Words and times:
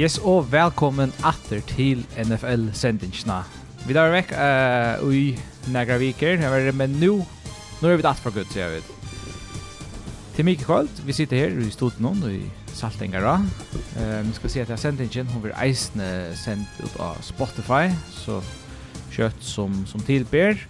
Yes, 0.00 0.16
og 0.24 0.46
velkommen 0.48 1.10
atter 1.28 1.60
til 1.68 2.06
NFL-sendingsna. 2.16 3.42
Vi 3.84 3.92
tar 3.92 4.08
vekk 4.14 4.30
uh, 4.32 5.10
i 5.12 5.34
nægra 5.74 5.98
viker, 6.00 6.40
men 6.72 6.94
nu, 7.02 7.18
nu 7.82 7.88
er 7.88 7.98
vi 7.98 8.06
datt 8.06 8.22
for 8.24 8.32
gutt, 8.32 8.48
sier 8.48 8.70
vi. 8.72 8.78
Til 10.38 10.46
Mikael 10.48 10.64
Kvalt, 10.64 11.02
vi 11.04 11.12
sitter 11.12 11.36
her 11.42 11.58
i 11.60 11.68
stodet 11.74 12.00
nå, 12.00 12.14
i 12.32 12.46
Saltengara. 12.72 13.34
Uh, 13.98 14.22
vi 14.24 14.32
skal 14.38 14.54
si 14.54 14.62
at 14.64 14.72
sendingen, 14.80 15.28
hun 15.34 15.44
vil 15.44 15.52
eisende 15.60 16.08
sendt 16.46 16.80
ut 16.80 16.96
av 16.96 17.20
Spotify, 17.20 17.92
så 18.14 18.38
kjøtt 19.12 19.44
som, 19.44 19.82
som 19.84 20.00
tilber. 20.08 20.64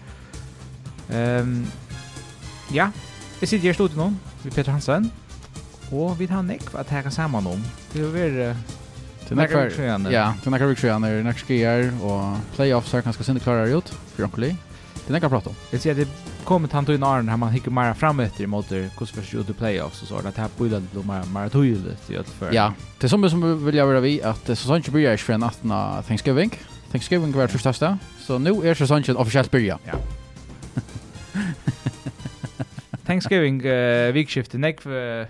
Um, 1.06 1.70
ja, 2.74 2.90
vi 3.38 3.46
sitter 3.46 3.70
her 3.70 3.78
i 3.78 3.78
stodet 3.78 4.10
vi 4.42 4.50
Peter 4.50 4.74
Hansen, 4.74 5.06
og 5.92 6.18
vi 6.18 6.26
tar 6.26 6.42
nekk 6.42 6.74
at 6.74 6.90
jeg 6.90 7.06
kan 7.06 7.18
sammen 7.20 7.46
om. 7.46 7.66
Det 7.94 8.02
er 8.02 8.06
jo 8.08 8.54
Till 9.30 9.36
nästa 9.36 9.64
vecka. 9.64 10.10
Ja, 10.10 10.34
till 10.42 10.50
nästa 10.50 10.66
vecka 10.66 10.98
när 10.98 11.22
nästa 11.22 11.46
skier 11.46 12.04
och 12.04 12.36
playoffs 12.54 12.92
har 12.92 13.02
kanske 13.02 13.24
sända 13.24 13.40
klara 13.40 13.66
ut 13.66 13.88
för 13.88 14.24
Onkeli. 14.24 14.56
Det 15.06 15.12
nästa 15.12 15.28
prata 15.28 15.50
om. 15.50 15.56
Det 15.70 15.78
ser 15.78 15.94
det 15.94 16.08
kommer 16.44 16.68
tant 16.68 16.88
in 16.88 17.02
Arn 17.02 17.28
här 17.28 17.36
man 17.36 17.52
hickar 17.52 17.70
mera 17.70 17.94
fram 17.94 18.20
efter 18.20 18.46
mot 18.46 18.68
kus 18.68 19.10
för 19.10 19.22
shoot 19.22 19.46
the 19.46 19.52
playoffs 19.52 20.02
och 20.02 20.08
så 20.08 20.20
det 20.20 20.36
här 20.36 20.48
bullar 20.58 20.82
det 20.92 21.06
mer, 21.06 21.40
mer 21.40 21.48
tydligt 21.48 22.10
i 22.10 22.16
allt 22.16 22.28
för. 22.28 22.52
Ja, 22.52 22.72
det 22.98 23.08
som 23.08 23.30
som 23.30 23.66
vill 23.66 23.74
jag 23.74 23.86
vara 23.86 24.00
vi 24.00 24.22
att 24.22 24.44
blir 24.44 24.90
börjar 24.92 25.16
för 25.16 25.38
natten 25.38 25.72
Thanksgiving. 26.08 26.50
Thanksgiving 26.90 27.32
var 27.32 27.46
första 27.46 27.72
stad. 27.72 27.98
Så 28.18 28.38
nu 28.38 28.50
är 28.50 28.74
säsongen 28.74 29.16
officiellt 29.16 29.50
börja. 29.50 29.78
Ja. 29.84 29.92
Thanksgiving 33.06 33.66
uh, 33.66 34.12
vikskiftet, 34.12 34.60
nekv, 34.60 34.90
uh, 34.90 35.26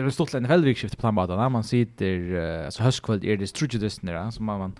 det 0.00 0.06
är 0.06 0.10
stort 0.10 0.34
en 0.34 0.46
väldigt 0.46 0.78
skift 0.78 0.98
på 0.98 1.12
maten. 1.12 1.52
Man 1.52 1.64
sitter 1.64 2.64
alltså 2.64 2.82
höstkväll 2.82 3.24
är 3.24 3.36
det 3.36 3.46
trudge 3.46 3.78
det 3.80 3.90
snära 3.90 4.30
så 4.30 4.42
man 4.42 4.58
man 4.58 4.72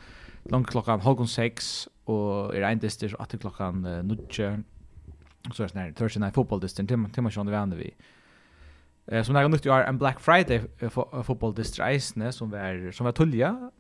långt 0.45 0.67
klockan 0.67 1.01
halv 1.01 1.27
6 1.27 1.89
och 2.05 2.57
är 2.57 2.71
inte 2.71 2.87
det 3.01 3.09
så 3.09 3.17
att 3.17 3.41
klockan 3.41 3.83
9 3.83 4.63
så 5.53 5.63
är 5.63 5.67
det 5.67 5.69
snär 5.69 5.93
Thursday 5.93 6.21
night 6.21 6.35
football 6.35 6.61
distans 6.61 6.89
till 6.89 7.05
till 7.13 7.23
matchen 7.23 7.47
det 7.47 7.53
vänder 7.53 7.77
vi. 7.77 7.95
Eh 9.07 9.23
som 9.23 9.35
när 9.35 9.49
nytt 9.49 9.67
är 9.67 9.85
en 9.85 9.99
Black 9.99 10.21
Friday 10.21 10.61
football 11.23 11.55
distans 11.55 12.17
nä 12.17 12.33
som 12.33 12.51
var 12.51 12.93
som 12.93 13.05
var 13.05 13.13
tulja. 13.13 13.71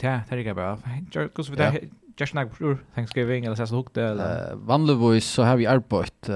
Ja, 0.00 0.20
det 0.28 0.46
är 0.46 0.54
bra. 0.54 0.78
Jag 1.12 1.32
går 1.32 1.42
så 1.42 1.52
vidare. 1.52 1.80
Just 2.16 2.34
när 2.34 2.76
Thanksgiving 2.94 3.44
eller 3.44 3.56
så 3.56 3.66
så 3.66 3.76
hukt 3.76 3.96
eller 3.96 4.54
vanligtvis 4.54 5.24
så 5.24 5.42
har 5.42 5.56
vi 5.56 5.66
arbetat 5.66 6.30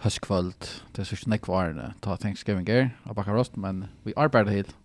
höstkvöld. 0.00 0.66
Det 0.92 1.02
är 1.02 1.04
så 1.04 1.16
snäck 1.16 1.46
var 1.46 1.68
det. 1.68 1.94
Ta 2.00 2.16
Thanksgiving 2.16 2.64
gear 2.64 2.90
och 3.02 3.14
backa 3.14 3.32
rost 3.32 3.56
men 3.56 3.86
vi 4.02 4.12
arbetar 4.16 4.50
hit. 4.50 4.76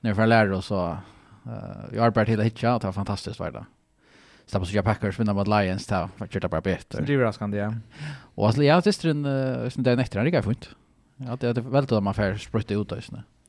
När 0.00 0.10
vi 0.10 0.14
får 0.14 0.26
lära 0.26 0.56
oss 0.56 0.66
så 0.66 0.98
Uh, 1.46 1.90
vi 1.90 1.98
arbetar 1.98 2.30
hela 2.30 2.42
hitcha 2.42 2.74
och 2.74 2.80
det 2.80 2.86
var 2.86 2.92
fantastiskt 2.92 3.40
var 3.40 3.50
det. 3.50 3.64
Stabba 4.46 4.64
så 4.64 4.76
jag 4.76 4.84
Packers 4.84 5.20
vinner 5.20 5.32
mot 5.34 5.48
Lions 5.48 5.86
Det 5.86 6.08
var 6.16 6.26
kört 6.26 6.50
bara 6.50 6.60
bättre. 6.60 7.04
Det 7.04 7.14
är 7.14 7.18
raskande 7.18 7.58
ja. 7.58 7.74
Och 8.34 8.46
alltså 8.46 8.62
jag 8.62 8.84
tycker 8.84 9.14
den 9.14 9.70
som 9.70 9.82
den 9.82 9.98
nätter 9.98 10.26
är 10.26 10.42
fint. 10.42 10.68
Ja, 11.16 11.36
det 11.40 11.46
är 11.46 11.62
väldigt 11.62 11.92
att 11.92 12.02
man 12.02 12.14
får 12.14 12.36
sprutta 12.36 12.74
ut 12.74 12.88
det 12.88 13.02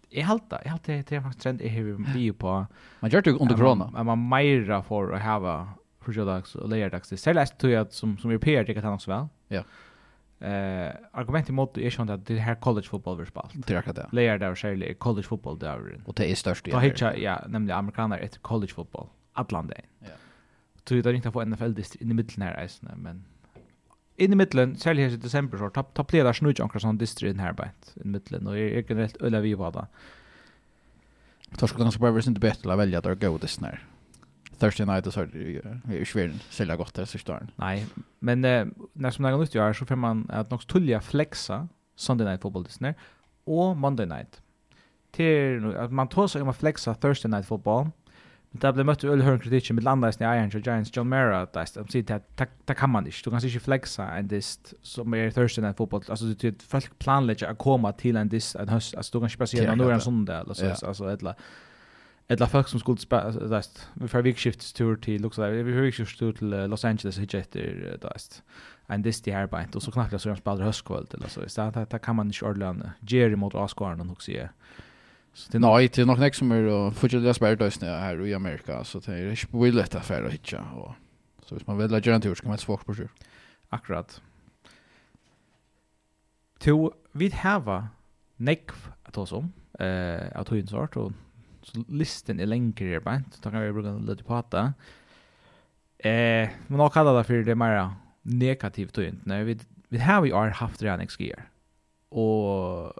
Jag 0.09 0.23
halta, 0.23 0.59
jag 0.63 0.71
halta 0.71 0.91
det 0.91 1.11
är 1.11 1.21
faktiskt 1.21 1.43
trend 1.43 1.61
i 1.61 1.67
hur 1.67 2.05
vi 2.13 2.31
på. 2.31 2.65
Man 2.99 3.11
gör 3.11 3.21
det 3.21 3.31
under 3.31 3.55
corona. 3.55 3.89
Man 3.93 4.05
man 4.05 4.29
mera 4.29 4.83
för 4.83 5.13
att 5.13 5.21
ha 5.21 5.67
för 6.01 6.25
dags 6.25 6.55
och 6.55 6.69
lärdags. 6.69 7.09
Det 7.09 7.15
är 7.15 7.17
säljer 7.17 7.81
att 7.81 7.93
som 7.93 8.17
som 8.17 8.29
europeer 8.29 8.63
tycker 8.63 8.79
att 8.79 8.85
han 8.85 8.93
också 8.93 9.11
väl. 9.11 9.27
Ja. 9.47 9.63
Eh 10.39 10.91
argument 11.11 11.49
emot 11.49 11.77
är 11.77 11.81
ju 11.81 12.11
att 12.13 12.25
det 12.25 12.39
här 12.39 12.55
college 12.55 12.87
football 12.87 13.17
vi 13.17 13.25
spelar. 13.25 13.51
Det 13.53 13.73
är 13.73 13.77
akkurat 13.77 13.95
det. 13.95 14.07
Layer 14.11 14.37
där 14.37 14.55
skäller 14.55 14.93
college 14.93 15.27
football 15.27 15.59
där. 15.59 16.01
Och 16.05 16.13
det 16.13 16.31
är 16.31 16.35
störst. 16.35 16.65
Då 16.65 16.79
hittar 16.79 17.13
ja, 17.13 17.43
nämligen 17.47 17.79
amerikaner 17.79 18.19
ett 18.19 18.41
college 18.41 18.73
football 18.73 19.07
Atlanta. 19.33 19.75
Ja. 19.99 20.07
Så 20.83 20.93
det 20.93 21.15
inte 21.15 21.31
på 21.31 21.45
NFL 21.45 21.73
dist 21.73 21.95
i 21.95 22.05
mitten 22.05 22.43
här 22.43 22.65
isen 22.65 22.89
men 22.95 23.25
in 24.15 24.33
i 24.33 24.35
mitten 24.35 24.75
särskilt 24.75 25.13
i 25.13 25.17
december 25.17 25.57
så 25.57 25.69
tapp 25.69 25.93
tapp 25.93 26.13
leder 26.13 26.33
snurr 26.33 26.61
ankar 26.61 26.79
sån 26.79 26.97
distrikt 26.97 27.39
här 27.39 27.53
bit 27.53 27.93
i 28.03 28.07
mitten 28.07 28.47
och 28.47 28.57
är 28.57 28.85
generellt 28.89 29.21
ölla 29.21 29.39
vi 29.39 29.53
var 29.53 29.71
där. 29.71 29.85
ska 31.67 31.77
ganska 31.77 31.99
bara 31.99 32.19
inte 32.19 32.39
bättre 32.39 32.73
att 32.73 32.79
välja 32.79 33.01
där 33.01 33.15
gå 33.15 33.37
det 33.37 33.47
snär. 33.47 33.85
Thursday 34.59 34.85
night 34.85 35.13
så 35.13 35.21
är 35.21 35.93
ju 35.93 36.05
svårt 36.05 36.31
att 36.35 36.53
sälja 36.53 36.75
gott 36.75 36.93
det 36.93 37.05
sista 37.05 37.33
åren. 37.33 37.51
Nej, 37.55 37.85
men 38.19 38.45
eh, 38.45 38.65
när 38.93 39.11
som 39.11 39.23
någon 39.23 39.47
gör 39.51 39.73
så 39.73 39.85
får 39.85 39.95
man 39.95 40.29
att 40.29 40.51
något 40.51 40.67
tulja 40.67 41.01
flexa 41.01 41.67
Sunday 41.95 42.27
night 42.27 42.41
football 42.41 42.63
lyssnar 42.63 42.93
och 43.43 43.77
Monday 43.77 44.05
night. 44.05 44.41
Till 45.11 45.75
att 45.75 45.91
man 45.91 46.07
tar 46.07 46.27
sig 46.27 46.41
om 46.41 46.49
att 46.49 46.57
flexa 46.57 46.95
Thursday 46.95 47.31
night 47.31 47.45
football. 47.45 47.89
Men 48.51 48.59
det 48.59 48.73
blir 48.73 48.83
mött 48.83 49.03
öl 49.03 49.21
hörn 49.21 49.39
kritik 49.39 49.71
med 49.71 49.83
landa 49.83 50.09
i 50.09 50.13
Iron 50.19 50.49
Giants 50.49 50.91
John 50.93 51.09
Mara 51.09 51.45
där 51.45 51.65
så 51.65 51.85
säger 51.87 52.11
att 52.11 52.77
kan 52.77 52.89
man 52.89 53.05
inte. 53.05 53.17
Du 53.23 53.29
kan 53.29 53.43
inte 53.43 53.59
flexa 53.59 54.09
en 54.09 54.27
dist 54.27 54.73
som 54.81 55.13
är 55.13 55.31
Thursday 55.31 55.65
night 55.65 55.77
football. 55.77 56.03
Alltså 56.07 56.25
det 56.25 56.47
är 56.47 56.55
folk 56.67 56.99
planlägger 56.99 57.47
att 57.47 57.57
komma 57.57 57.91
till 57.91 58.15
en 58.15 58.29
dist 58.29 58.55
en 58.55 58.69
höst. 58.69 58.95
Alltså 58.95 59.11
du 59.11 59.21
kan 59.21 59.27
inte 59.29 59.37
bara 59.37 59.47
säga 59.47 59.71
att 59.71 59.79
en 59.79 60.01
söndag 60.01 60.39
eller 60.39 60.53
så. 60.53 60.85
Alltså 60.87 61.13
ett 61.13 61.21
Eller 62.29 62.45
folk 62.45 62.67
som 62.67 62.79
skulle 62.79 63.01
spela, 63.01 63.31
dæst, 63.31 63.89
vi 63.95 64.07
får 64.07 64.21
vikskiftstur 64.21 64.95
till 64.95 65.21
luksa 65.21 65.41
der, 65.41 65.63
vi 65.63 65.73
får 65.73 65.81
vikskiftstur 65.81 66.31
til 66.31 66.47
Los 66.47 66.85
Angeles, 66.85 67.17
hitje 67.17 67.39
etter, 67.39 67.97
dæst, 68.01 68.43
en 68.91 69.03
dysti 69.03 69.31
her 69.31 69.45
beint, 69.45 69.75
og 69.75 69.81
så 69.81 69.91
knappt 69.91 70.11
jeg 70.11 70.21
så 70.21 70.29
de 70.29 70.37
spiller 70.37 70.65
høstkvöld, 70.65 71.13
eller 71.13 71.27
så, 71.27 71.43
så 71.47 71.71
det, 71.75 71.91
det 71.91 72.01
kan 72.01 72.15
man 72.15 72.27
ikke 72.27 72.45
ordelig, 72.45 72.91
Jerry 73.11 73.33
mot 73.33 73.55
Asgården, 73.55 74.09
hos 74.09 74.29
jeg, 74.29 74.49
Så 75.35 75.49
det 75.51 75.59
nej, 75.59 75.87
det 75.87 76.01
är 76.01 76.05
nog 76.05 76.19
nästa 76.19 76.37
som 76.37 76.51
är 76.51 76.63
och 76.63 76.93
fortsätter 76.95 77.25
jag 77.25 77.35
spela 77.35 77.55
dösna 77.55 77.87
här 77.87 78.25
i 78.25 78.33
Amerika 78.33 78.83
så 78.83 78.99
det 78.99 79.13
är 79.13 79.29
inte 79.29 79.47
på 79.47 79.65
lätt 79.65 79.95
affär 79.95 80.23
att 80.23 80.33
hitta 80.33 80.61
och 80.61 80.95
så 81.45 81.55
hvis 81.55 81.67
man 81.67 81.77
vill 81.77 81.91
lägga 81.91 82.15
en 82.15 82.21
tur 82.21 82.35
så 82.35 82.41
kan 82.41 82.49
man 82.49 82.53
inte 82.53 82.63
svårt 82.63 82.85
på 82.85 82.93
sig. 82.93 83.07
Akkurat. 83.69 84.21
To 86.59 86.91
vi 87.11 87.29
hava 87.29 87.89
nekv 88.37 88.75
att 89.03 89.17
oss 89.17 89.31
om 89.31 89.53
eh 89.79 90.39
att 90.39 90.51
hur 90.51 90.67
sort 90.67 90.97
och 90.97 91.11
Så 91.65 91.83
listen 91.87 92.39
är 92.39 92.45
längre 92.45 92.89
här 92.89 92.99
bänt. 92.99 93.39
Då 93.43 93.51
kan 93.51 93.61
vi 93.61 93.71
bruka 93.71 93.91
lite 93.91 94.23
prata. 94.23 94.73
Eh, 95.97 96.49
men 96.67 96.79
jag 96.79 96.93
kallar 96.93 97.17
det 97.17 97.23
för 97.23 97.33
det 97.33 97.55
mer 97.55 97.89
negativt 98.21 98.93
då 98.93 99.03
inte. 99.03 99.43
Vi, 99.43 99.59
vi 99.89 99.97
har 99.97 100.21
vi 100.21 100.31
har 100.31 100.49
haft 100.49 100.79
det 100.79 100.85
redan 100.85 100.99
exgear. 100.99 101.49
Och 102.09 102.93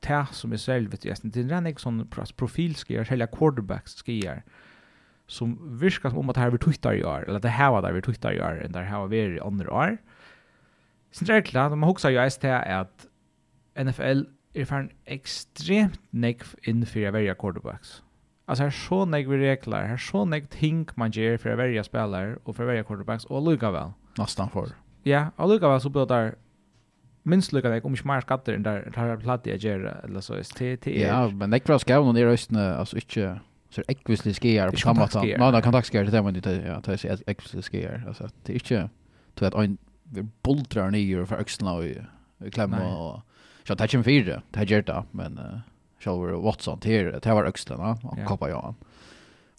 det 0.00 0.26
som 0.32 0.52
är 0.52 0.56
själv, 0.56 0.90
självet 0.90 1.06
i 1.06 1.10
det 1.22 1.40
är 1.40 1.44
redan 1.44 1.66
en 1.66 1.76
sån 1.76 2.08
profilsgear, 2.36 3.04
hela 3.04 3.26
quarterbacks-gear 3.26 4.42
som 5.26 5.78
virkar 5.78 6.10
som 6.10 6.18
om 6.18 6.28
att 6.28 6.34
det 6.34 6.40
här 6.40 6.50
vi 6.50 6.58
twittar 6.58 6.94
i 6.94 7.04
år, 7.04 7.28
eller 7.28 7.40
det 7.40 7.48
här 7.48 7.70
var 7.70 7.82
där 7.82 7.92
vi 7.92 8.02
twittar 8.02 8.32
i 8.32 8.40
år, 8.40 8.62
än 8.64 8.72
det 8.72 8.78
här 8.78 8.98
var 8.98 9.08
vi 9.08 9.16
i 9.16 9.40
andra 9.40 9.72
år. 9.72 9.98
Sen 11.10 11.26
Sin 11.26 11.26
regla, 11.26 11.50
klart, 11.50 11.78
man 11.78 11.90
också 11.90 12.10
ju 12.10 12.18
att 12.80 13.06
NFL 13.74 14.22
er 14.54 14.66
for 14.66 14.82
en 14.82 14.90
ekstremt 15.06 15.98
nekv 16.12 16.54
inn 16.68 16.82
fyrir 16.86 17.10
a 17.10 17.14
verja 17.14 17.34
quarterbacks. 17.38 18.00
Altså, 18.50 18.64
her 18.64 18.72
er 18.72 18.78
så 18.78 19.04
nekv 19.06 19.30
regler, 19.38 19.86
her 19.86 19.98
er 19.98 20.02
så 20.02 20.24
nekv 20.26 20.48
ting 20.50 20.88
man 20.98 21.12
gjør 21.14 21.38
for 21.38 21.52
a 21.52 21.58
verja 21.60 21.84
spelare 21.86 22.38
og 22.44 22.56
for 22.56 22.66
a 22.66 22.70
verja 22.72 22.86
quarterbacks 22.88 23.28
og 23.30 23.44
lukka 23.46 23.70
vel. 23.70 23.92
Nastan 24.18 24.50
for. 24.50 24.72
Ja, 25.06 25.28
og 25.36 25.52
lukka 25.52 25.70
vel 25.70 25.80
så 25.80 25.92
blir 25.94 26.08
det 26.10 26.34
minst 27.30 27.54
lukka 27.54 27.70
nekv 27.70 27.86
om 27.86 27.94
ikke 27.94 28.10
mer 28.10 28.26
skatter 28.26 28.58
enn 28.58 28.66
der 28.66 28.90
har 28.96 29.22
platt 29.22 29.46
jag 29.46 29.62
ger 29.62 29.86
eller 30.02 30.20
så. 30.20 30.40
Ja, 30.86 31.28
men 31.28 31.54
nekv 31.54 31.78
skav 31.78 32.04
noen 32.04 32.18
i 32.18 32.26
røystene, 32.26 32.66
altså 32.80 32.98
ikke, 32.98 33.36
så 33.70 33.84
er 33.84 33.94
ekvislig 33.94 34.34
skier 34.34 34.70
på 34.74 34.82
samme 34.82 35.06
sätt. 35.06 35.38
Nej, 35.38 35.50
det 35.52 35.58
er 35.58 35.68
kontaktskier, 35.68 36.04
skier 36.04 36.18
det 36.18 36.24
men 36.24 36.34
det 36.34 36.56
ja, 36.66 36.80
det 36.80 37.04
är 37.04 37.22
ekvisli 37.28 37.62
skier. 37.62 38.02
Altså, 38.06 38.28
det 38.46 38.52
är 38.52 38.54
inte 38.54 38.88
så 39.38 39.46
att 39.46 39.70
vi 40.12 40.22
bultrar 40.42 40.90
nye 40.90 41.26
for 41.26 41.38
øksene 41.38 41.70
og 41.70 42.50
klemmer 42.50 42.82
og... 42.82 43.20
Så 43.64 43.74
det 43.74 43.88
kommer 43.88 44.04
fyra, 44.04 44.42
det 44.50 44.64
gör 44.70 44.82
det. 44.82 45.04
men 45.10 45.38
uh, 45.38 45.58
själva 45.98 46.36
Watson, 46.36 46.78
det 46.82 47.26
var 47.26 47.44
öxlarna, 47.44 47.98
och 48.02 48.16
yeah. 48.16 48.28
koppar 48.28 48.48
jag 48.48 48.74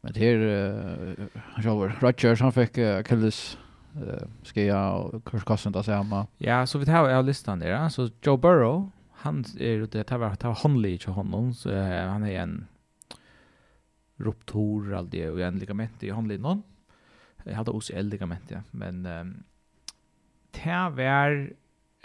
Men 0.01 0.13
det 0.13 0.27
är 0.27 0.37
uh, 0.37 1.25
själva 1.55 1.93
Rodgers, 1.99 2.41
han 2.41 2.51
fick 2.51 2.77
uh, 2.77 2.97
Achilles 2.97 3.57
uh, 3.95 4.27
skia 4.43 4.91
och 4.91 5.25
Kurs 5.25 5.43
Kossen 5.43 5.71
där 5.71 5.81
samma. 5.81 6.27
Ja, 6.37 6.67
så 6.67 6.77
vi 6.77 6.85
tar 6.85 7.09
av 7.09 7.25
listan 7.25 7.59
där, 7.59 7.89
så 7.89 8.09
Joe 8.21 8.37
Burrow, 8.37 8.91
han 9.11 9.45
är 9.59 9.87
det 9.91 10.03
tar 10.03 10.17
var 10.17 10.35
tar 10.35 10.53
Honley 10.63 10.97
till 10.97 11.11
honom 11.11 11.53
så 11.53 11.69
uh, 11.69 12.07
han 12.07 12.23
är 12.23 12.39
en 12.39 12.65
ruptor, 14.15 14.93
ruptur 14.93 15.09
det, 15.09 15.29
och 15.29 15.41
en 15.41 15.59
ligament 15.59 16.03
i 16.03 16.09
Honley 16.09 16.37
någon. 16.37 16.63
Jag 17.43 17.53
hade 17.53 17.71
också 17.71 17.93
ligament 18.09 18.43
ja, 18.47 18.59
men 18.71 19.05
um, 19.05 19.43
det 20.51 20.89
var 20.95 21.53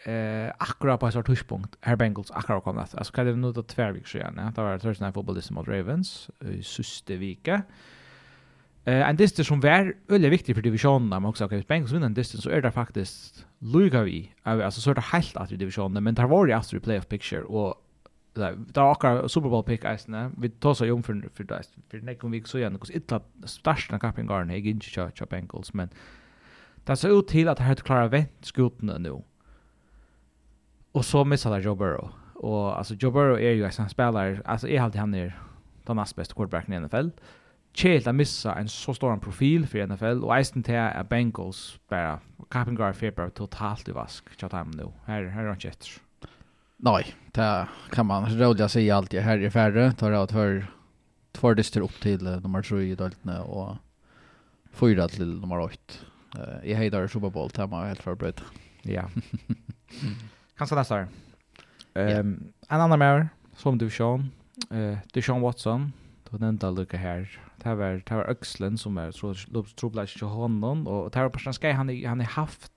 eh 0.07 0.53
akkurat 0.59 1.01
på 1.01 1.09
ett 1.09 1.15
sorts 1.15 1.45
här 1.81 1.97
Bengals 1.97 2.31
akkurat 2.31 2.65
kom 2.65 2.79
att 2.79 2.95
alltså 2.95 3.13
kan 3.13 3.27
det 3.27 3.37
nog 3.37 3.55
då 3.55 3.63
tvärvik 3.63 4.07
så 4.07 4.19
gärna 4.19 4.51
det 4.51 4.63
var 4.63 4.79
Thursday 4.79 5.07
night 5.07 5.15
football 5.15 5.43
mot 5.51 5.69
Ravens 5.69 6.31
i 6.41 6.63
sista 6.63 7.17
vecka 7.17 7.63
eh 8.85 9.17
this 9.17 9.39
is 9.39 9.47
som 9.47 9.61
var 9.61 9.95
väldigt 10.07 10.33
viktig 10.33 10.55
för 10.55 10.63
divisionen 10.63 11.09
men 11.09 11.25
också 11.25 11.45
att 11.45 11.67
Bengals 11.69 11.93
vinner 11.93 12.07
en 12.07 12.15
distans 12.15 12.45
så 12.45 12.51
är 12.51 12.63
det 12.63 12.71
faktiskt 12.71 13.47
Luga 13.59 14.03
vi 14.03 14.33
alltså 14.43 14.81
sort 14.81 14.99
av 14.99 15.05
helt 15.05 15.37
att 15.37 15.49
divisionen 15.49 16.05
men 16.05 16.15
det 16.15 16.27
var 16.27 16.47
ju 16.47 16.53
alltså 16.53 16.81
playoff 16.81 17.09
picture 17.09 17.43
och 17.43 17.83
Det 18.35 18.81
var 18.81 18.93
akkurat 18.93 19.31
Super 19.31 19.49
Bowl 19.49 19.65
pick 19.65 19.85
eisene. 19.85 20.31
Vi 20.39 20.49
tar 20.49 20.75
seg 20.75 20.93
om 20.93 21.03
for, 21.03 21.15
for, 21.33 21.45
for 21.91 22.03
nekken 22.05 22.31
vi 22.31 22.43
så 22.45 22.59
igjen, 22.59 22.77
starta 22.77 22.99
ytla 22.99 23.21
største 23.49 23.99
kappingaren, 23.99 24.51
jeg 24.51 24.67
ikke 24.67 24.91
kjører 24.91 25.31
Bengals, 25.31 25.73
men 25.75 25.89
det 26.87 26.99
ser 26.99 27.17
ut 27.17 27.29
til 27.29 27.49
att 27.49 27.59
jeg 27.59 27.67
har 27.67 27.75
klara 27.75 28.11
vent 28.13 28.47
skutene 28.47 28.99
nu. 28.99 29.23
Och 30.97 31.05
så 31.05 31.25
missade 31.25 31.61
Joe 31.61 31.75
Burrow. 31.75 32.09
Och 32.35 32.79
alltså 32.79 32.95
Joe 32.95 33.11
Burrow 33.11 33.39
är 33.39 33.51
ju 33.51 33.65
en 33.65 33.73
sån 33.73 33.89
spelare, 33.89 34.43
alltså 34.45 34.69
är 34.69 34.81
alltid 34.81 35.01
han 35.01 35.15
är 35.15 35.39
den 35.85 35.97
näst 35.97 36.17
bästa 36.17 36.35
quarterbacken 36.35 36.75
i 36.75 36.81
NFL. 36.81 37.09
Chelt 37.75 38.07
att 38.07 38.15
missa 38.15 38.55
en 38.55 38.69
så 38.69 38.95
stor 38.95 39.17
profil 39.17 39.67
för 39.67 39.87
NFL 39.87 40.25
och 40.25 40.37
Eisen 40.37 40.63
till 40.63 40.75
är 40.75 41.05
Bengals 41.05 41.79
bara 41.89 42.21
Kappengar 42.49 42.93
Faber 42.93 43.29
totalt 43.29 43.89
i 43.89 43.93
vask. 43.93 44.41
Chat 44.41 44.51
time 44.51 44.71
nu. 44.75 44.93
Här 45.05 45.25
här 45.25 45.45
är 45.45 45.49
han. 45.49 45.59
Nej, 46.77 47.15
det 47.33 47.69
kan 47.91 48.07
man 48.07 48.39
rådja 48.39 48.69
sig 48.69 48.91
alltid 48.91 49.21
Här 49.21 49.39
är 49.39 49.51
färre, 49.51 49.93
tar 49.93 50.11
jag 50.11 50.31
för 50.31 50.67
två 51.33 51.55
dyster 51.55 51.81
upp 51.81 52.01
till 52.01 52.23
nummer 52.23 52.63
3 52.63 52.83
i 52.83 52.95
Daltne 52.95 53.41
och 53.41 53.77
fyra 54.73 55.09
till 55.09 55.41
nummer 55.41 55.59
8. 55.59 55.75
Jag 56.65 56.77
hejdar 56.77 57.07
Super 57.07 57.31
Bowl, 57.31 57.51
det 57.55 57.67
var 57.67 57.85
helt 57.85 58.03
förberedd. 58.03 58.41
Ja. 58.83 59.11
Kanske 60.59 60.77
nästa 60.77 60.95
år. 60.95 61.09
Um, 61.95 62.53
En 62.69 62.81
annan 62.81 62.99
mer 62.99 63.29
som 63.57 63.79
du 63.79 63.91
Sean, 63.91 64.31
eh 64.71 64.99
Deshaun 65.15 65.41
Watson, 65.41 65.93
då 66.31 66.37
den 66.37 66.57
där 66.57 66.71
lucka 66.71 66.97
här. 66.97 67.41
Det 67.57 67.75
var 67.75 68.03
det 68.07 68.15
var 68.15 68.31
Öxlen 68.31 68.79
som 68.79 68.99
är 68.99 69.11
så 69.11 69.35
till 70.19 70.27
honom 70.27 70.87
och 70.87 71.11
det 71.11 71.19
var 71.19 71.29
personen 71.29 71.55
ska 71.55 71.73
han 71.73 72.05
han 72.05 72.21
har 72.21 72.27
haft 72.27 72.73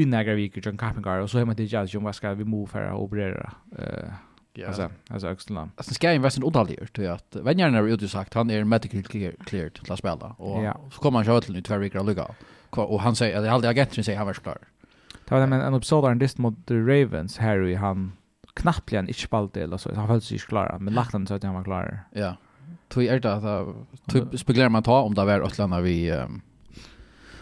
i 0.00 0.04
några 0.04 0.34
veckor 0.34 0.66
John 0.66 0.78
Carpenter 0.78 1.18
och 1.20 1.30
så 1.30 1.38
hemma 1.38 1.54
till 1.54 1.72
Jazz 1.72 1.94
John 1.94 2.04
vad 2.04 2.14
ska 2.14 2.34
vi 2.34 2.44
move 2.44 2.66
för 2.66 2.82
att 2.82 2.98
operera 2.98 3.52
eh 3.78 4.08
Ja. 4.56 4.66
Alltså, 4.66 4.90
alltså 5.08 5.28
Öxlen. 5.28 5.70
Alltså 5.76 5.94
ska 5.94 6.06
jag 6.06 6.16
investera 6.16 6.42
en 6.42 6.46
odaljer 6.46 6.86
till 6.86 7.10
att 7.10 7.36
vänjarna 7.36 7.78
har 7.78 7.86
ju 7.86 8.08
sagt 8.08 8.34
han 8.34 8.50
är 8.50 8.64
medical 8.64 9.02
cleared 9.02 9.74
till 9.74 9.92
att 9.92 9.98
spela 9.98 10.26
och 10.26 10.92
så 10.92 11.00
kommer 11.00 11.18
han 11.18 11.24
köra 11.24 11.40
till 11.40 11.54
nu 11.54 11.62
två 11.62 11.78
veckor 11.78 11.98
och 12.00 12.06
lucka. 12.06 12.34
Och 12.70 13.00
han 13.00 13.16
säger 13.16 13.38
att 13.38 13.48
alla 13.48 13.68
agenten 13.68 14.04
säger 14.04 14.18
han 14.18 14.26
var 14.26 14.34
klar. 14.34 14.58
Det 15.28 15.34
var 15.34 15.46
men 15.46 15.60
en 15.60 15.74
episode 15.74 16.06
av 16.06 16.12
en 16.12 16.18
dist 16.18 16.38
mot 16.38 16.66
The 16.66 16.74
Ravens 16.74 17.38
här 17.38 17.66
i 17.66 17.74
han 17.74 18.12
knappliga 18.54 18.98
han 18.98 19.08
inte 19.08 19.20
spalt 19.20 19.56
eller 19.56 19.76
så. 19.76 19.94
Han 19.94 20.06
följde 20.06 20.26
sig 20.26 20.34
inte 20.34 20.46
klar, 20.46 20.76
men 20.80 20.94
lagt 20.94 21.12
han 21.12 21.26
så 21.26 21.34
att 21.34 21.42
han 21.42 21.54
var 21.54 21.64
klar. 21.64 22.00
Ja. 22.12 22.36
Tog 22.88 23.04
är 23.04 23.20
det 23.20 23.34
att 23.34 23.66
tog 24.06 24.38
spekulerar 24.38 24.68
man 24.68 24.82
ta 24.82 25.00
om 25.00 25.14
det 25.14 25.24
var 25.24 25.40
att 25.40 25.58
land 25.58 25.74
vi 25.82 26.12
um, 26.12 26.42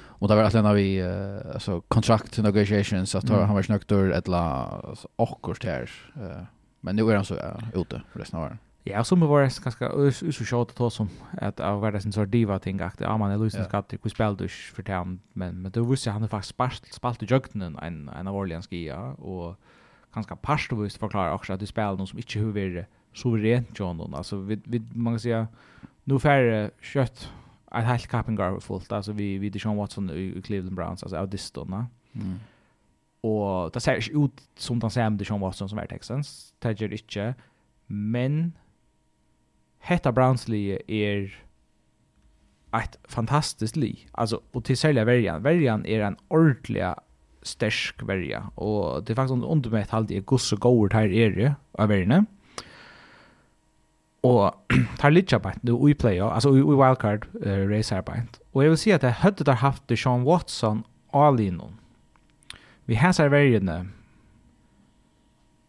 och 0.05 0.29
det 0.29 0.35
var 0.35 0.43
att 0.43 0.53
land 0.53 0.75
vi 0.75 1.03
uh, 1.03 1.55
alltså 1.55 1.81
contract 1.81 2.39
negotiations 2.39 3.11
så 3.11 3.19
att 3.19 3.31
mm. 3.31 3.47
han 3.47 3.55
var 3.55 3.63
snökt 3.63 3.93
ur 3.93 4.13
ett 4.13 4.29
la 4.29 4.97
awkward 5.17 5.65
här. 5.65 5.91
Uh, 6.17 6.43
men 6.81 6.97
nu 6.97 7.11
är 7.11 7.15
han 7.15 7.25
så 7.25 7.35
uh, 7.35 7.41
ute 7.75 8.03
resten 8.13 8.39
av 8.39 8.45
året. 8.45 8.59
Ja, 8.85 9.05
som 9.05 9.21
var 9.21 9.43
det 9.43 9.65
ganska 9.65 9.91
så 10.33 10.45
short 10.45 10.81
att 10.81 10.93
som 10.93 11.09
att 11.41 11.61
av 11.61 11.81
värda 11.81 12.01
sin 12.01 12.13
sort 12.13 12.31
diva 12.31 12.59
ting 12.59 12.81
att 12.81 13.01
ja 13.01 13.17
man 13.17 13.31
är 13.31 13.39
Luis 13.39 13.55
Scott 13.69 13.93
vi 14.03 14.11
spelade 14.11 14.49
för 14.49 14.83
tem 14.83 15.21
men 15.33 15.63
men 15.63 15.73
då 15.73 15.85
visste 15.85 16.11
han 16.11 16.29
faktiskt 16.29 16.51
spalt 16.51 16.93
spalt 16.93 17.23
i 17.23 17.27
jöknen 17.27 17.79
en 17.79 18.09
en 18.09 18.29
av 18.29 18.37
Orleans 18.37 18.73
ja 18.73 19.13
och 19.13 19.57
ganska 20.15 20.37
past 20.37 20.73
visst 20.73 20.99
förklara 20.99 21.35
också 21.35 21.53
att 21.53 21.61
det 21.61 21.67
spelar 21.67 21.97
någon 21.97 22.07
som 22.07 22.19
inte 22.19 22.39
hur 22.39 22.53
vi 22.53 22.85
suveränt 23.13 23.79
John 23.79 23.99
då 23.99 24.17
alltså 24.17 24.37
vi, 24.37 24.61
vi 24.65 24.83
man 24.95 25.13
kan 25.13 25.21
säga 25.21 25.49
nu 26.05 26.19
färre 26.19 26.71
kött 26.81 27.31
ett 27.73 27.85
helt 27.85 28.07
Kappengar 28.07 28.61
fullt 28.61 28.93
alltså 28.93 29.13
vi 29.13 29.39
vi 29.39 29.51
Deshaun 29.51 29.77
Watson 29.77 30.11
i 30.11 30.43
Cleveland 30.43 30.77
Browns 30.77 31.03
alltså 31.03 31.17
av 31.17 31.29
distorna. 31.29 31.87
Mm. 32.13 32.41
Och 33.21 33.71
det 33.71 33.81
ser 33.81 34.25
ut 34.25 34.43
som 34.57 34.79
den 34.79 34.91
sämre 34.91 35.19
Deshaun 35.19 35.41
Watson 35.41 35.69
som 35.69 35.79
är 35.79 35.87
Texans. 35.87 36.55
Det 36.59 36.81
gör 36.81 36.93
inte 36.93 37.35
men 37.87 38.53
hetta 39.83 40.13
Brownsley 40.13 40.79
li 40.87 41.03
er 41.03 41.33
ett 42.73 42.97
fantastiskt 43.05 43.77
li. 43.77 44.07
Alltså 44.13 44.41
och 44.53 44.65
till 44.65 44.77
sälja 44.77 45.05
värjan. 45.05 45.43
Värjan 45.43 45.87
är 45.87 46.01
en 46.01 46.17
ordentlig 46.29 46.85
stärsk 47.43 48.03
värja 48.03 48.51
och 48.55 49.05
det 49.05 49.13
är 49.13 49.15
faktiskt 49.15 49.45
under 49.45 49.71
med 49.71 49.87
halvt 49.89 50.11
är 50.11 50.21
gosse 50.21 50.57
gold 50.57 50.93
här 50.93 51.13
är 51.13 51.31
det 51.31 51.55
av 51.73 51.89
värjorna. 51.89 52.27
Och 54.21 54.55
tar 54.99 55.11
lite 55.11 55.39
på 55.39 55.53
nu 55.61 55.91
i 55.91 55.95
play 55.95 56.21
alltså 56.21 56.57
i, 56.57 56.59
i 56.59 56.63
wildcard 56.63 57.27
uh, 57.47 57.69
race 57.69 57.95
här 57.95 58.03
på. 58.03 58.13
Och 58.53 58.65
jag 58.65 58.69
vill 58.69 58.79
se 58.79 58.93
att 58.93 59.01
det 59.01 59.11
hade 59.11 59.45
där 59.45 59.53
haft 59.53 59.89
det 59.89 59.97
Sean 59.97 60.25
Watson 60.25 60.83
all 61.11 61.41
in. 61.41 61.63
Vi 62.85 62.95
har 62.95 63.13
så 63.13 63.29
värjorna 63.29 63.87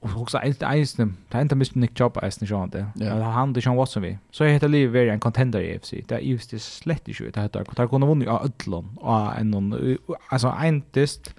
Och 0.03 0.21
också 0.21 0.37
är 0.37 0.55
det 0.59 0.77
isen. 0.77 1.17
Det 1.29 1.37
inte 1.41 1.55
mycket 1.55 1.75
Nick 1.75 1.97
Chubb 1.97 2.19
isen 2.23 2.47
Sean 2.47 2.69
det. 2.69 2.85
Ja. 2.95 3.23
Han 3.23 3.53
det 3.53 3.61
Sean 3.61 3.75
Watson 3.75 4.03
vi. 4.03 4.17
Så 4.31 4.43
heter 4.43 4.67
Liv 4.67 4.89
Very 4.89 5.09
en 5.09 5.19
contender 5.19 5.61
i 5.61 5.79
FC. 5.79 5.93
Det 6.07 6.15
är 6.15 6.19
just 6.19 6.51
det 6.51 6.59
slett 6.59 7.07
inte 7.07 7.33
det 7.33 7.41
heter. 7.41 7.65
Det 7.75 7.87
kunde 7.87 8.07
vunnit 8.07 8.27
av 8.27 8.45
Ötlon 8.45 8.97
och 8.97 9.37
en 9.37 9.51
någon 9.51 9.97
alltså 10.29 10.55
en 10.61 10.81
test 10.81 11.35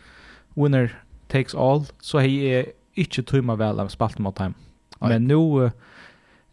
winner 0.55 1.03
takes 1.29 1.55
all 1.55 1.85
så 2.01 2.19
hej 2.19 2.55
är 2.55 2.67
inte 2.93 3.23
tumma 3.23 3.57
väl 3.57 3.81
av 3.81 3.89
spalt 3.89 4.19
mot 4.19 4.37
time. 4.37 4.55
Men 4.99 5.25
nu 5.25 5.71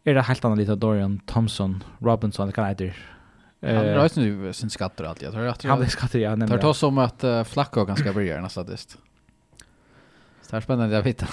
är 0.03 0.13
det 0.13 0.21
helt 0.21 0.45
annorlunda 0.45 0.75
Dorian 0.75 1.19
Thompson 1.25 1.83
Robinson 1.99 2.47
det 2.47 2.53
kan 2.53 2.67
heter. 2.67 2.95
Han 3.61 3.73
rör 3.73 4.07
sig 4.07 4.23
nu 4.23 4.53
sin 4.53 4.69
skatter 4.69 5.03
alltid. 5.03 5.25
Jag 5.25 5.33
tror 5.33 5.45
att 5.45 5.63
han 5.63 5.79
blir 5.79 5.89
skatter 5.89 6.19
igen. 6.19 6.39
Det 6.39 6.57
tar 6.57 6.73
som 6.73 6.97
att 6.97 7.23
flacka 7.47 7.85
ganska 7.85 8.13
bra 8.13 8.41
nästan 8.41 8.67
sist 8.67 8.97
det 10.51 10.57
er 10.57 10.63
spennende 10.65 10.95
jeg 10.95 11.05
vet. 11.05 11.23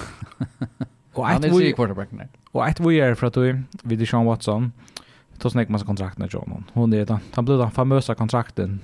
og 1.15 1.29
han 1.29 1.44
er 1.44 1.61
ikke 1.61 1.76
quarterbacken 1.76 2.19
der. 2.19 2.26
Og 2.53 2.69
et 2.69 2.81
vi 2.88 2.99
er 2.99 3.15
fra 3.15 3.31
tog, 3.31 3.65
vid 3.85 4.06
Sean 4.06 4.26
Watson, 4.26 4.73
då 5.43 5.50
snackar 5.50 5.70
man 5.70 5.73
masse 5.73 5.87
kontrakten 5.87 6.23
med 6.23 6.35
John. 6.35 6.65
Hon 6.75 6.91
det 6.91 7.05
då. 7.09 7.19
Han 7.35 7.44
blev 7.44 7.59
den 7.59 7.70
famösa 7.70 8.15
kontrakten. 8.15 8.81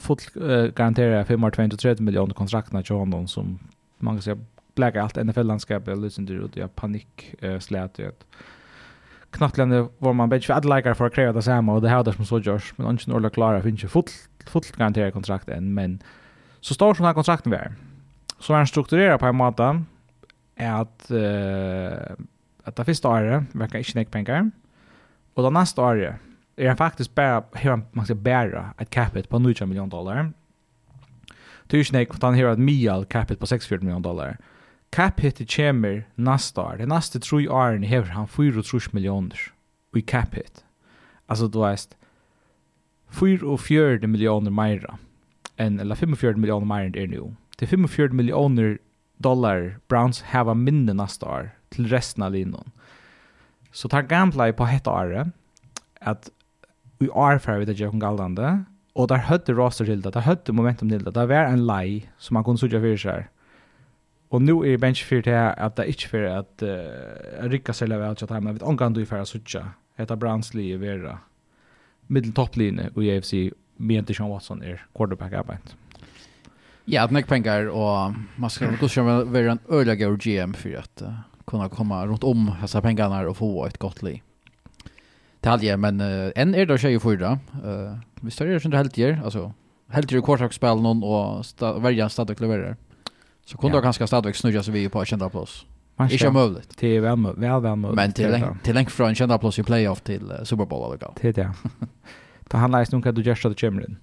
Fullt 0.00 0.36
uh, 0.36 0.70
garanterar 0.74 1.24
5 1.24 1.44
år 1.44 2.00
miljoner 2.00 2.34
kontrakten 2.34 2.76
med 2.76 2.90
John 2.90 3.28
som 3.28 3.58
man 3.98 4.14
kan 4.14 4.22
säga 4.22 4.36
bläcker 4.74 5.00
allt 5.00 5.16
NFL-landskapet 5.16 5.88
och 5.88 6.02
lyssnar 6.02 6.26
till 6.26 6.36
ut 6.36 6.56
jag 6.56 6.76
panik 6.76 7.34
uh, 7.42 7.58
slät 7.58 7.94
det. 7.94 8.24
Knattlande 9.30 9.88
var 9.98 10.12
man 10.12 10.28
bättre 10.28 10.46
för 10.46 10.54
att 10.54 10.64
lägga 10.64 10.94
för 10.94 11.06
att 11.06 11.14
kräva 11.14 11.32
det 11.32 11.42
samma 11.42 11.72
och 11.74 11.82
det 11.82 11.88
här 11.88 12.12
som 12.12 12.26
så 12.26 12.38
görs. 12.40 12.72
Men 12.76 12.86
ingen 12.86 13.16
orla 13.16 13.30
klara 13.30 13.62
finns 13.62 13.84
ju 13.84 13.88
fullt, 13.88 14.28
fullt 14.46 14.76
kontrakt 15.12 15.48
än 15.48 15.74
men 15.74 16.02
så 16.60 16.74
står 16.74 16.94
som 16.94 17.02
den 17.02 17.06
här 17.06 17.14
kontrakten 17.14 17.52
vi 17.52 17.58
är 17.58 17.72
så 18.38 18.52
var 18.52 18.58
han 18.58 18.66
strukturerad 18.66 19.20
på 19.20 19.26
en 19.26 19.36
måte 19.36 19.82
att 20.56 21.10
uh, 21.10 22.26
att 22.64 22.76
det 22.76 22.84
första 22.84 23.08
året 23.08 23.44
verkar 23.52 23.78
inte 23.78 23.98
nek 23.98 24.10
pengar 24.10 24.50
och 25.34 25.42
det 25.42 25.50
nästa 25.50 25.82
året 25.82 26.14
är 26.56 26.68
han 26.68 26.76
faktiskt 26.76 27.14
bara 27.14 27.44
hur 27.52 27.80
man 27.92 28.04
ska 28.04 28.14
bära 28.14 28.74
ett 28.78 28.90
capita 28.90 29.28
på 29.28 29.38
9 29.38 29.66
miljoner 29.66 29.90
dollar. 29.90 30.32
Det 31.66 31.76
är 31.76 31.78
ju 31.78 31.84
snäck 31.84 32.08
han 32.22 32.34
har 32.34 32.52
ett 32.52 32.58
mial 32.58 33.04
capita 33.04 33.40
på 33.40 33.46
6 33.46 33.70
miljoner 33.70 34.00
dollar. 34.00 34.38
Cap 34.90 35.20
hit 35.20 35.56
kommer 35.56 36.04
nästa 36.14 36.62
år. 36.62 36.76
Det 36.78 36.86
nästa 36.86 37.18
tre 37.18 37.48
åren 37.48 37.84
har 37.84 38.02
han 38.02 38.28
4 38.28 38.62
miljoner 38.92 39.40
i 39.96 40.02
cap 40.02 40.34
hit. 40.34 40.64
Alltså 41.26 41.48
du 41.48 41.60
vet 41.60 41.96
4 43.10 44.06
miljoner 44.06 44.50
mer 44.50 44.94
än 45.56 45.80
eller 45.80 45.94
45 45.94 46.40
miljoner 46.40 46.66
mer 46.66 46.84
än 46.84 46.92
det 46.92 47.06
nu. 47.06 47.34
Det 47.56 47.64
är 47.64 47.66
45 47.66 48.16
miljoner 48.16 48.78
dollar 49.16 49.78
Browns 49.88 50.22
hava 50.22 50.54
minne 50.54 50.92
nästa 50.92 51.26
år 51.26 51.50
till 51.68 51.88
resten 51.88 52.22
av 52.22 52.32
linjen. 52.32 52.70
Så 53.72 53.88
tar 53.88 54.02
gamla 54.02 54.52
på 54.52 54.64
ett 54.66 54.86
år 54.86 55.30
att 56.00 56.30
vi 56.98 57.06
är 57.06 57.38
för 57.38 57.58
vid 57.58 57.68
det 57.68 57.78
jag 57.78 57.90
kan 57.90 58.00
gallande 58.00 58.64
och 58.92 59.08
där 59.08 59.16
hade 59.16 59.52
raster 59.52 59.84
till 59.84 60.02
det, 60.02 60.10
där 60.10 60.20
hade 60.20 60.52
momentum 60.52 60.90
till 60.90 61.04
det, 61.04 61.10
där 61.10 61.26
var 61.26 61.36
en 61.36 61.66
lie 61.66 62.02
som 62.18 62.34
man 62.34 62.44
kunde 62.44 62.58
suga 62.58 62.80
för 62.80 62.96
sig. 62.96 63.28
Och 64.28 64.42
nu 64.42 64.52
är 64.52 64.76
bench 64.76 65.04
för 65.04 65.22
det 65.22 65.52
att 65.52 65.76
det 65.76 65.86
ikke 65.86 66.08
för 66.08 66.22
att 66.24 66.62
uh, 66.62 67.48
rycka 67.48 67.72
seg 67.72 67.88
lever 67.88 68.08
alt 68.08 68.20
men 68.20 68.28
tar 68.28 68.52
vet 68.52 68.62
Om 68.62 68.78
kan 68.78 68.92
du 68.92 69.06
för 69.06 69.18
att 69.18 69.28
sutja 69.28 69.70
etter 69.96 70.16
Browns 70.16 70.54
liv 70.54 70.80
vera 70.80 71.18
mitteltopplinje 72.06 72.90
och 72.94 73.02
AFC 73.02 73.34
med 73.76 74.04
Deshaun 74.04 74.30
Watson 74.30 74.62
är 74.62 74.86
quarterback-arbetet. 74.94 75.76
Ja, 76.86 77.02
att 77.02 77.10
näck 77.10 77.26
pengar 77.26 77.66
och 77.66 78.14
man 78.36 78.50
ska 78.50 78.66
väl 78.66 78.78
kanske 78.78 79.02
vara 79.02 79.52
en 79.52 79.58
öliga 79.68 80.08
och 80.08 80.18
GM 80.18 80.54
för 80.54 80.74
att 80.74 81.02
uh, 81.02 81.08
kunna 81.46 81.68
komma 81.68 82.06
runt 82.06 82.24
om 82.24 82.52
dessa 82.62 82.80
pengarna 82.80 83.28
och 83.28 83.36
få 83.36 83.66
ett 83.66 83.78
gott 83.78 84.02
liv. 84.02 84.20
Talje, 85.40 85.76
men 85.76 86.00
uh, 86.00 86.32
en 86.36 86.54
är 86.54 86.66
då 86.66 86.78
tjejer 86.78 86.98
fyra. 86.98 87.38
Uh, 87.64 87.98
vi 88.20 88.30
står 88.30 88.58
som 88.58 88.70
det 88.70 88.76
helt 88.76 88.98
ger, 88.98 89.22
alltså 89.24 89.52
helt 89.88 90.12
ger 90.12 90.20
kvartsspel 90.20 90.80
någon 90.80 91.02
och 91.02 91.46
sta 91.46 91.78
välja 91.78 92.08
stadig 92.08 92.40
leverer. 92.40 92.76
Så 93.44 93.58
kunde 93.58 93.76
ja. 93.76 93.80
ganska 93.80 94.06
stadigt 94.06 94.36
snurra 94.36 94.62
sig 94.62 94.74
vi 94.74 94.88
på 94.88 95.04
kända 95.04 95.28
plus. 95.28 95.66
Ikke 96.10 96.30
mulig. 96.30 96.62
Det 96.80 96.96
er 96.96 97.00
vel 97.00 97.16
mulig. 97.16 97.94
Men 97.94 98.12
til, 98.12 98.30
lengt, 98.30 98.64
til 98.64 98.74
lengt 98.74 98.90
fra 98.90 99.08
en 99.08 99.14
kjent 99.14 99.58
i 99.58 99.62
playoff 99.62 100.00
til 100.00 100.22
uh, 100.30 100.44
Super 100.44 100.64
Bowl 100.64 100.92
eller 100.92 101.12
Det 101.22 101.28
er 101.28 101.32
det. 101.32 101.50
Det 102.52 102.60
handler 102.60 102.80
ikke 102.80 102.96
om 102.96 103.02
hva 103.02 103.12
du 103.12 103.22
gjør 103.22 103.34
så 103.34 103.48
du 103.48 103.54
kommer 103.54 103.84
inn. 103.86 103.98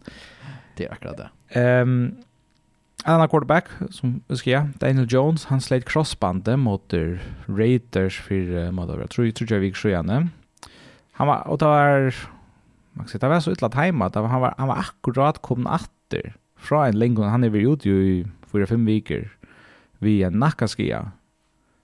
Det 0.78 0.86
er 0.86 0.94
akkurat 0.94 1.18
det. 1.18 1.82
Um, 1.82 2.24
En 3.06 3.14
annan 3.14 3.30
quarterback 3.30 3.66
som 3.90 4.22
vi 4.28 4.38
ska 4.38 4.68
Daniel 4.80 5.08
Jones, 5.10 5.46
han 5.46 5.62
sleit 5.62 5.90
crossbandet 5.90 6.60
mot 6.60 6.94
Raiders 7.46 8.20
för 8.20 8.72
mot 8.72 8.90
över 8.90 9.08
tror 9.08 9.28
jag 9.28 9.36
tror 9.36 9.54
jag 9.54 9.60
vi. 9.60 10.30
Han 11.12 11.28
var 11.28 11.48
och 11.48 11.58
det 11.58 11.66
var 11.66 12.16
man 12.94 13.08
ska 13.08 13.18
det 13.18 13.28
var 13.28 13.40
så 13.40 13.52
utlat 13.52 13.74
hemma 13.74 14.06
att 14.06 14.16
han 14.16 14.42
var 14.42 14.54
han 14.58 14.68
var 14.68 14.78
akkurat 14.78 15.42
kommen 15.42 15.68
åter 15.68 16.34
från 16.58 16.86
en 16.86 17.00
länge 17.00 17.26
han 17.26 17.44
är 17.44 17.50
väl 17.50 17.74
ute 17.74 17.90
i 17.90 18.28
fyra 18.52 18.68
fem 18.68 18.86
veckor 18.86 19.30
vi 20.02 20.24
en 20.24 20.40
nackaskia. 20.40 21.12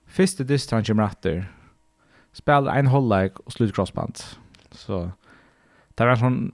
Första 0.06 0.44
distans 0.44 0.86
kommer 0.86 1.04
åter. 1.04 1.52
Spelar 2.32 2.76
en 2.76 2.86
hållag 2.86 3.30
och 3.44 3.52
slut 3.52 3.74
crossband. 3.74 4.18
Så 4.70 5.10
det 5.94 6.04
var 6.04 6.10
en 6.10 6.18
sån 6.18 6.52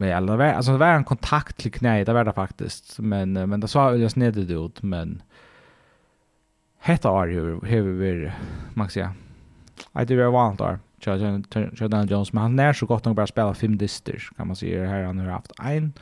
med 0.00 0.16
eller 0.16 0.36
var, 0.36 0.44
alltså 0.44 0.72
det 0.72 0.78
var 0.78 0.86
en 0.86 1.04
kontakt 1.04 1.56
till 1.56 1.72
knä, 1.72 2.04
det 2.04 2.12
var 2.12 2.24
det 2.24 2.32
faktiskt. 2.32 2.98
Men, 2.98 3.32
men 3.32 3.60
det 3.60 3.68
sa 3.68 3.90
väl 3.90 4.10
snedigt 4.10 4.50
ut, 4.50 4.82
men 4.82 5.22
hetta 6.78 7.22
är 7.22 7.26
ju 7.26 7.60
hur 7.62 7.92
vi 7.92 8.32
max 8.74 8.96
ja. 8.96 9.12
I 10.00 10.04
do 10.04 10.16
very 10.16 10.30
want 10.30 10.60
år. 10.60 10.78
Jordan 11.72 12.06
Jones, 12.06 12.32
men 12.32 12.42
han 12.42 12.58
är 12.58 12.72
så 12.72 12.86
gott 12.86 13.04
nog 13.04 13.16
bara 13.16 13.26
spela 13.26 13.54
fem 13.54 13.78
dister, 13.78 14.28
kan 14.36 14.46
man 14.46 14.56
säga. 14.56 14.86
Här 14.86 15.04
han 15.04 15.18
har 15.18 15.26
haft 15.26 15.52
en 15.62 15.92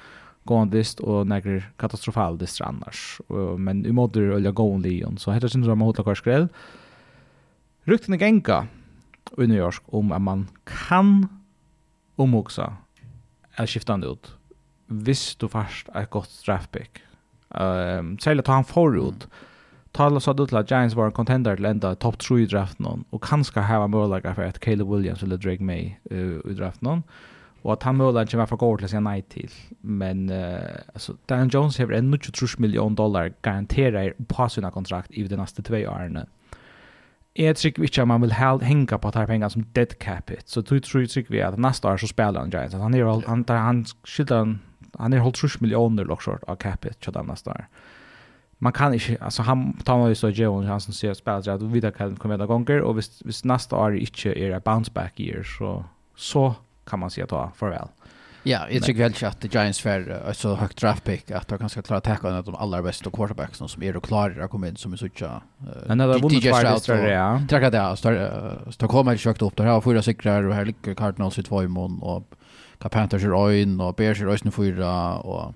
gående 0.45 0.78
dist 0.78 1.00
och 1.00 1.26
några 1.26 1.61
katastrofal 1.76 2.38
dist 2.38 2.61
annars. 2.61 3.21
Men 3.59 3.87
i 3.87 3.93
moder 3.93 4.21
det 4.21 4.35
ölja 4.35 4.50
gående 4.50 4.88
Leon, 4.88 5.19
så 5.19 5.31
heter 5.31 5.49
syns 5.49 5.67
som 5.67 5.93
kvar 5.93 6.14
skräll 6.14 6.49
Rykten 7.85 8.19
gänga 8.19 8.67
i 9.38 9.47
New 9.47 9.59
York 9.59 9.83
om 9.87 10.12
att 10.12 10.23
man 10.23 10.49
kan 10.64 11.28
omoxa 12.17 12.76
er 13.59 13.69
skiftande 13.71 14.11
ut. 14.11 14.33
Hvis 14.88 15.35
du 15.37 15.49
først 15.53 15.91
er 15.95 16.09
godt 16.11 16.33
draft 16.47 16.73
pick. 16.73 17.03
Um, 17.50 18.17
Særlig 18.21 18.45
ta 18.45 18.59
han 18.59 18.69
får 18.69 18.97
ut. 18.97 19.29
Tala 19.97 20.21
sa 20.21 20.35
du 20.37 20.45
til 20.47 20.59
at 20.61 20.69
Giants 20.69 20.97
var 20.97 21.09
en 21.09 21.17
contender 21.17 21.57
til 21.57 21.67
enda 21.67 21.95
topp 21.97 22.19
3 22.21 22.43
i 22.43 22.47
draften 22.47 22.87
hon, 22.87 23.05
og 23.12 23.23
kanskje 23.25 23.65
hava 23.65 23.88
möjlighet 23.88 24.37
for 24.37 24.45
at 24.45 24.61
Caleb 24.61 24.88
Williams 24.88 25.23
eller 25.23 25.41
Drake 25.41 25.65
May 25.65 25.95
uh, 26.12 26.38
i 26.45 26.55
draften 26.55 26.87
hon, 26.88 27.05
og 27.65 27.73
at 27.73 27.83
han 27.83 27.97
mulighet 27.97 28.29
ikke 28.29 28.38
var 28.38 28.50
for 28.53 28.61
god 28.61 28.79
til 28.79 28.87
å 28.87 28.91
si 28.93 29.00
nei 29.03 29.21
til. 29.33 29.55
Men 29.83 30.29
uh, 30.31 30.85
altså, 30.95 31.17
Dan 31.29 31.50
Jones 31.53 31.81
hever 31.81 31.97
en 31.97 32.12
23 32.12 32.61
million 32.61 32.95
dollar 32.95 33.33
garanteret 33.43 34.21
på 34.29 34.49
sina 34.49 34.71
kontrakt 34.71 35.11
i 35.11 35.25
de 35.25 35.41
neste 35.41 35.65
2 35.65 35.83
årene 35.88 36.29
jeg 37.38 37.57
tycker 37.57 37.83
ikke 37.83 38.02
at 38.02 38.09
man 38.09 38.23
vil 38.23 38.33
henge 38.33 38.99
på 38.99 39.09
att 39.09 39.14
här 39.14 39.26
pengar 39.26 39.49
som 39.49 39.64
dead 39.75 39.99
cap 39.99 40.30
it. 40.30 40.50
Så 40.50 40.61
du 40.61 40.80
tror 40.80 41.02
ikke 41.02 41.30
vi 41.30 41.40
att 41.40 41.59
nästa 41.59 41.92
år 41.92 41.97
så 41.97 42.07
spiller 42.07 42.40
han 42.40 42.50
Giants. 42.50 42.75
Han 42.75 42.95
är 42.95 43.04
han 43.04 43.23
han, 43.26 43.45
han 43.49 43.87
skildan 44.04 44.61
han 44.99 45.12
er 45.12 45.18
holdt 45.18 45.37
trus 45.37 45.61
millioner 45.61 46.04
lock 46.04 46.28
av 46.28 46.57
cap 46.57 46.85
it 46.85 47.00
til 47.00 47.12
där 47.12 47.23
nästa 47.23 47.50
år. 47.50 47.66
Man 48.61 48.73
kan 48.73 48.95
ikke, 48.95 49.16
altså 49.21 49.42
han 49.42 49.78
tar 49.87 49.99
meg 49.99 50.09
ju 50.09 50.14
så 50.14 50.28
Joe 50.28 50.66
han 50.66 50.80
som 50.80 50.92
ser 50.92 51.14
spelar 51.14 51.42
så 51.42 51.50
att 51.50 51.62
vi 51.62 51.80
där 51.80 51.90
kan 51.90 52.16
komma 52.16 52.37
ganger, 52.37 52.83
og 52.83 52.95
hvis, 52.95 53.23
hvis 53.25 53.45
neste 53.45 53.76
år 53.76 53.90
ikke 53.90 54.37
er 54.37 54.57
ett 54.57 54.64
bounce 54.64 54.92
back 54.92 55.21
year 55.21 55.42
så 55.42 55.85
så 56.16 56.54
kan 56.87 56.99
man 56.99 57.11
se 57.11 57.23
att 57.23 57.28
ta 57.28 57.50
farvel. 57.54 57.88
Ja, 58.49 58.71
jag 58.71 58.83
tycker 58.83 59.02
väl 59.02 59.28
att 59.28 59.40
the 59.40 59.49
Giants 59.49 59.81
fair 59.81 60.09
är 60.09 60.33
så 60.33 60.55
högt 60.55 60.81
draft 60.81 61.05
pick 61.05 61.31
att 61.31 61.49
de 61.49 61.59
kanske 61.59 61.83
klarar 61.83 61.99
att 61.99 62.05
tacka 62.05 62.43
de 62.43 62.55
allra 62.55 62.83
bästa 62.83 63.11
quarterbacks 63.11 63.59
som 63.59 63.83
är 63.83 63.93
då 63.93 64.00
klarar 64.00 64.40
att 64.40 64.50
komma 64.50 64.69
in 64.69 64.76
som 64.76 64.93
är 64.93 64.97
såcha. 64.97 65.43
Men 65.87 65.99
det 65.99 66.07
var 66.07 66.19
vunnit 66.19 66.43
Friday 66.43 67.11
ja. 67.11 67.43
Tackar 67.49 67.71
det 67.71 67.83
alltså 67.83 68.09
så 68.71 68.88
kommer 68.88 69.12
jag 69.12 69.19
kökt 69.19 69.43
upp 69.43 69.57
där 69.57 69.64
har 69.64 69.81
fyra 69.81 70.02
segrar 70.02 70.43
och 70.43 70.55
här 70.55 70.64
ligger 70.64 70.95
Cardinals 70.95 71.38
i 71.38 71.43
två 71.43 71.62
i 71.62 71.69
mån 71.69 72.02
och 72.02 72.35
Panthers 72.78 73.25
är 73.25 73.52
in 73.52 73.81
och 73.81 73.95
Bears 73.95 74.21
är 74.21 74.49
i 74.49 74.50
fyra 74.50 75.19
och 75.19 75.55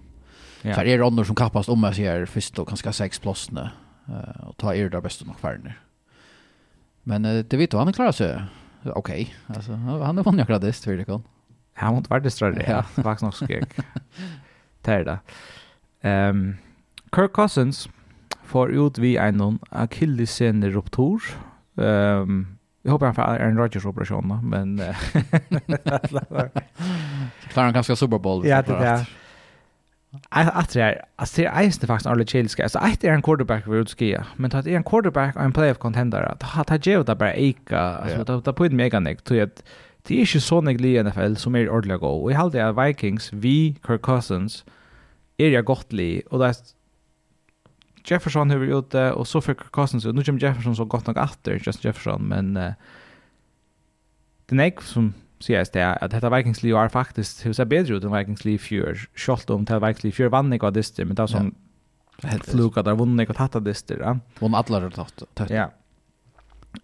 Ja. 0.64 0.74
För 0.74 0.84
er 0.84 1.06
andra 1.06 1.24
som 1.24 1.34
kappast 1.34 1.68
om 1.68 1.82
jag 1.84 1.96
ser 1.96 2.26
först 2.26 2.54
då 2.54 2.64
kanske 2.64 2.92
sex 2.92 3.18
plåsne 3.18 3.70
uh, 4.08 4.48
och 4.48 4.56
ta 4.56 4.74
er 4.74 4.88
där 4.88 5.00
bästa 5.00 5.24
nog 5.24 5.38
färden. 5.38 5.72
Men 7.02 7.24
uh, 7.24 7.44
det 7.44 7.56
vet 7.56 7.70
du 7.70 7.76
han 7.76 7.92
klarar 7.92 8.12
sig. 8.12 8.42
Okej. 8.84 9.34
Alltså 9.46 9.72
han 9.72 10.16
har 10.16 10.24
vunnit 10.24 10.46
gradist 10.46 10.84
för 10.84 10.96
det 10.96 11.04
kan. 11.04 11.22
Han 11.82 11.94
måtte 11.94 12.10
være 12.10 12.26
det 12.26 12.32
større, 12.32 12.62
ja. 12.68 12.82
Vaks 12.96 13.22
nok 13.22 13.34
skrek. 13.34 13.78
Det 14.86 14.94
er 14.94 15.04
det. 15.04 15.18
Um, 16.02 16.58
Kirk 17.14 17.30
Cousins 17.30 17.88
får 18.44 18.72
ut 18.74 18.98
vi 18.98 19.16
en 19.16 19.38
noen 19.38 19.60
akillisene 19.70 20.72
ruptor. 20.74 21.22
Um, 21.76 22.58
jag 22.84 22.92
hoppas 22.92 23.06
han 23.06 23.14
får 23.14 23.22
en 23.22 23.58
Rodgers 23.58 23.84
operation 23.86 24.28
då, 24.28 24.34
men... 24.42 24.76
Klarar 27.48 27.64
han 27.64 27.72
ganska 27.72 27.96
Super 27.96 28.18
Bowl. 28.18 28.46
Ja, 28.46 28.62
det 28.62 28.72
är 28.72 29.06
Att 30.28 30.72
det 30.72 30.80
är, 30.80 31.04
alltså 31.16 31.42
det 31.42 31.46
är 31.46 31.62
inte 31.62 31.86
faktiskt 31.86 32.06
alla 32.06 32.24
chilska. 32.24 32.62
Alltså 32.62 32.78
att 32.78 33.00
det 33.00 33.08
är 33.08 33.12
en 33.12 33.22
quarterback 33.22 33.66
vi 33.66 33.76
utskia, 33.76 34.26
men 34.36 34.54
att 34.54 34.64
det 34.64 34.72
är 34.72 34.76
en 34.76 34.84
quarterback 34.84 35.36
och 35.36 35.42
en 35.42 35.52
playoff 35.52 35.78
contender, 35.78 36.22
att 36.22 36.66
det 36.66 36.86
är 36.86 36.88
ju 36.88 37.02
det 37.02 37.14
bara 37.14 37.34
eka, 37.34 37.80
alltså 37.80 38.24
det 38.24 38.50
är 38.50 38.52
på 38.52 38.64
ett 38.64 38.72
mega 38.72 39.00
nek, 39.00 39.22
tror 39.22 39.38
jag 39.38 39.46
att 39.46 39.64
det 40.08 40.16
er 40.16 40.26
ikke 40.26 40.42
så 40.42 40.60
neglig 40.64 40.94
i 40.96 41.02
NFL 41.02 41.36
som 41.38 41.56
er 41.56 41.70
ordentlig 41.70 42.00
god. 42.02 42.22
Og 42.22 42.30
jeg 42.30 42.38
halte 42.38 42.62
at 42.62 42.76
Vikings, 42.76 43.30
vi, 43.42 43.78
Kirk 43.86 44.02
Cousins, 44.02 44.64
er 45.38 45.54
jeg 45.54 45.66
godt 45.66 45.92
li, 45.92 46.22
og 46.30 46.42
det 46.42 46.52
er 46.52 46.62
Jefferson 48.02 48.50
har 48.50 48.58
vært 48.58 48.82
ute, 48.82 49.02
og 49.14 49.26
så 49.30 49.40
fikk 49.40 49.60
Kirk 49.62 49.74
Cousins 49.76 50.06
ut. 50.06 50.14
Nå 50.14 50.24
kommer 50.26 50.42
Jefferson 50.42 50.74
så 50.74 50.84
godt 50.84 51.06
nok 51.06 51.20
atter, 51.22 51.60
Justin 51.62 51.88
Jefferson, 51.88 52.24
men 52.28 52.56
uh, 52.58 52.72
det 54.50 54.58
er 54.58 54.72
ikke 54.72 54.86
som 54.86 55.12
sier 55.42 55.62
jeg 55.62 55.74
at 55.74 56.10
dette 56.12 56.30
Vikings 56.30 56.62
li 56.62 56.70
er 56.70 56.90
faktisk, 56.90 57.42
det 57.42 57.58
er 57.58 57.70
bedre 57.70 57.98
ut 57.98 58.04
enn 58.06 58.14
Vikings 58.14 58.44
li 58.46 58.56
fjør, 58.62 59.06
selv 59.18 59.50
om 59.54 59.66
det 59.66 59.74
er 59.74 59.82
Vikings 59.82 60.06
li 60.06 60.14
fjør 60.14 60.34
vann 60.34 60.54
ikke 60.54 60.70
av 60.70 60.76
dyster, 60.76 61.06
men 61.06 61.18
det 61.18 61.24
er 61.24 61.32
sånn, 61.34 61.54
ja. 61.54 61.68
Helt 62.22 62.46
fluka 62.46 62.82
där 62.82 62.94
vunnit 62.94 63.30
och 63.30 63.36
tatta 63.36 63.60
dyster. 63.60 64.20
Hon 64.38 64.54
atlar 64.54 64.82
och 64.82 64.94
tatta. 64.94 65.54
Ja. 65.54 65.70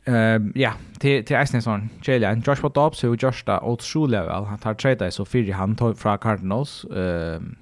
Ehm 0.04 0.52
ja, 0.54 0.72
till 0.98 1.24
till 1.24 1.36
Eisen 1.36 1.62
sån 1.62 1.88
Jalen 2.02 2.42
Joshua 2.46 2.70
Dobbs 2.70 3.04
och 3.04 3.22
Josh 3.22 3.44
där 3.46 3.64
åt 3.64 3.82
Schulevel. 3.82 4.44
Han 4.44 4.58
tar 4.58 4.74
trade 4.74 5.10
så 5.10 5.24
fyra 5.24 5.54
han 5.54 5.76
tar 5.76 5.94
från 5.94 6.18
Cardinals. 6.18 6.84
Ehm 6.84 7.56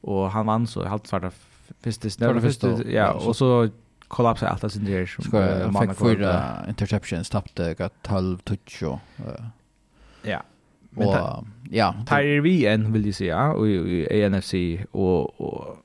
och 0.00 0.30
han 0.30 0.46
vann 0.46 0.66
så 0.66 0.84
halvt 0.84 1.06
svarta 1.06 1.30
första 1.80 2.10
snö 2.10 2.40
första 2.40 2.82
ja 2.82 3.12
och 3.12 3.36
så 3.36 3.68
kollapsa 4.08 4.48
allt 4.48 4.72
sin 4.72 4.84
där 4.84 5.06
som 5.06 5.72
man 5.72 5.88
fick 5.88 5.98
för 5.98 6.68
interceptions 6.68 7.30
tappade 7.30 7.74
got 7.74 7.92
12 8.02 8.38
touch 8.38 8.82
och 8.82 8.98
ja 10.22 10.42
men 10.90 11.08
ja 11.70 11.94
tar 12.06 12.40
vi 12.40 12.66
en 12.66 12.92
vill 12.92 13.06
ju 13.06 13.12
säga 13.12 13.52
och 13.52 13.68
i 13.68 14.28
NFC 14.30 14.54
och 14.90 15.40
och 15.40 15.76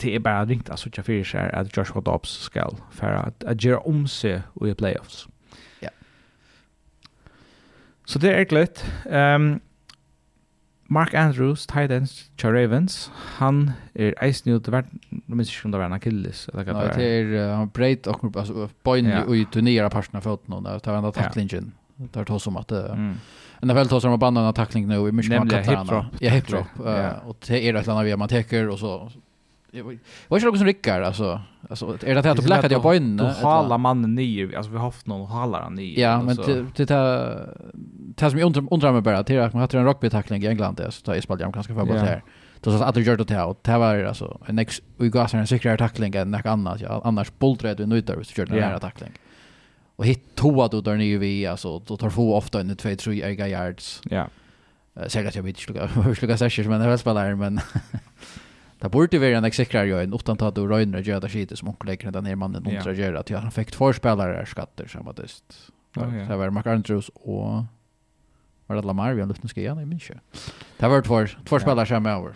det 0.00 0.14
är 0.14 0.18
bara 0.18 0.44
ringt 0.44 0.70
att 0.70 0.80
söka 0.80 1.02
för 1.02 1.24
sig 1.24 1.50
att 1.50 1.76
Joshua 1.76 2.00
Dobbs 2.00 2.30
ska 2.30 2.70
för 2.90 3.12
att 3.12 3.44
att 3.44 3.64
göra 3.64 3.78
om 3.78 4.08
sig 4.08 4.42
i 4.66 4.74
playoffs. 4.74 5.28
Ja. 5.80 5.90
Så 8.04 8.18
det 8.18 8.34
är 8.34 8.44
glätt. 8.44 8.84
Ehm 9.10 9.52
um, 9.52 9.60
Mark 10.92 11.14
Andrews, 11.14 11.66
tight 11.66 11.90
ends, 11.90 12.30
Char 12.36 12.52
Ravens, 12.52 13.10
han 13.14 13.70
är 13.94 14.14
ice 14.32 14.46
new 14.46 14.58
til 14.58 14.72
verden, 14.72 15.00
nå 15.26 15.36
minns 15.36 15.50
inte 15.50 15.64
om 15.64 15.70
det 15.70 15.78
var 15.78 15.86
en 15.86 15.92
Achilles. 15.92 16.48
eller 16.48 16.64
hva 16.64 16.72
det 16.72 17.04
är 17.04 17.24
det 17.30 17.40
er 17.40 17.54
han 17.56 17.68
breit 17.68 18.06
og 18.06 18.18
knupp, 18.20 18.36
altså 18.36 18.68
bøyne 18.84 19.10
ja. 19.10 19.22
ut 19.22 19.56
og 19.56 19.62
nere 19.62 19.90
parten 19.90 20.16
av 20.16 20.22
føttene, 20.22 20.56
og 20.56 20.64
det 20.84 20.86
var 20.86 20.98
enda 20.98 21.10
tacklingen. 21.10 21.72
Det 21.96 22.16
var 22.16 22.24
tås 22.24 22.46
om 22.46 22.56
at 22.56 22.68
det, 22.68 22.82
en 23.62 23.70
av 23.70 23.76
vel 23.76 23.88
tås 23.88 24.04
om 24.04 24.14
at 24.16 24.20
bandet 24.20 24.46
av 24.48 24.54
tackling 24.56 24.86
nu 24.88 24.96
i 25.06 25.12
mycket 25.12 25.36
man 25.38 25.48
kan 25.48 25.64
henne. 25.64 25.84
Nemlig 25.84 26.30
hip-drop. 26.30 26.76
Ja, 26.80 26.90
hip-drop, 26.90 27.28
Och 27.28 27.36
det 27.46 27.54
är 27.54 27.74
et 27.74 27.86
eller 27.86 27.92
annet 27.92 28.06
vi 28.06 28.16
man 28.16 28.28
teker, 28.28 28.68
och 28.68 28.78
så 28.78 29.10
Vad 30.28 30.42
är 30.42 30.50
det 30.52 30.58
som 30.58 30.66
rycker 30.66 31.00
alltså? 31.00 31.40
Alltså 31.70 31.98
är 32.02 32.14
det 32.14 32.30
att 32.30 32.36
du 32.36 32.42
blackade 32.42 32.74
jag 32.74 32.82
på 32.82 32.94
in? 32.94 33.16
Du 33.16 33.24
hala 33.24 33.78
mannen 33.78 34.14
ny, 34.14 34.54
alltså 34.54 34.72
vi 34.72 34.78
har 34.78 34.84
haft 34.84 35.06
någon 35.06 35.26
halar 35.26 35.62
han 35.62 35.74
ny. 35.74 36.00
Ja, 36.00 36.22
men 36.22 36.36
det 36.36 36.66
det 36.76 36.86
tar 38.16 38.30
som 38.30 38.38
jag 38.38 38.46
undrar 38.46 38.64
undrar 38.70 38.92
mig 38.92 39.00
bara 39.00 39.24
till 39.24 39.40
att 39.40 39.52
man 39.52 39.60
hade 39.60 39.78
en 39.78 39.84
rugbytackling 39.84 40.42
i 40.42 40.46
England 40.46 40.76
det 40.76 40.92
så 40.92 41.02
tar 41.02 41.14
jag 41.14 41.22
spelade 41.22 41.44
jag 41.44 41.52
ganska 41.52 41.74
för 41.74 41.84
bara 41.84 41.98
här. 41.98 42.22
Då 42.60 42.78
så 42.78 42.84
att 42.84 42.94
du 42.94 43.02
gör 43.02 43.16
det 43.16 43.30
här 43.30 43.46
och 43.46 43.58
det 43.62 43.78
var 43.78 44.04
alltså 44.04 44.40
en 44.46 44.58
ex 44.58 44.82
vi 44.96 45.08
gav 45.08 45.34
en 45.34 45.46
säkrare 45.46 45.76
tackling 45.76 46.14
än 46.14 46.30
något 46.30 46.46
annat. 46.46 46.82
Annars 47.04 47.32
boltrade 47.38 47.74
du 47.74 47.86
nu 47.86 48.00
där 48.00 48.22
så 48.22 48.40
gör 48.40 48.46
den 48.46 48.62
här 48.62 48.78
tackling. 48.78 49.12
Och 49.96 50.06
hit 50.06 50.34
två 50.34 50.68
då 50.68 50.80
där 50.80 50.96
ni 50.96 51.16
vi 51.16 51.46
alltså 51.46 51.78
då 51.78 51.96
tar 51.96 52.10
få 52.10 52.34
ofta 52.34 52.60
in 52.60 52.70
i 52.70 52.74
2 52.74 52.96
3 52.96 53.14
yards. 53.48 54.02
Ja. 54.10 54.28
Säkert 55.06 55.36
jag 55.36 55.42
vet 55.42 55.68
inte 55.68 55.86
hur 55.86 56.14
skulle 56.14 56.32
jag 56.32 56.38
säga 56.38 56.68
men 56.68 56.80
det 56.80 56.88
var 56.88 56.96
spelare 56.96 57.36
men 57.36 57.60
Det 58.80 58.88
borde 58.88 59.18
vara 59.18 59.38
en 59.38 59.44
exekrar 59.44 59.84
ju 59.84 60.02
en 60.02 60.14
utan 60.14 60.36
att 60.40 60.54
du 60.54 60.66
röjner 60.66 60.98
att 60.98 61.06
göra 61.06 61.28
skit 61.28 61.58
som 61.58 61.68
onkel 61.68 61.86
lägger 61.86 62.10
den 62.10 62.26
här 62.26 62.36
mannen 62.36 62.66
och 62.66 62.72
ja. 62.72 62.92
gör 62.92 63.14
att 63.14 63.30
han 63.30 63.50
fick 63.50 63.70
två 63.70 63.92
spelare 63.92 64.46
skatter 64.46 64.86
som 64.86 65.04
var 65.04 65.14
yeah. 65.98 66.28
Det 66.28 66.36
var 66.36 66.50
Mark 66.50 66.66
Andrews 66.66 67.08
och 67.08 67.64
var 68.66 68.76
det 68.76 68.82
Lamar 68.82 69.12
vi 69.12 69.20
har 69.20 69.28
lyft 69.28 69.48
ska 69.50 69.60
igen 69.60 69.80
i 69.80 69.86
minns 69.86 70.10
Det 70.78 70.88
var 70.88 71.02
två 71.02 71.26
två 71.44 71.58
spelare 71.58 71.86
som 71.86 72.06
är 72.06 72.10
över. 72.10 72.34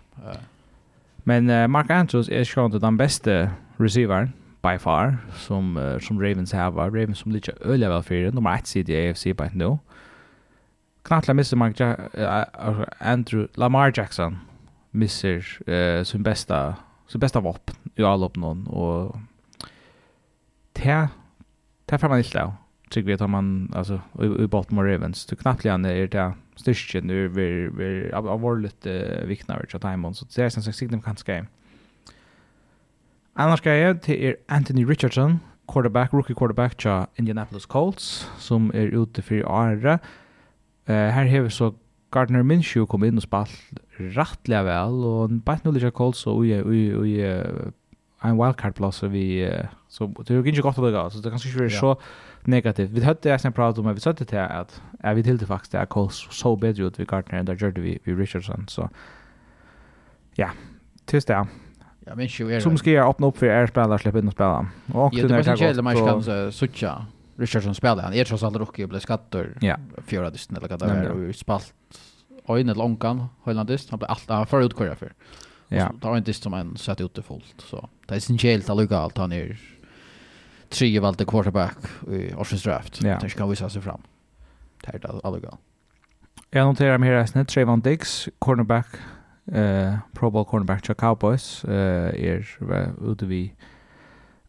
Men 1.16 1.50
uh, 1.50 1.68
Mark 1.68 1.90
Andrews 1.90 2.28
är 2.28 2.44
sjön 2.44 2.70
den 2.70 2.96
bästa 2.96 3.50
receivern 3.76 4.32
by 4.62 4.78
far 4.78 5.16
som 5.36 5.76
uh, 5.76 5.98
som 5.98 6.20
Ravens 6.20 6.52
har. 6.52 6.72
Ravens 6.72 7.18
som 7.18 7.32
lite 7.32 7.52
öliga 7.60 7.88
väl 7.88 8.02
för 8.02 8.30
nummer 8.32 8.54
1 8.54 8.76
i 8.76 9.10
AFC 9.10 9.24
by 9.24 9.48
nu. 9.52 9.78
Knappt 11.02 11.28
missar 11.34 11.56
Mark 11.56 11.80
ja 11.80 11.96
uh, 12.18 12.84
Andrew 12.98 13.48
Lamar 13.54 13.92
Jackson 13.96 14.38
misser 14.94 15.70
eh, 15.70 16.04
sin 16.04 16.22
bästa 16.22 16.76
sin 17.08 17.20
bästa 17.20 17.40
vapen 17.40 17.76
i 17.94 18.02
alla 18.02 18.30
någon 18.34 18.66
och 18.66 19.16
te 20.72 21.08
te 21.86 21.98
får 21.98 22.08
man 22.08 22.18
inte 22.18 22.38
då 22.38 22.54
tycker 22.90 23.06
vi 23.06 23.24
att 23.24 23.30
man 23.30 23.72
alltså 23.74 24.00
i 24.42 24.46
Baltimore 24.46 24.94
Ravens 24.94 25.18
så 25.18 25.36
knappt 25.36 25.64
igen 25.64 25.84
är 25.84 26.06
det 26.06 26.34
styrken 26.56 27.06
nu 27.06 27.28
vi 27.28 27.68
vi 27.68 28.10
har 28.12 28.38
varit 28.38 28.62
lite 28.62 29.22
vikna 29.26 29.58
vid 29.58 30.04
on 30.04 30.14
så 30.14 30.26
det 30.36 30.42
är 30.42 30.48
sen 30.50 30.62
så 30.62 30.72
sig 30.72 30.88
dem 30.88 31.02
kanske 31.02 31.46
Annars 33.36 33.58
ska 33.58 33.74
jag 33.74 34.02
till 34.02 34.22
er 34.22 34.36
Anthony 34.48 34.84
Richardson 34.84 35.38
quarterback 35.68 36.12
rookie 36.12 36.34
quarterback 36.34 36.76
till 36.76 37.06
Indianapolis 37.16 37.66
Colts 37.66 38.30
som 38.38 38.70
är 38.70 38.86
ute 38.86 39.22
för 39.22 39.62
Arre. 39.62 39.98
Eh 40.86 40.94
här 40.94 41.26
har 41.26 41.40
vi 41.40 41.50
så 41.50 41.74
Gardner 42.10 42.42
Minshew 42.42 42.86
kom 42.86 43.04
in 43.04 43.16
och 43.16 43.22
spalt 43.22 43.50
rattliga 43.98 44.62
väl 44.62 45.04
och 45.04 45.30
bara 45.30 45.58
nu 45.62 45.72
lite 45.72 45.90
koll 45.90 46.14
så 46.14 46.36
oj 46.38 46.62
oj 46.62 46.96
oj 46.96 47.22
en 48.22 48.36
wildcard 48.36 48.74
plus 48.74 49.02
vi 49.02 49.58
så 49.88 50.06
det 50.06 50.34
är 50.34 50.46
inte 50.46 50.60
gott 50.60 50.78
att 50.78 50.84
lägga 50.84 51.10
så 51.10 51.18
det 51.18 51.30
kanske 51.30 51.48
inte 51.48 51.64
är 51.64 51.68
så 51.68 52.00
negativt. 52.44 52.90
Vi 52.90 53.04
hade 53.04 53.20
det 53.22 53.38
sen 53.38 53.52
pratat 53.52 53.78
om 53.78 53.94
vi 53.94 54.00
sa 54.00 54.12
det 54.12 54.30
här 54.30 54.60
att 54.60 54.82
är 55.00 55.14
vi 55.14 55.22
till 55.22 55.38
det 55.38 55.46
faktiskt 55.46 55.74
är 55.74 55.86
koll 55.86 56.10
så 56.10 56.56
bättre 56.56 56.84
ut 56.84 57.00
vi 57.00 57.04
Gardner 57.04 57.42
där 57.42 57.54
gjorde 57.54 57.80
vi 57.80 57.98
vi 58.04 58.14
Richardson 58.14 58.64
så 58.68 58.90
ja 60.34 60.50
tills 61.04 61.24
det 61.24 61.46
Ja, 62.06 62.14
men 62.14 62.26
ju 62.26 62.52
är 62.52 62.60
Som 62.60 62.78
ska 62.78 62.90
jag 62.90 63.08
öppna 63.08 63.26
upp 63.26 63.38
för 63.38 63.46
er 63.46 63.66
spelare 63.66 63.98
släppa 63.98 64.18
in 64.18 64.26
och 64.26 64.32
spela. 64.32 64.66
Och 64.92 65.14
det 65.14 65.20
är 65.20 65.28
det 65.74 65.82
man 65.82 65.96
kan 65.96 66.52
sucha 66.52 67.06
Richardson 67.36 67.74
spelar 67.74 68.02
han. 68.02 68.16
Jag 68.16 68.26
tror 68.26 68.38
så 68.38 68.46
att 68.46 68.56
Rocky 68.56 68.86
blev 68.86 69.00
skattor. 69.00 69.58
Ja. 69.60 69.76
Fjärde 70.06 70.30
dysten 70.30 70.56
eller 70.56 70.68
vad 70.68 70.78
det 70.78 70.86
är 70.86 71.28
och 71.28 71.34
spalt 71.34 71.74
øyne 72.50 72.72
eller 72.72 72.84
ångan, 72.84 73.26
høylandist, 73.46 73.90
han 73.90 74.00
ble 74.02 74.10
alt, 74.12 74.28
han 74.28 74.46
var 74.50 74.64
ut 74.64 74.76
kvar 74.76 74.94
for. 75.00 75.12
Ja. 75.70 75.88
Det 75.88 76.04
var 76.04 76.16
en 76.16 76.26
dist 76.26 76.44
som 76.44 76.52
han 76.52 76.74
satt 76.76 77.00
ute 77.00 77.22
fullt, 77.22 77.64
så 77.64 77.86
det 78.08 78.16
er 78.16 78.24
sin 78.24 78.38
kjelt 78.38 78.68
allukka 78.70 79.00
alt, 79.00 79.18
han 79.18 79.32
er 79.32 79.54
tre 80.74 80.90
valgte 81.00 81.24
quarterback 81.24 81.88
i 82.10 82.26
Orsens 82.36 82.64
draft, 82.66 83.02
ja. 83.04 83.18
det 83.22 83.30
skal 83.32 83.50
vise 83.50 83.68
seg 83.70 83.84
fram. 83.84 84.02
Det 84.84 84.94
er 84.94 85.04
det 85.04 85.20
allukka. 85.24 85.56
Jeg 86.54 86.68
noterer 86.68 87.00
meg 87.00 87.10
her 87.10 87.20
reisende, 87.22 87.46
Trevon 87.50 87.82
Diggs, 87.82 88.28
cornerback, 88.44 88.98
eh, 89.50 89.96
Pro 90.14 90.30
Bowl 90.30 90.44
cornerback 90.46 90.84
til 90.86 90.94
Cowboys, 90.94 91.64
eh, 91.64 92.12
er 92.14 92.44
ute 93.00 93.26
vi, 93.26 93.46
uh, 93.50 93.73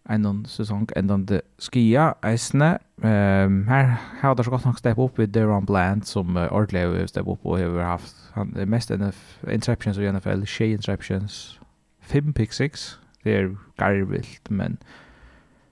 en 0.10 0.46
säsong 0.46 0.88
det 1.26 1.42
skia 1.58 2.14
eisne. 2.24 2.80
Ehm 3.02 3.68
här 3.68 3.98
har 4.22 4.36
det 4.36 4.44
så 4.44 4.52
gott 4.52 4.66
nog 4.66 4.78
step 4.78 4.98
upp 4.98 5.20
vid 5.20 5.30
Deron 5.30 5.66
Bland 5.66 6.06
som 6.06 6.38
uh, 6.38 6.54
ordentligt 6.54 7.10
step 7.10 7.28
upp 7.28 7.46
och 7.46 7.60
har 7.60 7.82
haft 7.82 8.16
han 8.34 8.54
det 8.54 8.66
mest 8.66 8.92
en 8.92 9.12
interceptions 9.52 9.98
i 9.98 10.12
NFL, 10.12 10.46
she 10.46 10.66
interceptions, 10.66 11.60
fem 12.02 12.34
pick 12.34 12.54
six. 12.54 13.00
Det 13.24 13.38
är 13.38 13.56
garvilt 13.78 14.50
men 14.50 14.78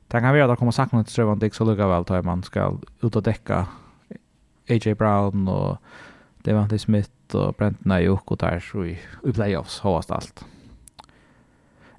det 0.08 0.20
kan 0.20 0.34
vara 0.34 0.54
att 0.54 0.60
komma 0.60 0.72
sakna 0.72 1.04
till 1.04 1.13
Trevon 1.13 1.40
Dix 1.40 1.62
och 1.62 1.68
lugga 1.68 1.88
väl 1.88 2.06
tar 2.06 2.22
man 2.22 2.44
ska 2.44 2.78
ut 3.02 3.16
och 3.16 3.24
täcka 3.24 3.68
AJ 4.70 4.96
Brown 4.96 5.48
och 5.48 5.78
Devante 6.44 6.80
Smith 6.80 7.36
och 7.36 7.54
Brent 7.54 7.88
Ayuk 7.92 8.32
og 8.32 8.40
der 8.40 8.60
så 8.60 8.84
i, 8.84 9.00
i 9.24 9.32
playoffs 9.32 9.80
hovast 9.80 10.12
allt. 10.12 10.46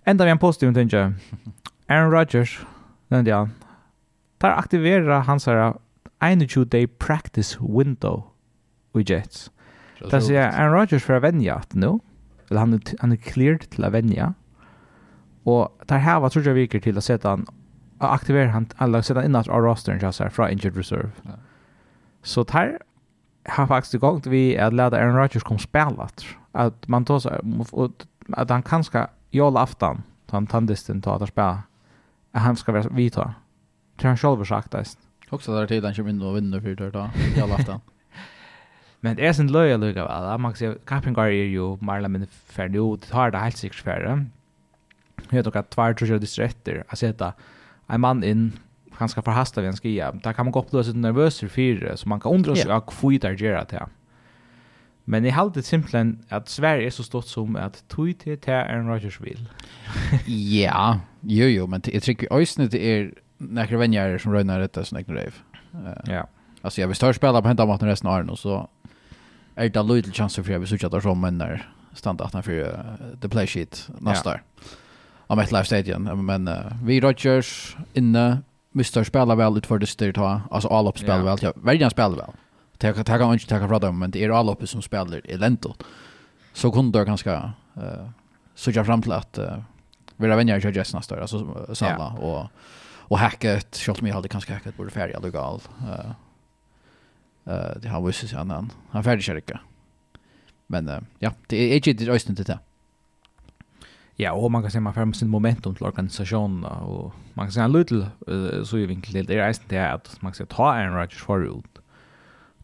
Enda 0.05 0.25
vi 0.25 0.31
en 0.31 0.39
positiv 0.39 0.75
tänker. 0.75 1.15
Aaron 1.89 2.13
Rodgers, 2.13 2.67
nevnte 3.11 3.35
han, 3.35 3.53
der 4.41 4.57
aktiverer 4.57 5.21
hans 5.21 5.45
her 5.45 5.81
21 6.21 6.65
day 6.65 6.87
practice 6.87 7.59
window 7.61 8.23
i 8.95 9.05
Jets. 9.05 9.51
Det 10.11 10.23
sier 10.23 10.49
Aaron 10.49 10.75
Rodgers 10.75 11.05
for 11.05 11.19
å 11.19 11.23
vennja 11.25 11.59
at 11.61 11.75
nå, 11.77 11.99
eller 12.49 12.61
han, 12.61 12.79
han 13.01 13.13
er 13.13 13.21
cleared 13.21 13.69
til 13.75 13.85
å 13.85 13.93
vennja, 13.93 14.33
og 15.45 15.73
der 15.89 16.01
her 16.01 16.23
var 16.25 16.33
trodde 16.33 16.55
viker 16.57 16.81
til 16.81 16.97
å 16.97 17.05
sette 17.05 17.29
han, 17.29 17.45
å 18.01 18.13
aktivere 18.15 18.53
han, 18.55 18.71
eller 18.81 19.05
sette 19.05 19.21
han 19.21 19.29
innat 19.29 19.51
av 19.53 19.65
rosteren 19.65 20.01
her, 20.01 20.33
fra 20.33 20.49
injured 20.49 20.77
reserve. 20.81 21.13
Ja. 21.29 21.37
Så 22.25 22.47
der 22.49 22.79
har 23.53 23.69
faktisk 23.69 24.01
gått 24.01 24.27
vi 24.33 24.57
at 24.57 24.73
lade 24.73 24.97
Aaron 24.97 25.21
Rodgers 25.21 25.45
kom 25.45 25.61
spelat, 25.61 26.25
at 26.55 26.89
man 26.89 27.05
tar 27.05 27.21
at 27.29 28.51
han 28.51 28.65
kanskje 28.65 29.07
jåla 29.37 29.67
aftan, 29.69 30.03
han 30.31 30.47
tandisten 30.47 31.03
tar 31.03 31.23
att 31.23 31.29
spela 31.29 31.63
att 32.35 32.43
han 32.43 32.57
ska 32.57 32.73
vara 32.73 32.89
vita. 32.89 33.35
Det 33.97 34.07
han 34.09 34.17
själv 34.17 34.45
sagt 34.45 34.71
det. 34.71 34.85
Också 35.31 35.53
där 35.53 35.83
han 35.83 35.95
kommer 35.95 36.11
in 36.11 36.23
och 36.23 36.37
vinner 36.37 36.61
för 36.61 36.75
det 36.75 36.91
då. 36.91 37.11
Jag 37.37 37.49
laftar. 37.49 37.81
Men 39.01 39.17
det 39.17 39.27
är 39.27 39.33
sen 39.33 39.53
löja 39.53 39.77
lugga 39.77 40.05
väl. 40.05 40.39
Man 40.39 40.53
kan 40.53 40.57
säga 40.57 40.75
Kapten 40.85 41.15
Gar 41.15 41.27
är 41.27 41.31
ju 41.31 41.77
Marla 41.81 42.09
men 42.09 42.27
färdig 42.27 42.79
ut 42.79 43.11
har 43.11 43.31
det 43.31 43.39
helt 43.39 43.57
säkert 43.57 43.81
färre. 43.81 44.27
Jag 45.31 45.45
tror 45.45 45.57
att 45.57 45.71
två 45.71 45.95
tror 45.95 46.11
jag 46.11 46.21
distrikter 46.21 46.85
att 46.89 46.99
sätta 46.99 47.33
en 47.87 48.01
man 48.01 48.25
in 48.25 48.53
han 48.93 49.09
ska 49.09 49.23
förhasta 49.23 49.61
vi 49.61 49.67
en 49.67 49.77
skia. 49.77 50.13
Där 50.13 50.33
kan 50.33 50.47
man 50.47 50.53
gå 50.53 50.61
upp 50.61 50.71
då 50.71 50.85
så 50.85 50.93
nervös 50.93 51.41
för 51.41 51.97
så 51.97 52.09
man 52.09 52.21
kan 52.21 52.33
undra 52.33 52.57
sig 52.57 52.73
hur 52.73 52.91
fort 52.91 53.21
det 53.21 53.41
gör 53.41 53.67
det. 53.71 53.87
Men 55.07 55.25
jeg 55.25 55.35
halte 55.37 55.63
simpelthen 55.63 56.25
at 56.33 56.49
Sverige 56.51 56.87
er 56.87 56.91
så 56.91 57.03
stort 57.05 57.29
som 57.29 57.57
at 57.57 57.83
tog 57.89 58.09
til 58.21 58.39
til 58.39 58.51
Aaron 58.51 58.89
Rodgers 58.89 59.23
vil. 59.23 59.49
ja, 60.63 60.95
jo 61.23 61.49
jo, 61.49 61.67
men 61.67 61.83
jeg 61.93 62.03
tror 62.03 62.11
ikke 62.11 62.33
øyne 62.33 62.69
det 62.73 62.81
er 62.93 63.11
nekker 63.39 63.77
venner 63.77 64.19
som 64.19 64.33
røyner 64.33 64.65
dette 64.65 64.85
som 64.85 64.97
nekker 64.97 65.15
reiv. 65.15 65.43
Ja. 66.09 66.23
Altså, 66.65 66.81
jeg 66.81 66.89
vil 66.89 66.97
større 66.97 67.15
spille 67.15 67.43
på 67.43 67.49
hentet 67.49 67.69
maten 67.69 67.89
resten 67.89 68.09
av 68.09 68.15
Arno, 68.15 68.37
så 68.37 68.63
er 69.57 69.69
det 69.69 69.85
lyd 69.85 70.03
chanser 70.03 70.17
sjanser 70.17 70.43
for 70.43 70.53
jeg 70.53 70.61
vil 70.61 70.69
sitte 70.69 70.87
at 70.87 70.93
det 70.93 71.03
er 71.03 71.07
som 71.09 71.21
menner 71.21 71.67
standa 71.95 72.25
at 72.25 72.35
han 72.35 72.43
fyrir 72.43 72.73
the 73.21 73.29
play 73.29 73.47
sheet 73.47 73.89
nästa 74.01 74.31
år. 74.31 74.43
Om 75.27 75.39
ett 75.39 75.53
live 75.53 75.65
stadion. 75.65 76.27
Men 76.27 76.49
uh, 76.49 76.73
vi 76.85 77.01
Rodgers 77.01 77.77
inne, 77.95 78.43
Mr. 78.75 79.05
spelar 79.05 79.37
väl 79.37 79.59
utför 79.59 79.79
det 79.79 79.87
styrt 79.87 80.17
ha. 80.17 80.41
Alltså 80.51 80.69
all 80.69 80.89
upp 80.89 80.99
spelar 80.99 81.23
väl. 81.23 81.39
Ja, 81.43 81.53
Värjan 81.57 81.91
spelar 81.91 82.17
väl. 82.17 82.35
Det 82.85 82.95
kan 82.95 83.05
ta 83.05 83.33
inte 83.33 83.47
ta 83.47 83.69
från 83.81 83.99
men 83.99 84.11
det 84.11 84.25
är 84.25 84.31
alla 84.31 84.53
uppe 84.53 84.67
som 84.67 84.83
spelar 84.83 85.31
i 85.31 85.37
Lento. 85.37 85.75
Så 86.53 86.73
kunde 86.73 86.99
det 86.99 87.05
ganska 87.05 87.53
eh 87.77 88.09
så 88.55 88.71
jag 88.71 88.87
fram 88.87 89.03
till 89.03 89.13
att 89.13 89.39
uh, 89.39 89.59
vi 90.17 90.29
har 90.29 90.37
vänner 90.37 90.61
jag 90.61 90.77
just 90.77 90.95
nästa 90.95 91.21
alltså 91.21 91.75
Salla 91.75 92.09
och 92.09 92.47
och 93.09 93.19
hacket 93.19 93.77
shot 93.77 94.01
mig 94.01 94.13
hade 94.13 94.29
kanske 94.29 94.53
hackat 94.53 94.77
borde 94.77 94.91
färja 94.91 95.21
då 95.21 95.31
gal. 95.31 95.61
Eh 95.89 96.11
eh 97.53 97.77
det 97.83 97.89
har 97.89 98.03
visst 98.07 98.29
sig 98.29 98.39
annan. 98.39 98.73
Han 98.91 99.05
färdig 99.05 99.25
kyrka. 99.25 99.61
Men 100.67 100.89
uh, 100.89 101.01
ja, 101.19 101.33
det 101.47 101.57
är 101.57 101.89
inte 101.89 102.05
det 102.05 102.13
ösnet 102.13 102.47
det. 102.47 102.59
Ja, 104.17 104.33
och 104.33 104.51
man 104.51 104.63
kan 104.63 104.71
se 104.71 104.81
man 104.81 104.95
får 104.95 105.13
sin 105.13 105.29
momentum 105.29 105.75
till 105.75 105.87
organisationen 105.87 106.65
och 106.65 107.13
man 107.35 107.47
kan 107.47 107.53
se 107.53 107.61
en 107.61 107.73
liten 107.73 108.07
uh, 108.29 108.65
så 108.65 108.79
ju 108.79 108.87
vinkel 108.87 109.27
det 109.27 109.35
är 109.35 109.55
det 109.69 109.93
att 109.93 110.23
man 110.23 110.35
ska 110.35 110.47
ta 110.47 110.77
en 110.77 110.95
Rodgers 110.95 111.23
förut 111.23 111.74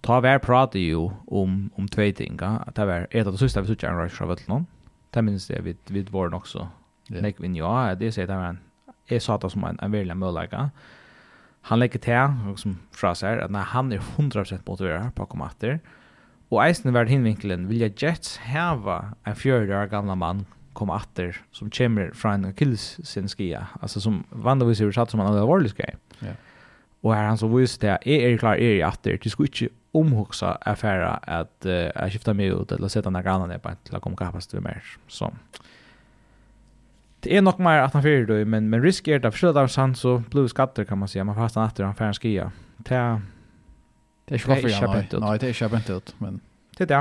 ta 0.02 0.20
vær 0.20 0.38
prata 0.38 0.78
ju 0.78 1.10
om 1.26 1.70
om 1.76 1.88
tve 1.88 2.12
ting. 2.12 2.38
Att 2.42 2.74
det 2.74 2.86
var 2.86 3.06
et 3.10 3.26
av 3.26 3.32
de 3.32 3.38
siste 3.38 3.60
vi 3.60 3.66
såg 3.66 3.84
en 3.84 3.98
rush 3.98 4.22
av 4.22 4.36
någon. 4.46 4.66
Det 5.10 5.22
minnes 5.22 5.46
det 5.46 5.60
vid 5.60 5.76
vid 5.88 6.10
vår 6.10 6.34
också. 6.34 6.68
Yeah. 7.10 7.22
Nek 7.22 7.40
vinn 7.40 7.56
jo, 7.56 7.66
det 7.98 8.12
säger 8.12 8.28
det 8.28 8.36
var 8.36 8.44
en 8.44 8.58
är 9.08 9.18
sa 9.18 9.38
det 9.38 9.50
som 9.50 9.64
en 9.64 9.78
en 9.82 9.92
väldigt 9.92 10.16
möjliga. 10.16 10.70
Han 11.62 11.78
legger 11.78 11.98
till 11.98 12.56
som 12.56 12.78
frasar 12.92 13.38
att 13.38 13.50
när 13.50 13.62
han 13.62 13.92
är 13.92 13.98
100% 13.98 14.60
motiverad 14.66 15.14
på 15.14 15.22
att 15.22 15.28
komma 15.28 15.50
etter. 15.50 15.80
Och 16.48 16.64
eisen 16.64 16.92
värd 16.92 17.08
hinvinkeln 17.08 17.68
vill 17.68 17.80
jag 17.80 18.02
Jets 18.02 18.38
häva 18.38 19.12
en 19.24 19.36
fjörde 19.36 19.82
år 19.82 19.86
gamla 19.86 20.14
man 20.14 20.46
komma 20.72 20.96
åter 20.96 21.36
som 21.52 21.70
kommer 21.70 22.10
från 22.10 22.44
en 22.44 22.54
killsenskia. 22.54 23.66
Alltså 23.80 24.00
som 24.00 24.24
vanligtvis 24.30 24.80
är 24.80 24.92
satt 24.92 25.10
som 25.10 25.20
en 25.20 25.26
allvarlig 25.26 25.76
skia. 25.76 25.90
Ja. 26.18 26.26
Yeah. 26.26 26.36
Og 27.02 27.14
her 27.14 27.28
han 27.30 27.38
så 27.40 27.48
viste 27.48 27.86
det, 27.86 27.96
jeg 28.06 28.32
er 28.32 28.40
klar, 28.40 28.60
er 28.60 28.76
i 28.76 28.84
atter, 28.84 29.16
du 29.16 29.30
skulle 29.32 29.48
ikke 29.48 29.72
omhugsa 29.96 30.54
affæra 30.68 31.16
at 31.26 31.66
uh, 31.66 31.88
jeg 31.88 32.14
skifta 32.14 32.34
meg 32.36 32.52
ut 32.54 32.72
eller 32.72 32.92
sette 32.92 33.10
noen 33.10 33.26
annen 33.26 33.50
ned 33.50 33.84
til 33.88 33.96
å 33.96 34.00
komme 34.04 34.18
kapast 34.18 34.52
til 34.52 34.62
mer. 34.62 34.84
Så 35.10 35.32
det 37.24 37.34
er 37.36 37.42
nok 37.44 37.58
mer 37.60 37.82
at 37.82 37.96
han 37.96 38.04
fyrer 38.04 38.28
du, 38.28 38.36
men, 38.48 38.68
men 38.70 38.84
risk 38.84 39.08
er 39.08 39.18
det, 39.20 39.32
for 39.32 39.48
selv 39.48 39.60
om 39.60 39.68
sant 39.68 39.98
så 39.98 40.18
blod 40.30 40.48
skatter 40.52 40.86
kan 40.88 41.00
man 41.00 41.08
säga, 41.08 41.24
man 41.24 41.36
fast 41.36 41.58
han 41.58 41.66
atter 41.66 41.84
han 41.84 41.96
færen 41.96 42.16
skia. 42.16 42.50
Det 42.86 42.96
er 42.96 43.18
det 44.30 44.38
er 44.38 44.56
ikke 44.60 44.70
kjappent 44.78 45.14
ut. 45.16 45.22
Nei, 45.24 45.32
det 45.42 45.48
er 45.48 45.54
ikke 45.54 45.64
kjappent 45.64 45.88
ut, 45.90 46.12
men 46.22 46.36
det 46.78 46.86
er 46.86 46.90
det. 46.92 47.00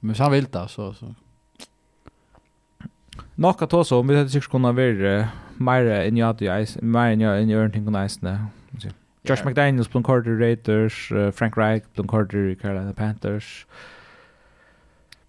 Men 0.00 0.14
hvis 0.14 0.22
han 0.22 0.30
vil 0.32 0.46
det, 0.52 0.68
så, 0.70 0.92
så 0.94 1.10
Nokka 3.38 3.66
to 3.70 3.82
så, 3.86 3.98
om 3.98 4.08
vi 4.08 4.14
hadde 4.14 4.30
sikkert 4.30 4.50
kunnet 4.50 4.76
være 4.78 5.12
mer 5.58 5.90
enn 6.04 6.16
jeg 6.18 6.26
hadde, 6.26 6.82
mer 6.82 7.12
enn 7.12 7.22
jeg 7.22 7.34
hadde 7.34 7.50
gjort 7.50 7.74
ting 7.74 7.84
kunne 7.86 8.02
eisne. 8.06 8.32
Josh 9.28 9.44
McDaniels 9.44 9.90
blev 9.90 10.02
quarter 10.02 10.38
Raiders, 10.38 11.12
uh, 11.12 11.30
Frank 11.30 11.56
Reich 11.56 11.82
blev 11.94 12.06
quarter 12.06 12.48
i 12.48 12.54
Carolina 12.54 12.92
Panthers. 12.92 13.66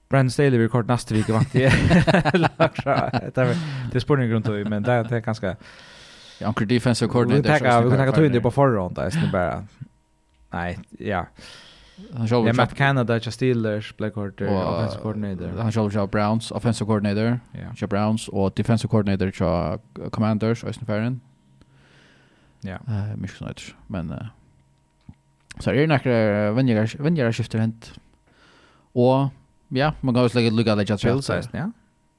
Brandon 0.10 0.32
Staley 0.32 0.58
vi 0.58 0.68
kort 0.68 0.88
nästa 0.88 1.16
vecka 1.16 1.34
vant 1.34 1.54
det. 1.54 1.70
Det 3.92 3.96
är 3.96 4.00
spårning 4.00 4.32
runt 4.32 4.48
om 4.48 4.64
men 4.70 4.84
det 4.84 4.94
är 4.94 5.20
ganska 5.20 5.56
Ja, 6.40 6.48
anker 6.48 6.66
defensive 6.66 7.12
coordinator. 7.12 7.44
Vi 7.44 7.60
tackar 7.60 7.84
vi 7.84 7.98
tackar 7.98 8.30
det 8.30 8.42
på 8.42 8.52
förhand 8.52 8.96
där 8.96 9.08
istället 9.08 9.32
bara. 9.32 9.64
Nej, 10.50 10.80
ja. 11.00 11.26
Han 12.14 12.28
kör 12.28 12.48
ja, 12.48 12.54
Matt 12.54 12.76
Canada, 12.76 13.14
Just 13.14 13.32
Steelers, 13.32 13.98
Black 13.98 14.18
Order, 14.18 14.48
offensive 14.48 15.02
coordinator. 15.02 15.62
Han 15.62 15.72
själv 15.72 16.10
Browns, 16.10 16.52
offensive 16.52 16.88
coordinator, 16.88 17.40
yeah. 17.54 17.90
Browns 17.90 18.28
och 18.28 18.52
defensive 18.56 18.92
coordinator, 18.92 19.32
Commanders, 20.10 20.64
Östenfärden. 20.64 21.22
Ja. 22.62 22.78
Eh, 22.88 23.16
mycket 23.16 23.38
sånt 23.38 23.76
men 23.88 24.12
uh, 24.12 24.26
så 25.60 25.70
är 25.70 25.74
det 25.74 25.88
några 25.88 26.52
vänjer 26.52 26.96
vänjer 27.00 27.32
skifter 27.32 27.60
hänt. 27.60 28.00
Och 28.92 29.28
ja, 29.68 29.94
man 30.02 30.14
går 30.14 30.36
lägga 30.36 30.52
lucka 30.52 30.76
där 30.76 30.86
jag 30.88 31.00
tror 31.00 31.22
så 31.22 31.42
ja. 31.52 31.72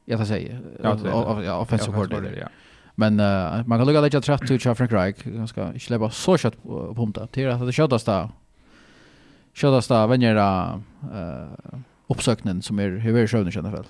Ja, 0.05 0.17
det 0.17 0.27
säger. 0.27 0.61
Ja, 0.83 1.59
offensive 1.59 1.97
coordinator, 1.97 2.39
ja. 2.39 2.49
Men 2.95 3.21
uh, 3.21 3.67
man 3.67 3.79
kan 3.79 3.87
lucka 3.87 4.01
där 4.01 4.11
jag 4.13 4.23
tror 4.23 4.37
till 4.37 4.75
Frank 4.75 4.93
Reich. 4.93 5.27
jag 5.27 5.49
ska 5.49 5.67
inte 5.67 5.81
släppa 5.81 6.11
så 6.11 6.37
kött 6.37 6.63
på 6.63 6.95
pumpa. 6.95 7.29
Det 7.31 7.45
är 7.45 7.49
att 7.49 7.67
det 7.67 7.73
skjutas 7.73 8.05
där. 8.05 8.29
Skjutas 9.55 9.89
där 9.89 10.07
vänjer 10.07 10.37
uh, 10.37 10.79
uppsökningen 12.11 12.63
som 12.63 12.79
är 12.79 12.91
hur 12.91 13.17
är 13.17 13.27
sjön 13.27 13.51
känner 13.51 13.71
väl. 13.71 13.85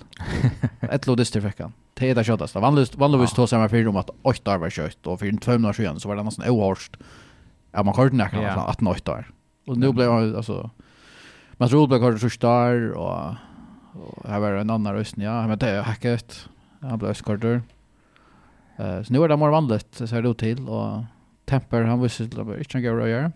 Ett 0.79 1.07
lodist 1.07 1.33
till 1.33 1.41
veckan. 1.41 1.73
Det 1.93 2.09
är 2.09 2.15
det 2.15 2.23
skötaste. 2.23 2.59
Vanligtvis 2.59 2.97
vanligtvis 2.97 3.33
tar 3.33 3.47
samma 3.47 3.69
fyra 3.69 3.89
om 3.89 3.97
att 3.97 4.09
åtta 4.21 4.57
var 4.57 4.69
kött 4.69 5.07
och 5.07 5.19
för 5.19 5.37
två 5.37 5.51
månader 5.51 5.73
sedan 5.73 5.99
så 5.99 6.07
var 6.07 6.15
det 6.15 6.23
nästan 6.23 6.49
ohårst. 6.49 6.97
Ja 7.71 7.83
man 7.83 7.93
körde 7.95 8.15
nästan 8.15 8.41
yeah. 8.41 8.69
att 8.69 8.81
nåt 8.81 9.05
där. 9.05 9.29
Och 9.67 9.77
nu 9.77 9.91
blev 9.91 10.11
alltså 10.11 10.69
man 11.53 11.69
tror 11.69 11.87
blev 11.87 11.99
körde 11.99 12.19
så 12.19 12.29
star 12.29 12.91
och 12.91 13.35
och 13.93 14.29
här 14.29 14.39
var 14.39 14.51
en 14.51 14.69
annan 14.69 14.93
röst 14.93 15.17
ja 15.17 15.47
men 15.47 15.57
det 15.57 15.69
är 15.69 15.81
hackat. 15.81 16.49
Han 16.81 16.99
blev 16.99 17.13
skorter. 17.13 17.61
Eh 18.77 19.01
så 19.03 19.13
nu 19.13 19.23
är 19.23 19.27
det 19.27 19.37
mer 19.37 19.49
vanligt 19.49 19.87
så 19.91 20.07
ser 20.07 20.21
det 20.21 20.29
ut 20.29 20.37
till 20.37 20.69
och 20.69 21.03
temper 21.45 21.83
han 21.83 22.01
visste 22.01 22.23
det 22.23 22.43
inte 22.59 22.81
går 22.81 23.01
att 23.01 23.09
göra. 23.09 23.23
Han 23.23 23.31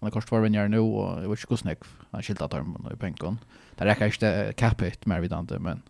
har 0.00 0.10
korsvarvänjare 0.10 0.68
nu 0.68 0.78
och 0.78 1.20
det 1.20 1.28
var 1.28 1.36
inte 1.36 1.50
hur 1.50 1.56
snäck 1.56 1.78
han 2.10 2.22
skiltat 2.22 2.54
armen 2.54 2.92
i 2.94 2.96
penkan. 2.96 3.28
Mm. 3.28 3.38
Det 3.76 3.84
räcker 3.84 4.06
inte 4.06 4.52
kapet 4.56 5.06
mer 5.06 5.20
vid 5.20 5.32
andra, 5.32 5.58
men... 5.58 5.82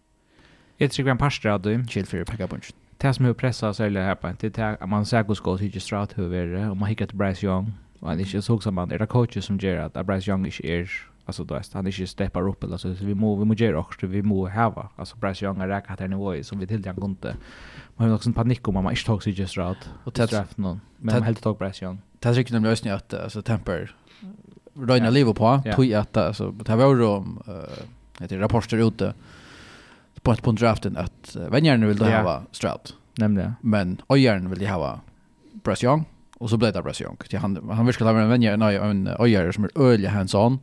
Jag 0.77 0.91
tycker 0.91 1.11
en 1.11 1.19
pastor 1.19 1.51
av 1.51 1.63
dem. 1.63 1.89
Chill 1.89 2.07
för 2.07 2.25
packa 2.25 2.49
punch. 2.49 2.73
Det 2.97 3.15
som 3.15 3.25
hur 3.25 3.35
pressar 3.35 3.73
sig 3.73 3.95
här 3.95 4.15
på, 4.15 4.33
det 4.41 4.59
att 4.59 4.89
man 4.89 5.07
säkert 5.07 5.37
ska 5.37 5.59
tycka 5.59 5.81
stratt 5.81 6.19
huvudare, 6.19 6.71
och 6.71 6.77
man 6.77 6.89
hickar 6.89 7.07
till 7.07 7.17
Bryce 7.17 7.47
Young, 7.47 7.73
och 8.01 8.09
han 8.09 8.21
är 8.21 8.25
inte 8.25 8.43
såg 8.43 8.63
som 8.63 8.75
man, 8.75 8.91
är 8.91 8.99
det 8.99 9.07
coacher 9.07 9.41
som 9.41 9.59
gör 9.59 9.77
att 9.77 10.07
Bryce 10.07 10.31
Young 10.31 10.47
är 10.47 10.67
är 10.67 10.91
alltså 11.25 11.45
då 11.45 11.55
är 11.55 11.65
han 11.73 11.87
inte 11.87 12.07
steppar 12.07 12.49
upp 12.49 12.65
eller 12.65 12.77
så 12.77 12.89
vi 12.89 13.15
må 13.15 13.37
vi 13.37 13.45
må 13.45 13.55
göra 13.55 13.79
också 13.79 14.07
vi 14.07 14.23
må 14.23 14.49
ha 14.49 14.91
alltså 14.97 15.17
Bryce 15.17 15.45
Young 15.45 15.61
är 15.61 15.69
räkat 15.69 16.01
här 16.01 16.09
nivå 16.09 16.43
som 16.43 16.59
vi 16.59 16.67
till 16.67 16.83
den 16.83 16.97
kunde 16.97 17.37
man 17.97 18.09
har 18.09 18.15
också 18.15 18.29
en 18.29 18.35
panik 18.35 18.69
om 18.69 18.75
man 18.75 18.91
inte 18.91 19.05
tog 19.05 19.23
sig 19.23 19.33
just 19.33 19.57
rätt 19.57 19.91
och 20.05 20.15
träff 20.15 20.57
någon. 20.57 20.81
Men 20.97 21.23
helt 21.23 21.43
tog 21.43 21.59
Bryce 21.59 21.85
Young. 21.85 21.99
Det 22.19 22.29
är 22.29 22.33
riktigt 22.33 22.53
nämligen 22.53 22.95
att 22.95 23.15
alltså 23.15 23.43
temper 23.43 23.95
röjna 24.75 25.07
ja. 25.07 25.11
livet 25.11 25.37
på. 25.37 25.63
Ja. 25.65 25.75
Tog 25.75 25.93
att 25.93 26.17
alltså, 26.17 26.51
det 26.51 26.69
här 26.69 26.77
var 26.77 27.03
om 27.03 27.43
uh, 27.49 28.33
äh, 28.33 28.39
rapporter 28.39 28.77
ute 28.77 29.15
på 30.23 30.33
ett 30.33 30.43
punkt 30.43 30.61
draften 30.61 30.97
att 30.97 31.37
uh, 31.37 31.49
vänjaren 31.49 31.89
vill 31.89 31.97
det 31.97 32.23
ha 32.23 32.43
Stroud. 32.51 32.93
Nämligen. 33.15 33.55
Men 33.61 34.01
ojaren 34.07 34.51
vill 34.51 34.59
det 34.59 34.69
ha 34.69 35.01
Bryce 35.53 35.87
Young. 35.87 36.05
Och 36.39 36.51
så 36.51 36.57
blev 36.57 36.73
det 36.73 36.83
Bryce 36.83 37.05
Young. 37.05 37.17
Han, 37.41 37.71
han 37.71 37.87
vill 37.87 37.95
ha 37.95 38.21
en 38.21 38.29
vänjare, 38.29 38.55
en, 38.55 39.07
en 39.07 39.17
ojare 39.19 39.53
som 39.53 39.65
är 39.65 39.71
öliga 39.75 40.11
hands-on. 40.11 40.59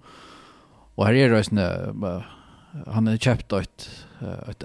Och 0.95 1.05
här 1.05 1.13
är 1.13 1.29
det 1.29 1.51
uh, 2.05 2.21
han 2.87 3.07
har 3.07 3.17
köpt 3.17 3.53
ett, 3.53 3.89
ett 4.49 4.63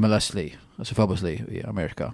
MLS-li, 0.00 0.56
alltså 0.78 0.94
fotbolls-li 0.94 1.44
i 1.48 1.64
Amerika 1.64 2.12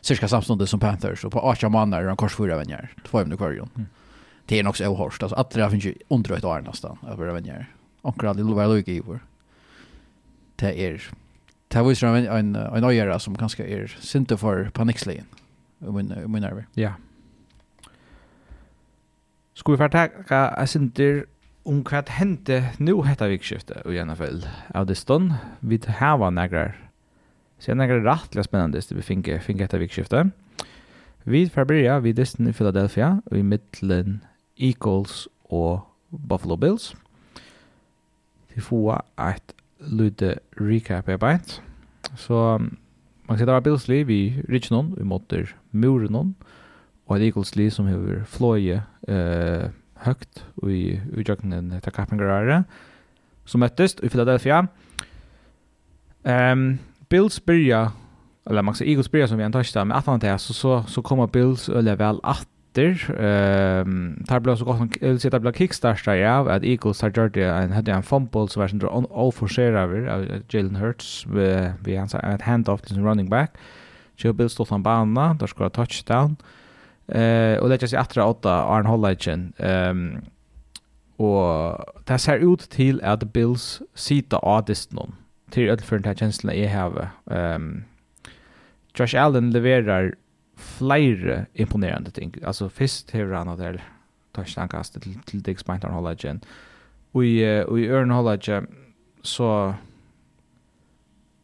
cirka 0.00 0.28
samstundes 0.28 0.70
som 0.70 0.80
Panthers 0.80 1.24
och 1.24 1.32
på 1.32 1.40
18 1.40 1.72
mannar 1.72 2.02
är 2.02 2.06
han 2.06 2.16
korsfyra 2.16 2.56
vänjer. 2.56 2.90
Två 3.06 3.18
ämne 3.18 3.36
kvar 3.36 3.50
ju. 3.50 3.58
Mm 3.58 3.86
det 4.48 4.58
är 4.58 4.64
nog 4.64 4.76
så 4.76 4.96
alltså 5.02 5.26
att 5.26 5.50
det 5.50 5.70
finns 5.70 5.84
ju 5.84 5.94
under 6.08 6.36
ett 6.36 6.44
år 6.44 6.60
nästan 6.60 6.98
över 7.08 7.26
det 7.26 7.32
vänjer 7.32 7.72
och 8.02 8.16
det 8.22 8.28
är 8.28 8.54
väl 8.54 8.88
i 8.88 9.00
vår 9.00 9.20
det 10.56 10.80
är 10.80 11.02
det 11.68 11.82
var 11.82 11.90
ju 11.90 12.26
en 12.28 12.56
en 12.56 12.84
ojära 12.84 13.18
som 13.18 13.34
ganska 13.34 13.66
är 13.66 13.96
synte 14.00 14.36
för 14.36 14.70
panikslin 14.70 15.24
men 15.78 16.06
men 16.06 16.42
nerver 16.42 16.66
ja 16.74 16.92
Ska 19.58 19.72
vi 19.72 19.78
fortækka 19.78 20.48
a 20.48 20.66
synte 20.66 21.24
om 21.62 21.84
vad 21.90 22.08
hände 22.08 22.64
nu 22.78 23.02
detta 23.02 23.26
vikskifte 23.28 23.82
i 23.86 24.04
NFL 24.04 24.46
av 24.74 24.86
det 24.86 24.94
stund. 24.94 25.34
Vi 25.60 25.80
har 25.86 26.18
var 26.18 26.30
några. 26.30 26.72
så 27.58 27.74
negrar 27.74 28.18
spännande 28.42 28.42
spennende 28.44 28.80
vi 28.94 29.02
finner, 29.02 29.38
finner 29.38 29.60
hetta. 29.60 30.30
Vi 31.22 31.48
får 31.48 31.64
börja 31.64 32.00
vid 32.00 32.16
Disney 32.16 32.50
i 32.50 32.52
Philadelphia 32.52 33.22
i 33.30 33.42
mitten 33.42 34.20
Eagles 34.58 35.28
og 35.44 35.80
Buffalo 36.28 36.56
Bills. 36.56 36.94
Vi 38.54 38.60
får 38.60 39.04
et 39.22 39.54
lydde 39.80 40.34
recap 40.60 41.08
er 41.08 41.16
beint. 41.16 41.62
Så 42.16 42.58
man 43.28 43.36
kan 43.36 43.46
det 43.46 43.54
var 43.54 43.60
Bills 43.60 43.88
liv 43.88 44.10
i 44.10 44.34
Ridgenon, 44.48 44.94
vi 44.96 45.04
måtte 45.04 45.46
Murenon, 45.72 46.34
og 47.06 47.16
et 47.16 47.28
Eagles 47.28 47.56
liv 47.56 47.70
som 47.70 47.86
har 47.86 48.24
fløye 48.24 48.82
eh, 49.08 49.68
høgt 50.04 50.44
i 50.64 50.98
utjøkkenen 51.16 51.72
etter 51.76 51.94
Kappengarare, 51.94 52.62
som 53.44 53.60
møttes 53.60 53.96
i 54.02 54.08
Philadelphia. 54.08 54.62
Um, 56.24 56.78
Bills 57.08 57.40
byrja, 57.40 57.88
eller 58.48 58.62
man 58.62 58.74
kan 58.74 58.88
Eagles 58.88 59.08
byrja 59.08 59.26
som 59.26 59.38
vi 59.38 59.44
antar 59.44 59.64
ikke, 59.64 59.84
men 59.84 59.96
at 59.96 60.04
han 60.04 60.20
til, 60.20 60.38
så, 60.38 60.54
så, 60.54 60.82
så 60.88 61.02
kommer 61.02 61.26
Bills 61.26 61.68
øyelig 61.68 61.98
vel 61.98 62.20
at 62.24 62.48
etter. 62.78 63.14
Ehm 63.18 64.24
tar 64.28 64.40
blås 64.40 64.62
gott 64.62 64.96
eller 65.00 65.18
sitta 65.18 65.40
blå 65.40 65.52
kickstarter 65.52 66.14
ja 66.14 66.40
at 66.48 66.64
Eagles 66.64 67.00
har 67.02 67.10
gjort 67.10 67.34
det 67.34 67.46
en 67.46 67.72
hade 67.72 67.92
en 67.92 68.02
fumble 68.02 68.48
som 68.48 68.60
var 68.60 68.68
sån 68.68 68.84
on 68.88 69.06
all 69.10 69.32
for 69.32 69.48
share 69.48 69.80
över 69.80 70.42
Jalen 70.48 70.76
Hurts 70.76 71.26
vi 71.84 71.96
han 71.96 72.08
sa 72.08 72.18
ett 72.18 72.42
handoff 72.42 72.82
till 72.82 73.02
running 73.02 73.28
back. 73.28 73.50
Joe 74.16 74.32
Bill 74.32 74.48
stod 74.48 74.68
han 74.68 74.82
bana, 74.82 75.34
där 75.34 75.46
skulle 75.46 75.70
touchdown. 75.70 76.36
Eh 77.08 77.58
och 77.58 77.68
det 77.68 77.82
just 77.82 77.94
efter 77.94 78.20
åtta, 78.20 78.50
Arn 78.50 78.86
Hollagen 78.86 79.52
ehm 79.58 80.20
och 81.16 81.84
det 82.04 82.18
ser 82.18 82.38
ut 82.38 82.60
till 82.70 83.02
att 83.02 83.32
Bills 83.32 83.82
sita 83.94 84.38
adist 84.42 84.92
någon 84.92 85.14
till 85.50 85.68
ödförnt 85.68 86.06
här 86.06 86.14
känslan 86.14 86.58
jag 86.58 86.70
har. 86.70 87.08
Ehm 87.30 87.84
Josh 88.94 89.16
Allen 89.16 89.50
levererar 89.50 90.14
flere 90.58 91.44
imponerende 91.54 92.10
ting. 92.10 92.34
Altså, 92.42 92.68
først 92.68 93.12
har 93.12 93.32
han 93.36 93.48
at 93.48 93.80
touchdown-kastet 94.34 95.02
til, 95.02 95.18
til 95.26 95.46
Diggs 95.46 95.64
Beintarn 95.64 95.94
holdet 95.94 96.24
igjen. 96.24 96.42
Og 97.14 97.24
i, 97.26 97.42
og 97.42 97.78
Hollagen 98.14 98.66
så 99.22 99.74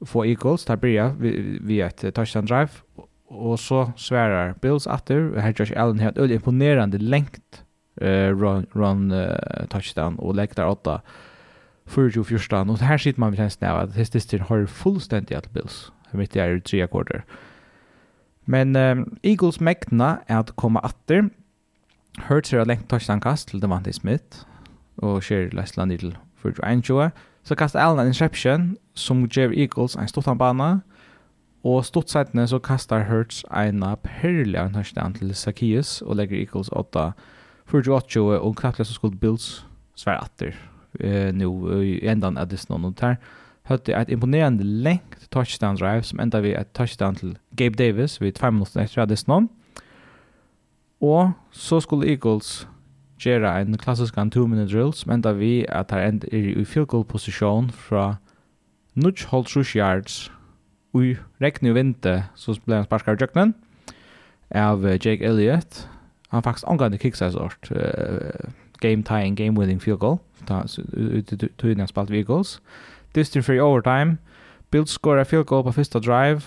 får 0.05 0.25
Eagles, 0.25 0.65
der 0.65 0.77
blir 0.77 0.95
jeg 0.95 1.35
via 1.65 1.87
et 1.87 2.15
touchdown-drive, 2.15 2.83
og 3.29 3.59
så 3.59 3.91
svärar 3.97 4.55
Bills 4.63 4.87
atter, 4.87 5.31
og 5.35 5.43
her 5.43 5.55
Josh 5.59 5.73
Allen 5.77 6.01
har 6.01 6.11
et 6.11 6.31
imponerande 6.31 6.31
imponerende 6.31 6.99
lengt 6.99 7.65
uh, 8.03 8.31
run, 8.31 8.67
run 8.77 9.13
uh, 9.13 9.67
touchdown, 9.71 10.17
og 10.19 10.35
legger 10.35 10.55
der 10.55 10.71
åtta 10.71 10.99
24-14, 11.89 12.71
og 12.71 12.79
her 12.79 12.97
sitter 12.97 13.21
man 13.21 13.31
med 13.31 13.39
tjenesten 13.39 13.67
av 13.67 13.81
at 13.83 13.97
Hestistin 13.97 14.41
har 14.41 14.67
fullstendig 14.67 15.37
at 15.37 15.49
Bills, 15.53 15.91
mitt 16.13 16.37
i 16.37 16.39
er 16.39 16.61
tre 16.61 16.87
kvarter. 16.87 17.25
Uh, 17.25 17.54
Men 18.47 18.77
um, 18.77 19.19
Eagles 19.25 19.61
mekna 19.61 20.19
er 20.29 20.39
at 20.39 20.57
koma 20.57 20.81
atter. 20.85 21.31
Hurts 22.29 22.53
er 22.53 22.65
lengt 22.65 22.89
touchdown-kast 22.89 23.49
til 23.49 23.63
Devante 23.63 23.93
Smith, 23.93 24.45
og 24.97 25.23
skjer 25.23 25.51
Lesland 25.53 25.91
til 25.99 26.17
41 26.45 27.11
Så 27.45 27.55
kastar 27.55 27.81
Allen 27.81 28.01
en 28.01 28.07
interception, 28.07 28.77
som 28.95 29.29
gjør 29.29 29.53
Eagles 29.53 29.97
en 29.97 30.09
stort 30.09 30.39
bana, 30.39 30.79
og 31.65 31.85
stort 31.85 32.11
setene 32.11 32.47
så 32.49 32.59
kastar 32.59 33.09
Hurts 33.09 33.45
en 33.51 33.83
perlig 34.05 34.59
av 34.61 34.67
en 34.67 34.75
touchdown 34.75 35.15
til 35.15 35.35
Zacchaeus, 35.35 36.03
og 36.03 36.17
legger 36.17 36.39
Eagles 36.39 36.69
8 36.69 37.13
48 37.73 38.21
og 38.41 38.57
knapplega 38.57 38.85
så 38.85 38.93
skulle 38.93 39.19
Bills 39.19 39.67
svære 39.97 40.25
atter 40.25 40.53
eh, 41.01 41.33
nu 41.35 41.81
i 41.81 41.99
endan 42.07 42.39
av 42.39 42.51
Disney, 42.51 42.79
og 42.79 42.95
der 43.01 43.17
høyde 43.65 43.97
et 43.97 44.11
imponerende 44.13 44.65
lengt 44.65 45.24
touchdown 45.35 45.77
drive 45.77 46.07
som 46.07 46.23
enda 46.23 46.41
vi 46.41 46.55
et 46.55 46.71
touchdown 46.75 47.19
til 47.19 47.37
Gabe 47.59 47.75
Davis 47.75 48.21
vid 48.21 48.39
5 48.41 48.55
minutter 48.55 48.85
etter 48.85 49.11
det 49.11 49.19
noen. 49.29 49.51
Og 51.03 51.33
så 51.51 51.81
skulle 51.83 52.09
Eagles 52.09 52.69
gjøre 53.19 53.61
en 53.61 53.79
klassisk 53.79 54.17
2-minute 54.17 54.73
drill 54.73 54.93
som 54.95 55.13
enda 55.13 55.33
vi 55.33 55.65
at 55.69 55.91
her 55.91 56.09
enda 56.09 56.29
er 56.33 56.55
i 56.61 56.65
field 56.65 56.87
goal 56.87 57.05
posisjon 57.05 57.71
fra 57.71 58.15
nudge 58.95 59.27
hold 59.27 59.57
Rush 59.57 59.77
yards 59.77 60.33
og 60.95 61.17
regn 61.43 61.71
og 61.71 61.75
vinte 61.75 62.15
så 62.35 62.55
ble 62.67 62.79
han 62.79 62.87
sparskar 62.87 63.19
i 63.19 63.53
av 64.55 64.85
Jake 65.05 65.25
Elliott 65.25 65.89
han 66.31 66.43
faktisk 66.43 66.69
omgående 66.69 66.99
kiksa 66.99 67.31
sort 67.31 67.71
uh, 67.71 68.51
game 68.81 69.03
tying, 69.03 69.37
game 69.37 69.59
winning 69.59 69.83
field 69.83 69.99
goal 69.99 70.21
ut 70.49 71.33
i 71.33 71.37
tøyden 71.59 71.81
han 71.81 71.89
spalt 71.89 72.11
vi 72.11 72.23
goals 72.23 72.61
Distin 73.15 73.43
free 73.43 73.63
overtime 73.63 74.19
Bills 74.75 74.91
skorar 74.91 75.25
field 75.25 75.47
goal 75.47 75.63
på 75.63 75.73
första 75.73 76.01
drive. 76.01 76.43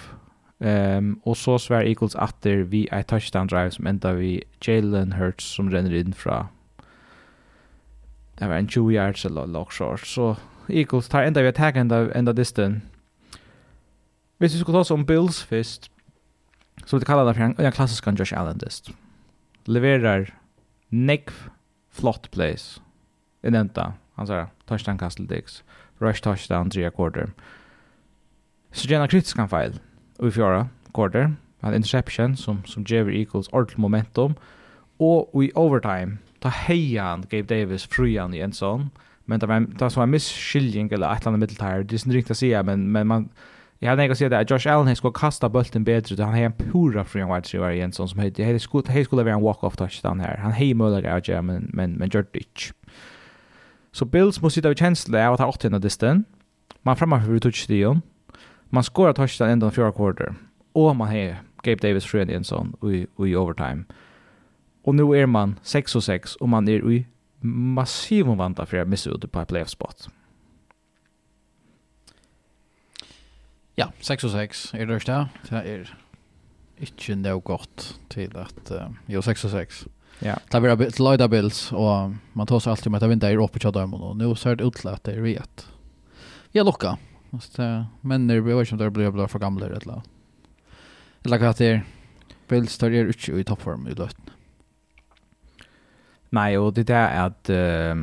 Um, 0.59 1.19
och 1.23 1.37
så 1.37 1.59
svär 1.59 1.85
Eagles 1.85 2.15
efter 2.15 2.57
vi 2.57 2.87
ett 2.91 3.07
touchdown 3.07 3.47
drive 3.47 3.71
som 3.71 3.87
enda 3.87 4.13
vi 4.13 4.43
Jalen 4.67 5.13
Hurts 5.13 5.55
som 5.55 5.69
renner 5.71 5.93
in 5.93 6.13
fra 6.13 6.47
det 8.39 8.47
var 8.47 8.55
en 8.55 8.67
20 8.67 8.91
yards 8.91 9.25
eller 9.25 9.45
lock 9.47 9.71
short. 9.71 10.07
Så 10.07 10.35
Eagles 10.69 11.07
tar 11.09 11.23
enda 11.23 11.41
vi 11.41 11.47
attack 11.47 11.75
enda, 11.75 12.13
enda 12.13 12.33
distan. 12.33 12.81
Hvis 14.37 14.53
vi 14.53 14.59
skulle 14.59 14.75
ta 14.75 14.79
oss 14.79 14.91
om 14.91 15.05
Bills 15.05 15.43
først, 15.43 15.91
så 16.85 16.95
vil 16.95 17.01
jeg 17.01 17.07
kalle 17.07 17.27
det 17.27 17.35
for 17.35 17.43
en, 17.43 17.55
en 17.59 17.71
klassisk 17.71 18.07
Josh 18.19 18.37
Allen-dist. 18.37 18.91
Leverer 19.65 20.33
nekv 20.89 21.33
flott 21.89 22.29
plays. 22.31 22.81
Jeg 23.43 23.51
nevnte 23.51 23.93
han 24.15 24.27
sier, 24.27 24.45
touchdown 24.67 24.99
Castle 24.99 25.27
digs. 25.27 25.63
rush 25.99 26.21
touchdown, 26.21 26.69
three 26.69 26.89
quarter. 26.91 27.33
Så 28.71 28.87
gjerne 28.87 29.07
kritisk 29.07 29.37
han 29.37 29.49
feil. 29.49 29.79
Og 30.19 30.27
i 30.27 30.31
fjara, 30.31 30.67
quarter. 30.95 31.35
en 31.63 31.73
interception 31.73 32.35
som, 32.35 32.65
som 32.65 32.85
Jever 32.89 33.11
Eagles 33.11 33.47
ordentlig 33.47 33.79
momentum. 33.79 34.35
Og 34.99 35.43
i 35.43 35.51
overtime, 35.55 36.17
ta 36.41 36.49
heian 36.49 37.23
Gabe 37.29 37.47
Davis 37.47 37.87
fruan 37.87 38.33
i 38.33 38.41
en 38.41 38.53
sån. 38.53 38.89
Men 39.25 39.39
det 39.39 39.49
var, 39.49 39.59
det 39.59 39.81
var 39.81 39.89
så 39.89 40.01
en 40.01 40.09
misskiljning 40.09 40.91
eller 40.91 41.11
ett 41.11 41.21
eller 41.21 41.27
annet 41.27 41.39
middeltær. 41.39 41.83
Det 41.83 41.93
är 41.93 42.07
inte 42.07 42.17
riktigt 42.17 42.31
att 42.31 42.37
säga 42.37 42.63
men, 42.63 42.91
men 42.91 43.07
man... 43.07 43.29
Jag 43.79 43.89
hade 43.89 44.03
något 44.03 44.11
att 44.11 44.17
säga 44.17 44.39
att 44.39 44.49
Josh 44.49 44.73
Allen 44.73 44.95
skulle 44.95 45.13
kasta 45.13 45.49
bulten 45.49 45.83
bättre. 45.83 46.15
Då 46.15 46.23
han 46.23 46.33
har 46.33 46.41
en 46.41 46.51
pura 46.51 47.03
från 47.03 47.27
wide 47.27 47.39
receiver 47.39 47.69
igen 47.69 47.91
som 47.91 48.07
som 48.07 48.19
hade 48.19 48.29
Det 48.29 48.59
skulle 48.59 48.87
hade 48.87 49.03
skulle 49.05 49.23
vara 49.23 49.33
en 49.33 49.41
walk 49.41 49.63
off 49.63 49.75
touchdown 49.75 50.19
här. 50.19 50.37
Han 50.37 50.51
hej 50.51 50.73
möjliga 50.73 51.15
att 51.15 51.27
göra 51.27 51.41
men 51.41 51.69
men 51.73 51.93
men 51.93 52.09
gör 52.09 52.25
det 52.31 52.39
inte. 52.39 52.73
Så 53.91 54.05
Bills 54.05 54.41
måste 54.41 54.55
sitta 54.55 54.69
vid 54.69 54.79
chansen 54.79 55.15
av 55.15 55.33
att 55.33 55.39
ha 55.39 55.47
åtta 55.47 55.69
den 55.69 55.81
disten. 55.81 56.25
Man 56.81 56.95
framåt 56.95 57.25
för 57.25 57.39
touchdown 57.39 58.01
man 58.69 58.83
skorar 58.83 59.13
touchdown 59.13 59.49
ända 59.49 59.71
fjärde 59.71 59.91
quarter 59.91 60.35
och 60.73 60.95
man 60.95 61.07
har 61.07 61.35
Gabe 61.63 61.87
Davis 61.87 62.05
friend 62.05 62.31
in 62.31 62.43
sån 62.43 62.75
i, 62.83 63.07
i 63.27 63.35
overtime. 63.35 63.83
Och 64.83 64.95
nu 64.95 65.03
är 65.03 65.25
man 65.25 65.59
6 65.63 65.95
och 65.95 66.03
6 66.03 66.35
och 66.35 66.49
man 66.49 66.67
är 66.67 66.91
i 66.91 67.05
massiv 67.39 68.25
vanta 68.25 68.65
för 68.65 68.77
att 68.77 68.87
missa 68.87 69.09
ut 69.09 69.31
på 69.31 69.45
playoff 69.45 69.69
spot. 69.69 70.09
Ja, 73.75 73.91
6 73.99 74.23
och 74.23 74.31
6 74.31 74.73
är 74.73 74.85
det 74.85 75.05
där. 75.05 75.27
Det 75.49 75.55
är 75.55 75.95
inte 76.77 77.15
nog 77.15 77.43
gott 77.43 77.99
till 78.07 78.37
att 78.37 78.71
uh, 78.71 78.89
jo 79.05 79.21
6 79.21 79.45
och 79.45 79.51
6. 79.51 79.87
Ja. 80.19 80.35
Det 80.51 80.61
blir 80.61 80.81
ett 80.81 80.99
Lloyd 80.99 81.29
Bills 81.29 81.71
och 81.71 82.11
man 82.33 82.47
tar 82.47 82.59
sig 82.59 82.71
alltid 82.71 82.91
med 82.91 83.03
att 83.03 83.09
vinna 83.09 83.29
i 83.29 83.33
Europa 83.33 83.79
och 83.79 84.17
nu 84.17 84.35
ser 84.35 84.55
det 84.55 84.63
ut 84.63 84.73
till 84.73 84.87
att 84.87 85.03
det 85.03 85.11
är 85.11 85.21
rätt. 85.21 85.67
Jag 86.51 86.65
lockar. 86.65 86.97
Måste 87.29 87.85
männer 88.01 88.41
blir 88.41 88.63
ju 88.63 88.77
där 88.77 88.89
blir 88.89 89.11
blir 89.11 89.27
för 89.27 89.39
gamla 89.39 89.65
eller 89.65 89.75
eller. 89.79 90.01
Eller 91.23 91.39
vad 91.39 91.57
det 91.57 91.65
är. 91.65 91.83
Bill 92.47 92.67
står 92.67 92.89
ju 92.89 93.07
inte 93.07 93.39
i 93.39 93.43
toppform 93.43 93.87
i 93.87 93.93
löten. 93.93 94.29
Nej, 96.29 96.57
och 96.57 96.73
det 96.73 96.89
är 96.89 97.25
att 97.25 97.49
uh, 97.49 97.95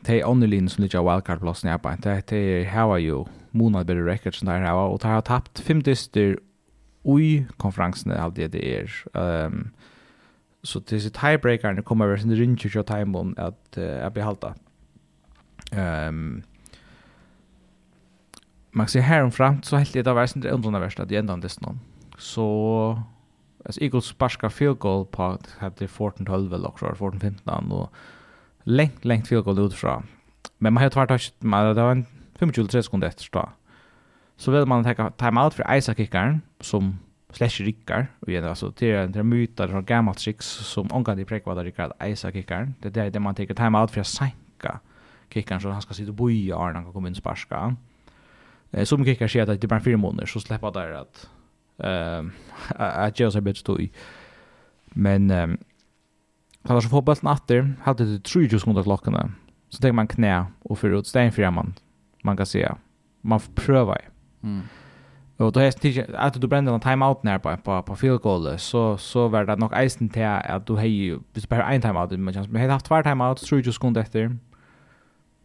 det 0.00 0.20
är 0.20 0.28
Onnelin 0.28 0.68
som 0.68 0.82
ligger 0.82 1.12
wildcard-plassen 1.12 1.70
jag 1.70 1.82
på. 1.82 1.94
Det 2.02 2.32
är 2.32 2.64
här 2.64 2.98
ju 2.98 3.24
månad 3.50 3.86
bättre 3.86 4.06
records 4.06 4.38
som 4.38 4.48
det 4.48 4.52
här 4.52 4.74
och 4.74 4.98
det 4.98 5.08
har 5.08 5.20
tappt 5.20 5.60
fem 5.60 5.82
dyster 5.82 6.38
i 7.20 7.46
konferensen 7.56 8.12
av 8.12 8.34
det 8.34 8.48
det 8.48 8.78
är. 8.78 8.90
Um, 9.12 9.70
så 10.62 10.78
det 10.78 10.96
är 10.96 11.10
tiebreakern 11.10 11.82
kommer 11.82 12.04
över 12.04 12.16
sin 12.16 12.36
rincher 12.36 12.78
och 12.78 12.86
timebond 12.86 13.38
att 13.38 13.78
uh, 13.78 13.84
jag 13.84 14.12
behållta. 14.12 14.54
Ehm 15.72 16.08
um, 16.08 16.42
man 18.76 18.88
ser 18.88 19.00
här 19.00 19.30
fram 19.30 19.62
så 19.62 19.76
helt 19.76 19.92
det 19.92 20.12
var 20.12 20.36
inte 20.36 20.50
ändå 20.50 20.70
värst 20.70 21.00
att 21.00 21.12
ändå 21.12 21.36
det 21.36 21.48
snön. 21.48 21.80
Så 22.18 23.02
as 23.64 23.78
Eagles 23.78 24.04
sparkar 24.04 24.48
field 24.48 24.78
goal 24.78 25.06
på 25.06 25.38
hade 25.58 25.88
14 25.88 26.26
12 26.26 26.54
eller 26.54 26.68
också 26.68 26.94
14 26.94 27.20
15 27.20 27.72
och 27.72 27.92
längt 28.62 29.04
längt 29.04 29.28
field 29.28 29.44
goal 29.44 29.58
utifrån. 29.58 30.06
Men 30.58 30.74
man 30.74 30.82
har 30.82 30.90
tvärt 30.90 31.08
touch 31.08 31.32
man 31.38 31.74
det 31.74 31.82
var 31.82 31.90
en 31.90 32.06
25 32.38 32.82
sekunder 32.82 33.08
efter 33.08 33.28
då. 33.32 33.48
Så 34.36 34.50
vill 34.50 34.66
man 34.66 34.84
ta 34.84 35.10
time 35.10 35.40
out 35.40 35.54
för 35.54 35.76
Isaac 35.76 35.94
kickaren 35.94 36.40
som 36.60 36.98
slash 37.30 37.64
rickar 37.64 38.06
och 38.20 38.28
igen 38.28 38.44
alltså 38.44 38.72
det 38.78 38.92
är 38.92 39.18
en 39.18 39.28
myta 39.28 39.68
från 39.68 39.84
gammalt 39.84 40.18
tricks 40.18 40.46
som 40.46 40.92
omgående 40.92 41.22
i 41.22 41.24
prekvada 41.24 41.64
rickar 41.64 41.92
Isaac 42.04 42.32
kickaren. 42.32 42.74
Det 42.80 42.96
är 42.96 43.10
det 43.10 43.20
man 43.20 43.34
tar 43.34 43.54
time 43.54 43.78
out 43.78 43.90
för 43.90 44.00
att 44.00 44.06
sänka 44.06 44.80
kickaren 45.30 45.60
så 45.60 45.70
han 45.70 45.82
ska 45.82 45.94
sitta 45.94 46.10
och 46.10 46.14
boja 46.14 46.58
när 46.58 46.72
han 46.72 46.92
kommer 46.92 47.08
in 47.08 47.14
sparka. 47.14 47.56
Mm 47.56 47.76
som 48.84 49.04
kickar 49.04 49.28
sig 49.28 49.40
att 49.40 49.60
det 49.60 49.66
bara 49.66 49.80
fyra 49.80 49.96
månader 49.96 50.26
så 50.26 50.40
släppa 50.40 50.70
där 50.70 50.90
att 50.92 51.28
ehm 51.78 52.32
att 52.76 53.20
jag 53.20 53.32
så 53.32 53.40
bättre 53.40 53.62
då 53.64 53.78
men 54.86 55.30
ehm 55.30 55.58
har 56.62 56.80
så 56.80 56.88
fotboll 56.88 57.16
natter 57.22 57.74
hade 57.82 58.04
det 58.04 58.24
tre 58.24 58.42
just 58.42 58.64
kunde 58.64 58.82
klockan 58.82 59.34
så 59.68 59.80
tänker 59.80 59.92
man 59.92 60.06
knä 60.08 60.46
och 60.62 60.78
för 60.78 60.98
ut 60.98 61.06
stäng 61.06 61.32
fyra 61.32 61.50
man 61.50 61.74
man 62.22 62.36
kan 62.36 62.46
se 62.46 62.72
man 63.20 63.40
får 63.40 63.52
pröva. 63.52 63.96
mm 64.42 64.62
Och 65.36 65.52
då 65.52 65.60
häst 65.60 65.82
det 65.82 66.08
att 66.14 66.40
du 66.40 66.46
bränner 66.46 66.74
en 66.74 66.80
timeout 66.80 67.22
när 67.22 67.38
på 67.38 67.56
på 67.56 67.82
på 67.82 67.96
field 67.96 68.20
goal 68.20 68.58
så 68.58 68.96
så 68.96 69.28
var 69.28 69.44
det 69.44 69.56
nog 69.56 69.72
isen 69.84 70.08
till 70.08 70.24
att 70.24 70.66
du 70.66 70.76
hej 70.76 70.90
ju 70.90 71.20
bara 71.48 71.72
en 71.72 71.80
timeout 71.80 72.10
men 72.10 72.34
chans 72.34 72.48
men 72.48 72.70
haft 72.70 72.86
två 72.86 73.02
timeouts 73.02 73.42
tror 73.42 73.60
ju 73.60 73.66
just 73.66 73.80
kunde 73.80 74.00
efter 74.00 74.36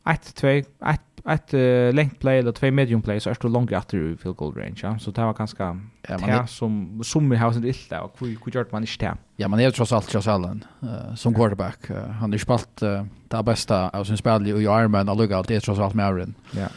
ett 0.06 0.36
två 0.36 0.48
ett 0.48 1.02
ett 1.30 1.54
uh, 1.54 1.94
length 1.94 2.16
play 2.16 2.40
eller 2.40 2.52
två 2.52 2.72
medium 2.72 3.02
play 3.02 3.20
så 3.20 3.30
är 3.30 3.38
det 3.42 3.48
långt 3.48 3.72
efter 3.72 3.98
i 3.98 4.18
field 4.18 4.38
goal 4.38 4.56
range 4.56 4.80
ja? 4.84 5.00
så 5.00 5.12
det 5.12 5.22
var 5.22 5.34
ganska 5.34 5.80
ja, 6.08 6.18
man 6.18 6.30
är... 6.30 6.46
som 6.46 7.04
som 7.04 7.34
i 7.34 7.38
huset 7.38 7.64
illa 7.64 8.02
och 8.02 8.16
hur 8.20 8.28
hur 8.46 8.52
gjort 8.52 8.72
man 8.72 8.84
inte 8.84 9.18
ja 9.36 9.48
man 9.48 9.60
är 9.60 9.72
trots 9.72 9.92
allt 9.92 10.14
Josh 10.14 10.30
Allen 10.30 10.64
uh, 10.84 11.16
som 11.16 11.34
quarterback. 11.34 11.90
Uh, 11.90 11.98
han 11.98 12.32
har 12.32 12.38
spelat 12.38 12.84
uh, 12.84 13.04
det 13.28 13.44
bästa 13.44 13.90
av 13.90 14.04
sin 14.04 14.18
spel 14.18 14.48
i 14.48 14.50
Ironman 14.50 15.10
och 15.10 15.18
lugga 15.18 15.38
allt 15.38 15.48
det 15.48 15.56
är 15.56 15.60
trots 15.60 15.80
allt 15.80 15.94
med 15.94 16.34
ja. 16.52 16.68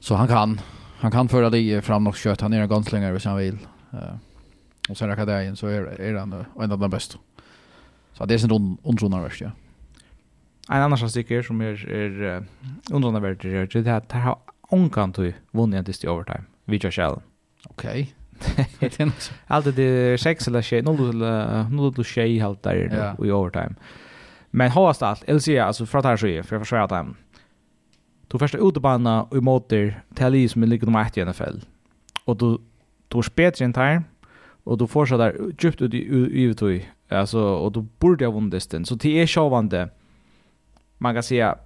Så 0.00 0.14
han 0.14 0.28
kan 0.28 0.60
han 1.00 1.10
kan 1.10 1.28
föra 1.28 1.50
det 1.50 1.84
fram 1.84 2.06
och 2.06 2.16
kött 2.16 2.40
han 2.40 2.52
är 2.52 2.60
en 2.60 2.68
gunslinger 2.68 3.12
hvis 3.12 3.24
han 3.24 3.36
vill 3.36 3.58
uh, 3.94 4.00
och 4.88 4.96
sen 4.96 5.08
räcker 5.08 5.26
det 5.26 5.46
in 5.46 5.56
så 5.56 5.66
är, 5.66 6.00
är 6.00 6.14
han 6.14 6.32
uh, 6.32 6.44
en 6.60 6.72
av 6.72 6.78
de 6.78 6.90
bästa 6.90 7.18
så 8.12 8.24
det 8.24 8.34
är 8.34 8.44
en 8.44 8.78
undrunarvärst 8.82 9.40
ja 9.40 9.50
en 10.68 10.82
annan 10.82 10.98
som 10.98 11.10
sticker 11.10 11.42
som 11.42 11.60
är 11.60 11.88
är 11.90 12.44
undrande 12.90 13.20
värd 13.20 13.38
det 13.42 13.48
är 13.48 13.82
det 13.82 13.90
här 13.90 14.02
det 14.08 14.18
har 14.18 14.38
onkan 14.60 15.12
till 15.12 15.34
vunnit 15.50 15.86
det 15.86 16.04
i 16.04 16.08
overtime. 16.08 16.44
Vi 16.64 16.80
kör 16.80 16.90
shell. 16.90 17.20
Okej. 17.64 18.14
Allt 19.46 19.76
det 19.76 20.20
sex 20.20 20.48
eller 20.48 20.62
shit, 20.62 20.84
noll 20.84 21.08
eller 21.10 21.70
noll 21.70 21.94
till 21.94 22.04
shit 22.04 22.42
helt 22.42 22.62
där 22.62 23.16
i 23.24 23.30
overtime. 23.30 23.74
Men 24.50 24.70
hårdast 24.70 25.02
allt, 25.02 25.24
LCA 25.28 25.64
alltså 25.64 25.86
från 25.86 26.04
här 26.04 26.16
så 26.16 26.26
är 26.26 26.42
för 26.42 26.56
jag 26.56 26.62
försvarar 26.62 26.88
dem. 26.88 27.16
Du 28.28 28.38
första 28.38 28.58
utbana 28.58 29.22
och 29.22 29.42
motor 29.42 30.02
till 30.14 30.50
som 30.50 30.62
ligger 30.62 30.86
nummer 30.86 31.02
1 31.02 31.18
i 31.18 31.24
NFL. 31.24 31.58
Och 32.24 32.36
du 32.36 32.58
du 33.08 33.22
spelar 33.22 33.62
en 33.62 33.72
time 33.72 34.02
och 34.64 34.78
då 34.78 34.86
fortsätter 34.86 35.52
djupt 35.58 35.82
ut 35.82 35.94
i 35.94 35.98
i 36.72 36.86
alltså 37.08 37.40
och 37.40 37.72
du 37.72 37.86
borde 37.98 38.24
jag 38.24 38.32
vunnit 38.32 38.70
den. 38.70 38.84
Så 38.84 38.94
det 38.94 39.20
är 39.22 39.26
sjövande 39.26 39.88
man 40.98 41.14
kan 41.14 41.22
säga 41.22 41.58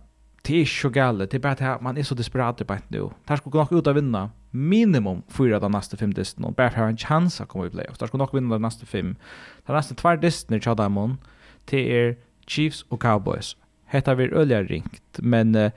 det 0.43 0.61
är 0.61 0.65
så 0.65 0.89
galet. 0.89 1.31
Det 1.31 1.37
är 1.37 1.39
bara 1.39 1.75
att 1.75 1.81
man 1.81 1.97
är 1.97 2.03
så 2.03 2.15
desperat 2.15 2.67
på 2.67 2.75
ett 2.75 2.91
nu. 2.91 3.11
Där 3.25 3.37
skulle 3.37 3.57
nog 3.57 3.73
ut 3.73 3.87
att 3.87 3.97
vinna 3.97 4.31
minimum 4.51 5.23
fyra 5.29 5.57
av 5.57 5.71
nästa 5.71 5.97
fem 5.97 6.15
distan 6.15 6.45
och 6.45 6.53
bara 6.53 6.71
för 6.71 6.77
att 6.77 6.83
ha 6.83 6.89
en 6.89 6.97
chans 6.97 7.41
att 7.41 7.49
komma 7.49 7.67
i 7.67 7.71
playoff. 7.71 7.99
Där 7.99 8.07
skulle 8.07 8.23
nog 8.23 8.35
vinna 8.35 8.55
de 8.55 8.63
nästa 8.63 8.87
fem. 8.87 9.17
De 9.67 9.73
nästa 9.73 9.95
två 9.95 10.17
distan 10.17 10.57
i 10.57 10.61
Chadamon 10.61 11.19
till 11.65 11.79
er 11.79 12.17
Chiefs 12.47 12.85
och 12.89 13.03
Cowboys. 13.03 13.57
Hetta 13.85 14.15
vi 14.15 14.25
öliga 14.25 14.63
ringt, 14.63 15.19
men 15.19 15.55
uh, 15.55 15.71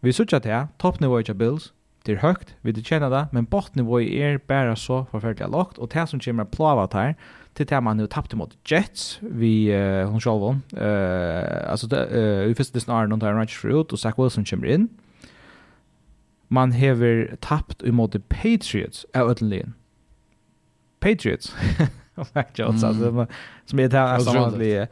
vi 0.00 0.12
suttar 0.12 0.40
till 0.40 0.50
här. 0.50 0.68
toppnivå 0.78 1.20
i 1.20 1.34
Bills, 1.34 1.72
det 2.06 2.16
er 2.16 2.22
høgt, 2.22 2.56
vi 2.62 2.72
det 2.74 2.84
kjenner 2.86 3.10
det, 3.12 3.26
men 3.32 3.46
botnivået 3.46 4.10
er 4.18 4.38
bare 4.38 4.74
så 4.76 5.04
forferdelig 5.10 5.50
lågt, 5.52 5.78
og 5.78 5.92
det 5.92 6.08
som 6.08 6.20
kommer 6.20 6.44
plava 6.44 6.88
her, 6.92 7.14
til 7.54 7.68
det 7.68 7.82
man 7.82 8.00
jo 8.00 8.06
tappte 8.06 8.36
mot 8.36 8.54
Jets, 8.70 9.20
vi, 9.22 9.70
uh, 9.74 10.08
hun 10.10 10.20
selv 10.20 10.42
om, 10.42 10.62
uh, 10.72 11.70
altså, 11.70 11.86
det, 11.86 12.00
uh, 12.10 12.48
vi 12.48 12.56
første 12.58 12.80
snarere 12.80 13.08
noen 13.08 13.20
tar 13.20 13.36
Rangers 13.36 13.64
ut, 13.64 13.92
og 13.92 13.98
Zach 13.98 14.18
Wilson 14.18 14.46
kommer 14.48 14.72
inn, 14.72 14.88
man 16.52 16.72
hever 16.72 17.36
tappt 17.40 17.84
imot 17.86 18.16
Patriots 18.28 19.06
av 19.14 19.30
Øtlenlien. 19.30 19.74
Patriots, 21.00 21.54
Mac 22.34 22.52
Jones, 22.58 22.82
mm. 22.82 22.88
altså, 22.88 23.26
som 23.66 23.80
er 23.80 23.88
det 23.88 24.00
her 24.00 24.18
sammenlige. 24.18 24.88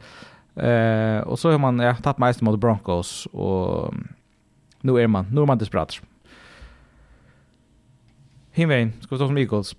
Uh, 0.55 1.27
og 1.29 1.37
så 1.39 1.51
har 1.51 1.59
man 1.61 1.79
ja, 1.79 1.93
tappt 2.03 2.19
mest 2.19 2.41
mot 2.41 2.59
Broncos, 2.59 3.25
och 3.25 3.93
nu 4.81 5.01
är 5.01 5.07
man, 5.07 5.27
nu 5.31 5.41
er 5.41 5.45
man 5.45 5.57
desperat. 5.57 6.01
Hinvein, 8.51 8.93
skal 9.01 9.15
vi 9.15 9.19
stå 9.19 9.27
som 9.27 9.37
Eagles. 9.37 9.75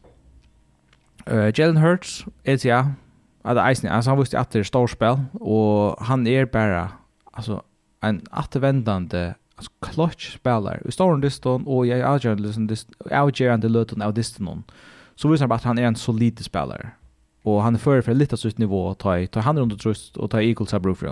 Uh, 1.27 1.53
Jalen 1.59 1.77
Hurts, 1.77 2.27
et 2.45 2.65
ja, 2.65 2.85
at 3.45 3.57
det 3.57 3.67
eisen, 3.67 3.89
altså 3.89 4.11
han 4.11 4.19
visste 4.19 4.39
at 4.39 4.53
det 4.53 4.61
er 4.61 4.65
storspill, 4.65 5.21
og 5.41 5.97
han 6.01 6.27
er 6.27 6.45
bare, 6.45 6.89
altså, 7.35 7.61
en 8.05 8.21
attervendende, 8.33 9.35
altså, 9.57 9.71
clutch 9.85 10.33
spiller. 10.37 10.81
I 10.89 10.91
storren 10.91 11.21
distan, 11.21 11.65
og 11.67 11.89
jeg 11.89 12.03
avgjørende 12.03 13.69
løten 13.69 14.03
av 14.03 14.15
distan, 14.17 14.65
så 15.17 15.29
viser 15.29 15.45
han 15.45 15.53
bare 15.53 15.61
at 15.61 15.71
han 15.71 15.79
er 15.79 15.89
en 15.89 15.97
solid 15.97 16.43
spiller. 16.43 16.95
Og 17.45 17.63
han 17.63 17.75
er 17.75 17.83
fører 17.83 18.03
for 18.07 18.15
litt 18.15 18.33
av 18.33 18.39
sitt 18.39 18.59
nivå, 18.59 18.95
ta, 18.99 19.19
tar 19.27 19.43
han 19.43 19.59
rundt 19.59 19.75
og 19.75 19.97
og 20.19 20.31
tar 20.31 20.41
Eagles 20.41 20.75
av 20.75 20.83
brug. 20.83 21.03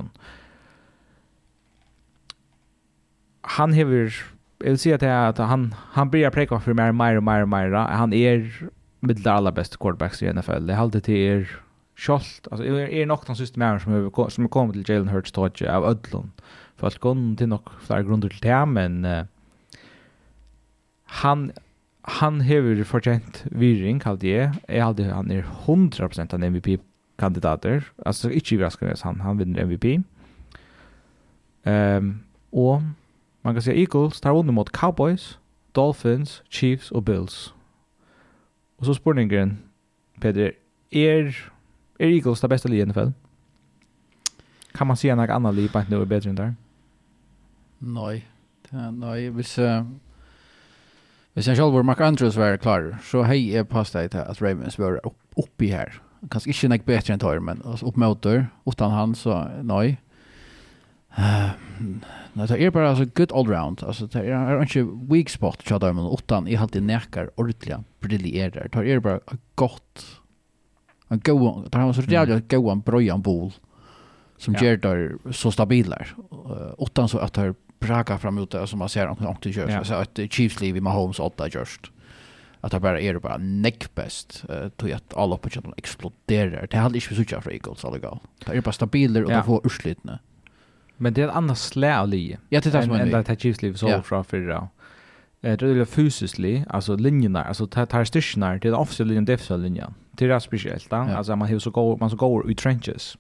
Han 3.59 3.73
hever 3.73 4.15
jag 4.61 4.71
vill 4.71 4.79
säga 4.79 4.95
att, 5.29 5.39
att 5.39 5.49
han, 5.49 5.75
han 5.79 6.11
blir 6.11 6.31
preka 6.31 6.61
för 6.61 6.75
mer, 6.75 6.93
mer 6.93 7.21
mer 7.21 7.47
mer. 7.47 7.73
Han 7.73 8.13
är 8.13 8.69
mitt 9.01 9.27
allra 9.27 9.53
bästa 9.53 9.77
quarterbacks 9.77 10.23
i 10.23 10.33
NFL. 10.33 10.67
Det 10.67 10.75
är 10.75 11.01
till 11.01 11.17
er 11.17 11.49
kjolt. 11.97 12.49
Alltså, 12.51 12.67
är 12.67 12.89
är 12.89 13.07
nog 13.07 13.21
den 13.27 13.37
sista 13.37 13.59
männen 13.59 13.81
som 13.81 13.93
har 13.93 14.29
som 14.29 14.49
kommit 14.49 14.87
till 14.87 14.95
Jalen 14.95 15.09
Hurts 15.09 15.33
touch 15.33 15.63
av 15.63 15.85
Ödlund. 15.85 16.31
För 16.77 16.87
att 16.87 16.99
gå 16.99 17.17
till 17.39 17.49
nog 17.49 17.71
flera 17.81 18.03
grunder 18.03 18.29
till 18.29 18.41
det 18.41 18.67
men 18.67 19.05
uh, 19.05 19.25
han 21.05 21.53
han 22.03 22.41
hever 22.41 22.85
fortjent 22.85 23.45
virring, 23.45 24.01
kallt 24.01 24.23
jeg. 24.25 24.55
Jeg 24.69 24.85
halde 24.85 25.05
han 25.13 25.31
er 25.31 25.43
100% 25.67 26.35
en 26.35 26.43
MVP-kandidater. 26.43 27.85
Altså, 28.07 28.31
inte 28.31 28.55
överraskande 28.55 28.95
han, 29.03 29.21
han 29.21 29.39
vinner 29.39 29.63
MVP. 29.63 30.05
Um, 31.65 32.21
och 32.51 32.83
Man 33.43 33.55
kan 33.55 33.63
säga 33.63 33.77
Eagles 33.77 34.21
tar 34.21 34.35
vunnit 34.35 34.55
mot 34.55 34.73
Cowboys, 34.73 35.39
Dolphins, 35.73 36.43
Chiefs 36.49 36.91
och 36.91 37.03
Bills. 37.03 37.55
Och 38.77 38.87
så 38.87 38.95
spurningen, 38.95 39.59
Peter, 40.21 40.53
är, 40.91 41.53
är 41.99 42.09
Eagles 42.09 42.41
det 42.41 42.49
bästa 42.49 42.69
livet 42.69 42.87
i 42.87 42.91
NFL? 42.91 43.11
Kan 44.73 44.87
man 44.87 44.97
säga 44.97 45.15
något 45.15 45.31
annat 45.31 45.55
liv 45.55 45.69
på 45.69 45.83
nu 45.89 46.01
är 46.01 46.05
bättre 46.05 46.31
än 46.31 46.37
där? 46.37 46.55
Nej. 47.79 48.27
Nej, 48.93 49.31
hvis... 49.31 49.59
Uh, 49.59 49.83
hvis 51.35 51.49
jeg 51.49 51.57
selv 51.57 51.73
var 51.73 51.83
Mark 51.83 52.01
Andrews 52.01 52.37
var 52.37 52.57
klar, 52.57 52.99
så 53.03 53.23
hei 53.23 53.53
jeg 53.53 53.69
passet 53.69 54.11
til 54.11 54.19
at 54.19 54.43
Ravens 54.43 54.79
var 54.79 54.99
oppi 55.37 55.67
her. 55.71 56.01
Kanskje 56.31 56.51
ikke 56.51 56.69
nek 56.69 56.85
bedre 56.85 57.15
enn 57.15 57.23
tar, 57.23 57.39
men 57.41 57.63
opp. 57.65 58.27
Utan 58.67 58.91
han, 58.91 59.15
så 59.15 59.47
nei. 59.63 59.97
Uh, 61.19 61.55
Nei, 62.41 62.47
det 62.49 62.57
er 62.57 62.71
bare 62.73 62.95
altså, 62.95 63.05
good 63.13 63.33
all 63.37 63.45
round. 63.45 63.83
Altså, 63.85 64.07
det 64.09 64.23
er, 64.25 64.33
er 64.33 64.63
ikke 64.65 64.87
weak 65.11 65.29
spot, 65.29 65.61
tja 65.67 65.77
der, 65.83 65.93
men 65.93 66.09
utan 66.09 66.47
i 66.49 66.57
alltid 66.57 66.87
nekar 66.89 67.29
ordentlig 67.37 67.83
brillerer. 68.01 68.71
Det 68.73 68.85
er 68.89 69.03
bare 69.05 69.37
godt. 69.61 70.07
En 71.13 71.21
god, 71.21 71.67
det 71.67 71.83
er 71.83 71.93
så 71.93 72.07
jævlig 72.09 72.47
god 72.49 72.73
en 72.73 72.83
brøyan 72.87 73.23
bol 73.23 73.51
som 74.41 74.57
ja. 74.57 74.63
gjør 74.63 74.81
det 74.87 75.35
så 75.37 75.53
stabiler. 75.53 76.15
Uh, 76.33 76.73
utan 76.81 77.11
så 77.11 77.21
at 77.21 77.37
det 77.37 77.53
braga 77.81 78.17
fram 78.21 78.41
ut 78.41 78.53
det 78.53 78.63
som 78.69 78.81
man 78.81 78.89
ser 78.93 79.11
om 79.11 79.21
det 79.21 79.53
gjørs. 79.53 79.73
Ja. 79.73 79.83
Altså, 79.83 80.01
at 80.01 80.21
Chiefs 80.33 80.61
liv 80.61 80.77
i 80.77 80.85
Mahomes 80.85 81.21
åtta 81.21 81.51
gjørs. 81.53 81.77
At 82.65 82.73
det 82.73 82.81
bare 82.85 83.01
er 83.01 83.17
det 83.17 83.25
bare 83.25 83.41
nekk 83.41 83.91
best 83.97 84.43
uh, 84.49 84.69
til 84.81 84.97
at 84.97 85.17
alle 85.17 85.37
oppgjørene 85.37 85.77
eksploderer. 85.81 86.69
Det 86.69 86.77
er 86.79 86.89
aldri 86.89 87.03
ikke 87.03 87.15
vi 87.15 87.21
suttet 87.21 87.45
fra 87.45 87.53
Eagles, 87.53 87.85
alle 87.85 88.01
gal. 88.01 88.21
Det 88.45 88.57
er 88.57 88.65
bare 88.65 88.77
stabiler, 88.77 89.25
og 89.25 89.33
ja. 89.33 89.41
det 89.41 89.49
får 89.49 89.69
urslitene. 89.69 90.21
Men 91.01 91.13
det 91.13 91.23
är 91.23 91.29
ett 91.29 91.35
annat 91.35 91.59
slä 91.59 91.99
av 91.99 92.09
li. 92.09 92.37
Ja, 92.49 92.61
det 92.61 92.67
är 92.67 92.73
det 92.73 92.83
som 92.83 92.93
är 92.93 93.05
li. 93.05 93.13
Än 93.13 93.23
det 93.23 93.29
här 93.29 93.37
Chiefs-liv 93.37 93.75
så 93.75 94.03
från 94.03 94.25
förra. 94.25 94.69
Det 95.41 95.63
är 95.63 95.75
det 95.75 95.87
fysiskt 95.87 96.39
li, 96.39 96.65
alltså 96.69 96.97
linjerna, 96.97 97.45
alltså 97.45 97.67
det 97.67 97.93
här 97.93 98.05
styrkorna, 98.05 98.51
det 98.51 98.55
är 98.55 98.59
den 98.59 98.75
officiella 98.75 99.09
linjen, 99.09 99.25
defensiva 99.25 99.57
linjen. 99.57 99.95
Det 100.13 100.25
är 100.25 100.29
det 100.29 100.41
speciellt, 100.41 100.93
alltså 100.93 101.37
man 101.37 101.49
har 101.53 101.59
så 101.59 101.71
går, 101.71 101.97
man 101.97 102.11
så 102.11 102.17
går 102.17 102.51
i 102.51 102.55
trenches. 102.55 103.17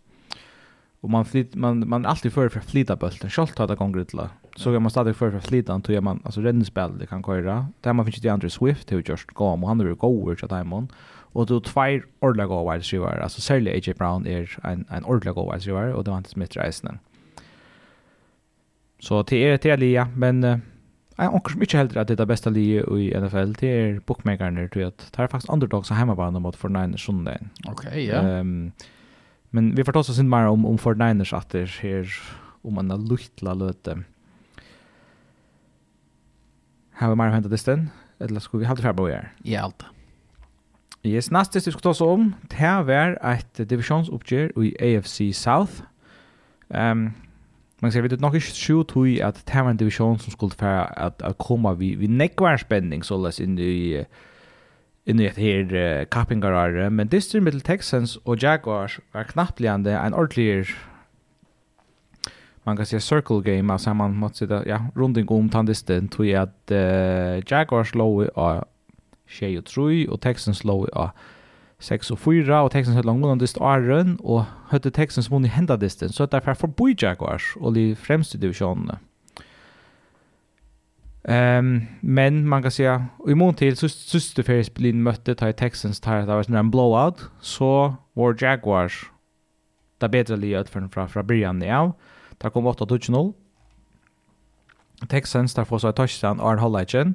Och 1.00 1.10
man 1.10 1.24
flyt, 1.24 1.54
man, 1.54 1.88
man 1.88 2.04
är 2.04 2.08
alltid 2.08 2.32
för 2.32 2.46
att 2.46 2.64
flyta 2.64 2.96
bulten, 2.96 3.30
själv 3.30 3.48
har 3.56 3.66
det 3.66 3.74
gång 3.74 3.92
grytla. 3.92 4.30
Så 4.56 4.72
är 4.72 4.78
man 4.78 4.90
stadigt 4.90 5.16
för 5.16 5.36
att 5.36 5.46
flyta, 5.46 5.78
då 5.78 5.92
är 5.92 6.00
man, 6.00 6.20
alltså 6.24 6.40
räddningsspel 6.40 6.98
det 6.98 7.06
kan 7.06 7.22
köra. 7.22 7.66
Där 7.80 7.92
man 7.92 8.06
finns 8.06 8.24
ju 8.24 8.28
Andrew 8.28 8.50
Swift, 8.50 8.88
det 8.88 8.94
är 8.94 8.96
ju 8.96 9.04
just 9.06 9.26
gam, 9.26 9.62
och 9.62 9.68
han 9.68 9.80
är 9.80 9.84
ju 9.84 9.94
gåver 9.94 10.34
till 10.34 10.48
Diamond. 10.48 10.92
Och 11.32 11.46
då 11.46 11.60
två 11.60 12.00
ordliga 12.20 12.46
gåvar, 12.46 12.74
alltså 13.22 13.40
särskilt 13.40 13.88
AJ 13.88 13.94
Brown 13.94 14.26
är 14.26 14.58
en, 14.62 14.84
en 14.88 15.04
ordliga 15.04 15.32
gåvar, 15.32 15.92
och 15.94 16.04
det 16.04 16.10
var 16.10 16.18
inte 16.18 16.30
smittra 16.30 16.68
i 16.68 16.72
snön. 16.72 16.98
Så 19.00 19.22
det 19.22 19.36
är 19.36 19.58
det 19.62 19.76
lia, 19.76 20.08
men 20.16 20.44
eh 20.44 20.58
uh, 21.20 21.34
onkel 21.34 21.52
som 21.52 21.62
inte 21.62 21.76
helt 21.76 21.96
att 21.96 22.08
det 22.08 22.14
är 22.14 22.16
det 22.16 22.26
bästa 22.26 22.50
lia 22.50 22.82
i 22.82 23.20
NFL 23.20 23.52
det 23.52 23.66
är 23.66 24.00
bookmakerne 24.06 24.68
tror 24.68 24.82
jag 24.82 24.92
det 24.92 25.22
är 25.22 25.26
faktiskt 25.26 25.52
underdogs 25.52 25.88
som 25.88 25.96
hemmabana 25.96 26.38
mot 26.38 26.56
49ers 26.56 26.96
Sunday. 26.96 27.38
Okej, 27.66 27.88
okay, 27.88 28.06
ja. 28.06 28.22
Yeah. 28.22 28.40
Um, 28.40 28.72
men 29.50 29.74
vi 29.74 29.84
får 29.84 29.92
ta 29.92 29.98
oss 29.98 30.08
inte 30.08 30.22
mer 30.22 30.46
om 30.46 30.66
om 30.66 30.78
49ers 30.78 31.36
att 31.36 31.48
det 31.48 31.84
är 31.84 32.08
om 32.62 32.74
man 32.74 32.90
har 32.90 32.98
luktla 32.98 33.54
löte. 33.54 34.02
Har 36.92 37.08
vi 37.08 37.16
mer 37.16 37.28
hänt 37.28 37.50
det 37.50 37.58
sen? 37.58 37.90
Eller 38.18 38.40
ska 38.40 38.58
vi 38.58 38.64
hålla 38.64 38.82
fram 38.82 38.98
och 38.98 39.10
göra? 39.10 39.26
Ja, 39.42 39.60
allt. 39.60 39.84
Yes, 41.02 41.30
nästa 41.30 41.58
vi 41.58 41.72
ska 41.72 41.80
ta 41.80 41.90
oss 41.90 42.00
om, 42.00 42.34
det 42.48 42.56
här 42.56 42.82
var 42.82 43.32
ett 43.32 43.54
divisionsuppgör 43.68 44.64
i 44.64 44.96
AFC 44.96 45.20
South. 45.32 45.72
Ehm 46.68 47.06
um, 47.06 47.12
Man 47.82 47.92
ser 47.92 48.02
vi 48.04 48.08
det 48.12 48.20
nok 48.20 48.34
ikke 48.36 48.52
sju 48.52 48.82
tog 48.82 49.08
at 49.24 49.42
det 49.46 49.64
var 49.64 49.70
en 49.70 49.76
divisjon 49.80 50.18
som 50.18 50.32
skulle 50.32 50.56
fære 50.58 50.98
at, 50.98 51.22
at 51.24 51.38
komme 51.38 51.72
vi, 51.78 51.94
vi 51.94 52.06
nekvar 52.06 52.60
spenning 52.60 53.04
så 53.04 53.16
løs 53.16 53.40
inn 53.40 53.58
i 53.58 54.04
inn 55.08 55.20
i 55.20 55.26
et 55.26 55.38
her 55.40 55.72
uh, 55.72 56.04
kappingarare, 56.12 56.90
men 56.90 57.08
District 57.08 57.42
Middle 57.42 57.64
Texans 57.64 58.18
og 58.24 58.42
Jaguars 58.42 59.00
var 59.14 59.24
knappligande 59.32 59.96
en 59.96 60.14
ordentlig 60.14 60.66
man 62.66 62.76
kan 62.76 62.86
säga 62.86 63.00
circle 63.00 63.42
game 63.42 63.72
alltså 63.72 63.94
man 63.94 64.14
måste 64.14 64.38
sitta 64.38 64.62
ja 64.66 64.78
runt 64.96 65.30
om 65.30 65.48
tandisten 65.48 66.08
tror 66.08 66.26
jag 66.26 66.42
att 66.42 66.70
uh, 66.70 67.42
Jaguars 67.50 67.94
low 67.94 68.28
och 68.28 68.64
Shea 69.26 69.62
och 70.10 70.20
Texans 70.20 70.64
low 70.64 70.84
och 70.84 71.10
6 71.80 72.10
og 72.10 72.18
4, 72.18 72.62
og 72.62 72.70
Texans 72.70 72.94
hadde 72.94 73.06
langt 73.06 73.40
dist 73.40 73.58
åren, 73.60 74.18
og 74.24 74.44
hadde 74.68 74.90
Texans 74.90 75.26
som 75.26 75.44
i 75.44 75.48
hendet 75.48 75.80
disten, 75.80 76.12
så 76.12 76.26
det 76.26 76.42
er 76.46 76.54
for 76.54 76.66
boi 76.66 76.94
Jaguars, 77.02 77.56
og 77.60 77.74
de 77.74 77.96
fremste 77.96 78.38
divisjonene. 78.38 78.98
Um, 81.28 81.88
men 82.00 82.48
man 82.48 82.62
kan 82.62 82.70
säga, 82.70 83.06
i 83.28 83.34
mån 83.34 83.54
till 83.54 83.76
så 83.76 83.88
syste 83.88 84.42
Ferris 84.42 84.66
färgsblin 84.66 85.02
mötte 85.02 85.34
ta 85.34 85.48
i 85.48 85.52
Texans 85.52 86.00
tar 86.00 86.20
det 86.20 86.26
var 86.26 86.56
en 86.56 86.70
blowout, 86.70 87.30
så 87.40 87.94
var 88.14 88.36
Jaguars 88.40 89.10
det 90.00 90.08
bättre 90.08 90.36
livet 90.36 90.68
från, 90.68 90.88
från, 90.90 91.08
från 91.08 91.26
början 91.26 91.62
av. 91.62 91.92
Det 92.38 92.50
kom 92.50 92.66
8-0. 92.66 93.32
Texans 95.08 95.54
där 95.54 95.64
får 95.64 95.78
sig 95.78 95.92
touchdown 95.92 96.40
Arn 96.40 96.58
Hollagen, 96.58 97.14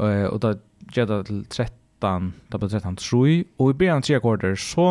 eh 0.00 0.24
och 0.24 0.40
då 0.40 0.54
ger 0.92 1.06
det 1.06 1.24
till 1.24 1.44
13 1.44 1.77
13, 2.00 2.34
det 2.52 2.60
ble 2.60 2.68
13 2.68 2.96
3, 2.96 3.44
og 3.58 3.70
i 3.70 3.78
begynnelsen 3.78 4.08
tre 4.08 4.18
akkorder 4.18 4.54
så 4.58 4.88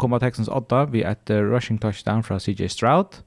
kom 0.00 0.16
Texans 0.20 0.48
8 0.48 0.86
vi 0.92 1.04
et 1.04 1.30
rushing 1.30 1.80
touchdown 1.80 2.22
fra 2.22 2.38
CJ 2.40 2.68
Stroud. 2.72 3.20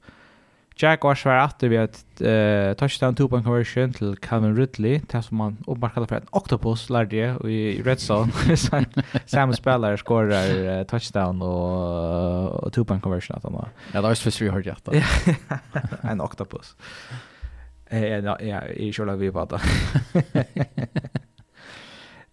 Jack 0.81 1.03
var 1.03 1.13
svær 1.13 1.43
at 1.43 1.61
vi 1.61 1.77
et 1.77 1.99
uh, 2.21 2.73
touchdown 2.75 3.15
two 3.15 3.27
point 3.27 3.45
conversion 3.45 3.93
til 3.93 4.15
Calvin 4.17 4.57
Ridley, 4.57 4.99
til 5.09 5.23
som 5.23 5.37
man 5.37 5.57
åpenbart 5.67 5.93
kallar 5.93 6.07
for 6.09 6.15
en 6.15 6.31
octopus, 6.31 6.89
lærte 6.89 7.17
jeg, 7.17 7.35
i 7.45 7.81
Red 7.85 7.97
Zone, 8.01 8.31
samme 9.25 9.53
spiller 9.53 9.95
skårer 9.95 10.79
uh, 10.79 10.85
touchdown 10.85 11.41
og 11.41 12.63
og 12.63 12.73
two 12.73 12.83
point 12.83 13.03
conversion 13.03 13.35
at 13.35 13.43
han 13.43 13.53
var. 13.53 13.69
Ja, 13.93 13.97
det 14.01 14.03
var 14.03 14.13
spes 14.13 14.41
vi 14.41 14.49
hørte 14.49 14.63
hjertet. 14.63 15.03
en 16.11 16.21
octopus. 16.21 16.75
Eh, 17.91 18.01
ja, 18.01 18.35
ja, 18.41 18.59
i 18.73 18.91
kjøla 18.91 19.15
vi 19.15 19.31
på 19.31 19.45
det. 19.45 19.61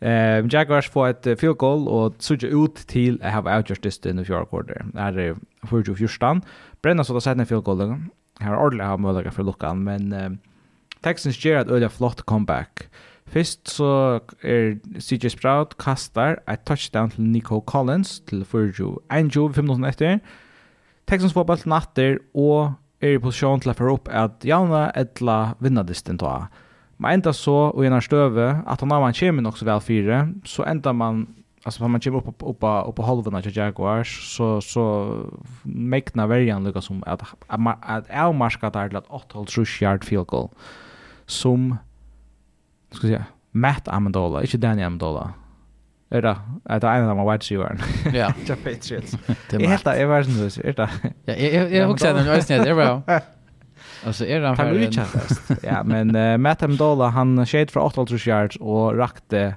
Ehm 0.00 0.48
Jaguars 0.48 0.90
får 0.90 1.08
ett 1.08 1.26
uh, 1.26 1.36
field 1.36 1.56
goal 1.56 1.88
och 1.88 2.14
såg 2.18 2.42
ut 2.42 2.74
till 2.74 3.22
att 3.22 3.32
ha 3.32 3.56
avgjort 3.56 3.82
det 3.82 4.06
i 4.06 4.24
fjärde 4.24 4.46
kvarter. 4.46 4.86
Där 4.92 5.18
är 5.18 5.36
för 5.66 5.88
ju 5.88 5.94
förstan. 5.94 6.42
Brenna 6.82 7.04
så 7.04 7.12
där 7.12 7.20
sätter 7.20 7.44
field 7.44 7.64
goal. 7.64 7.96
Här 8.40 8.56
ordentligt 8.56 8.86
har 8.86 8.98
möjlighet 8.98 9.34
för 9.34 9.42
luckan 9.42 9.84
men 9.84 10.12
uh, 10.12 10.30
Texans 11.00 11.44
ger 11.44 11.56
ett 11.56 11.68
öliga 11.68 11.88
flott 11.88 12.22
comeback. 12.22 12.88
Först 13.24 13.68
så 13.68 14.20
är 14.40 14.78
CJ 15.00 15.30
Sprout 15.30 15.76
kastar 15.76 16.40
ett 16.46 16.64
touchdown 16.64 17.10
till 17.10 17.22
Nico 17.24 17.60
Collins 17.60 18.24
till 18.24 18.44
Furju. 18.44 18.96
En 19.08 19.30
jo 19.32 19.52
5 19.52 19.66
minuter 19.66 19.88
efter. 19.88 20.20
Texans 21.04 21.32
får 21.32 21.44
bollen 21.44 21.62
natter 21.64 22.18
och 22.32 22.70
är 23.00 23.08
i 23.08 23.18
position 23.18 23.60
till 23.60 23.70
att 23.70 23.76
få 23.76 23.94
upp 23.94 24.08
att 24.08 24.44
Jauna 24.44 24.90
ettla 24.90 25.54
vinna 25.58 25.82
distan 25.82 26.16
då. 26.16 26.46
Men 27.00 27.16
enda 27.16 27.32
så, 27.32 27.56
og 27.72 27.84
gjennom 27.84 28.02
støve, 28.04 28.46
at 28.68 28.82
han 28.82 28.90
man 28.92 29.16
kommer 29.16 29.44
nok 29.44 29.56
så 29.58 29.64
vel 29.68 29.80
fire, 29.80 30.20
så 30.44 30.66
enda 30.68 30.92
man, 30.92 31.22
altså 31.64 31.82
når 31.82 31.92
man 31.94 32.04
kommer 32.04 32.20
opp, 32.20 32.44
opp, 32.52 32.64
opp 32.68 32.96
på 32.98 33.06
halvene 33.08 33.40
til 33.42 33.56
Jaguars, 33.56 34.12
så, 34.34 34.50
så 34.60 34.84
mekna 35.64 36.28
verjan 36.28 36.68
lukka 36.68 36.82
som 36.84 37.00
at, 37.08 37.24
at, 37.48 37.60
at 37.88 38.12
jeg 38.12 38.36
marska 38.36 38.68
der 38.74 38.92
til 38.92 39.00
at 39.00 39.08
8,5 39.08 39.82
yard 39.82 40.04
field 40.04 40.28
goal, 40.28 40.50
som, 41.26 41.72
skal 42.92 43.08
vi 43.08 43.14
si, 43.16 43.22
Matt 43.52 43.88
Amendola, 43.88 44.44
ikke 44.44 44.60
Danny 44.60 44.84
Amendola, 44.84 45.30
Er 46.10 46.20
det? 46.20 46.36
Er 46.66 46.78
det 46.82 46.88
en 46.90 47.04
av 47.04 47.10
dem 47.12 47.20
white 47.22 47.44
receiveren? 47.44 47.78
Ja. 48.14 48.32
Ikke 48.40 48.56
Patriots. 48.64 49.12
Det 49.50 49.60
er 49.62 49.68
helt 49.70 49.86
Er 49.86 50.00
jeg 50.00 50.08
var 50.10 50.24
sånn, 50.26 50.40
er 50.64 50.74
det? 50.74 50.88
Ja, 51.28 51.36
jeg 51.70 51.86
husker 51.86 52.16
den, 52.16 52.26
jeg 52.26 52.34
var 52.34 52.42
sånn, 52.42 53.04
jeg 53.06 53.20
Alltså 54.04 54.26
är 54.26 54.40
han 54.40 54.56
för 54.56 54.64
en... 54.64 54.92
ja, 55.62 55.82
men 55.84 56.16
uh, 56.16 56.38
Matt 56.38 56.62
Amendola 56.62 57.08
han 57.08 57.46
skjøt 57.46 57.70
för 57.70 57.80
8 57.80 58.06
yards 58.26 58.56
och 58.56 58.96
rakte 58.96 59.54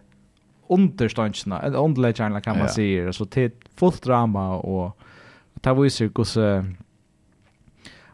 underståndsna, 0.68 1.62
eller 1.62 1.80
underläggarna 1.80 2.41
kan 2.41 2.58
man 2.58 2.68
ja. 2.68 2.74
säga. 2.74 3.14
Så 3.14 3.26
till 3.26 3.52
fullt 3.76 4.04
drama 4.04 4.56
och 4.56 4.98
ta 5.62 5.74
viser 5.74 6.12
hur 6.16 6.24
så 6.24 6.64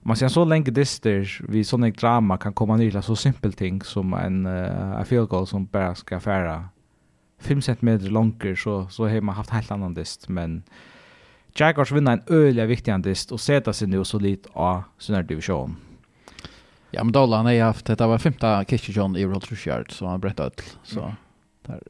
man 0.02 0.16
ser 0.16 0.28
så 0.28 0.46
länge 0.46 0.72
dister 0.72 1.42
vi 1.50 1.64
sån 1.64 1.92
drama 1.92 2.38
kan 2.38 2.54
komma 2.54 2.78
ner 2.78 2.92
till 2.92 3.02
så 3.02 3.16
simpel 3.16 3.54
ting 3.54 3.82
som 3.82 4.14
en 4.14 4.46
uh, 4.46 5.04
field 5.04 5.30
goal 5.30 5.48
som 5.48 5.66
bara 5.66 5.96
ska 5.96 6.20
färra 6.20 6.70
5 7.42 7.62
cm 7.62 8.00
långt 8.00 8.44
så 8.58 8.88
så 8.88 9.08
har 9.08 9.22
man 9.22 9.36
haft 9.36 9.50
helt 9.50 9.72
annan 9.72 9.94
dist 9.94 10.30
men 10.30 10.64
Jaguars 11.56 11.92
vinner 11.92 12.12
en 12.12 12.24
öliga 12.28 12.66
viktig 12.66 13.04
dist 13.04 13.32
och 13.32 13.42
sätta 13.42 13.74
sig 13.74 13.88
nu 13.88 14.04
så 14.04 14.20
lite 14.20 14.50
av 14.54 14.84
sin 14.98 15.28
division. 15.28 15.76
Ja, 16.92 17.04
men 17.04 17.12
Dolan 17.12 17.46
har 17.46 17.62
haft, 17.62 17.86
det 17.86 18.08
var 18.08 18.18
femte 18.18 18.66
Kitchejohn 18.68 19.16
i 19.16 19.26
World 19.26 19.58
Shirt 19.58 19.92
så 19.92 20.08
han 20.08 20.20
brett 20.20 20.40
öll. 20.40 20.52
Så 20.84 21.02
mm. 21.02 21.14
där 21.66 21.82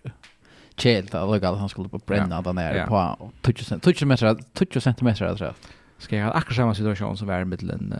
kjelt 0.75 1.15
att 1.15 1.29
lägga 1.31 1.53
han 1.53 1.69
skulle 1.69 1.89
på 1.89 1.97
bränna 1.97 2.35
ja. 2.35 2.41
där 2.41 2.53
nere 2.53 2.77
ja. 2.77 3.17
på 3.41 3.51
20 3.51 4.05
meter, 4.05 4.37
20 4.59 4.81
centimeter 4.81 5.25
jag 5.25 5.37
tror. 5.37 5.53
Ska 5.97 6.17
jag 6.17 6.25
ha 6.25 6.31
akkurat 6.31 6.55
samma 6.55 6.75
situation 6.75 7.17
som 7.17 7.27
var 7.27 7.43
med 7.43 7.59
den 7.59 7.93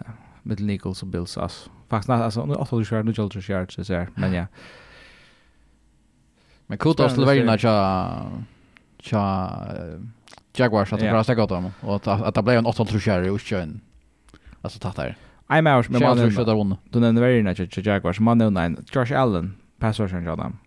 med 0.43 0.59
Nichols 0.59 1.01
och 1.01 1.07
Bills 1.07 1.37
ass. 1.37 1.69
Faktiskt, 1.89 2.09
alltså 2.09 2.45
nu 2.45 2.53
åtta 2.53 2.77
du 2.77 2.85
kör 2.85 3.03
nu 3.03 3.13
World 3.17 3.43
Shirt 3.43 3.71
så 3.71 3.93
där. 3.93 4.09
Men 4.15 4.33
ja. 4.33 4.45
Men 6.67 6.77
kul 6.77 6.91
att 7.01 7.17
vara 7.17 7.35
inne 7.35 7.57
tja 7.57 8.07
tja 8.99 9.51
Jaguars 10.53 10.93
att 10.93 10.99
prata 10.99 11.35
gott 11.35 11.49
dem. 11.49 11.71
och 11.81 12.07
att 12.07 12.35
det 12.35 12.41
blev 12.41 12.57
en 12.57 12.65
8 12.65 12.85
tror 12.85 13.07
jag 13.07 13.33
och 13.33 13.39
kön. 13.39 13.81
Alltså 14.61 14.79
tattar. 14.79 15.17
I'm 15.49 15.77
out 15.77 15.89
med 15.89 16.01
mannen. 16.01 16.23
Jag 16.23 16.33
tror 16.33 16.71
att 16.71 16.77
Du 16.89 16.99
nämnde 16.99 17.21
väl 17.21 17.43
när 17.43 17.87
Jaguars 17.87 18.19
man 18.19 18.37
nu 18.37 18.49
nej. 18.49 18.75
Josh 18.93 19.19
Allen 19.19 19.55
passar 19.79 20.07
sen 20.07 20.23
jag 20.23 20.37
dem. 20.37 20.57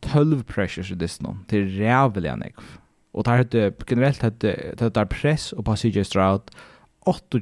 12 0.00 0.42
pressures 0.42 0.90
i 0.90 0.98
this 0.98 1.20
någon. 1.20 1.44
Det 1.48 1.56
är 1.56 1.62
jävligt 1.62 2.38
nek. 2.38 2.54
Och 3.12 3.24
där 3.24 3.36
hade 3.36 3.72
generellt 3.90 4.22
hade 4.22 4.74
det 4.76 4.94
där 4.94 5.04
press 5.04 5.52
och 5.52 5.64
på 5.64 5.76
CJ 5.76 6.04
Stroud 6.04 6.40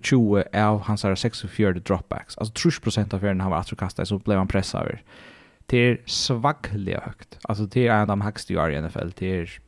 28 0.02 0.68
av 0.68 0.80
hans 0.80 1.00
64 1.00 1.72
dropbacks. 1.72 2.38
Alltså 2.38 2.70
30 2.70 3.16
av 3.16 3.20
fjärden 3.20 3.40
han 3.40 3.50
var 3.50 3.58
att 3.58 3.78
kasta 3.78 4.04
så 4.04 4.18
blev 4.18 4.38
han 4.38 4.48
pressad 4.48 4.82
över. 4.82 5.02
Det 5.66 5.78
är 5.78 6.00
svagligt 6.06 7.00
högt. 7.00 7.38
Alltså 7.42 7.64
det 7.64 7.86
är 7.86 7.94
en 7.94 8.00
av 8.00 8.06
de 8.06 8.20
högsta 8.20 8.70
i 8.70 8.80
NFL. 8.80 9.08
Det 9.18 9.40
är 9.40 9.60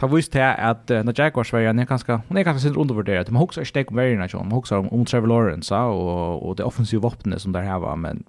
Ta 0.00 0.06
vist 0.06 0.34
her 0.34 0.56
at 0.56 0.90
uh, 0.90 1.04
når 1.04 1.12
Jaguars 1.18 1.52
var 1.52 1.60
er 1.60 1.84
ganske, 1.84 2.16
hun 2.28 2.36
er 2.36 2.42
ganske 2.42 2.62
sindre 2.62 2.80
undervurderet. 2.80 3.30
Man 3.30 3.40
husker 3.40 3.78
ikke 3.78 3.90
om 3.90 3.96
verden, 3.96 4.18
man 4.18 4.52
husker 4.52 4.76
om, 4.76 4.92
om 4.92 5.04
Trevor 5.04 5.26
Lawrence 5.26 5.74
og, 5.74 6.42
og 6.42 6.58
det 6.58 6.66
offensive 6.66 7.02
våpenet 7.02 7.40
som 7.40 7.52
der 7.52 7.62
her 7.62 7.74
var, 7.74 7.94
men, 7.94 8.24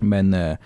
men 0.00 0.34
uh, 0.34 0.56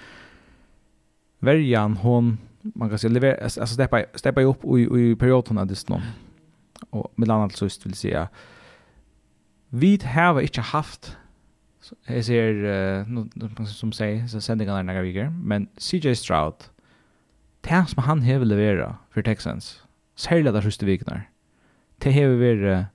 verden, 1.40 1.96
hon 1.96 2.38
man 2.74 2.88
kan 2.88 2.98
si, 2.98 3.09
lever 3.09 3.34
alltså 3.34 3.66
steppa 3.66 4.05
steppa 4.16 4.44
upp 4.46 4.64
i 4.64 4.82
i 4.82 5.14
perioden 5.14 5.59
av 5.59 5.66
disse 5.66 5.90
noen, 5.90 6.03
och 6.90 7.12
med 7.16 7.30
annat 7.30 7.53
så 7.53 7.68
vill 7.84 7.94
säga 7.94 8.28
vi 9.68 9.98
har 10.05 10.40
ikke 10.40 10.61
haft 10.61 11.16
är 12.07 12.22
ser 12.22 12.55
uh, 12.55 13.64
som 13.64 13.92
säger 13.92 14.26
så 14.26 14.40
sändningarna 14.40 14.82
några 14.82 15.03
veckor 15.03 15.30
men 15.30 15.68
CJ 15.78 16.14
Stroud 16.14 16.55
det 17.61 17.84
som 17.88 18.03
han 18.03 18.22
har 18.22 18.44
leveret 18.44 18.94
för 19.11 19.22
Texans 19.22 19.82
særlig 20.16 20.52
de 20.54 20.62
siste 20.62 20.86
vikene. 20.86 21.22
Det 22.02 22.14
har 22.14 22.36
vært 22.38 22.88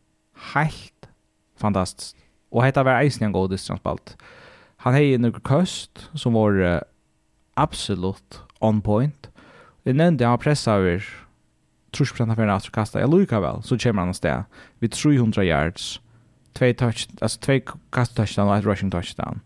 helt 0.53 1.09
fantastisk. 1.57 2.15
Og 2.51 2.63
dette 2.65 2.83
var 2.85 3.01
eisen 3.01 3.27
en 3.27 3.35
god 3.35 3.49
distransbalt. 3.49 4.15
Han 4.77 4.93
har 4.93 5.01
en 5.01 5.31
køst 5.31 6.09
som 6.15 6.33
var 6.33 6.59
uh, 6.61 6.79
absolutt 7.55 8.41
on 8.61 8.81
point. 8.81 9.29
Jeg 9.85 9.93
nevnte 9.93 10.25
han 10.25 10.37
pressa 10.39 10.77
over 10.77 11.03
30% 11.95 12.31
av 12.31 12.39
henne 12.39 12.59
kasta. 12.73 12.99
Jeg 12.99 13.09
lukker 13.09 13.41
vel, 13.41 13.63
så 13.63 13.77
kommer 13.77 14.01
han 14.01 14.09
av 14.09 14.17
sted. 14.17 14.43
Vi 14.79 14.87
300 14.87 15.45
yards. 15.45 16.01
Tvei 16.55 16.73
touch, 16.73 17.07
altså 17.21 17.39
tvei 17.39 17.61
kast 17.93 18.15
touchdown 18.15 18.49
og 18.49 18.57
et 18.57 18.65
rushing 18.65 18.91
touchdown. 18.91 19.41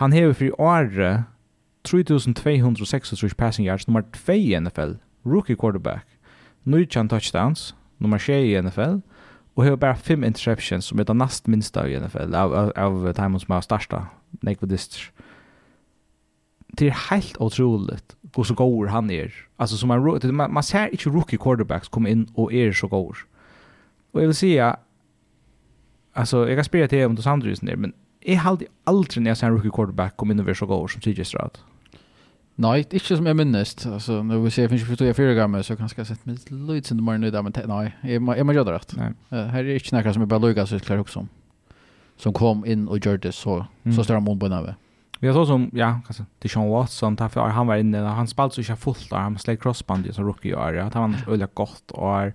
Han 0.00 0.12
har 0.12 0.32
for 0.32 0.60
året 0.60 1.24
3236 1.84 3.34
passing 3.34 3.66
yards, 3.66 3.88
nummer 3.88 4.02
2 4.12 4.32
i 4.32 4.60
NFL. 4.60 4.96
Rookie 5.26 5.56
quarterback. 5.56 6.06
19 6.64 7.08
touchdowns, 7.08 7.74
nummer 7.98 8.18
6 8.18 8.30
i 8.30 8.60
NFL, 8.60 9.00
og 9.56 9.64
har 9.64 9.76
bara 9.76 9.94
5 9.94 10.24
interceptions 10.24 10.84
som 10.84 10.98
er 10.98 11.04
det 11.04 11.16
näst 11.16 11.48
minsta 11.48 11.86
i 11.86 11.98
NFL 12.00 12.34
av, 12.34 12.54
av, 12.54 12.72
av 12.76 13.12
timen 13.12 13.40
som 13.40 13.54
är 13.54 13.60
största, 13.60 14.06
nekvadister. 14.42 15.10
Det 16.78 16.86
er 16.86 17.10
helt 17.10 17.36
otroligt 17.40 18.16
hvor 18.34 18.42
så 18.42 18.54
god 18.54 18.88
han 18.88 19.10
er. 19.10 19.30
Altså, 19.58 19.78
som 19.78 19.88
man, 19.88 20.20
man, 20.34 20.52
man 20.52 20.62
ser 20.62 20.86
ikke 20.86 21.10
rookie 21.10 21.38
quarterbacks 21.38 21.88
komme 21.88 22.10
inn 22.10 22.26
og 22.34 22.54
er 22.54 22.72
så 22.72 22.86
god. 22.86 23.14
Och 24.12 24.22
jag 24.22 24.26
vill 24.26 24.34
säga, 24.34 24.76
altså, 26.14 26.46
jeg 26.46 26.56
kan 26.56 26.64
spela 26.64 26.86
til 26.86 27.04
om 27.04 27.16
du 27.16 27.22
samtidigt 27.22 27.78
men 27.78 27.94
jeg 28.26 28.40
har 28.40 28.58
aldri 28.86 29.20
når 29.20 29.30
jeg 29.30 29.36
ser 29.36 29.46
en 29.46 29.54
rookie 29.54 29.70
quarterback 29.70 30.16
komme 30.16 30.32
inn 30.32 30.40
og 30.40 30.46
vara 30.46 30.54
så 30.54 30.66
god 30.66 30.88
som 30.88 31.00
CJ 31.00 31.22
Stroud. 31.22 31.60
Nei, 32.56 32.84
ikke 32.84 33.16
som 33.16 33.26
jeg 33.26 33.34
minnes. 33.34 33.72
Altså, 33.88 34.20
når 34.22 34.44
vi 34.44 34.50
ser 34.54 34.68
finns 34.70 34.84
ju 34.86 35.14
fyra 35.14 35.34
gamla 35.34 35.62
så 35.62 35.74
kanske 35.76 36.00
jag 36.00 36.06
sett 36.06 36.26
mig 36.26 36.36
lite 36.50 36.88
sen 36.88 36.98
imorgon 36.98 37.24
idag, 37.24 37.44
men 37.44 37.52
nej, 37.66 37.92
jeg 38.04 38.20
må 38.22 38.52
gjøre 38.52 38.64
det 38.64 38.72
rett. 38.72 38.94
Nej. 38.96 39.12
Uh, 39.32 39.46
här 39.46 39.64
är 39.64 39.74
inte 39.74 39.96
några 39.96 40.12
som 40.12 40.22
är 40.22 40.26
bara 40.26 40.38
lugga 40.38 40.66
så 40.66 40.78
klart 40.78 41.16
om. 41.16 41.28
Som 42.16 42.32
kom 42.32 42.64
inn 42.66 42.88
og 42.88 42.98
gjør 42.98 43.18
det 43.18 43.32
så, 43.32 43.66
mm. 43.82 43.96
så 43.96 44.04
større 44.04 44.20
mån 44.20 44.38
på 44.38 44.48
näve. 44.48 44.76
Vi 45.20 45.26
har 45.28 45.34
så 45.34 45.46
som, 45.46 45.70
ja, 45.74 46.00
kanskje, 46.06 46.26
til 46.40 46.50
Sean 46.50 46.68
Watson, 46.68 47.16
derfor 47.16 47.48
han 47.48 47.66
var 47.66 47.76
inne, 47.76 47.98
han 47.98 48.26
spalte 48.26 48.54
så 48.54 48.60
inte 48.60 48.76
fullt 48.76 49.10
der, 49.10 49.18
han 49.18 49.38
slet 49.38 49.60
crossband 49.60 50.06
som 50.12 50.24
rookie 50.24 50.54
år, 50.54 50.74
ja, 50.74 50.84
det 50.84 50.94
var 50.94 51.04
annars 51.04 51.28
öliga 51.28 51.48
gott 51.54 51.90
och 51.90 52.32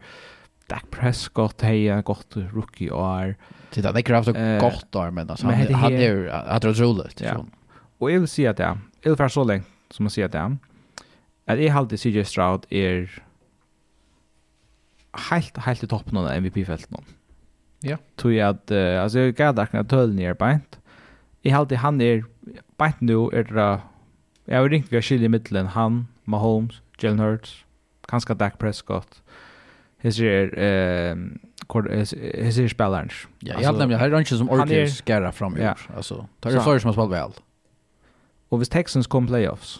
Dak 0.70 0.92
Prescott 0.92 1.62
hej 1.62 2.02
godt 2.04 2.38
rookie 2.54 2.92
år. 2.92 3.36
Det 3.74 3.86
er 3.86 3.90
ikke 3.90 3.94
det 3.96 4.06
kraft 4.06 4.28
godt 4.60 4.96
år 4.96 5.12
men 5.12 5.30
altså, 5.30 5.48
han 5.48 5.76
hade 5.76 6.32
hade 6.32 6.74
roligt. 6.74 7.22
Ja. 7.22 7.46
Och 8.00 8.12
jag 8.12 8.20
vill 8.20 8.28
säga 8.28 8.50
att 8.50 8.60
ja, 8.60 8.78
være 9.16 9.30
så 9.30 9.44
länge 9.44 9.64
som 9.90 10.04
man 10.04 10.10
säger 10.10 10.28
det. 10.28 10.58
Att 11.46 11.60
jag 11.60 11.74
håller 11.74 11.98
CJ 11.98 12.24
Stroud 12.26 12.66
är 12.70 13.24
helt 15.30 15.58
helt 15.58 15.84
i 15.84 15.88
toppen 15.88 16.18
av 16.18 16.28
MVP-fältet 16.28 16.92
någon. 16.92 17.06
Ja. 17.80 17.98
Tror 18.16 18.34
jag 18.34 18.50
att 18.50 18.72
uh, 18.72 19.02
alltså 19.02 19.20
jag 19.20 19.38
kan 19.38 19.56
där 19.56 19.84
töl 19.84 20.14
ner 20.14 20.34
bänt. 20.34 20.80
Jag 21.42 21.58
håller 21.58 21.78
han 21.78 22.02
är 22.02 22.26
bänt 22.78 23.02
nu 23.02 23.14
är 23.14 23.44
det 23.44 23.80
jag 24.46 24.60
har 24.60 24.70
ringt 24.70 24.94
via 24.94 25.02
har 25.02 25.24
i 25.24 25.30
mitten 25.30 25.68
han, 25.68 26.08
Mahomes, 26.24 26.82
Jalen 27.00 27.20
Hurts, 27.20 27.66
kanske 28.08 28.34
Dak 28.34 28.58
Prescott. 28.58 29.22
Hesir 29.98 30.58
är 30.58 31.12
eh 31.12 31.18
hesir 32.44 32.68
spelaren. 32.68 33.10
Ja, 33.40 33.56
jag 33.60 33.66
hade 33.66 33.80
nämligen 33.80 34.00
här 34.00 34.10
ranchen 34.10 34.38
som 34.38 34.50
orkar 34.50 35.06
skära 35.06 35.32
fram 35.32 35.58
ju. 35.58 35.64
Alltså 35.96 36.28
tar 36.40 36.52
det 36.52 36.62
för 36.62 36.80
som 36.80 36.88
har 36.88 36.94
spelat 36.94 37.12
väl. 37.12 37.32
Og 38.50 38.58
hvis 38.58 38.72
Texans 38.74 39.08
kom 39.08 39.28
playoffs, 39.30 39.80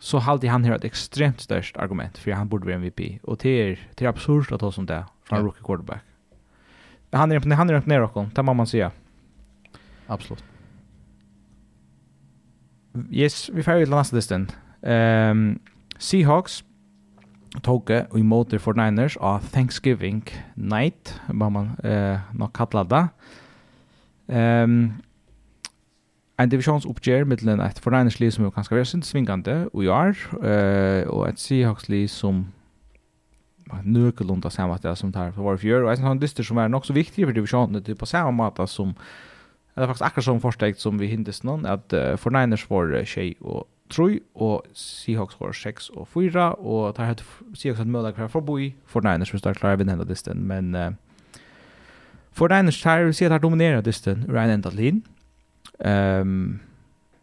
så 0.00 0.18
halte 0.24 0.48
han 0.48 0.64
her 0.64 0.78
et 0.78 0.86
ekstremt 0.88 1.42
størst 1.44 1.76
argument, 1.76 2.18
for 2.18 2.32
han 2.32 2.48
burde 2.48 2.66
være 2.66 2.78
MVP. 2.78 3.20
Og 3.24 3.42
det 3.42 3.52
er, 3.60 3.82
det 3.98 4.06
er 4.06 4.12
absurd 4.12 4.52
å 4.52 4.58
ta 4.60 4.70
som 4.72 4.86
det, 4.88 5.02
fra 5.28 5.38
en 5.38 5.44
rookie 5.44 5.64
quarterback. 5.64 6.06
Han 7.12 7.32
er, 7.32 7.42
han 7.56 7.70
er 7.70 7.80
opp 7.80 7.90
ned 7.90 8.06
okken, 8.06 8.30
det 8.32 8.44
må 8.46 8.54
man 8.56 8.70
sige. 8.70 8.88
Absolutt. 10.08 10.44
Yes, 13.12 13.50
vi 13.54 13.62
færger 13.62 13.86
til 13.86 13.94
neste 13.94 14.16
listen. 14.16 14.48
Um, 14.82 15.60
Seahawks 15.98 16.62
tog 17.66 17.90
og 17.90 18.16
imot 18.18 18.54
49ers 18.54 19.18
av 19.20 19.44
Thanksgiving 19.52 20.24
night, 20.56 21.14
må 21.28 21.50
man 21.52 21.74
uh, 21.84 22.22
nok 22.34 22.54
kalla 22.56 22.86
det. 22.88 23.04
Um, 24.30 25.02
en 26.40 26.50
divisionsoppgjør 26.50 27.26
mittelen 27.28 27.60
et 27.60 27.78
forregningsliv 27.82 28.30
som 28.30 28.44
är 28.44 28.50
ganska 28.50 28.74
være 28.74 29.02
svingande 29.02 29.68
och 29.72 29.84
og 29.84 30.44
eh 30.44 31.08
och 31.08 31.28
ett 31.28 31.38
Seahawks-liv 31.38 32.08
som 32.08 32.46
var 33.66 33.82
nøkelunda 33.84 34.50
samme 34.50 34.78
det 34.82 34.98
som 34.98 35.12
tar 35.12 35.30
för 35.30 35.42
vår 35.42 35.56
fjør, 35.56 35.84
och 35.84 35.90
en 35.90 35.96
sån 35.96 36.18
dyster 36.18 36.42
som 36.42 36.58
är 36.58 36.68
nok 36.68 36.86
så 36.86 36.92
viktig 36.92 37.26
för 37.26 37.32
divisionen 37.32 37.82
det 37.82 37.94
på 37.98 38.06
samma 38.06 38.30
mata 38.30 38.66
som, 38.66 38.94
det 39.74 39.82
er 39.82 39.86
faktisk 39.86 40.04
akkurat 40.04 40.24
som 40.24 40.40
förstegt 40.40 40.80
som 40.80 40.98
vi 40.98 41.06
hindes 41.06 41.42
någon 41.42 41.66
att 41.66 41.92
uh, 41.92 42.16
forregners 42.16 42.70
var 42.70 43.04
tjej 43.04 43.34
och 43.40 43.64
troi, 43.90 44.20
og 44.34 44.62
Seahawks 44.74 45.40
var 45.40 45.52
6 45.52 45.90
og 45.96 46.08
4, 46.08 46.52
og 46.58 46.94
tar 46.94 47.06
høyt 47.06 47.24
Seahawks 47.54 47.78
hatt 47.78 47.88
møte 47.88 48.12
hver 48.12 48.28
forboi, 48.28 48.74
forregners 48.86 49.30
hvis 49.30 49.42
det 49.42 49.50
er 49.50 49.58
klare 49.58 49.74
å 49.74 49.78
vinne 49.78 49.92
denne 49.92 50.08
dysten, 50.08 50.46
men 50.46 50.74
uh, 50.74 50.90
For 52.32 52.48
Niners 52.48 52.80
tar, 52.80 53.12
sier 53.12 53.26
at 53.26 53.32
det 53.32 53.40
er 53.40 53.42
dominerer 53.42 53.82
dysten, 53.82 54.24
ur 54.28 54.38
en 54.38 54.50
enda 54.50 54.70
lin, 54.70 55.02
Ehm 55.84 56.28
um, 56.28 56.60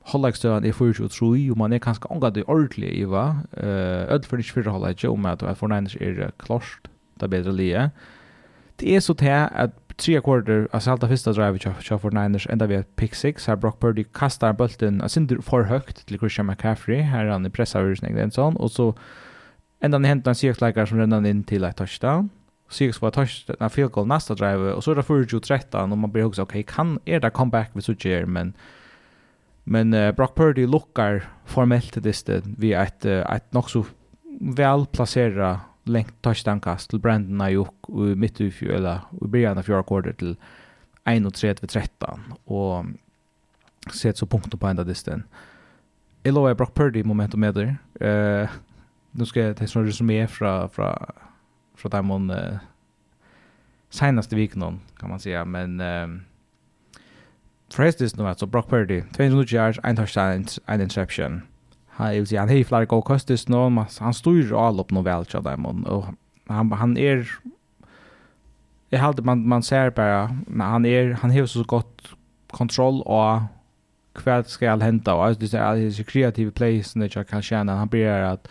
Hollækstøen 0.07 0.65
er 0.65 0.71
4-3, 0.71 1.51
og 1.51 1.57
man 1.57 1.73
er 1.73 1.81
kanskje 1.83 2.07
omgatt 2.11 2.37
i 2.37 2.43
ordentlig 2.47 2.93
i 2.95 3.03
hva. 3.03 3.25
Ødel 3.59 4.29
for 4.29 4.39
ikke 4.39 4.53
fyrre 4.55 4.71
hollækje 4.71 5.09
om 5.09 5.25
at 5.25 5.43
for 5.59 5.67
Niners 5.67 5.95
er 5.95 6.31
klost 6.39 6.87
det 7.19 7.33
er 7.33 7.51
lie. 7.51 7.51
lige. 7.51 7.89
Det 8.79 8.95
er 8.95 8.99
så 8.99 9.13
til 9.13 9.27
at 9.27 9.69
tre 9.97 10.21
quarter 10.21 10.67
altså 10.73 10.91
alt 10.91 11.01
det 11.01 11.09
drive 11.09 11.57
drivet 11.57 11.61
til 11.85 11.99
for 11.99 12.09
Niners 12.09 12.45
enda 12.45 12.65
ved 12.65 12.83
pick 12.95 13.13
6, 13.13 13.45
har 13.45 13.55
Brock 13.55 13.79
Purdy 13.79 14.05
kastar 14.15 14.51
bulten, 14.51 15.01
altså 15.01 15.19
ikke 15.19 15.41
for 15.41 15.63
högt 15.63 16.03
til 16.07 16.17
Christian 16.17 16.47
McCaffrey, 16.47 17.01
her 17.01 17.31
han 17.31 17.45
er 17.45 17.49
presset 17.49 17.81
over 17.81 17.95
sin 17.95 18.17
egen 18.17 18.31
sånn, 18.31 18.57
og 18.59 18.69
så 18.69 18.91
enda 19.83 19.97
han 19.97 20.05
hentet 20.05 20.27
en 20.27 20.35
sykleikere 20.35 20.87
som 20.87 20.99
renner 20.99 21.25
inn 21.25 21.43
til 21.43 21.63
ett 21.63 21.77
touchdown. 21.77 22.29
Seahawks 22.69 23.01
var 23.01 23.11
touch 23.11 23.45
när 23.59 23.69
field 23.69 23.91
goal 23.91 24.07
nästa 24.07 24.35
drive 24.35 24.71
och 24.71 24.83
så 24.83 24.91
är 24.91 24.95
det 24.95 25.01
4-13 25.01 25.91
och 25.91 25.97
man 25.97 26.11
blir 26.11 26.23
också 26.23 26.41
okej 26.41 26.61
okay, 26.61 26.75
kan 26.75 26.99
är 27.05 27.19
det 27.19 27.29
comeback 27.29 27.69
vi 27.73 27.81
så 27.81 27.93
ger 27.93 28.25
men 28.25 28.53
men 29.63 29.93
uh, 29.93 30.11
Brock 30.11 30.35
Purdy 30.35 30.67
lookar 30.67 31.29
formellt 31.45 31.93
till 31.93 32.01
det 32.01 32.41
vi 32.57 32.73
ett 32.73 33.05
uh, 33.05 33.35
ett 33.35 33.53
nog 33.53 33.69
så 33.69 33.85
väl 34.39 34.85
placera 34.85 35.59
längt 35.83 36.21
touchdown 36.21 36.59
kast 36.59 36.89
till 36.89 36.99
Brandon 36.99 37.41
Ayuk 37.41 37.89
i 37.89 38.15
mitt 38.15 38.41
i 38.41 38.53
eller 38.61 38.99
i 39.21 39.27
början 39.27 39.57
av 39.57 39.63
fjärde 39.63 39.83
kvarter 39.83 40.13
till 40.13 40.35
31-13 41.05 42.19
och 42.45 42.85
sett 43.93 44.17
så 44.17 44.25
punkt 44.25 44.59
på 44.59 44.67
ända 44.67 44.83
disten. 44.83 45.23
Elo 46.23 46.47
är 46.47 46.53
Brock 46.53 46.73
Purdy 46.73 47.03
momentum 47.03 47.39
med 47.39 47.53
där. 47.53 47.77
Uh, 48.01 48.49
nu 49.11 49.25
ska 49.25 49.41
jag 49.41 49.57
ta 49.57 49.79
en 49.79 49.85
resumé 49.85 50.27
från 50.27 50.69
från 50.69 50.95
från 51.77 51.89
där 51.89 52.01
man 52.01 52.29
eh, 52.29 52.57
senaste 53.89 54.35
veckan 54.35 54.79
kan 54.99 55.09
man 55.09 55.19
säga 55.19 55.45
men 55.45 55.79
eh, 55.79 56.07
Prestis 57.75 58.15
nu 58.15 58.27
alltså 58.27 58.45
Brock 58.45 58.69
Purdy 58.69 59.01
200 59.01 59.45
yards, 59.49 59.79
en 59.83 59.95
touchdown, 59.95 60.45
en 60.65 60.81
interception. 60.81 61.41
Han 61.87 62.11
vill 62.11 62.27
säga 62.27 62.41
han 62.41 62.49
har 62.49 62.63
flera 62.63 62.85
goda 62.85 63.07
kastis 63.07 63.47
nu, 63.47 63.69
men 63.69 63.85
han 63.99 64.13
styr 64.13 64.67
all 64.67 64.79
upp 64.79 64.91
nåväl 64.91 65.25
till 65.25 65.43
dem 65.43 65.85
och 65.85 66.05
han 66.47 66.71
han 66.71 66.97
är 66.97 67.27
Jag 68.89 68.99
hade 68.99 69.21
man 69.21 69.47
man 69.47 69.63
ser 69.63 69.89
bara 69.89 70.37
men 70.47 70.67
han 70.67 70.85
är 70.85 71.11
han 71.11 71.31
har 71.31 71.45
så 71.45 71.63
gott 71.63 72.01
kontroll 72.51 73.01
och 73.01 73.41
kväll 74.13 74.45
ska 74.45 74.75
hända 74.75 75.13
och 75.13 75.35
det 75.35 75.53
är 75.53 76.03
kreativa 76.03 76.51
plays 76.51 76.95
när 76.95 77.11
jag 77.13 77.27
kan 77.27 77.41
känna 77.41 77.75
han 77.75 77.87
blir 77.87 78.09
att 78.09 78.47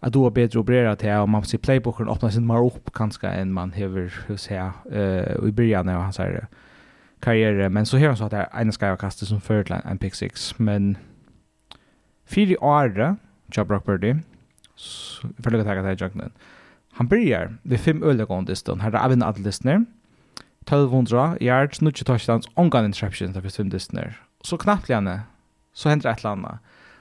att 0.00 0.12
då 0.12 0.30
bättre 0.30 0.58
operera 0.58 0.96
till 0.96 1.10
och 1.10 1.28
man 1.28 1.44
ser 1.44 1.58
playbooken 1.58 2.08
öppna 2.08 2.30
sin 2.30 2.46
mer 2.46 2.66
upp 2.66 2.92
kanske 2.92 3.28
än 3.28 3.52
man 3.52 3.72
hever 3.72 4.14
hur 4.26 4.36
säga 4.36 4.72
eh 4.92 5.48
i 5.48 5.52
början 5.52 5.86
när 5.86 5.94
han 5.94 6.12
säger 6.12 6.46
karriär 7.20 7.68
men 7.68 7.86
så 7.86 7.96
här 7.96 8.14
så 8.14 8.24
att 8.24 8.30
det 8.30 8.36
är 8.36 8.60
en 8.60 8.72
skyvkast 8.72 9.26
som 9.26 9.40
för 9.40 9.72
en 9.84 9.98
pick 9.98 10.14
six. 10.14 10.58
Men 10.58 10.98
fyra 12.26 12.64
år 12.64 13.16
Joe 13.52 13.64
Brockbirdy 13.64 14.14
för 15.42 15.54
att 15.54 15.66
ta 15.66 15.74
det 15.74 16.00
jag 16.00 16.12
den 16.12 16.32
han 16.92 17.08
börjar 17.08 17.56
vid 17.62 17.80
fem 17.80 18.02
öliga 18.02 18.26
gången 18.26 18.46
här 18.80 18.92
är 18.92 19.04
även 19.04 19.22
alla 19.22 19.36
listener 19.36 19.84
1200 20.60 21.36
yards, 21.40 21.80
90 21.80 22.04
touchdowns, 22.04 22.48
ongan 22.54 22.84
interceptions 22.84 23.36
av 23.36 23.48
fem 23.50 23.68
listener. 23.68 24.20
Så 24.40 24.58
knappt 24.58 24.88
lene, 24.88 25.20
så 25.72 25.88
händer 25.88 26.10
ett 26.10 26.18
eller 26.18 26.30
annat 26.30 26.58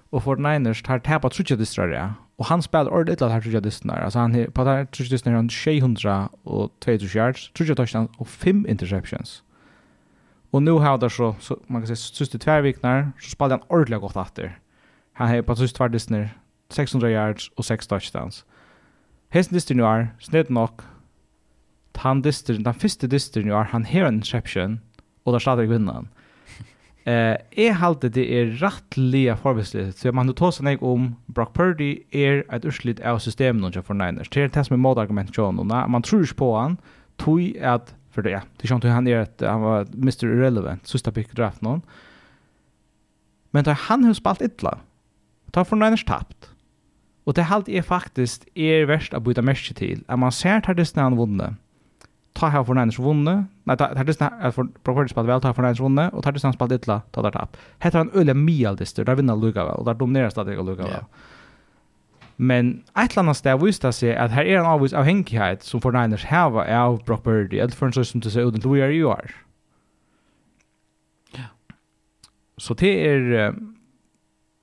och 0.09 0.23
Fort 0.23 0.39
Niners 0.39 0.83
tar 0.83 0.99
tappat 0.99 1.33
trutja 1.33 1.55
distrar 1.55 1.87
ja. 1.87 2.13
Och 2.35 2.45
han 2.45 2.61
spelar 2.61 2.91
ordet 2.91 3.21
illa 3.21 3.29
här 3.29 3.41
trutja 3.41 3.59
distrar. 3.59 4.01
Alltså 4.01 4.19
han 4.19 4.51
på 4.51 4.63
där 4.63 4.85
trutja 4.85 5.11
distrar 5.11 5.33
han 5.33 5.49
600 5.49 6.29
och 6.43 6.71
2000 6.79 7.21
yards, 7.21 7.51
trutja 7.53 7.75
touchdowns 7.75 8.09
och 8.17 8.27
fem 8.27 8.65
interceptions. 8.69 9.43
Och 10.51 10.63
nu 10.63 10.71
har 10.71 10.97
det 10.97 11.09
så, 11.09 11.35
så 11.39 11.59
man 11.67 11.81
kan 11.81 11.87
säga 11.87 11.95
sista 11.95 12.37
två 12.37 12.61
veckor 12.61 13.11
så 13.19 13.29
spelar 13.29 13.57
han 13.57 13.67
ordentligt 13.67 14.01
gott 14.01 14.17
åter. 14.17 14.59
Han 15.13 15.27
har 15.27 15.41
på 15.41 15.55
sista 15.55 15.77
två 15.77 15.87
distrar 15.87 16.29
600 16.69 17.09
yards 17.09 17.51
och 17.55 17.65
6 17.65 17.87
touchdowns. 17.87 18.45
Hesten 19.29 19.55
distrar 19.55 19.75
nu 19.77 19.83
er, 19.83 20.15
snett 20.19 20.49
nok 20.49 20.81
han 21.99 22.21
distrar, 22.21 22.57
den 22.57 22.73
första 22.73 23.07
distrar 23.07 23.43
nu 23.43 23.51
er, 23.51 23.63
han 23.63 23.85
har 23.85 24.07
en 24.07 24.15
interception 24.15 24.79
och 25.23 25.31
där 25.31 25.39
startar 25.39 25.65
kvinnan. 25.65 26.07
Eh, 27.07 27.37
jeg 27.55 27.77
halte 27.79 28.09
det 28.11 28.25
er 28.27 28.51
rettlige 28.59 29.35
forberedelser, 29.39 29.93
så 29.95 30.11
man 30.11 30.31
tar 30.35 30.51
seg 30.51 30.83
om 30.83 31.13
Brock 31.31 31.53
Purdy 31.55 32.03
er 32.11 32.43
et 32.51 32.67
urslit 32.67 32.99
av 32.99 33.21
systemet 33.23 33.79
for 33.85 33.95
Niners. 33.95 34.29
Det 34.29 34.43
er 34.43 34.51
det 34.51 34.65
som 34.67 34.75
er 34.75 34.83
motargumentet 34.83 35.33
til 35.37 35.47
honom. 35.47 35.71
Man 35.91 36.03
tror 36.03 36.25
ikke 36.25 36.41
på 36.43 36.51
han, 36.57 36.77
tog 37.19 37.41
at, 37.55 37.95
for 38.11 38.21
det, 38.21 38.35
ja, 38.35 38.43
det 38.57 38.67
er 38.67 38.75
ikke 38.75 38.93
han 38.93 39.07
er 39.07 39.21
et, 39.23 39.41
han 39.41 39.63
var 39.63 39.89
Mr. 39.95 40.27
Irrelevant, 40.27 40.87
sista 40.87 41.11
pick 41.11 41.31
draft 41.37 41.63
noen. 41.63 41.81
Men 43.51 43.65
da 43.65 43.73
han 43.87 44.03
har 44.03 44.13
spalt 44.13 44.43
ytla, 44.45 44.77
tar 45.53 45.65
for 45.65 45.79
Niners 45.79 46.03
tapt. 46.03 46.51
Og 47.25 47.35
det 47.35 47.43
halt 47.43 47.69
är 47.69 47.81
faktisk 47.81 48.45
er 48.55 48.87
verst 48.89 49.13
å 49.13 49.21
byta 49.21 49.41
merke 49.45 49.73
til, 49.73 50.03
at 50.09 50.17
man 50.19 50.31
ser 50.31 50.63
tar 50.65 50.73
det 50.73 50.87
stedet 50.87 51.03
han 51.03 51.57
ta 52.39 52.49
her 52.53 52.63
for 52.63 52.77
Niners 52.77 52.99
vunne. 53.01 53.35
Nei, 53.67 53.75
ta 53.79 53.89
her 53.97 54.07
distan 54.07 54.35
her 54.41 54.53
for 54.55 54.69
Brockwards 54.83 55.11
spalt 55.13 55.27
vel, 55.27 55.41
ta 55.43 55.51
her 55.51 55.57
for 55.57 55.65
Niners 55.65 55.81
vunne, 55.83 56.07
og 56.13 56.23
det 56.25 56.37
distan 56.37 56.55
spalt 56.55 56.75
ytla, 56.75 57.01
ta 57.15 57.23
der 57.25 57.35
tap. 57.35 57.59
Hetta 57.83 57.99
er 57.99 58.07
en 58.07 58.15
øle 58.21 58.35
mialdister, 58.37 59.03
der 59.07 59.19
vinner 59.19 59.35
Luka 59.35 59.65
vel, 59.67 59.81
og 59.81 59.89
der 59.89 59.99
dominerer 59.99 60.31
stadig 60.33 60.57
Luka 60.57 60.87
vel. 60.87 61.03
Men 62.39 62.71
et 62.95 63.11
eller 63.11 63.25
annet 63.25 63.35
sted 63.35 63.59
viste 63.59 63.89
det 63.89 63.97
seg 63.97 64.15
at 64.15 64.31
her 64.31 64.47
er 64.47 64.61
en 64.61 64.69
avvis 64.69 64.95
avhengighet 64.95 65.65
som 65.67 65.81
for 65.83 65.91
Niners 65.91 66.23
heva 66.29 66.63
av 66.63 67.01
Brock 67.05 67.25
Purdy, 67.27 67.59
eller 67.59 67.75
for 67.75 67.89
en 67.89 67.97
sånn 67.97 68.07
som 68.07 68.23
du 68.23 68.29
ser 68.31 68.47
ut 68.47 68.55
til 68.55 68.71
å 68.71 68.79
gjøre 68.79 68.95
i 68.95 69.03
år. 69.03 69.33
Så 72.59 72.75
det 72.79 72.91
er, 72.91 73.53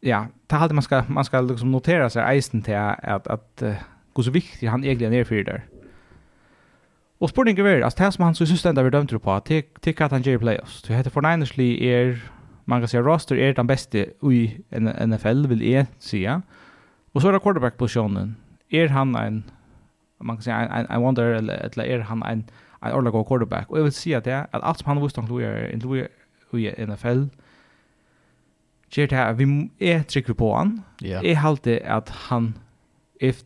ja, 0.05 0.27
det 0.49 0.57
er 0.57 0.65
alltid 0.65 0.77
man 0.77 0.85
ska, 0.85 1.03
man 1.09 1.25
ska 1.25 1.41
liksom 1.41 1.71
notera 1.73 2.11
seg 2.13 2.29
eisen 2.29 2.63
till 2.63 2.77
att, 2.77 3.05
att, 3.05 3.27
at 3.27 3.63
uh, 3.63 3.75
hvor 4.15 4.23
så 4.23 4.31
viktig 4.31 4.67
han 4.67 4.85
egentligen 4.85 5.13
är 5.13 5.25
för 5.25 5.29
for 5.29 5.45
det 5.45 5.53
der. 5.53 5.76
Och 7.19 7.31
spurningen 7.31 7.67
är 7.67 7.81
alltså 7.81 8.05
det 8.05 8.13
som 8.13 8.25
han 8.25 8.35
så 8.35 8.47
syns 8.47 8.63
den 8.63 8.85
vi 8.85 8.91
dömde 8.91 9.19
på 9.19 9.41
till 9.41 9.63
till 9.81 10.03
att 10.03 10.11
han 10.11 10.23
ger 10.23 10.39
playoffs. 10.39 10.83
Det 10.83 10.95
heter 10.95 11.11
för 11.11 11.23
Niners 11.23 11.59
är 11.59 12.21
man 12.65 12.81
kan 12.81 12.89
säga 12.89 13.03
roster 13.03 13.37
är 13.37 13.55
den 13.55 13.67
bästa 13.67 13.99
i 13.99 14.65
NFL 15.07 15.47
vill 15.47 15.63
jag 15.73 15.87
säga. 15.99 16.43
Och 17.13 17.23
så 17.23 17.29
är 17.29 17.33
det 17.33 17.39
quarterback 17.39 17.77
positionen. 17.77 18.37
Är 18.69 18.89
han 18.89 19.15
en 19.15 19.45
man 20.19 20.37
kan 20.37 20.43
säga 20.43 20.57
en 20.57 20.87
en 20.87 21.03
wonder 21.03 21.25
eller 21.25 21.85
är 21.85 21.99
han 21.99 22.23
en 22.23 22.45
en 22.83 22.93
ordentlig 22.93 23.13
god 23.13 23.27
quarterback. 23.27 23.71
Och 23.71 23.79
jag 23.79 23.83
vill 23.83 23.93
säga 23.93 24.21
det 24.21 24.47
att 24.53 24.63
allt 24.63 24.79
som 24.79 24.89
han 24.89 25.03
visste 25.03 25.21
han 25.21 25.41
är 25.41 25.73
en 25.73 25.81
Louis 25.81 26.09
i 26.53 26.87
NFL. 26.87 27.29
Gjert 28.91 29.13
her, 29.13 29.33
vi 29.33 29.71
er 29.81 30.03
trykker 30.03 30.35
på 30.35 30.57
han. 30.57 30.85
Yeah. 31.03 31.25
Jeg 31.27 31.39
halte 31.39 31.81
at 31.85 32.09
han 32.09 32.55
if 33.21 33.43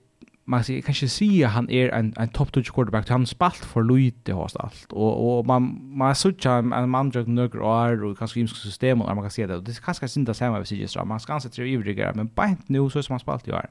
man 0.50 0.64
kan 0.64 0.82
kanske 0.82 1.08
se 1.08 1.44
han 1.44 1.70
är 1.70 1.88
en 1.88 2.14
en 2.16 2.28
top 2.28 2.52
touch 2.52 2.72
quarterback 2.74 3.08
han 3.08 3.26
spalt 3.26 3.64
för 3.64 3.82
lite 3.82 4.32
har 4.32 4.50
allt. 4.54 4.92
Och 4.92 5.38
och 5.38 5.46
man 5.46 5.80
man 5.96 6.14
såg 6.14 6.46
en 6.46 6.72
en 6.72 6.90
man 6.90 7.10
drog 7.10 7.28
några 7.28 7.64
år 7.64 8.04
och 8.04 8.18
kanske 8.18 8.40
himska 8.40 8.58
system 8.58 9.02
och 9.02 9.14
man 9.14 9.24
kan 9.24 9.30
se 9.30 9.46
det. 9.46 9.60
Det 9.60 9.80
kanske 9.80 10.08
sin 10.08 10.34
samma 10.34 10.58
vi 10.58 10.66
ser 10.66 10.86
så 10.86 11.04
man 11.04 11.20
ska 11.20 11.34
inte 11.34 11.48
tre 11.48 11.66
ivriga 11.66 12.12
men 12.14 12.26
bänt 12.26 12.68
nu 12.68 12.90
så 12.90 13.02
som 13.02 13.12
han 13.12 13.20
spalt 13.20 13.48
i 13.48 13.52
år. 13.52 13.68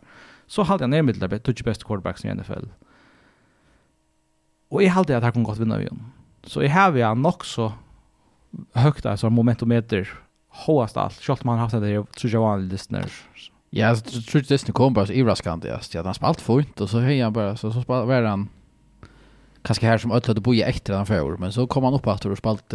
Så 0.48 0.64
hade 0.64 0.84
han 0.84 0.90
nämligen 0.90 1.30
det 1.30 1.40
touch 1.40 1.64
best 1.64 1.84
quarterbacks 1.84 2.26
i 2.26 2.34
NFL 2.34 2.66
och 4.70 4.84
jag 4.84 4.90
hade 4.90 5.18
att 5.18 5.24
han 5.24 5.34
kom 5.34 5.44
gott 5.44 5.58
vinna 5.58 5.82
igen. 5.82 6.06
Så 6.44 6.64
i 6.64 6.68
här 6.68 6.92
vi 6.92 7.02
han 7.02 7.34
så 7.44 7.74
högt 8.74 9.06
alltså 9.06 9.30
momentometer 9.30 10.10
hoast 10.48 10.98
allt, 10.98 11.22
självt 11.22 11.44
man 11.44 11.60
haft 11.60 11.82
det 11.82 12.06
så 12.18 12.28
jag 12.28 12.42
var 12.42 12.54
en 12.54 12.68
listener 12.68 13.12
Ja, 13.70 13.96
så 13.96 14.22
tror 14.22 14.42
det 14.42 14.48
Disney 14.48 14.74
kom 14.74 14.94
bara 14.94 15.06
så 15.06 15.14
överraskande. 15.14 15.68
Just. 15.68 15.94
Ja, 15.94 16.04
han 16.04 16.14
spalt 16.14 16.42
fint 16.42 16.82
och 16.82 16.90
så 16.90 17.00
höjer 17.00 17.24
han 17.24 17.34
bara 17.34 17.58
så, 17.58 17.72
så 17.72 17.82
spalt, 17.82 18.08
var 18.08 18.24
han 18.24 18.50
kanske 19.62 19.86
här 19.86 19.98
som 19.98 20.12
ötlade 20.12 20.42
boja 20.42 20.68
efter 20.68 20.94
han 20.94 21.06
för 21.06 21.38
men 21.38 21.54
så 21.54 21.68
kom 21.68 21.84
han 21.84 21.94
upp 21.94 22.08
att 22.08 22.26
och 22.26 22.38
spalt 22.38 22.74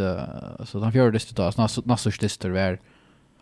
så 0.65 0.81
han 0.81 0.93
fjärde 0.93 1.11
distet 1.11 1.37
då, 1.37 1.53
Nassurs 1.85 2.19
distet 2.19 2.53
var 2.53 2.79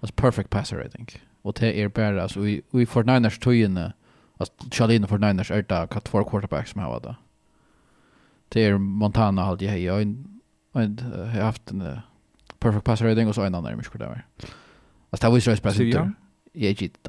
alltså 0.01 0.15
perfect 0.15 0.51
passer 0.51 0.87
I 0.87 0.91
think. 0.91 1.21
Och 1.43 1.57
det 1.61 1.81
är 1.83 1.89
bara 1.89 2.29
så 2.29 2.41
vi, 2.41 2.63
vi 2.71 2.87
får 2.87 3.05
niners 3.05 3.39
tojene 3.39 3.93
alltså 4.37 4.55
Charlene 4.71 5.07
får 5.07 5.19
niners 5.19 5.51
är 5.51 5.63
det 5.63 5.79
att 5.79 6.05
två 6.05 6.25
quarterbacks 6.25 6.71
som 6.71 6.81
har 6.81 7.01
det. 7.01 7.17
Det 8.49 8.65
är 8.65 8.79
Montana 8.79 9.45
hade 9.45 9.65
jag 9.65 9.79
jag 9.79 10.17
har 10.75 11.43
haft 11.43 11.71
en 11.71 11.99
perfect 12.59 12.85
passer 12.85 13.09
rating 13.09 13.29
och 13.29 13.35
så 13.35 13.43
en 13.43 13.55
annan 13.55 13.73
i 13.73 13.77
mycket 13.77 13.99
där. 13.99 14.27
Alltså 15.11 15.27
det 15.27 15.29
var 15.29 15.37
ju 15.37 15.41
så 15.41 15.57
speciellt. 15.57 15.95
inte. 15.95 16.13
jag 16.53 16.73
gitt. 16.73 17.09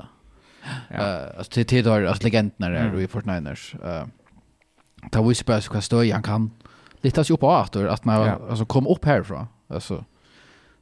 Ja. 0.89 0.97
Uh, 0.97 1.38
alltså 1.38 1.51
till 1.51 1.66
till 1.66 1.88
alltså 1.88 2.24
legenderna 2.24 2.70
där 2.70 2.86
mm. 2.86 2.99
i 2.99 3.07
Fortniners. 3.07 3.76
Uh, 3.76 4.05
ta 5.11 5.24
Whispers 5.24 5.68
kan 5.68 5.82
stå 5.82 6.03
han 6.03 6.24
kan 6.24 6.51
lite 7.01 7.24
sig 7.24 7.34
upp 7.34 7.43
åt 7.43 7.76
att 7.76 8.05
man 8.05 8.28
ja. 8.28 8.39
alltså 8.49 8.66
kom 8.66 8.88
upp 8.88 9.05
härifrån. 9.05 9.47
Alltså 9.68 10.05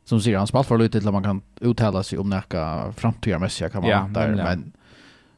som 0.04 0.22
säger 0.22 0.38
han 0.38 0.48
spalt 0.48 0.68
för 0.68 0.78
lite 0.78 1.00
till 1.00 1.12
man 1.12 1.24
kan 1.24 1.42
uttala 1.62 2.04
sig 2.04 2.20
om 2.20 2.30
näka 2.30 2.94
framtida 2.98 3.40
mässiga 3.40 3.70
kan 3.70 3.82
man 3.82 3.92
ja, 3.92 4.10
där 4.14 4.28
men, 4.28 4.38
men 4.38 4.72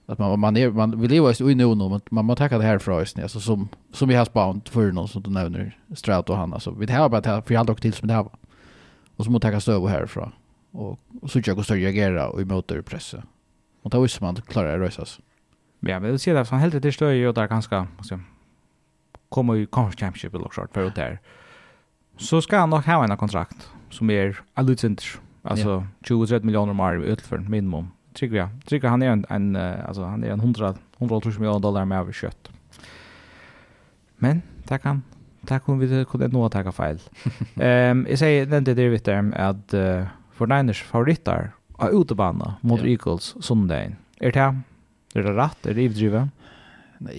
att 0.06 0.20
man 0.20 0.40
man 0.40 0.58
är 0.58 0.70
man 0.70 1.02
vill 1.02 1.12
ju 1.12 1.34
ju 1.40 1.56
nu 1.56 1.76
nu 1.76 2.00
man 2.10 2.26
måste 2.26 2.50
ta 2.50 2.58
det 2.58 2.64
här 2.64 2.78
för 2.78 2.92
oss 2.92 3.16
alltså 3.18 3.40
som 3.40 3.70
som 3.94 4.10
vi 4.10 4.16
har 4.16 4.26
spant 4.26 4.70
för 4.70 4.92
någon 4.92 5.08
som 5.08 5.22
du 5.22 5.30
nämner 5.30 5.78
Strout 5.96 6.30
och 6.30 6.38
han 6.38 6.54
alltså 6.54 6.72
vi 6.72 6.92
har 6.92 7.10
bara 7.10 7.38
att 7.38 7.48
för 7.48 7.64
dock 7.64 7.82
till 7.82 7.94
som 7.94 8.08
det 8.08 8.14
här 8.14 8.28
och 9.16 9.26
så 9.26 9.32
måste 9.32 9.52
ta 9.52 9.60
stöv 9.60 9.88
härifrån 9.88 10.32
och, 10.72 11.00
och 11.22 11.32
så 11.32 11.42
jag 11.46 11.56
går 11.56 11.64
större 11.64 11.80
reagera 11.80 12.30
och 12.30 12.42
emot 12.42 12.72
pressa 12.86 13.24
Och 13.84 13.90
det 13.90 14.00
visste 14.00 14.24
man 14.24 14.38
att 14.38 14.48
klara 14.48 14.72
det 14.72 14.80
rösas. 14.80 15.20
Ja, 15.80 16.00
men 16.00 16.12
det 16.12 16.20
ser 16.20 16.34
det 16.34 16.46
som 16.46 16.60
helt 16.60 16.82
det 16.82 16.92
står 16.92 17.12
ju 17.12 17.32
där 17.32 17.48
ganska 17.48 17.88
alltså 17.98 18.20
kommer 19.30 19.54
ju 19.54 19.66
Conference 19.66 20.00
championship 20.00 20.34
eller 20.36 20.50
short 20.50 20.74
period 20.74 20.94
där. 20.96 21.20
Så 22.18 22.42
ska 22.42 22.58
han 22.58 22.70
nog 22.70 22.80
ha 22.80 23.04
en 23.04 23.18
kontrakt 23.18 23.70
som 23.90 24.10
är 24.10 24.42
allutint 24.54 25.04
alltså 25.42 25.88
20 26.02 26.40
miljoner 26.40 26.74
mer 26.74 27.06
utför 27.06 27.38
minimum. 27.38 27.88
Tycker 28.14 28.36
jag. 28.36 28.50
Tycker 28.66 28.88
han 28.88 29.02
är 29.02 29.10
en, 29.10 29.26
en 29.30 29.56
alltså 29.56 30.04
han 30.04 30.24
är 30.24 30.32
en 30.32 30.40
100 30.40 30.76
100 30.98 31.22
miljoner 31.26 31.60
dollar 31.60 31.86
mer 31.86 31.96
över 31.96 32.12
kött. 32.12 32.50
Men 34.18 34.42
det 34.68 34.78
kan 34.78 35.02
det 35.42 35.60
kan 35.66 35.80
vi 35.80 36.06
kunna 36.06 36.28
nå 36.28 36.50
ta 36.50 36.72
fel. 36.72 37.00
Ehm 37.56 38.08
jag 38.10 38.20
säger 38.20 38.46
den 38.46 38.64
det 38.64 38.74
där 38.74 38.90
vet 38.90 39.06
där 39.06 39.34
att 39.36 39.74
uh, 39.74 40.06
för 40.32 40.48
Niners 40.48 40.84
favoriter 40.84 41.52
av 41.78 41.94
utebana 41.94 42.56
mot 42.62 42.82
ja. 42.82 42.94
Eagles 42.94 43.36
sundagen. 43.42 43.96
Er 44.20 44.32
det 44.32 44.40
här? 44.40 44.62
Er 45.16 45.24
det 45.24 45.34
rätt? 45.34 45.66
Er 45.66 45.74
det 45.74 45.82
ivdrivet? 45.82 46.30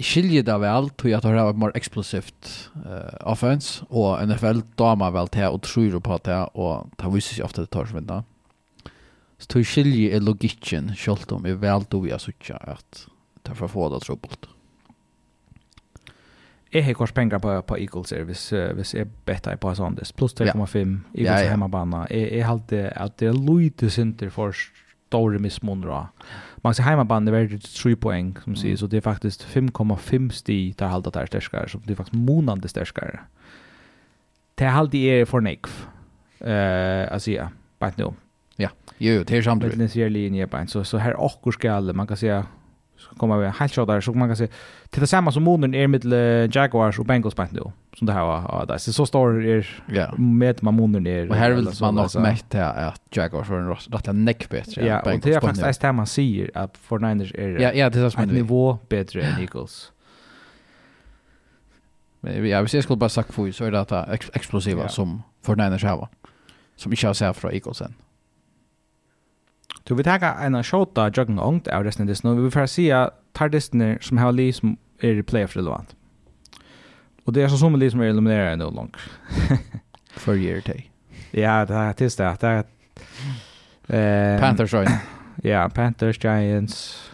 skilje 0.01 0.43
det 0.45 0.55
vel 0.63 0.89
til 1.01 1.15
at 1.17 1.25
det 1.25 1.35
har 1.35 1.51
vært 1.51 1.61
mer 1.61 1.75
eksplosivt 1.77 2.51
uh, 2.85 3.17
offense, 3.29 3.85
og 3.91 4.23
NFL 4.25 4.63
damer 4.81 5.13
vel 5.15 5.29
til 5.33 5.51
og 5.51 5.63
tror 5.67 5.99
på 6.01 6.19
det, 6.25 6.41
og 6.55 6.89
det 7.01 7.13
viser 7.13 7.39
seg 7.39 7.49
ofte 7.49 7.65
det 7.65 7.73
tar 7.75 7.91
som 7.91 8.01
vinner. 8.01 8.25
Så 9.39 9.51
til 9.53 9.67
skiljer 9.67 10.17
er 10.17 10.25
logikken, 10.25 10.93
selv 10.97 11.29
om 11.37 11.47
jeg 11.49 11.61
vel 11.61 11.85
til 11.91 12.05
vi 12.07 12.15
har 12.15 12.23
suttet 12.23 12.57
at 12.61 13.05
det 13.45 13.53
er 13.53 13.61
for 13.61 13.73
få 13.73 13.91
det 13.93 14.05
trubbelt 14.07 14.49
jeg 16.75 16.85
har 16.85 16.97
kors 16.99 17.13
penger 17.15 17.39
på, 17.39 17.61
på 17.69 17.77
Eagles 17.79 18.11
her, 18.11 18.25
hvis, 18.27 18.49
hvis 18.51 18.95
jeg 18.95 19.07
better 19.27 19.57
på 19.57 19.75
Sanders. 19.75 20.13
Plus 20.13 20.35
2,5, 20.41 20.47
Eagles 20.49 21.05
ja, 21.17 21.37
ja. 21.39 21.49
hjemmebane. 21.49 22.07
Jeg, 22.11 22.33
jeg 22.33 22.49
alltid 22.51 22.89
at 22.97 23.21
det 23.21 23.29
er 23.29 23.39
lite 23.39 23.91
synder 23.91 24.31
for 24.35 24.57
store 25.15 25.39
missmåneder. 25.39 26.11
Man 26.65 26.75
ser 26.75 26.89
hjemmebane 26.89 27.31
er 27.31 27.37
veldig 27.37 27.61
3 27.63 27.95
poeng, 28.01 28.33
som 28.43 28.57
sier, 28.59 28.75
mm. 28.75 28.81
så 28.81 28.89
det 28.91 28.99
er 28.99 29.07
faktisk 29.07 29.45
5,5 29.47 30.31
sti 30.33 30.59
til 30.79 30.91
halda 30.91 31.13
der 31.15 31.31
sterskere, 31.31 31.69
så 31.69 31.79
det 31.85 31.95
er 31.95 32.01
faktisk 32.03 32.19
månande 32.19 32.69
sterskere. 32.69 33.23
Det 34.59 34.67
er 34.67 34.79
alltid 34.81 35.09
er 35.13 35.25
for 35.29 35.45
nekv, 35.45 35.71
uh, 36.41 37.07
altså 37.11 37.31
ja, 37.31 37.49
bare 37.81 37.99
nå. 37.99 38.15
Ja, 38.59 38.71
jo, 39.01 39.23
det 39.23 39.39
er 39.39 39.43
samtidig. 39.43 39.79
Det 39.79 39.97
er 39.97 40.07
en 40.07 40.13
linje, 40.13 40.47
bare. 40.47 40.69
Så, 40.71 40.85
så 40.85 40.99
her 40.99 41.19
akkur 41.19 41.51
skal, 41.51 41.95
man 41.95 42.07
kan 42.07 42.17
säga 42.17 42.43
så 43.09 43.15
kommer 43.15 43.39
vi 43.39 43.49
helt 43.49 43.75
shot 43.75 43.89
där 43.89 44.01
så 44.01 44.13
man 44.13 44.29
kan 44.29 44.37
se 44.37 44.49
till 44.91 45.01
det 45.01 45.07
samma 45.07 45.33
som 45.33 45.43
Monen 45.43 45.75
är 45.75 45.87
med 45.87 46.05
Jaguars 46.55 46.99
och 46.99 47.07
Bengals 47.07 47.35
på 47.35 47.47
nu 47.51 47.73
som 47.97 48.07
det 48.07 48.13
här 48.13 48.25
var 48.25 48.43
ja, 48.49 48.65
det 48.69 48.75
är 48.75 48.79
så 48.79 49.07
stor 49.07 49.45
är 49.45 49.67
yeah. 49.93 50.19
med 50.19 50.63
man 50.63 50.75
Monen 50.75 51.07
är 51.07 51.31
och 51.31 51.37
här 51.37 51.51
vill 51.51 51.69
man 51.81 51.99
också 51.99 52.21
mätt 52.21 52.55
att 52.55 53.01
Jaguars 53.17 53.49
var 53.49 53.59
en 53.59 53.75
rätt 53.75 54.09
neck 54.13 54.49
bättre 54.51 54.87
ja 54.87 55.01
och 55.01 55.21
det 55.23 55.35
är 55.35 55.41
faktiskt 55.41 55.81
det 55.81 55.93
man 55.93 56.07
ser 56.07 56.51
att 56.55 56.77
för 56.77 56.99
Niners 56.99 57.35
är 57.35 57.61
ja 57.61 57.73
ja 57.73 57.91
det 57.91 58.01
är 58.01 58.11
så 58.11 58.21
en 58.21 58.29
nivå 58.29 58.79
bättre 58.89 59.23
än 59.23 59.41
Eagles. 59.41 59.93
Men 62.25 62.47
ja 62.49 62.61
hvis 62.61 62.75
jeg 62.75 62.83
skulle 62.83 62.99
bare 62.99 63.11
sagt 63.11 63.35
for 63.35 63.51
så 63.53 63.65
er 63.65 63.71
det 63.71 63.81
att 63.81 64.31
explosiva 64.35 64.89
som 64.89 65.23
för 65.43 65.55
Niners 65.55 65.83
har, 65.83 66.09
som 66.77 66.93
ikke 66.93 67.07
har 67.07 67.15
sett 67.15 67.37
fra 67.37 67.53
Eagles 67.53 67.81
enn. 67.81 67.95
Du 69.89 69.95
vil 69.95 70.05
taka 70.05 70.33
en 70.47 70.57
shota 70.65 71.11
jogging 71.17 71.39
ångt 71.39 71.69
av 71.69 71.85
resten 71.85 72.07
av 72.07 72.09
distene, 72.09 72.33
og 72.33 72.37
vi 72.39 72.47
vil 72.47 72.55
fara 72.55 72.71
sia 72.71 73.09
tar 73.35 73.51
distene 73.53 73.99
som 74.01 74.19
har 74.19 74.33
li 74.33 74.49
som 74.53 74.79
er 75.03 75.21
i 75.21 75.23
playoff 75.23 75.57
relevant. 75.57 75.95
Og 77.27 77.35
det 77.35 77.45
er 77.45 77.49
så 77.53 77.59
som 77.61 77.77
li 77.77 77.91
som 77.91 78.01
er 78.01 78.13
elimineret 78.13 78.59
no 78.59 78.71
langt. 78.71 78.97
For 80.23 80.35
year 80.35 80.61
day. 80.61 80.89
Ja, 81.35 81.65
det 81.65 81.77
er 81.77 81.93
tilst 81.93 82.19
det. 82.19 82.41
det 82.41 82.49
er, 82.49 82.63
eh, 83.89 84.41
Panthers, 84.41 84.75
right? 84.75 84.91
Ja, 85.45 85.69
Panthers, 85.69 86.17
Giants, 86.17 87.11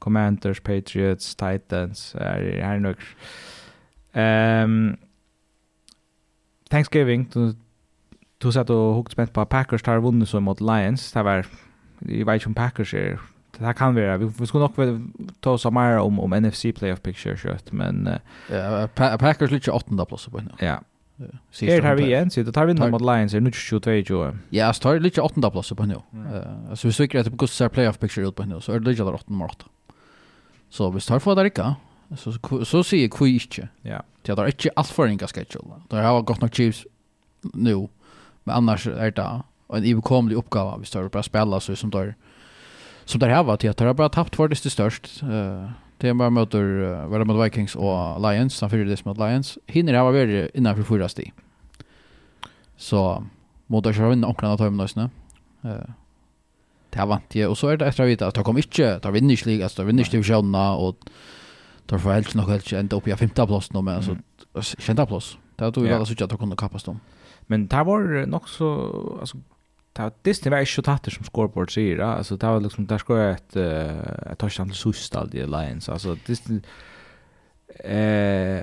Commanders, 0.00 0.60
Patriots, 0.60 1.34
Titans, 1.34 2.14
er, 2.14 2.36
er 2.60 2.78
nok. 2.78 2.96
Um, 4.14 4.98
Thanksgiving, 6.70 7.34
du, 7.34 7.54
du 8.42 8.50
satt 8.50 8.70
og 8.70 8.94
hukt 8.94 9.12
spent 9.12 9.32
på 9.32 9.44
Packers 9.44 9.82
tar 9.82 9.98
vunnet 10.04 10.28
så 10.28 10.40
mot 10.40 10.60
Lions, 10.60 11.12
det 11.12 11.24
var 11.24 11.48
i 12.08 12.24
vet 12.24 12.46
om 12.46 12.54
Packers 12.54 12.94
är 12.94 13.18
det 13.58 13.64
här 13.64 13.72
kan 13.72 13.94
vara 13.94 14.16
vi, 14.16 14.30
vi 14.38 14.46
skulle 14.46 14.68
nog 14.76 15.12
ta 15.40 15.50
oss 15.50 15.64
mer 15.64 15.98
om 15.98 16.20
om 16.20 16.30
NFC 16.30 16.62
playoff 16.74 17.02
picture 17.02 17.36
kött 17.36 17.72
men 17.72 18.08
Uh, 18.50 18.56
ja 18.56 18.88
pa 18.94 19.18
Packers 19.18 19.50
lite 19.50 19.70
8:e 19.70 20.06
plats 20.06 20.26
på 20.26 20.38
nu. 20.38 20.50
Ja. 20.58 20.80
Här 21.60 21.82
har 21.82 21.94
vi 21.94 22.04
igen, 22.04 22.30
så 22.30 22.42
då 22.42 22.52
tar 22.52 22.66
vi 22.66 22.74
mot 22.74 23.00
Lions, 23.00 23.34
är 23.34 23.40
nu 23.40 23.50
22-22. 23.50 24.38
Ja, 24.50 24.72
så 24.72 24.82
tar 24.82 24.94
det 24.94 25.00
lite 25.00 25.20
åttonda 25.20 25.50
plats 25.50 25.70
på 25.70 25.86
nu. 25.86 25.96
Alltså 26.70 26.88
vi 26.88 26.92
söker 26.92 27.18
att 27.18 27.30
på 27.30 27.36
Gustav 27.36 27.68
playoff 27.68 27.98
picture 27.98 28.28
ut 28.28 28.34
på 28.34 28.44
nu, 28.44 28.60
så 28.60 28.72
är 28.72 28.80
det 28.80 28.90
lite 28.90 29.02
där 29.02 29.14
åttonde 29.14 29.38
mot. 29.38 29.64
Så 30.70 30.90
vi 30.90 31.00
tar 31.00 31.18
för 31.18 31.34
där 31.34 31.44
ikka. 31.44 31.74
Så 32.16 32.64
så 32.64 32.84
ser 32.84 32.96
jag 32.96 33.12
kvitt 33.12 33.58
inte. 33.58 33.68
Ja. 33.82 34.02
Det 34.22 34.32
är 34.32 34.46
inte 34.46 34.70
alls 34.76 34.90
för 34.90 35.06
en 35.06 35.18
schedule. 35.18 35.74
Det 35.88 35.96
har 35.96 36.22
gått 36.22 36.40
nog 36.40 36.54
Chiefs 36.54 36.86
nu. 37.40 37.88
Men 38.44 38.56
annars 38.56 38.86
är 38.86 39.10
det 39.10 39.42
och 39.72 39.78
en 39.78 39.84
ibekomlig 39.84 40.36
uppgåva 40.36 40.76
vi 40.76 40.86
står 40.86 41.02
och 41.02 41.10
bara 41.10 41.22
spela 41.22 41.60
så 41.60 41.76
som 41.76 41.90
där 41.90 42.14
som 43.04 43.20
där 43.20 43.28
här 43.28 43.42
var 43.42 43.56
till 43.56 43.70
att 43.70 43.76
det 43.76 43.84
har 43.84 43.94
bara 43.94 44.08
tappt 44.08 44.36
för 44.36 44.48
det 44.48 44.56
störst. 44.56 45.22
Eh 45.22 45.70
det 45.96 46.08
är 46.08 46.14
bara 46.14 46.30
möter 46.30 46.64
uh, 46.64 47.06
var 47.06 47.24
mot 47.24 47.46
Vikings 47.46 47.76
och 47.76 48.20
Lions 48.20 48.56
sen 48.56 48.70
för 48.70 48.76
det 48.76 49.04
mot 49.04 49.18
Lions. 49.18 49.58
Hinner 49.66 49.92
det 49.92 50.02
vara 50.02 50.12
värre 50.12 50.50
innan 50.54 50.76
för 50.76 50.82
förra 50.82 51.08
sti 51.08 51.32
så 52.76 53.24
mot 53.66 53.86
att 53.86 53.96
så 53.96 54.02
har 54.02 54.10
vi 54.10 54.16
några 54.16 54.48
andra 54.48 54.70
nästan 54.70 55.10
eh 55.62 55.90
det 56.90 57.06
vant 57.06 57.34
ju 57.34 57.46
och 57.46 57.58
så 57.58 57.68
är 57.68 57.76
det 57.76 57.86
extra 57.86 58.06
vita 58.06 58.26
att 58.26 58.34
det 58.34 58.42
kommer 58.42 58.60
inte 58.60 59.00
ta 59.00 59.10
vinner 59.10 59.32
inte 59.32 59.48
ligan 59.48 59.68
så 59.68 59.84
vinner 59.84 60.02
inte 60.02 60.10
divisionna 60.10 60.76
och 60.76 60.96
tar 61.86 61.98
för 61.98 62.12
helt 62.12 62.34
nog 62.34 62.48
helt 62.48 62.72
ända 62.72 62.96
upp 62.96 63.08
i 63.08 63.16
femte 63.16 63.46
plats 63.46 63.72
nu 63.72 63.82
men 63.82 63.94
alltså 63.94 64.16
femte 64.78 65.06
plats. 65.06 65.38
Där 65.56 65.70
tror 65.70 65.86
jag 65.86 65.96
alla 65.96 66.04
så 66.04 66.24
att 66.24 66.30
de 66.30 66.38
kunde 66.38 66.56
kapas 66.56 66.84
dem. 66.84 67.00
Men 67.46 67.66
det 67.66 67.84
var 67.84 68.26
nog 68.26 68.48
så 68.48 69.18
alltså 69.20 69.38
ta 69.94 70.10
Disney 70.24 70.50
var 70.50 70.64
ikke 70.64 70.78
så 70.78 70.84
tatt 70.86 71.08
som 71.12 71.24
scoreboard 71.24 71.72
sier, 71.72 72.00
ja. 72.00 72.16
altså 72.16 72.36
det 72.36 72.48
var 72.48 72.60
liksom, 72.64 72.86
der 72.86 72.98
skulle 72.98 73.22
jeg 73.22 73.34
et, 73.40 73.56
uh, 73.56 74.32
et 74.32 74.38
touchdown 74.38 74.70
til 74.72 74.76
sust 74.76 75.16
av 75.16 75.28
de 75.32 75.46
Lions, 75.46 75.88
altså 75.88 76.16
Disney, 76.26 76.60
eh, 77.84 78.62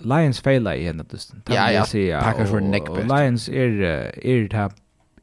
Lions 0.00 0.40
feila 0.42 0.76
i 0.76 0.84
henne 0.86 1.04
Disney, 1.10 1.40
ja, 1.50 1.66
ja, 1.72 1.84
sier, 1.84 2.20
Packers 2.20 2.50
for 2.50 2.60
neck 2.60 2.88
neckbest. 2.88 3.08
Lions 3.10 3.48
er, 3.48 3.82
er 4.22 4.46
er, 4.52 4.70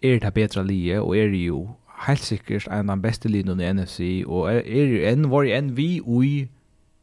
er 0.04 0.20
det 0.20 0.34
bedre 0.34 0.68
lige, 0.68 1.02
og 1.02 1.18
er 1.18 1.32
jo 1.46 1.70
helt 2.08 2.20
sikkert 2.20 2.68
en 2.68 2.90
av 2.90 2.98
de 2.98 3.02
beste 3.02 3.30
linjene 3.30 3.64
i 3.64 3.74
NFC, 3.74 4.24
og 4.28 4.52
er, 4.52 4.60
er 4.66 4.92
jo 4.92 5.08
en, 5.12 5.32
var 5.32 5.44
jo 5.44 5.56
en 5.56 5.78
vi 5.78 5.90
i 6.24 6.48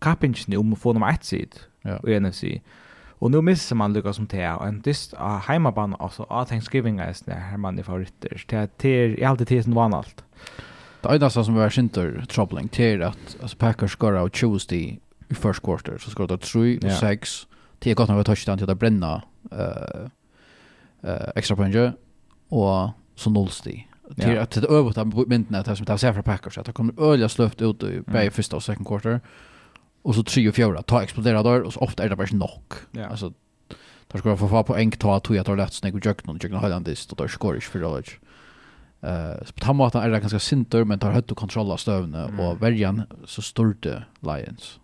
kappingen 0.02 0.58
om 0.58 0.72
å 0.72 0.80
få 0.80 0.92
nummer 0.92 1.12
ett 1.12 1.24
sitt 1.24 1.68
i 1.84 2.18
NFC. 2.20 2.42
Ja. 2.42 2.79
Og 3.20 3.30
nu 3.30 3.40
misser 3.40 3.76
man 3.76 3.92
Lucas 3.92 4.16
som 4.16 4.26
det, 4.26 4.46
og 4.48 4.68
en 4.68 4.80
dyst 4.80 5.14
av 5.18 5.42
hemmabanan 5.48 5.96
altså 6.00 6.24
av 6.30 6.46
Thanksgiving 6.48 7.00
er 7.00 7.12
det 7.26 7.34
här 7.34 7.56
man 7.56 7.78
är 7.78 7.82
favoritter. 7.82 8.44
Det 8.48 8.58
er 8.58 8.68
till 8.78 9.18
i 9.18 9.22
allt 9.22 9.48
det 9.48 9.64
som 9.64 9.74
vann 9.74 9.94
allt. 9.94 10.24
Det 11.02 11.10
er 11.10 11.18
nästan 11.18 11.44
som 11.44 11.56
er 11.56 11.68
sinter 11.68 12.26
troubling 12.28 12.68
det 12.76 12.94
er 12.94 13.06
at 13.06 13.36
altså, 13.42 13.56
Packers 13.56 13.96
går 13.96 14.16
av 14.16 14.30
Tuesday 14.30 14.98
i 15.30 15.34
first 15.34 15.62
quarter 15.62 15.98
så 15.98 16.10
skal 16.10 16.28
det 16.28 16.40
3 16.40 16.78
og 16.84 16.92
6 16.92 17.00
det 17.00 17.90
er 17.90 17.94
till 17.94 17.94
gott 17.94 18.08
några 18.08 18.24
touchdown 18.24 18.58
til 18.58 18.70
å 18.70 18.74
bränna 18.74 19.22
uh, 19.52 20.08
uh, 21.04 21.30
ekstra 21.36 21.56
poäng 21.56 21.94
og 22.50 22.90
så 23.16 23.30
nollstig 23.30 23.86
till 24.14 24.38
att 24.38 24.50
det 24.50 24.68
överta 24.68 25.04
myntna 25.04 25.58
att 25.58 25.76
som 25.76 25.86
tar 25.86 25.96
sig 25.96 26.14
för 26.14 26.22
Packers 26.22 26.58
att 26.58 26.66
det 26.66 26.72
kommer 26.72 27.00
öliga 27.00 27.28
slöft 27.28 27.62
ut 27.62 27.82
i 27.82 28.02
bäj 28.06 28.30
första 28.30 28.56
och 28.56 28.62
second 28.62 28.86
quarter 28.86 29.20
och 30.02 30.14
så 30.14 30.22
tre 30.22 30.48
och 30.48 30.54
fjärde 30.54 30.82
ta 30.82 31.02
explodera 31.02 31.42
där 31.42 31.62
och 31.62 31.72
så 31.72 31.80
ofta 31.80 32.04
är 32.04 32.08
det 32.08 32.16
bara 32.16 32.26
knock. 32.26 32.72
Ja. 32.90 33.06
Alltså 33.06 33.32
där 34.12 34.18
ska 34.18 34.28
jag 34.28 34.38
få 34.38 34.48
få 34.48 34.62
poäng 34.62 34.90
ta 34.90 35.16
att 35.16 35.30
jag 35.30 35.46
tar 35.46 35.56
lätt 35.56 35.72
snägg 35.72 35.94
och 35.94 36.06
jökna 36.06 36.32
och 36.32 36.44
jökna 36.44 36.58
Highlandist 36.58 37.12
och 37.12 37.16
där 37.16 37.28
skor 37.28 37.54
inte 37.54 37.66
för 37.66 37.96
alls. 37.96 38.08
Eh 39.00 39.52
på 39.54 39.60
tamma 39.60 39.86
att 39.86 39.94
är 39.94 40.10
det 40.10 40.20
ganska 40.20 40.38
sinter 40.38 40.84
men 40.84 40.98
tar 40.98 41.12
högt 41.12 41.30
och 41.30 41.36
kontrolla 41.36 41.76
stövne 41.76 42.24
mm. 42.24 42.40
och 42.40 42.62
värjan 42.62 43.02
så 43.24 43.42
störte 43.42 44.04
Lions. 44.20 44.80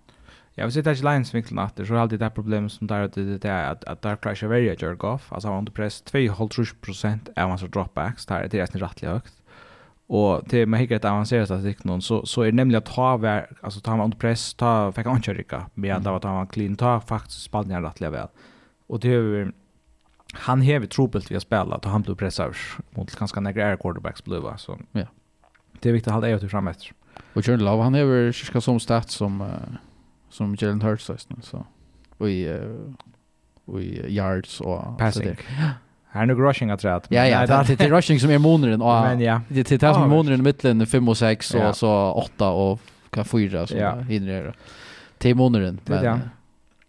Ja, 0.55 0.67
vi 0.67 0.73
sitter 0.73 0.93
i 0.93 0.95
Lions 0.95 1.35
vinkeln 1.35 1.59
att 1.59 1.77
det 1.77 1.87
så 1.87 1.97
alltid 1.97 2.19
det 2.19 2.31
problemet 2.31 2.73
som 2.73 2.87
där 2.87 3.11
det 3.15 3.39
det 3.39 3.49
är 3.49 3.71
att 3.71 3.85
att 3.85 4.03
där 4.03 4.17
crasha 4.17 4.49
värja 4.49 4.75
Jergoff 4.75 5.33
alltså 5.33 5.49
under 5.49 5.73
press 5.73 6.05
2,5 6.07 6.75
procent 6.81 7.29
av 7.37 7.49
hans 7.49 7.63
dropbacks 7.63 8.27
där 8.27 8.49
det 8.49 8.59
är 8.59 8.61
nästan 8.61 8.81
rätt 8.81 9.01
högt. 9.01 9.35
Och 10.09 10.49
til 10.49 10.69
man 10.69 10.81
hikker 10.81 10.97
et 10.97 11.05
avanseret 11.05 11.49
statistik 11.49 11.85
någon 11.85 12.03
så 12.03 12.27
så 12.27 12.43
är 12.43 12.47
det 12.47 12.57
nämligen 12.57 12.79
att 12.79 12.95
ta 12.95 13.17
vär, 13.17 13.47
alltså 13.63 13.81
ta 13.81 13.97
man 13.97 14.05
under 14.05 14.19
press, 14.19 14.55
ta 14.55 14.93
fikk 14.93 15.07
han 15.07 15.23
rycka 15.23 15.67
med 15.75 15.97
mm. 15.97 16.15
att 16.15 16.23
ta 16.23 16.33
man 16.33 16.47
clean 16.47 16.77
ta 16.77 17.01
faktiskt 17.01 17.43
Spanien 17.43 17.83
rettelig 17.83 18.11
vel. 18.11 18.29
Och 18.87 19.01
det 19.01 19.15
är 19.15 19.53
han 20.33 20.61
hever 20.61 20.87
trubbelt 20.87 21.31
vi 21.31 21.35
har 21.35 21.41
spelat 21.41 21.85
och 21.85 21.91
han 21.91 22.03
blev 22.03 22.15
pressar 22.15 22.57
mot 22.91 23.15
ganska 23.15 23.41
negre 23.41 23.65
air 23.65 23.77
quarterbacks 23.77 24.25
blev 24.25 24.57
så. 24.57 24.79
Ja. 24.93 25.07
Det 25.81 25.89
er 25.89 25.93
viktig 25.93 26.11
å 26.11 26.15
ha 26.15 26.21
det 26.21 26.31
ögonen 26.31 26.51
fram 26.51 26.69
etter. 26.69 26.93
Och 27.35 27.45
Kjørn 27.45 27.61
Lav, 27.61 27.83
han 27.83 27.95
hever 27.95 28.33
kyrka 28.33 28.61
som 28.61 28.81
stats 28.81 29.15
som 29.15 29.41
uh, 29.41 29.77
som 30.31 30.57
Jalen 30.61 30.83
Hurts 30.83 31.11
så. 31.43 31.67
Och 32.19 32.31
i 32.31 32.49
uh, 32.49 33.81
i 33.81 34.15
yards 34.15 34.61
och 34.61 34.99
passing. 34.99 35.37
Så 35.37 35.43
Här 36.17 36.23
är 36.23 36.27
nu 36.27 36.35
rushing 36.35 36.71
att 36.71 36.85
rätt. 36.85 37.07
Ja 37.09 37.27
ja, 37.27 37.47
det 37.47 37.73
är 37.73 37.77
det 37.77 37.91
rushing 37.91 38.21
som 38.21 38.31
är 38.31 38.39
månaden 38.39 38.79
men 38.79 39.21
ja. 39.21 39.41
Det 39.49 39.73
är 39.73 39.79
det 39.79 39.95
som 39.95 40.03
är 40.03 40.07
månaden 40.07 40.41
i 40.41 40.43
mitten 40.43 40.87
5 40.87 41.09
och 41.09 41.17
6 41.17 41.55
och 41.55 41.77
så 41.77 42.13
8 42.13 42.51
och 42.51 42.81
kan 43.11 43.25
4 43.25 43.67
så 43.67 43.75
hinner 44.09 44.43
det. 44.43 44.53
Till 45.19 45.35
månaden. 45.35 45.81
Men 45.85 46.21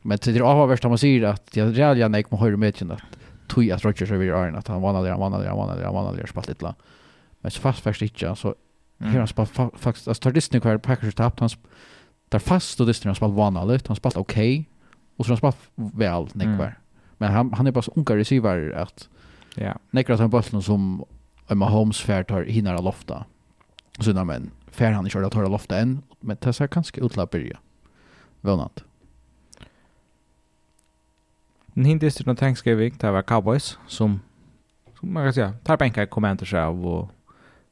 men 0.01 0.17
det 0.23 0.35
är 0.35 0.41
avvärst 0.41 0.85
om 0.85 0.91
man 0.91 0.97
säger 0.97 1.23
att 1.23 1.55
jag 1.55 1.67
rälja 1.67 1.93
gärna 1.93 2.17
gick 2.17 2.31
med 2.31 2.39
höjre 2.39 2.57
med 2.57 2.69
att 2.69 2.99
tog 3.47 3.71
att 3.71 3.85
Rodgers 3.85 4.11
över 4.11 4.25
Iron 4.25 4.55
att 4.55 4.67
han 4.67 4.81
vann 4.81 4.95
aldrig, 4.95 5.11
han 5.11 5.19
vann 5.19 5.33
aldrig, 5.33 5.49
han 5.49 5.57
vann 5.57 5.69
aldrig, 5.69 5.85
han 5.85 5.95
vann 5.95 6.15
där 6.15 6.25
spalt 6.25 6.47
lite. 6.47 6.73
Men 7.41 7.51
så 7.51 7.61
fast 7.61 7.79
faktiskt 7.79 8.21
inte 8.21 8.35
så 8.35 8.55
här 8.99 9.17
han 9.17 9.27
spalt 9.27 9.51
faktiskt 9.75 10.07
alltså 10.07 10.21
tar 10.21 10.31
Disney 10.31 10.61
kvar 10.61 10.77
Packers 10.77 11.15
tappt 11.15 11.39
han 11.39 11.49
tar 12.29 12.39
fast 12.39 12.79
och 12.79 12.87
Disney 12.87 13.09
har 13.09 13.15
spalt 13.15 13.33
vann 13.33 13.57
aldrig, 13.57 13.81
han 13.87 13.95
spalt 13.95 14.17
okej 14.17 14.69
och 15.17 15.25
så 15.25 15.31
har 15.31 15.35
han 15.35 15.37
spalt 15.37 15.57
väl 15.75 16.27
Nick 16.33 16.59
var. 16.59 16.77
Men 17.17 17.33
han, 17.33 17.53
han 17.53 17.67
är 17.67 17.71
bara 17.71 17.81
så 17.81 17.91
unga 17.95 18.15
receiver 18.15 18.71
att 18.71 19.09
ja. 19.55 19.73
nekra 19.91 20.13
att 20.13 20.19
han 20.19 20.29
bollen 20.29 20.61
som 20.61 21.05
Emma 21.47 21.69
Holmes 21.69 22.01
fär 22.01 22.23
tar 22.23 22.43
hinner 22.43 22.81
lofta. 22.81 23.25
Så 23.99 24.13
när 24.13 24.23
men 24.23 24.51
fär 24.67 24.91
han 24.91 25.09
körde 25.09 25.27
att 25.27 25.33
ta 25.33 25.47
lofta 25.47 25.77
än 25.77 26.01
men 26.19 26.37
det 26.41 26.53
ser 26.53 26.67
ganska 26.67 27.01
ut 27.01 27.17
att 27.17 27.31
börja. 27.31 27.57
Vånat. 28.41 28.83
Den 31.65 31.85
hindes 31.85 32.15
till 32.15 32.25
någon 32.25 32.35
Thanksgiving 32.35 32.93
det 32.99 33.11
var 33.11 33.21
Cowboys 33.21 33.77
som 33.87 34.19
som 34.99 35.13
man 35.13 35.23
kan 35.23 35.33
säga 35.33 35.53
tar 35.63 35.77
bänkar 35.77 36.05
kommenter 36.05 36.45
så 36.45 36.67
och 36.67 37.09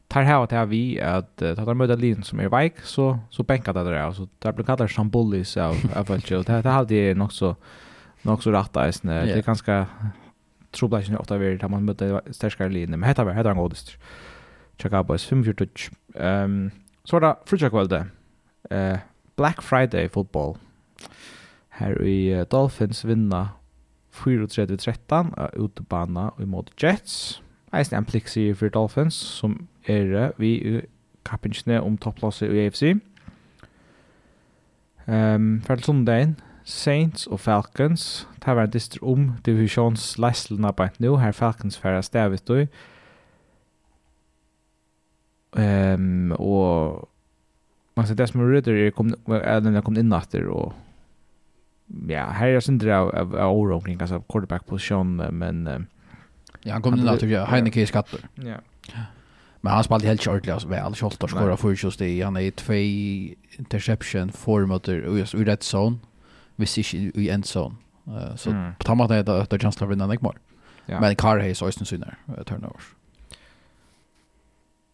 tar 0.08 0.24
här 0.24 0.44
att 0.44 0.70
vi 0.70 1.02
att 1.02 1.42
uh, 1.42 1.56
tar 1.56 1.74
möta 1.74 1.96
linjen 1.96 2.24
som 2.24 2.40
är 2.40 2.62
vik 2.62 2.80
så 2.80 3.20
så 3.30 3.44
bänkar 3.44 3.74
det 3.74 3.84
där 3.84 4.12
så 4.12 4.28
där 4.40 4.52
blir 4.52 4.66
kallar 4.66 5.04
bullies 5.04 5.58
av 5.58 5.76
av 5.96 6.12
allt 6.12 6.28
det 6.28 6.50
här 6.50 6.64
det 6.64 6.70
hade 6.70 7.14
nog 7.14 7.34
så 7.34 7.56
nog 8.26 8.44
så 8.44 8.52
rätt 8.52 8.78
eisen. 8.78 9.10
Det 9.10 9.32
är 9.32 9.42
ganska 9.42 9.88
trubbelage 10.72 11.14
att 11.14 11.20
ofta 11.20 11.38
vid 11.38 11.60
där 11.60 11.68
man 11.68 11.86
med 11.86 12.22
starkare 12.32 12.70
linjer. 12.70 12.98
Men 12.98 13.10
heter 13.10 13.24
var 13.24 13.34
heter 13.34 13.50
han 13.50 13.58
godist. 13.58 13.98
Checka 14.78 15.04
på 15.04 15.18
54 15.18 15.68
Ehm 16.16 16.72
så 17.04 17.20
där 17.20 17.36
frukta 17.46 17.86
där. 17.86 18.06
Eh 18.70 19.00
Black 19.36 19.62
Friday 19.62 20.10
football. 20.10 20.58
Här 21.70 22.04
i 22.04 22.36
uh, 22.36 22.46
Dolphins 22.48 23.06
vinna 23.06 23.50
4-3-13 24.14 25.66
utebana 25.66 26.30
och 26.30 26.48
mot 26.48 26.84
Jets. 26.84 27.42
Eisen 27.72 27.98
en 27.98 28.06
plixi 28.06 28.56
för 28.56 28.70
Dolphins 28.70 29.16
som 29.16 29.68
är 29.84 30.34
vi 30.38 30.82
kappingsne 31.24 31.80
om 31.80 31.98
topplasset 31.98 32.52
i 32.52 32.68
AFC. 32.68 32.84
Ehm 32.84 33.02
um, 35.08 35.62
för 35.62 35.78
sundagen 35.78 36.36
Saints 36.66 37.28
og 37.28 37.40
Falcons. 37.40 38.28
Det 38.42 38.56
var 38.56 38.66
en 38.66 38.74
dyster 38.74 39.04
om 39.06 39.32
divisjonsleislene 39.46 40.74
på 40.74 40.88
et 40.88 41.00
nå. 41.00 41.16
Her 41.22 41.32
Falcons 41.32 41.78
færre 41.78 42.04
stavet 42.04 42.48
du. 42.48 42.66
Um, 45.56 46.34
og 46.36 47.08
man 47.96 48.08
ser 48.08 48.18
det 48.20 48.28
som 48.28 48.42
er 48.42 48.50
rydder 48.58 48.88
er 48.88 48.92
kommet, 48.92 49.16
er 49.30 49.82
kommet 49.86 50.02
inn 50.02 50.12
etter 50.12 50.50
og 50.52 50.74
ja, 52.10 52.26
her 52.34 52.58
er 52.58 52.64
sindri 52.66 52.90
av, 52.92 53.12
av, 53.14 53.36
av 53.40 53.56
oro 53.56 53.78
omkring 53.78 54.02
altså 54.02 54.20
quarterback 54.26 54.66
position, 54.66 55.16
men 55.32 55.68
um, 55.68 55.86
Ja, 56.66 56.74
han 56.74 56.82
kom 56.82 56.98
inn 56.98 57.08
etter, 57.08 57.30
ja. 57.30 57.46
Heineke 57.46 57.84
i 57.84 57.86
skatter. 57.86 58.26
Ja. 58.42 58.58
Yeah. 58.90 59.06
Men 59.62 59.74
han 59.74 59.86
spalte 59.86 60.10
helt 60.10 60.22
kjørtlig, 60.22 60.52
altså 60.54 60.70
vel, 60.70 60.98
Kjoltar 60.98 61.32
skåret 61.32 61.62
40 61.62 61.94
sti, 61.94 62.10
han 62.22 62.36
er 62.38 62.50
i 62.50 62.52
tvei 62.54 62.84
interception, 63.58 64.30
4 64.34 64.68
møter, 64.70 65.06
i 65.06 65.46
red 65.46 65.64
zone 65.66 66.02
hvis 66.56 66.78
ikke 66.78 67.12
i 67.22 67.30
en 67.34 67.44
sånn. 67.44 67.78
Uh, 68.08 68.36
så 68.38 68.52
mm. 68.54 68.76
på 68.80 68.88
tammat 68.88 69.12
er 69.12 69.24
det 69.26 69.34
at 69.46 69.50
det 69.50 69.58
er 69.58 69.66
kjensler 69.66 69.88
for 69.88 69.96
den 69.96 70.12
ikke 70.14 70.28
mer. 70.28 70.38
Ja. 70.88 71.00
Men 71.02 71.16
Carr 71.18 71.42
har 71.42 71.54
så 71.58 71.72
øyne 71.72 71.88
syner 71.88 72.18
uh, 72.30 72.44
turnovers. 72.46 72.94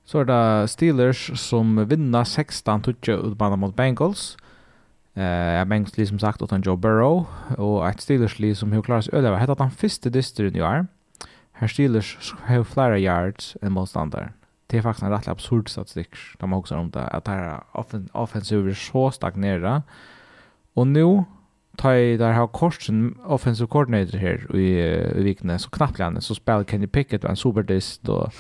Så 0.06 0.20
er 0.20 0.28
det 0.28 0.70
Steelers 0.70 1.30
som 1.40 1.78
vinner 1.90 2.24
16-20 2.24 3.12
utbanen 3.32 3.60
mot 3.60 3.76
Bengals. 3.76 4.36
Eh, 5.16 5.22
uh, 5.24 5.64
Bengals 5.68 5.98
li 5.98 6.06
som 6.06 6.20
sagt 6.20 6.42
utan 6.42 6.64
Joe 6.66 6.78
Burrow 6.78 7.26
og 7.58 7.88
et 7.88 8.02
Steelers 8.02 8.40
li 8.40 8.54
som 8.56 8.72
har 8.72 8.82
klarat 8.82 9.06
sig 9.06 9.14
över 9.14 9.38
hetta 9.38 9.56
han 9.60 9.72
första 9.72 10.10
distrin 10.10 10.56
i 10.56 10.62
år. 10.62 10.88
Här 11.52 11.68
Steelers 11.68 12.34
har 12.44 12.64
flera 12.64 12.98
yards 12.98 13.58
än 13.62 13.72
motståndaren 13.72 14.34
det 14.72 14.78
är 14.78 14.82
faktiskt 14.82 15.04
en 15.04 15.12
rätt 15.12 15.28
absurd 15.28 15.70
statistik. 15.70 16.16
De 16.38 16.52
har 16.52 16.60
också 16.60 16.76
om 16.76 16.92
det 16.92 17.08
att 17.08 17.26
det 17.26 17.32
här 17.32 17.64
offensiva 18.12 18.70
är 18.70 18.74
så 18.74 19.12
stagnerat. 19.12 19.84
Och 20.74 20.88
nu 20.88 21.24
ta 21.82 21.96
i 21.96 22.18
där 22.18 22.34
har 22.34 22.48
korsen 22.48 23.16
offensive 23.26 23.68
coordinator 23.68 24.18
här 24.18 24.56
i, 24.56 24.80
i 25.20 25.24
vikna 25.24 25.60
så 25.60 25.70
knappt 25.70 26.24
så 26.24 26.36
spelar 26.36 26.64
Kenny 26.64 26.88
Pickett 26.88 27.24
en 27.24 27.36
superdist 27.36 28.10
och 28.10 28.34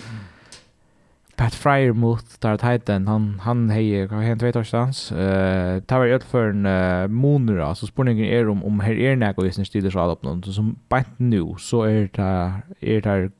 Pat 1.35 1.55
Fryer 1.55 1.93
mot 1.93 2.41
där 2.41 2.57
Titan 2.57 3.07
han 3.07 3.39
han 3.39 3.69
hej 3.69 4.07
kan 4.07 4.23
han 4.23 4.37
vet 4.37 4.53
torsdans, 4.53 5.11
eh 5.11 5.81
tar 5.81 6.05
ut 6.05 6.23
för 6.23 6.49
en 6.49 6.65
uh, 6.65 7.07
månad 7.07 7.77
så 7.77 7.87
spurningen 7.87 8.25
är 8.25 8.49
om 8.49 8.63
om 8.63 8.79
här 8.79 8.93
är 8.93 9.15
när 9.15 9.33
går 9.33 9.45
just 9.45 9.67
styr 9.67 9.89
så 9.89 10.11
upp 10.11 10.23
någon 10.23 10.43
så 10.43 10.53
som 10.53 10.75
bant 10.89 11.19
nu 11.19 11.55
så 11.57 11.83
är 11.83 12.09
det 12.13 12.61
är 12.79 13.01
det 13.01 13.31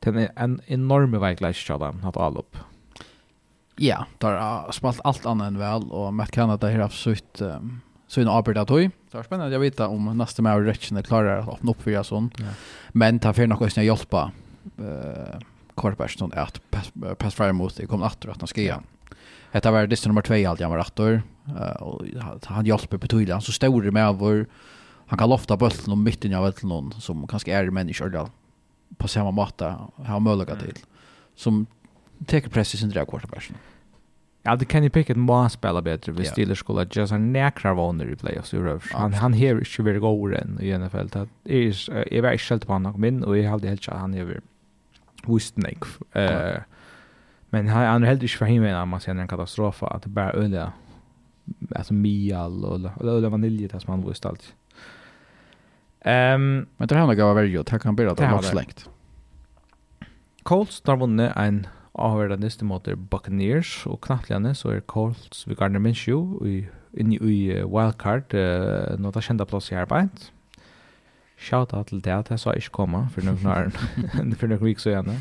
den 0.00 0.28
en 0.36 0.60
enorm 0.66 1.20
väglash 1.20 1.66
shot 1.66 1.80
han 1.80 2.00
har 2.02 2.22
all 2.22 2.36
upp 2.36 2.56
Ja, 3.78 4.06
där 4.18 4.32
har 4.32 4.72
spalt 4.72 5.00
allt 5.04 5.26
annat 5.26 5.46
än 5.46 5.58
väl 5.58 5.82
och 5.90 6.14
Matt 6.14 6.30
Canada 6.30 6.70
har 6.70 6.78
haft 6.78 6.98
sutt 6.98 7.40
um, 7.40 7.80
så 8.08 8.20
en 8.20 8.28
arbeta 8.28 8.64
toy. 8.64 8.90
tog. 9.10 9.50
Det 9.50 9.54
er 9.54 9.58
vet 9.58 9.80
om 9.80 10.10
nästa 10.18 10.42
mer 10.42 10.62
rettene 10.62 11.02
klarer 11.02 11.40
å 11.40 11.42
att 11.42 11.58
öppna 11.58 11.70
upp 11.70 11.82
för 11.82 11.90
Ja. 12.38 12.54
Men 12.92 13.18
ta 13.18 13.32
för 13.32 13.46
något 13.46 13.72
som 13.72 13.82
jag 13.82 13.96
hjälpa 13.96 14.30
eh 14.78 15.38
Korpersen 15.76 16.32
at 16.32 16.60
pass, 16.70 16.92
pass 17.18 17.34
frem 17.34 17.56
mot 17.56 17.76
det 17.76 17.86
kom 17.86 18.02
att 18.02 18.24
at 18.26 18.40
han 18.40 18.48
skal 18.48 18.64
gjøre. 18.64 18.82
Detta 19.52 19.70
var 19.70 19.86
det 19.86 20.06
nummer 20.06 20.22
2 20.22 20.34
allt 20.48 20.60
jag 20.60 20.70
var 20.70 20.78
åter 20.78 21.22
och 21.80 22.02
han 22.44 22.66
hjälper 22.66 22.98
på 22.98 23.06
han 23.32 23.42
så 23.42 23.52
stor 23.52 23.90
med 23.90 24.14
var 24.14 24.46
han 25.06 25.18
kan 25.18 25.28
lofta 25.28 25.56
bollen 25.56 25.92
om 25.92 26.02
mitten 26.02 26.34
av 26.34 26.48
ett 26.48 26.62
någon 26.62 26.94
som 27.00 27.26
kanske 27.26 27.52
är 27.52 27.70
människor 27.70 28.08
då 28.08 28.28
på 28.96 29.08
samma 29.08 29.30
matta 29.30 29.88
har 29.96 30.20
möjlighet 30.20 30.60
till 30.60 30.78
som 31.36 31.66
tar 32.26 32.40
press 32.40 32.74
i 32.74 32.78
sin 32.78 32.90
dra 32.90 33.04
kvarta. 33.04 33.28
Ja, 34.46 34.56
det 34.56 34.64
picka 34.90 35.14
den 35.14 35.22
må 35.22 35.48
spela 35.48 35.82
bättre 35.82 36.12
Vi. 36.12 36.24
Steelers 36.24 36.58
skulle 36.58 36.86
just 36.92 37.12
en 37.12 37.32
näkra 37.32 37.74
vanor 37.74 38.10
i 38.10 38.16
playoffs 38.16 38.54
i 38.54 38.58
rövs. 38.58 38.92
Han, 38.92 39.12
han 39.12 39.34
har 39.34 39.58
inte 39.58 39.82
varit 39.82 40.00
god 40.00 40.34
än 40.34 40.58
i 40.60 40.78
NFL. 40.78 41.06
Det 41.42 41.54
är, 41.54 42.14
jag 42.14 42.22
var 42.22 42.52
inte 42.52 42.66
på 42.66 42.72
honom 42.72 43.00
min 43.00 43.24
och 43.24 43.38
jag 43.38 43.50
hade 43.50 43.68
helt 43.68 43.88
han 43.88 44.14
har 44.14 44.40
visst 45.26 45.56
nek. 45.56 45.84
Uh, 46.16 46.60
men 47.50 47.68
han, 47.68 47.86
han 47.86 48.02
är 48.02 48.06
helt 48.06 48.22
inte 48.22 48.36
för 48.36 48.44
himmel 48.46 48.72
när 48.72 48.86
man 48.86 49.00
ser 49.00 49.14
en 49.14 49.28
katastrof 49.28 49.82
att 49.82 50.02
det 50.02 50.08
bara 50.08 50.32
öliga 50.32 50.72
alltså 51.74 51.94
mial 51.94 52.64
och 52.64 53.04
öliga 53.04 53.30
vanilj 53.30 53.68
det 53.68 53.80
som 53.80 53.90
han 53.90 54.08
visst 54.08 54.26
allt. 54.26 54.54
Um, 56.04 56.66
men 56.76 56.88
det 56.88 56.94
här 56.94 57.06
var 57.06 57.34
väldigt 57.34 57.56
gott. 57.56 57.68
Här 57.68 57.78
kan 57.78 57.96
bli 57.96 58.06
att 58.06 58.16
det 58.16 58.28
var 58.28 58.42
slängt. 58.42 58.88
Colts 60.42 60.82
har 60.86 60.96
vunnit 60.96 61.32
en 61.36 61.66
Avhverda 61.96 62.36
neste 62.36 62.66
måte 62.68 62.96
Buccaneers, 62.96 63.86
og 63.88 64.02
knappligane 64.04 64.52
så 64.54 64.74
er 64.74 64.84
Colts 64.88 65.46
ved 65.48 65.56
Gardner 65.56 65.80
Minshew 65.80 66.36
i, 66.44 66.56
inni 66.96 67.16
i 67.16 67.38
uh, 67.56 67.64
wildcard, 67.64 68.36
uh, 68.36 68.96
nå 69.00 69.12
da 69.14 69.22
kjenda 69.24 69.46
plass 69.48 69.70
i 69.72 69.78
arbeid. 69.80 70.28
Shout 71.36 71.72
out 71.76 71.88
til 71.88 72.02
det 72.04 72.12
at 72.12 72.30
jeg 72.32 72.42
sa 72.42 72.52
ikke 72.56 72.74
komme, 72.82 73.06
for 73.12 73.24
noen 73.24 73.48
år, 73.48 73.70
for 74.38 74.48
noen 74.48 74.64
vik 74.64 74.80
så 74.82 74.92
gjerne. 74.92 75.16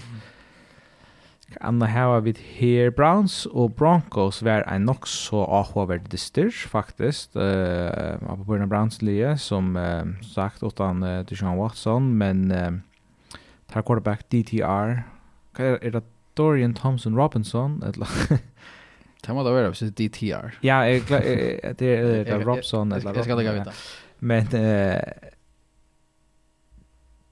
Anna 1.62 1.88
her 1.88 2.10
var 2.10 2.24
vidt 2.26 2.40
her 2.58 2.90
Browns 2.92 3.46
og 3.46 3.76
Broncos 3.78 4.42
var 4.44 4.66
en 4.68 4.88
nok 4.90 5.06
så 5.08 5.44
avhåverd 5.46 6.10
dyster, 6.12 6.50
faktisk, 6.52 7.36
uh, 7.40 8.20
på 8.20 8.48
grunn 8.48 8.66
av 8.66 8.72
Browns 8.72 9.00
lige, 9.06 9.38
som 9.40 9.76
uh, 9.80 10.04
sagt 10.26 10.64
utan 10.64 11.04
uh, 11.04 11.22
Deshaun 11.30 11.60
Watson, 11.60 12.12
men 12.20 12.50
uh, 12.52 13.40
tar 13.72 13.86
quarterback 13.86 14.28
DTR, 14.32 15.06
er 15.56 15.92
det 15.94 16.04
Dorian 16.38 16.74
Thompson 16.74 17.16
Robinson 17.20 17.80
eller 17.86 18.08
Det 19.26 19.34
må 19.34 19.42
da 19.42 19.54
være 19.56 19.72
hvis 19.72 19.80
det 19.80 19.88
er 19.90 20.10
DTR. 20.10 20.58
Ja, 20.62 20.76
jeg, 20.86 21.02
det 21.80 21.88
er 22.30 22.44
Robson 22.46 22.92
eller 22.92 23.10
Robson. 23.10 23.16
Jeg 23.16 23.24
skal 23.24 23.40
ikke 23.42 23.54
vite. 23.58 23.74
Men 24.20 24.52
eh 24.54 25.32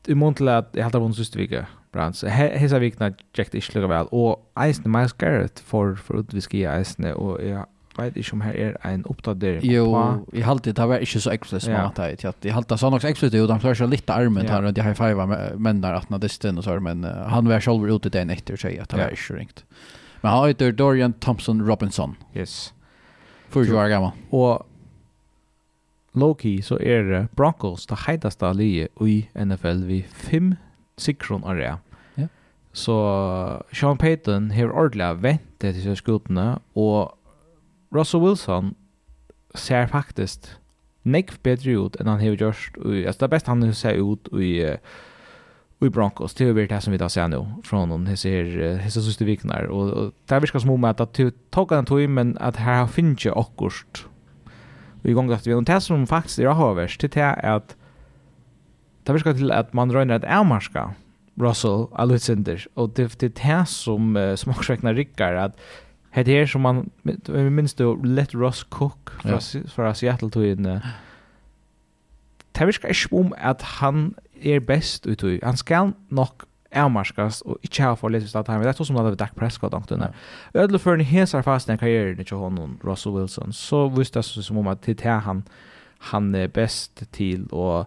i 0.08 0.14
mån 0.14 0.36
til 0.36 0.49
at 0.51 0.74
jeg 0.76 0.84
halte 0.84 0.99
vunnet 0.99 1.18
siste 1.18 1.39
vike, 1.39 1.66
Brans. 1.93 2.24
Hesa 2.28 2.80
vikna 2.82 3.12
tjekk 3.36 3.54
det 3.54 3.62
ikke 3.62 3.78
lukka 3.78 3.91
vel. 3.91 4.10
Og 4.12 4.41
eisne 4.60 4.91
Miles 4.91 5.14
Garrett 5.14 5.62
for, 5.64 5.95
for 5.95 6.24
utviske 6.24 6.58
i 6.60 6.66
eisne, 6.68 7.14
og 7.16 7.39
jeg 7.43 7.64
vet 7.98 8.18
ikke 8.18 8.34
om 8.34 8.41
her 8.41 8.58
er 8.60 8.76
en 8.89 9.06
oppdatering 9.10 9.66
Jo, 9.68 9.86
jeg 10.34 10.46
halte 10.48 10.74
det 10.74 10.88
var 10.89 11.04
ikke 11.06 11.22
så 11.22 11.34
eksplisit 11.34 11.70
som 11.70 11.76
at 11.76 12.24
Ja. 12.24 12.32
Jeg 12.44 12.54
halte 12.56 12.74
det 12.74 12.80
sånn 12.82 12.94
nok 12.96 13.06
eksplisit, 13.06 13.38
jo, 13.38 13.48
de 13.48 13.60
klarer 13.60 13.78
seg 13.78 13.89
litt 13.91 14.10
armen 14.10 14.50
her, 14.50 14.66
og 14.66 14.74
de 14.74 14.82
har 14.82 14.96
five 14.98 15.28
menn 15.58 15.82
der 15.82 16.00
at 16.00 16.10
nadisten 16.10 16.58
og 16.58 16.66
så, 16.66 16.80
men 16.82 17.06
uh, 17.06 17.30
han 17.30 17.50
var 17.50 17.64
selv 17.64 17.86
ute 17.86 18.10
den 18.10 18.34
etter 18.34 18.58
seg 18.58 18.80
at 18.82 18.89
det 18.89 19.00
var 19.00 19.14
ikke 19.14 19.38
ringt. 19.38 19.64
Men 20.24 20.32
han 20.32 20.48
heter 20.48 20.72
Dorian 20.72 21.14
Thompson 21.20 21.62
Robinson. 21.62 22.16
Yes. 22.36 22.74
40 23.52 23.78
år 23.78 23.89
gammel. 23.91 24.14
Og 24.32 24.66
Loki 26.14 26.62
så 26.62 26.78
er 26.82 27.28
Broncos 27.36 27.88
det 27.89 28.04
heiteste 28.08 28.54
lige 28.54 28.88
i 29.02 29.26
NFL 29.36 29.84
vi 29.89 30.04
fem 30.08 30.56
sikron 30.98 31.44
av 31.44 31.58
det. 31.58 31.74
Ja. 32.18 32.28
Så 32.74 32.96
Sean 33.74 33.98
Payton 33.98 34.52
har 34.52 34.72
ordentlig 34.72 35.10
vent 35.24 35.50
til 35.60 35.82
seg 35.82 35.98
skutene, 35.98 36.48
og 36.76 37.14
Russell 37.94 38.24
Wilson 38.24 38.74
ser 39.56 39.88
faktiskt 39.91 40.56
nekv 41.04 41.38
bedre 41.44 41.76
ut 41.78 41.98
enn 42.00 42.10
han 42.10 42.22
har 42.22 42.34
gjort. 42.34 42.78
Altså, 42.80 43.20
det 43.20 43.28
er 43.28 43.34
best 43.36 43.52
han 43.52 43.66
ser 43.76 44.00
ut 44.00 44.30
i, 44.39 44.54
i 45.84 45.89
Broncos. 45.91 46.34
Det 46.34 46.48
er 46.48 46.68
det 46.72 46.82
som 46.84 46.96
vi 46.96 47.02
da 47.02 47.10
ser 47.12 47.30
nå 47.30 47.44
fra 47.68 47.84
noen 47.86 48.08
hese 48.10 48.89
siste 48.96 49.28
vikene. 49.28 49.66
Og, 49.70 49.94
og 49.94 50.16
det 50.30 50.41
virker 50.46 50.64
som 50.64 50.74
om 50.74 50.89
at 50.89 51.04
det 51.18 51.34
tok 51.54 51.76
han 51.76 51.89
tog, 51.89 52.02
men 52.10 52.38
at 52.41 52.62
her 52.64 52.88
finner 52.88 53.20
ikke 53.20 53.38
akkurat 53.38 54.08
i 55.04 55.14
gang 55.14 55.32
at 55.36 55.48
vi 55.48 55.52
har 55.52 55.64
det 55.68 55.82
som 55.84 56.06
faktisk 56.08 56.39
er 56.39 56.54
avhåverst 56.54 57.02
til 57.04 57.12
det 57.12 57.24
er 57.24 57.58
at 57.58 57.76
det 59.04 59.16
virker 59.18 59.36
til 59.36 59.52
at 59.52 59.74
man 59.76 59.91
røyner 59.91 60.16
et 60.16 60.28
avmarska 60.32 60.94
Russell 61.41 61.89
Alexander 62.00 62.64
og 62.76 62.94
det 62.96 63.10
er 63.12 63.34
det 63.36 63.68
som 63.68 64.16
som 64.38 64.54
også 64.54 64.78
vekner 64.78 64.96
rikker 64.96 65.39
at 65.44 65.60
Det 66.16 66.28
här 66.28 66.45
som 66.45 66.61
man 66.61 66.89
minns 67.51 67.74
då 67.74 67.95
Let 67.95 68.34
Ross 68.34 68.64
Cook 68.64 69.09
fra, 69.09 69.86
ja. 69.86 69.93
Seattle 69.93 70.30
tog 70.30 70.45
in. 70.45 70.64
Det 72.53 72.66
virkar 72.68 72.89
ikke 72.89 73.16
om 73.16 73.34
at 73.38 73.61
han 73.61 74.16
er 74.43 74.59
best 74.59 75.07
ut 75.07 75.24
i. 75.24 75.39
Han 75.43 75.57
skal 75.57 75.93
nok 76.09 76.45
avmarskas 76.72 77.41
og 77.41 77.57
ikke 77.64 77.84
ha 77.84 77.93
for 77.93 78.14
litt 78.14 78.28
stedet 78.30 78.47
her. 78.47 78.61
Det 78.61 78.70
er 78.70 78.78
sånn 78.78 78.89
som 78.91 78.99
det 78.99 79.14
er 79.14 79.20
Dak 79.20 79.36
Prescott 79.38 79.74
ankt 79.74 79.91
under. 79.91 80.14
Ødelig 80.55 80.82
før 80.82 80.97
han 80.97 81.05
heser 81.05 81.41
fast 81.45 81.70
i 81.70 81.78
karrieren 81.78 82.20
ikke 82.20 82.36
honom, 82.36 82.78
Russell 82.86 83.16
Wilson, 83.16 83.53
så 83.53 83.88
visste 83.93 84.22
det 84.22 84.45
som 84.45 84.57
om 84.57 84.68
at 84.68 84.86
det 84.86 85.05
er 85.05 85.22
han, 85.26 85.43
han 86.14 86.36
er 86.36 86.47
best 86.47 87.03
til, 87.11 87.47
og 87.51 87.86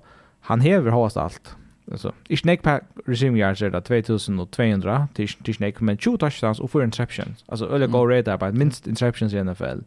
han 0.51 0.62
hever 0.62 0.91
hos 0.91 1.16
alt 1.16 1.57
alltså 1.93 2.12
ich 2.28 2.45
neck 2.45 2.62
pack 2.62 2.82
resume 3.07 3.39
yards 3.39 3.61
där 3.61 3.80
2200 3.80 5.09
till 5.14 5.28
tisch 5.28 5.61
neck 5.61 5.80
men 5.80 5.97
two 5.97 6.16
touchdowns 6.16 6.61
och 6.61 6.70
four 6.70 6.84
interceptions. 6.84 7.45
Alltså 7.49 7.68
öle 7.68 7.87
go 7.87 8.07
rate 8.07 8.30
där 8.30 8.39
på 8.39 8.53
minst 8.53 8.87
interceptions 8.87 9.32
i 9.32 9.45
NFL 9.45 9.78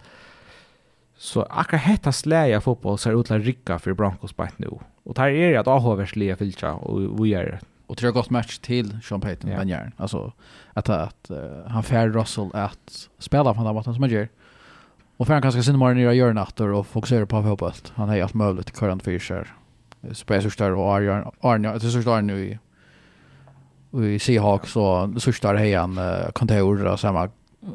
så 1.19 1.41
akka 1.41 1.77
hetta 1.77 2.11
släja 2.11 2.61
fotboll 2.61 2.97
ser 2.97 3.19
ut 3.19 3.31
att 3.31 3.41
rycka 3.41 3.79
för 3.79 3.93
Broncos 3.93 4.33
på 4.33 4.47
nu 4.57 4.67
och 5.03 5.13
där 5.13 5.27
är 5.27 5.51
det 5.51 5.59
att 5.59 5.67
Ahover 5.67 6.05
släja 6.05 6.35
filcha 6.35 6.73
och 6.73 7.25
vi 7.25 7.33
är 7.33 7.59
och 7.87 7.97
tror 7.97 8.07
jag 8.07 8.13
gott 8.13 8.29
match 8.29 8.57
till 8.57 8.97
Sean 9.03 9.21
Payton 9.21 9.49
yeah. 9.49 9.59
den 9.59 9.69
järn 9.69 9.91
alltså 9.97 10.33
att 10.73 10.89
att 10.89 11.31
uh, 11.31 11.67
han 11.67 11.83
fär 11.83 12.09
Russell 12.09 12.49
att 12.53 13.09
spela 13.17 13.53
på 13.53 13.63
den 13.63 13.75
matchen 13.75 13.93
som 13.93 14.03
han 14.03 14.11
gör 14.11 14.27
och 15.17 15.27
för 15.27 15.33
han 15.33 15.41
kanske 15.41 15.63
sin 15.63 15.77
morgon 15.77 15.97
i 15.97 16.15
göra 16.15 16.33
natter 16.33 16.67
och 16.67 16.87
fokusera 16.87 17.25
på 17.25 17.43
fotboll 17.43 17.73
han 17.93 18.09
har 18.09 18.19
allt 18.19 18.33
möjligt 18.33 18.71
current 18.71 19.03
fisher 19.03 19.53
så 20.11 20.25
på 20.25 20.41
så 20.41 20.49
står 20.49 20.71
och 20.71 20.95
Arne 20.95 21.31
Arne 21.41 21.79
så 21.79 22.01
står 22.01 22.21
nu 22.21 22.45
i 22.45 22.59
i 23.93 24.19
Seahawks 24.19 24.75
och 24.75 25.21
så 25.21 25.33
står 25.33 25.55
hejan 25.55 25.99
kontor 26.33 26.85
och 26.85 26.99
samma 26.99 27.29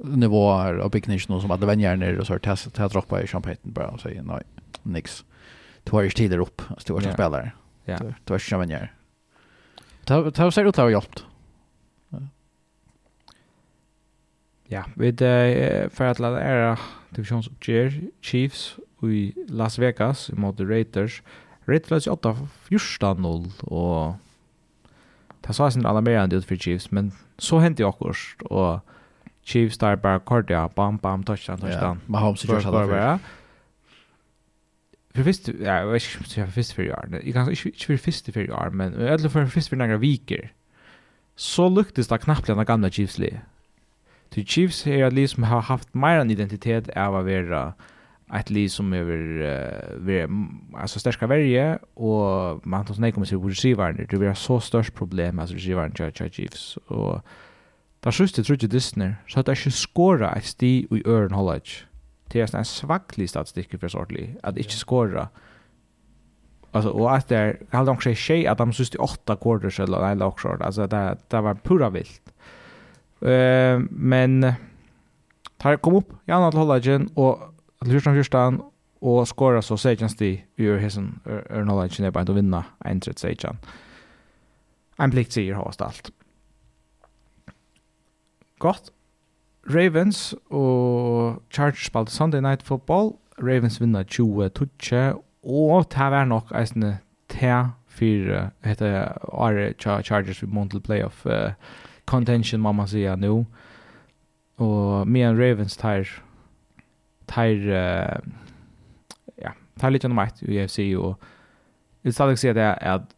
nivåer 0.05 0.77
och 0.77 0.85
av 0.85 0.91
byggnation 0.91 1.41
som 1.41 1.51
hade 1.51 1.67
vänjer 1.67 1.97
ner 1.97 2.19
och 2.19 2.27
så 2.27 2.39
test 2.39 2.81
att 2.81 2.93
droppa 2.93 3.23
i 3.23 3.27
champagne 3.27 3.59
bara 3.63 3.89
och 3.89 4.01
säga 4.01 4.23
nej 4.23 4.43
nix. 4.83 5.25
två 5.85 5.97
har 5.97 6.09
tider 6.09 6.39
upp, 6.39 6.63
du 6.87 6.93
har 6.93 7.01
spelare. 7.01 7.53
Ja. 7.85 7.99
två 8.25 8.35
har 8.35 8.65
ju. 8.65 8.89
Ta 10.05 10.31
ta 10.31 10.51
ser 10.51 10.65
ut 10.65 10.69
att 10.69 10.77
ha 10.77 10.91
hjälpt. 10.91 11.25
Ja, 14.67 14.85
vi 14.95 15.11
vid 15.11 15.19
för 15.93 16.05
att 16.05 16.19
lära 16.19 16.79
divisionsuppgör 17.11 17.93
Chiefs 18.21 18.77
i 19.03 19.35
Las 19.49 19.79
Vegas 19.79 20.31
mot 20.33 20.61
Raiders. 20.61 21.23
Raiders 21.65 21.91
Lights 21.91 22.07
8 22.07 22.37
första 22.63 23.15
0 23.15 23.53
och 23.61 24.15
det 25.41 25.53
sa 25.53 25.71
sin 25.71 25.87
alarmerande 25.87 26.37
ut 26.37 26.45
för 26.45 26.57
Chiefs 26.57 26.91
men 26.91 27.13
så 27.39 27.59
hände 27.59 27.83
ju 27.83 27.87
också 27.87 28.15
och 28.45 28.81
Chiefs 29.43 29.79
där 29.79 29.97
bara 29.97 30.19
kortade 30.19 30.69
bam 30.75 30.97
bam 30.97 31.25
touchdown 31.25 31.61
touchdown. 31.61 32.01
Ja, 32.07 32.13
Mahomes 32.13 32.45
gjorde 32.45 32.63
hade 32.63 32.87
där. 32.87 33.19
För 35.15 35.23
visst, 35.23 35.49
ja, 35.49 35.75
jag 35.75 35.87
vet 35.87 36.03
inte 36.19 36.31
för 36.31 36.47
visst 36.47 36.73
för 36.73 36.91
år 36.91 37.21
Jag 37.25 37.35
kan 37.35 37.51
inte 37.51 37.85
för 37.87 38.07
visst 38.07 38.33
för 38.33 38.51
år 38.51 38.71
men 38.71 39.01
i 39.01 39.09
alla 39.09 39.19
fall 39.19 39.31
för 39.31 39.55
visst 39.55 39.69
för 39.69 39.77
några 39.77 39.97
veckor. 39.97 40.49
Så 41.37 41.69
luktes 41.69 42.09
det 42.09 42.19
knappt 42.19 42.47
den 42.47 42.65
gamla 42.65 42.91
Chiefs-li. 42.91 43.41
Till 44.29 44.47
Chiefs 44.47 44.87
är 44.87 45.07
ett 45.07 45.13
liksom 45.13 45.43
har 45.43 45.61
haft 45.61 45.95
mer 45.95 46.19
en 46.19 46.31
identitet 46.31 46.89
av 46.89 47.17
att 47.17 47.25
vara 47.25 47.73
ett 48.33 48.51
liv 48.51 48.69
som 48.69 48.93
över 48.93 49.43
eh 50.09 50.29
alltså 50.75 50.99
starka 50.99 51.27
värje 51.27 51.79
och 51.95 52.67
man 52.67 52.87
tar 52.87 52.95
snäck 52.95 53.17
om 53.17 53.27
sig 53.27 53.39
på 53.39 53.49
det 53.49 54.19
blir 54.19 54.35
så 54.35 54.61
störst 54.61 54.95
problem 54.95 55.39
alltså 55.39 55.55
receivern 55.55 55.95
Charge 55.95 56.31
Chiefs? 56.31 56.77
Och 56.77 57.21
där 58.01 58.13
sjuste 58.13 58.45
tror 58.45 58.59
jag 58.61 58.71
Disney 58.71 59.13
så 59.27 59.41
att 59.41 59.47
det 59.47 59.57
ska 59.57 59.71
skora 59.71 60.33
ett 60.33 60.45
sti 60.45 60.87
i 60.91 61.03
Earn 61.07 61.29
college 61.29 61.71
det 62.35 62.41
är 62.41 62.57
en 62.57 62.65
svaglig 62.65 63.31
statistik 63.31 63.81
för 63.81 63.89
sortlig 63.89 64.37
att 64.43 64.57
inte 64.57 64.71
skora 64.71 65.29
alltså 66.73 66.91
och 66.91 67.15
att 67.15 67.29
där 67.29 67.59
hade 67.71 67.87
de 67.87 68.01
sig 68.01 68.15
tjej 68.15 68.47
att 68.47 68.59
de 68.59 68.73
sjuste 68.73 68.99
åtta 68.99 69.37
quarters 69.37 69.81
eller 69.81 70.11
eller 70.11 70.27
också 70.27 70.49
alltså 70.49 70.87
det 70.87 71.17
det 71.29 71.41
var 71.41 71.55
pura 71.55 71.91
vilt. 71.91 72.33
Eh 73.21 73.79
men 73.91 74.53
tar 75.57 75.77
kom 75.77 75.95
upp 75.95 76.13
i 76.27 76.31
annat 76.31 76.87
igen 76.87 77.11
och 77.15 77.54
Lursson 77.85 78.17
fyrstan, 78.17 78.61
og 79.05 79.27
skåra 79.29 79.61
så 79.63 79.77
sejan 79.77 80.09
sti 80.09 80.39
ur 80.65 80.79
hessen 80.81 81.19
Ernola 81.27 81.85
ikke 81.85 82.07
nedbeint 82.07 82.31
å 82.33 82.37
vinna 82.37 82.63
en 82.89 83.03
tritt 83.05 83.21
sejan. 83.21 83.59
En 84.99 85.13
plikt 85.13 85.35
sier 85.37 85.59
har 85.59 85.69
alt. 85.69 86.11
Gott 88.63 88.93
Ravens 89.69 90.35
og 90.51 91.43
Chargers 91.51 91.87
spalte 91.87 92.13
Sunday 92.13 92.41
Night 92.41 92.63
Football. 92.63 93.15
Ravens 93.39 93.81
vinna 93.81 94.05
20-20, 94.05 95.21
og 95.43 95.87
det 95.91 96.11
var 96.13 96.25
nok 96.25 96.53
eisne 96.55 96.99
til 97.29 97.73
for 97.95 98.51
hette 98.65 98.91
Are 99.33 99.73
Chargers 99.79 100.43
vi 100.43 100.47
måned 100.51 100.81
playoff 100.81 101.27
uh, 101.27 101.53
contention, 102.07 102.61
mamma 102.61 102.87
sier 102.87 103.17
nu 103.17 103.47
Og 104.59 105.09
me 105.09 105.23
en 105.23 105.39
Ravens 105.39 105.77
tar 105.77 106.05
tar 107.35 107.49
uh, 107.49 108.19
ja, 109.37 109.53
tar 109.79 109.91
lite 109.91 110.09
nummer 110.09 110.25
1 110.25 110.43
i 110.43 110.65
UFC 110.65 110.79
och 110.99 111.21
det 112.03 112.13
ska 112.13 112.29
jag 112.29 112.39
säga 112.39 112.53
det 112.53 112.61
är 112.63 112.95
att 112.95 113.17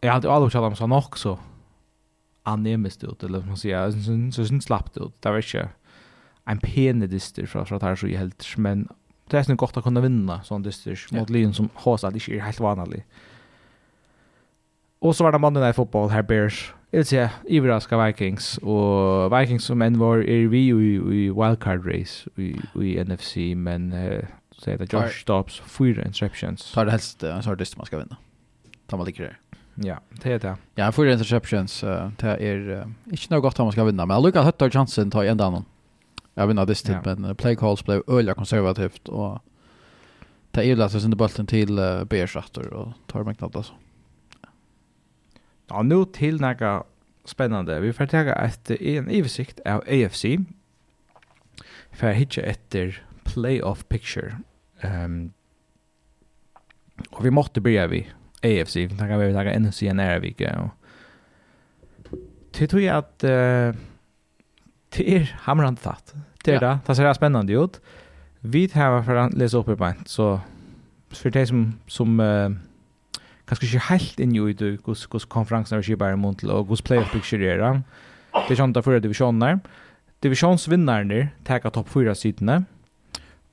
jag 0.00 0.10
har 0.10 0.16
alltid 0.30 0.52
kallat 0.52 0.68
om 0.68 0.76
så 0.76 0.86
nog 0.86 1.18
så 1.18 1.38
anemiskt 2.42 3.04
ut 3.04 3.22
eller 3.22 3.40
man 3.40 3.56
säger 3.56 3.90
så 3.90 4.32
så 4.32 4.46
syns 4.46 4.64
slappt 4.64 4.96
ut. 4.96 5.22
Det 5.22 5.30
var 5.30 5.36
inte 5.36 5.68
en 6.44 6.58
pene 6.58 7.06
dyster 7.06 7.46
fra 7.46 7.64
fra 7.64 7.78
tar 7.78 7.96
så 7.96 8.06
i 8.06 8.16
helt 8.16 8.56
men 8.56 8.88
det 9.30 9.38
är 9.38 9.42
så 9.42 9.54
gott 9.54 9.76
att 9.76 9.84
kunna 9.84 10.00
vinna 10.00 10.42
sån 10.42 10.62
dyster 10.62 11.06
mot 11.10 11.30
Lyon 11.30 11.54
som 11.54 11.68
har 11.74 11.96
så 11.96 12.06
att 12.06 12.14
det 12.14 12.28
är 12.28 12.40
helt 12.40 12.60
vanligt. 12.60 13.04
Och 14.98 15.16
så 15.16 15.24
var 15.24 15.32
det 15.32 15.38
mannen 15.38 15.70
i 15.70 15.72
fotboll 15.72 16.10
här 16.10 16.22
Bears 16.22 16.74
jag 16.90 16.98
vill 16.98 17.06
säga 17.06 17.30
överraska 17.48 18.06
Vikings 18.06 18.58
och 18.58 19.40
Vikings 19.40 19.64
som 19.64 19.82
än 19.82 19.98
var 19.98 20.18
är 20.18 20.46
vi 20.46 20.58
i, 20.58 20.68
i 20.68 21.30
wildcard 21.30 21.86
race 21.86 22.30
i, 22.36 22.60
i 22.74 23.04
NFC 23.04 23.36
men 23.56 23.92
uh, 23.92 24.24
säger 24.58 24.78
det 24.78 24.92
Josh 24.92 25.24
Dobbs 25.26 25.60
fyra 25.60 26.04
interceptions. 26.04 26.72
Tar 26.72 26.84
det 26.84 26.90
helst 26.90 27.22
en 27.22 27.42
sortist 27.42 27.76
man 27.76 27.86
ska 27.86 27.98
vinna. 27.98 28.16
Tar 28.86 28.96
man 28.96 29.06
ligger 29.06 29.24
det. 29.24 29.36
Ja, 29.86 30.00
det 30.22 30.32
är 30.32 30.38
det. 30.38 30.56
Ja, 30.74 30.92
fyra 30.92 31.12
interceptions 31.12 31.84
uh, 31.84 32.10
det 32.16 32.36
är 32.36 32.68
uh, 32.68 32.86
inte 33.04 33.34
något 33.34 33.42
gott 33.42 33.58
om 33.58 33.64
man 33.64 33.72
ska 33.72 33.84
vinna 33.84 34.06
men 34.06 34.22
jag 34.22 34.36
at 34.36 34.44
hötta 34.44 34.70
chansen 34.70 35.10
tar 35.10 35.24
en 35.24 35.40
annan. 35.40 35.64
Jag 36.34 36.46
vinner 36.46 36.66
det 36.66 36.74
till 36.74 36.96
ja. 37.04 37.14
men 37.16 37.36
play 37.36 37.56
calls 37.56 37.84
blev 37.84 38.02
öliga 38.06 38.34
konservativt 38.34 39.08
och 39.08 39.38
det 40.50 40.60
är 40.60 40.64
ju 40.64 40.76
lätt 40.76 40.94
att 40.94 41.02
sända 41.02 41.16
bollen 41.16 41.46
till 41.46 41.78
uh, 41.78 42.04
Beersatter 42.04 42.72
och 42.72 42.92
tar 43.06 43.24
mig 43.24 43.34
knappt 43.34 43.56
alltså. 43.56 43.72
Mm. 43.72 43.89
Ja, 45.70 45.82
nu 45.82 46.04
till 46.04 46.40
några 46.40 46.84
spännande. 47.24 47.80
Vi 47.80 47.92
får 47.92 48.06
ta 48.06 48.18
ett 48.18 48.70
en 48.70 49.08
översikt 49.08 49.60
av 49.60 49.80
AFC. 49.80 50.24
För 51.92 52.12
hitcha 52.12 52.42
efter 52.42 53.04
playoff 53.24 53.88
picture. 53.88 54.36
Ehm 54.80 55.04
um, 55.04 55.32
och 57.10 57.26
vi 57.26 57.30
måste 57.30 57.60
börja 57.60 57.86
vi 57.86 58.08
AFC. 58.42 58.76
Vi 58.76 58.88
tar 58.88 59.18
vi 59.18 59.32
tar 59.32 59.58
NFC 59.58 59.82
nära 59.82 60.18
vecka. 60.18 60.70
Det 62.58 62.66
tror 62.66 62.82
jag 62.82 62.96
att 62.96 63.24
uh, 63.24 63.74
det 64.88 65.16
är 65.16 65.36
hamrande 65.40 65.80
tatt. 65.80 66.14
Det 66.44 66.50
är 66.50 66.54
ja. 66.54 66.60
det. 66.60 66.78
Det 66.86 66.94
ser 66.94 67.12
spännande 67.12 67.52
ut. 67.52 67.80
Vi 68.40 68.68
tar 68.68 69.02
för 69.02 69.16
att 69.16 69.34
läsa 69.34 69.58
upp 69.58 69.68
i 69.68 69.72
ett 69.72 70.08
så 70.08 70.40
för 71.10 71.30
det 71.30 71.46
som 71.46 71.78
som 71.86 72.20
uh, 72.20 72.50
kanskje 73.58 73.76
ikke 73.76 73.88
helt 73.90 74.20
inn 74.22 74.34
i 74.36 74.52
det, 74.54 74.76
hvordan 74.84 75.28
konferansen 75.28 75.78
er 75.78 75.82
skipet 75.82 76.06
er 76.06 76.14
i 76.14 76.20
måned, 76.20 76.44
og 76.48 76.68
hvordan 76.68 76.86
playoff 76.86 77.12
picture 77.12 77.42
er 77.42 77.58
det. 77.58 77.82
Det 78.46 78.54
er 78.54 78.60
kjent 78.62 78.76
av 78.78 78.86
fyrre 78.86 79.02
divisjoner. 79.02 79.58
Divisionsvinnerne 80.22 81.30
tar 81.44 81.64
topp 81.70 81.88
fyra 81.90 82.14
sidene, 82.14 82.64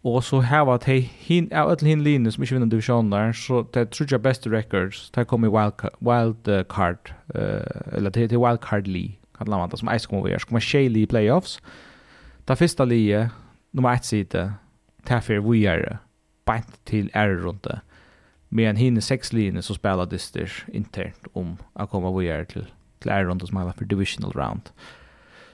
og 0.06 0.22
så 0.24 0.40
her 0.46 0.62
var 0.68 0.78
det 0.86 1.02
hin, 1.02 1.48
av 1.52 1.72
alle 1.72 1.88
hin 1.88 2.04
linjer 2.06 2.36
som 2.36 2.44
ikke 2.44 2.56
vinner 2.56 2.70
divisjoner, 2.72 3.34
så 3.34 3.64
det 3.74 3.90
tror 3.92 4.12
jeg 4.12 4.24
beste 4.24 4.52
records, 4.54 5.10
det 5.16 5.28
kom 5.28 5.44
i 5.44 5.52
wild, 5.52 5.82
wild 6.06 6.48
uh, 6.48 6.62
card, 6.70 7.14
uh, 7.34 7.96
eller 7.98 8.14
til, 8.14 8.30
til 8.30 8.38
wildcard 8.44 8.88
li, 8.88 9.18
kan 9.38 9.50
man 9.50 9.70
det, 9.70 9.80
som 9.80 9.90
jeg 9.90 10.02
skal 10.02 10.24
være, 10.24 10.40
så 10.40 10.48
kommer 10.48 10.62
tjej 10.62 10.88
league 10.88 11.08
playoffs. 11.08 11.60
Det 12.48 12.58
første 12.58 12.86
li, 12.86 13.02
nummer 13.74 13.98
ett 13.98 14.06
side, 14.06 14.54
det 15.08 15.16
er 15.18 15.26
for 15.26 15.52
vi 15.52 15.66
er, 15.66 15.98
beint 16.48 16.80
til 16.86 17.10
ære 17.16 17.42
rundt 17.44 17.64
det 17.64 17.82
Men 18.50 18.76
hinner 18.76 19.02
sex 19.02 19.34
linjer 19.34 19.62
så 19.62 19.74
spelar 19.74 20.06
Disters 20.06 20.66
internt 20.68 21.28
om 21.34 21.58
att 21.74 21.90
komma 21.90 22.20
vidare 22.20 22.46
till, 22.46 22.66
till 23.00 23.12
Ireland 23.12 23.48
som 23.48 23.58
heter 23.58 23.72
för 23.72 23.86
Divisional 23.86 24.32
Round. 24.32 24.70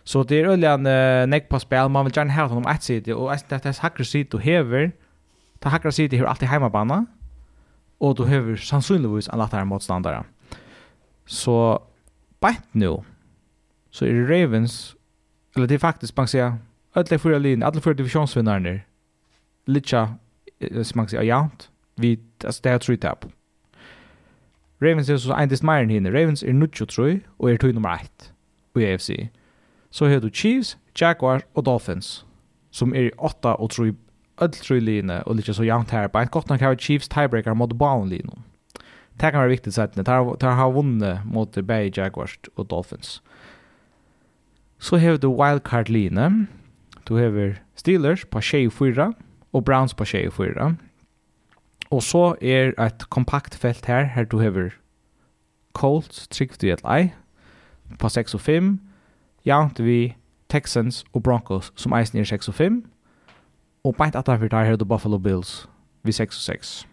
Så 0.04 0.24
det 0.24 0.42
är 0.42 0.64
en 0.64 0.86
uh, 0.86 1.28
näck 1.28 1.50
på 1.50 1.60
spel. 1.60 1.90
Man 1.90 2.06
vill 2.06 2.18
gärna 2.18 2.34
ha 2.34 2.46
honom 2.46 2.72
ett 2.72 2.84
sida 2.84 3.16
och 3.16 3.32
det 3.50 3.66
är 3.66 3.82
hackra 3.82 4.06
sida 4.06 4.30
du 4.32 4.44
hever. 4.44 4.92
Det 5.60 5.70
hackra 5.70 5.92
sida 5.92 6.18
har 6.18 6.26
alltid 6.26 6.48
hemmabana 6.48 7.06
och 7.98 8.16
du 8.16 8.26
hever 8.26 8.56
sannolikt 8.56 9.30
en 9.30 9.40
lättare 9.40 9.66
motståndare. 9.66 10.24
Så 11.26 11.84
bänt 12.40 12.68
nu 12.72 13.04
så 13.90 14.06
är 14.06 14.28
Ravens 14.28 14.96
eller 15.56 15.68
det 15.68 15.74
är 15.74 15.80
faktiskt 15.80 16.18
man 16.18 16.24
kan 16.24 16.28
säga 16.28 17.20
fyra 17.20 17.38
linjer, 17.38 17.68
alla 17.68 17.82
fyra 17.82 17.94
divisionsvinnarna 17.94 18.80
litcha 19.66 20.16
som 20.60 20.98
man 20.98 21.06
kan 21.06 21.10
säga 21.10 21.24
jant 21.24 21.70
Vi, 21.98 22.20
altså 22.44 22.62
det 22.64 22.72
er 22.72 22.78
tre 22.78 22.96
tap. 22.96 23.26
Ravens 24.84 25.10
er 25.10 25.18
så 25.18 25.36
en 25.38 25.50
dist 25.50 25.64
mer 25.64 25.84
enn 25.84 25.92
hinne. 25.94 26.12
Ravens 26.12 26.44
er 26.44 26.54
nuttjo 26.54 26.86
troi, 26.90 27.22
og 27.40 27.52
er 27.52 27.58
tog 27.62 27.74
nummer 27.74 28.02
1 28.02 28.32
i 28.76 28.86
AFC. 28.86 29.30
Så 29.94 30.10
har 30.10 30.20
du 30.20 30.30
Chiefs, 30.30 30.78
Jaguars 31.00 31.44
og 31.54 31.66
Dolphins, 31.66 32.26
som 32.72 32.96
er 32.96 33.12
8 33.18 33.56
og 33.56 33.70
troi, 33.70 33.92
öll 34.42 34.56
troi 34.58 34.80
line, 34.80 35.22
og 35.24 35.38
litt 35.38 35.52
så 35.54 35.64
jant 35.64 35.94
her. 35.94 36.08
Bare 36.08 36.28
en 36.28 36.34
godt 36.34 36.50
nok 36.50 36.60
har 36.60 36.76
Chiefs 36.76 37.08
tiebreaker 37.08 37.54
mot 37.54 37.78
Bowen 37.78 38.10
line. 38.10 38.42
Det 39.22 39.32
kan 39.32 39.40
være 39.40 39.54
viktig 39.54 39.74
sett, 39.74 39.96
det 39.96 40.08
har 40.08 40.72
vunnet 40.74 41.22
mot 41.26 41.60
Bay 41.68 41.92
Jaguars 41.98 42.36
og 42.56 42.70
Dolphins. 42.70 43.22
Så 44.80 44.98
har 44.98 45.18
du 45.18 45.30
wildcard 45.30 45.90
line. 45.90 46.48
Du 47.08 47.16
har 47.16 47.54
Steelers 47.76 48.26
på 48.26 48.42
24 48.42 49.14
og 49.54 49.66
Browns 49.66 49.94
på 49.94 50.06
24. 50.06 50.78
Og 51.94 52.02
så 52.02 52.34
er 52.42 52.74
et 52.82 53.06
kompakt 53.14 53.56
felt 53.56 53.86
her, 53.86 54.08
her 54.16 54.26
du 54.26 54.40
hever 54.40 54.74
Colts, 55.74 56.28
trygt 56.28 56.62
du 56.62 56.72
et 56.74 56.82
ei, 56.90 57.12
på 58.00 58.10
6 58.10 58.34
og 58.34 58.42
5, 58.42 58.80
jaunt 59.46 59.82
vi 59.84 60.16
Texans 60.50 61.04
og 61.14 61.24
Broncos, 61.24 61.72
som 61.76 61.94
eisen 61.94 62.20
er 62.20 62.30
6 62.30 62.48
og 62.50 62.56
5, 62.58 62.80
og 63.84 63.96
beint 63.98 64.16
at 64.16 64.26
derfor 64.26 64.48
der 64.48 64.64
her 64.64 64.76
du 64.76 64.86
Buffalo 64.86 65.18
Bills, 65.18 65.70
vi 66.04 66.12
6 66.12 66.38
og 66.38 66.42
6. 66.42 66.88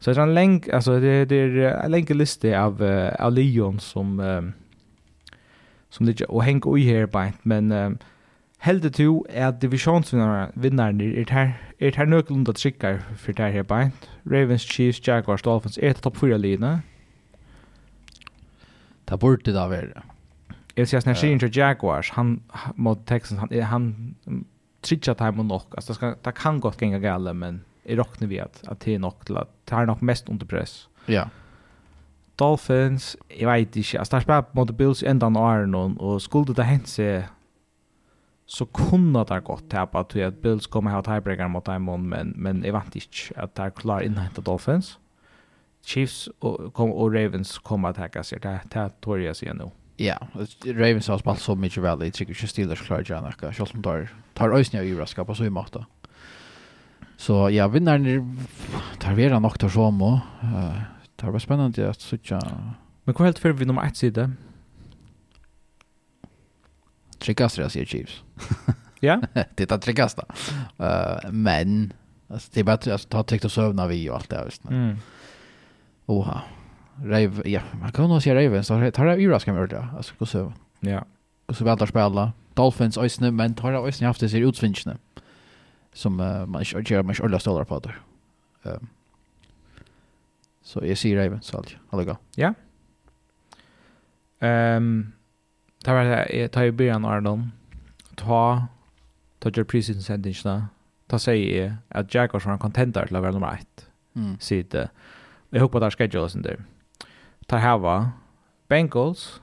Så 0.00 0.10
det 0.10 0.18
er 0.18 0.22
en 0.22 0.34
leng, 0.34 0.74
altså 0.74 0.98
det, 1.00 1.30
det 1.30 1.38
er 1.64 1.84
en 1.84 1.90
lenge 1.90 2.14
liste 2.14 2.56
av, 2.56 2.82
uh, 2.82 3.14
av 3.18 3.32
Leon 3.32 3.78
som, 3.78 4.18
um, 4.20 4.52
som 5.90 6.06
ligger 6.06 6.26
og 6.30 6.44
henger 6.44 6.70
ui 6.70 6.82
her 6.84 7.06
beint, 7.06 7.46
men 7.46 7.72
um, 7.72 7.98
Heldur 8.58 9.26
er 9.28 9.48
at 9.48 9.62
divisionsvinnarene 9.62 11.20
er 11.20 11.24
ter, 11.24 11.52
er 11.80 11.90
ter 11.90 12.04
nøklunda 12.04 12.52
tryggare 12.52 13.00
for 13.16 13.32
det 13.32 13.52
her 13.52 13.62
bænt. 13.62 14.08
Ravens, 14.30 14.62
Chiefs, 14.62 15.08
Jaguars, 15.08 15.42
Dolphins, 15.42 15.78
er 15.82 15.92
topp 15.92 16.16
4 16.16 16.38
lina? 16.38 16.78
Det 19.08 19.20
burde 19.20 19.52
det 19.52 19.70
være. 19.70 20.02
Jeg 20.76 20.82
vil 20.82 20.86
si 20.86 20.96
at 20.96 21.06
når 21.06 21.26
jeg 21.26 21.56
Jaguars, 21.56 22.08
han 22.08 22.40
mot 22.76 22.98
Texans, 23.06 23.40
han, 23.40 23.62
han 23.62 24.46
tryggja 24.82 25.14
time 25.14 25.38
og 25.38 25.46
nok. 25.46 25.74
Alltså 25.76 25.92
det, 25.92 25.96
skal, 25.96 26.14
det 26.24 26.34
kan 26.34 26.60
gott 26.60 26.78
genga 26.78 26.98
gale, 26.98 27.34
men 27.34 27.64
i 27.84 27.96
roknar 27.96 28.28
vi 28.28 28.38
at, 28.38 28.62
at 28.68 28.80
det 28.84 28.94
är 28.94 28.98
nok 28.98 29.26
til 29.26 29.36
at 29.36 29.48
det 29.70 29.86
nok 29.86 30.02
mest 30.02 30.28
under 30.28 30.46
press. 30.46 30.88
Ja. 31.08 31.24
Dolphins, 32.38 33.16
jeg 33.40 33.48
vet 33.48 33.76
ikke, 33.76 33.98
alltså 33.98 34.18
det 34.18 34.28
er 34.28 34.42
mot 34.54 34.76
Bills 34.76 35.02
enda 35.02 35.26
Iron 35.26 35.36
Arnon, 35.36 35.96
og 36.00 36.20
skulle 36.20 36.54
det 36.54 36.64
hänt 36.64 36.88
seg 36.88 37.24
så 38.46 38.66
kunne 38.68 39.24
det 39.24 39.44
gått 39.46 39.70
tapa 39.72 40.02
til 40.10 40.26
at 40.26 40.42
Bills 40.42 40.66
kommer 40.68 40.92
ha 40.92 41.00
tiebreaker 41.04 41.48
mot 41.48 41.64
Diamond, 41.64 42.04
men, 42.10 42.34
men 42.36 42.60
jeg 42.64 42.74
vant 42.76 42.96
ikke 42.98 43.32
at 43.40 43.54
det 43.56 43.64
er 43.64 43.78
klar 43.78 44.04
innhentet 44.04 44.44
Dolphins. 44.46 44.98
Chiefs 45.84 46.28
og, 46.40 46.72
kom, 46.76 46.92
og 46.92 47.12
Ravens 47.12 47.58
kommer 47.64 47.92
til 47.92 48.04
å 48.04 48.06
takke 48.06 48.24
seg. 48.24 48.44
Det, 48.44 48.54
det 48.72 48.84
tror 49.04 49.20
jeg 49.20 49.36
sier 49.40 49.56
nå. 49.56 49.70
Ja, 50.00 50.16
Ravens 50.66 51.08
har 51.12 51.20
spalt 51.20 51.42
så 51.42 51.54
mye 51.54 51.82
vel. 51.84 52.06
Jeg 52.06 52.16
tror 52.16 52.32
ikke 52.32 52.48
Steelers 52.50 52.84
klarer 52.84 53.04
ikke 53.04 53.20
noe. 53.22 53.52
Selv 53.54 53.76
om 53.76 53.84
de 53.84 54.08
tar 54.34 54.54
øyne 54.54 54.80
og 54.80 54.88
overrasker 54.88 55.28
på 55.28 55.36
så 55.38 55.46
i 55.46 55.52
måte. 55.54 55.84
Så 57.20 57.46
ja, 57.54 57.68
vinneren 57.70 58.34
tar 59.00 59.14
vera 59.16 59.38
nok 59.40 59.60
til 59.62 59.70
Romo. 59.76 60.16
Uh, 60.42 60.82
det 61.20 61.30
var 61.32 61.42
spennende 61.42 61.86
at 61.88 62.02
suttja... 62.02 62.40
Men 63.04 63.14
hva 63.14 63.28
helt 63.28 63.38
før 63.38 63.54
vi 63.54 63.68
nummer 63.68 63.84
ett 63.86 64.00
side? 64.00 64.26
tryggaste 67.24 67.60
jag 67.60 67.70
ser 67.70 67.84
Chiefs. 67.84 68.22
Ja. 69.00 69.20
det 69.32 69.60
är 69.60 69.66
det 69.66 69.78
tryggaste. 69.78 70.24
Uh, 70.80 71.30
men 71.30 71.92
alltså, 72.28 72.50
det 72.54 72.60
är 72.60 72.64
bättre 72.64 72.94
att 72.94 73.08
ta 73.08 73.22
täckt 73.22 73.44
och 73.44 73.52
sövna 73.52 73.86
vi 73.86 74.10
och 74.10 74.14
allt 74.14 74.30
det 74.30 74.36
här. 74.36 74.52
Mm. 74.70 74.96
Oha. 76.06 76.42
Rave, 77.02 77.50
ja, 77.50 77.60
man 77.80 77.92
kan 77.92 78.08
nog 78.08 78.22
säga 78.22 78.34
Ravens. 78.34 78.68
Tar 78.68 79.06
det 79.06 79.16
ju 79.16 79.28
med 79.28 79.54
mörda. 79.54 79.88
Alltså, 79.96 80.14
gå 80.18 80.26
söv. 80.26 80.52
Ja. 80.80 81.04
Och 81.46 81.56
så 81.56 81.64
väntar 81.64 81.86
spela. 81.86 82.32
Dolphins 82.54 82.98
ösne, 82.98 83.30
men 83.30 83.54
tar 83.54 83.72
det 83.72 83.78
ösne 83.78 84.06
haft 84.06 84.20
det 84.20 84.28
ser 84.28 84.40
utsvinchne. 84.40 84.96
Som 85.92 86.20
uh, 86.20 86.46
man 86.46 86.64
inte 86.76 86.94
gör, 86.94 87.02
man 87.02 87.14
inte 87.22 87.38
stålar 87.38 87.64
på 87.64 87.80
det. 87.80 87.94
Um, 88.62 88.88
så 90.62 90.86
jag 90.86 90.98
ser 90.98 91.16
Ravens 91.16 91.54
alltid. 91.54 91.76
Alltså, 91.90 92.16
ja. 92.34 92.54
Ehm... 94.40 94.76
Um, 94.76 95.12
Det 95.84 95.92
var 95.92 96.08
det 96.08 96.20
jeg 96.32 96.50
tar 96.52 96.70
i 96.70 96.76
byen 96.76 97.04
av 97.04 97.22
dem. 97.24 97.48
Ta, 98.16 98.68
ta 99.40 99.52
gjør 99.52 99.66
prisinsentingene. 99.68 100.70
Ta 101.10 101.20
sier 101.20 101.44
jeg 101.44 101.72
at 101.92 102.14
Jaguars 102.14 102.46
var 102.46 102.56
en 102.56 102.62
contender 102.62 103.08
til 103.08 103.18
å 103.18 103.22
være 103.24 103.36
nummer 103.36 103.60
1. 103.60 103.86
Mm. 104.16 104.34
Siden. 104.40 104.92
Jeg 105.52 105.60
håper 105.60 105.82
det 105.82 105.90
er 105.90 105.96
schedule 105.96 106.30
sin 106.32 106.44
der. 106.46 106.62
Ta 107.48 107.60
hava 107.60 107.96
Bengals 108.72 109.42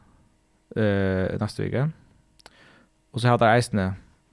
uh, 0.78 1.30
neste 1.38 1.68
uke. 1.68 1.90
Og 3.12 3.22
så 3.22 3.30
har 3.30 3.42
det 3.42 3.52
eisene 3.52 3.92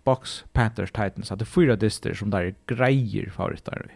Box, 0.09 0.43
Panthers, 0.55 0.95
Titans. 0.95 1.29
Det 1.29 1.45
er 1.45 1.51
fyra 1.51 1.77
dister 1.77 2.15
som 2.17 2.31
der 2.33 2.55
greier 2.71 3.29
favoritter. 3.35 3.91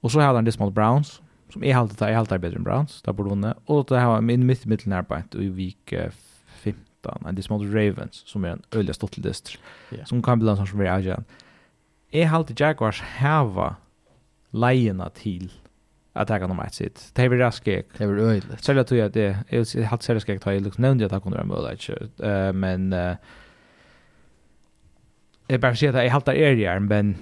Og 0.00 0.14
så 0.14 0.22
har 0.24 0.32
det 0.32 0.40
en 0.40 0.48
dist 0.48 0.62
mot 0.62 0.72
Browns. 0.72 1.18
Browns 1.18 1.30
som 1.52 1.64
är 1.64 1.74
halta 1.74 2.10
är 2.10 2.14
halta 2.14 2.38
bättre 2.38 2.56
än 2.56 2.62
Browns 2.62 3.02
där 3.02 3.12
borde 3.12 3.30
vinna 3.30 3.54
och 3.64 3.86
det 3.88 3.98
här 3.98 4.20
min 4.20 4.46
mitt 4.46 4.66
mittelnärbart 4.66 5.34
i 5.34 5.48
vik 5.48 5.92
Manhattan, 7.04 7.28
en 7.28 7.34
disse 7.34 7.50
mot 7.50 7.62
Ravens, 7.62 8.22
som 8.26 8.44
er 8.44 8.52
en 8.52 8.64
øyelig 8.74 8.94
stått 8.94 9.12
til 9.12 9.24
dyster, 9.24 9.58
yeah. 9.92 10.06
som 10.06 10.22
kan 10.22 10.38
bli 10.38 10.50
en 10.50 10.56
sånn 10.56 10.66
som 10.66 10.80
er 10.80 10.92
avgjøren. 10.92 11.24
Jeg 12.12 12.28
halte 12.28 12.54
Jaguars 12.58 13.00
heva 13.18 13.76
leiene 14.52 15.10
til 15.14 15.50
att 16.12 16.28
ta 16.28 16.38
kan 16.38 16.50
om 16.50 16.60
ett 16.60 16.74
sitt. 16.74 17.12
Det 17.14 17.22
är 17.22 17.28
väl 17.28 17.38
raske. 17.38 17.82
Det 17.98 18.04
är 18.04 18.08
väl 18.08 18.18
öjligt. 18.18 18.64
Så 18.64 18.72
jag 18.72 18.86
tror 18.86 19.00
att 19.00 19.14
det 19.14 19.36
är 19.48 19.82
helt 19.84 20.02
seriöst 20.02 20.28
jag 20.28 20.40
tar 20.40 20.52
liksom 20.60 20.82
nämnde 20.82 21.06
att 21.06 21.12
han 21.12 21.20
kunde 21.20 21.38
vara 21.38 21.46
möjligt. 21.46 22.20
Eh 22.20 22.52
men 22.52 22.92
uh, 22.92 23.16
jag 25.46 25.60
bara 25.60 25.76
ser 25.76 25.88
att 25.88 26.04
jag 26.04 26.10
haltar 26.10 26.34
är 26.34 26.56
där 26.56 26.78
men 26.78 27.16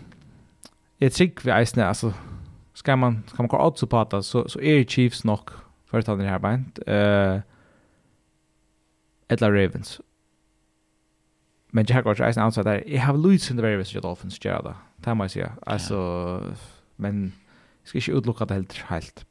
jag 0.99 1.12
tycker 1.12 1.45
vi 1.45 1.51
är 1.51 1.85
alltså 1.85 2.12
ska 2.74 2.97
man 2.97 3.22
ska 3.26 3.43
man 3.43 3.49
gå 3.49 3.68
ut 3.68 3.79
så 3.79 3.87
på 3.87 3.91
prata 3.91 4.22
så 4.22 4.49
så 4.49 4.61
är 4.61 4.85
Chiefs 4.85 5.24
nog 5.24 5.51
för 5.87 5.99
att 5.99 6.07
ta 6.07 6.16
den 6.16 6.26
här 6.26 6.39
bänt. 6.39 6.79
Eh 6.87 7.41
Edla 9.29 9.51
Ravens. 9.51 10.01
Men 11.70 11.85
Jaguars 11.89 12.20
är 12.20 12.39
en 12.39 12.45
outside 12.45 12.66
där. 12.66 12.85
Jag 12.87 13.01
har 13.01 13.16
Luis 13.16 13.51
in 13.51 13.57
the 13.57 13.62
Ravens 13.62 13.95
och 13.95 14.03
Dolphins 14.03 14.45
gör 14.45 14.62
det. 14.62 14.74
Det 14.97 15.14
må 15.14 15.24
jag 15.24 15.31
säga. 15.31 15.53
Alltså, 15.66 15.95
yeah. 16.45 16.57
men 16.97 17.33
jag 17.83 17.89
ska 17.89 17.99
inte 17.99 18.11
utlocka 18.11 18.45
det 18.45 18.55
helt 18.55 18.72
helt. 18.72 19.24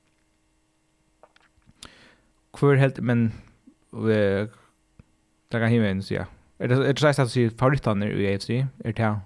Hvor 2.60 2.76
helt, 2.76 3.00
men 3.00 3.32
vi, 3.92 4.48
det 5.52 5.60
kan 5.60 5.70
himlen 5.70 6.04
säga. 6.04 6.26
Er 6.60 6.68
det 6.68 6.78
er 6.78 6.94
det 6.94 7.04
at 7.04 7.18
du 7.18 7.30
sier 7.30 7.50
favorittene 7.60 8.10
i 8.12 8.26
AFC? 8.26 8.50
Er 8.50 8.66
det 8.86 8.98
her? 8.98 9.20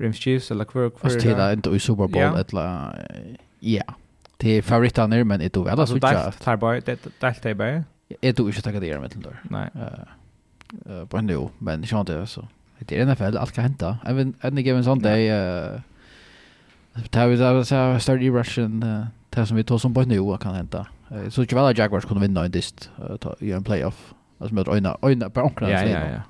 Rims 0.00 0.16
Chiefs 0.16 0.50
eller 0.50 0.64
hvor, 0.64 0.88
hvor 0.88 1.10
er 1.10 1.20
det 1.20 1.36
är 1.36 1.52
inte 1.52 1.70
i 1.70 1.78
Super 1.78 2.06
Bowl 2.06 2.38
eller 2.38 2.94
ja. 3.62 3.82
Det 4.40 4.58
er 4.58 4.62
favorittene, 4.62 5.24
men 5.24 5.40
det 5.40 5.56
är 5.56 5.76
vel 5.76 5.86
så 5.86 5.98
där. 5.98 6.30
Tar 6.30 6.56
bara 6.56 6.80
det 6.80 6.98
där 7.20 7.32
tar 7.32 7.54
bara. 7.54 7.84
Jeg 8.22 8.36
tror 8.36 8.48
ikke 8.48 8.62
takk 8.62 8.74
at 8.74 8.82
det 8.82 8.90
är 8.90 9.00
med 9.00 9.10
til 9.10 9.26
Nej. 9.50 9.70
Eh 9.74 10.04
på 11.10 11.20
nu, 11.20 11.50
men 11.60 11.84
jag 11.90 12.00
inte 12.00 12.26
så. 12.26 12.42
Det 12.88 12.98
er 12.98 13.04
NFL 13.04 13.38
alt 13.38 13.52
kan 13.52 13.62
hente. 13.62 13.98
hända. 14.04 14.32
ikke 14.48 14.58
en 14.58 14.64
given 14.64 14.84
Sunday 14.84 15.28
eh 15.28 15.80
tar 17.12 17.26
vi 17.26 17.36
så 17.36 17.64
så 17.64 17.98
start 17.98 18.22
i 18.22 18.30
Russian 18.30 18.80
det 19.36 19.48
som 19.48 19.56
vi 19.56 19.62
tar 19.62 19.78
som 19.78 19.94
på 19.94 20.04
nu 20.04 20.36
kan 20.36 20.54
hända. 20.54 20.84
Så 21.30 21.42
inte 21.42 21.54
väl 21.54 21.78
Jaguars 21.78 22.04
kunde 22.04 22.20
vinna 22.20 22.44
en 22.44 22.50
dist 22.50 22.90
i 23.40 23.52
en 23.52 23.64
playoff. 23.64 24.14
Alltså 24.40 24.54
med 24.54 24.68
öna 24.68 24.96
öna 25.02 25.30
på 25.30 25.42
onklarna. 25.42 25.72
Ja, 25.72 25.88
ja, 25.88 26.08
ja. 26.08 26.22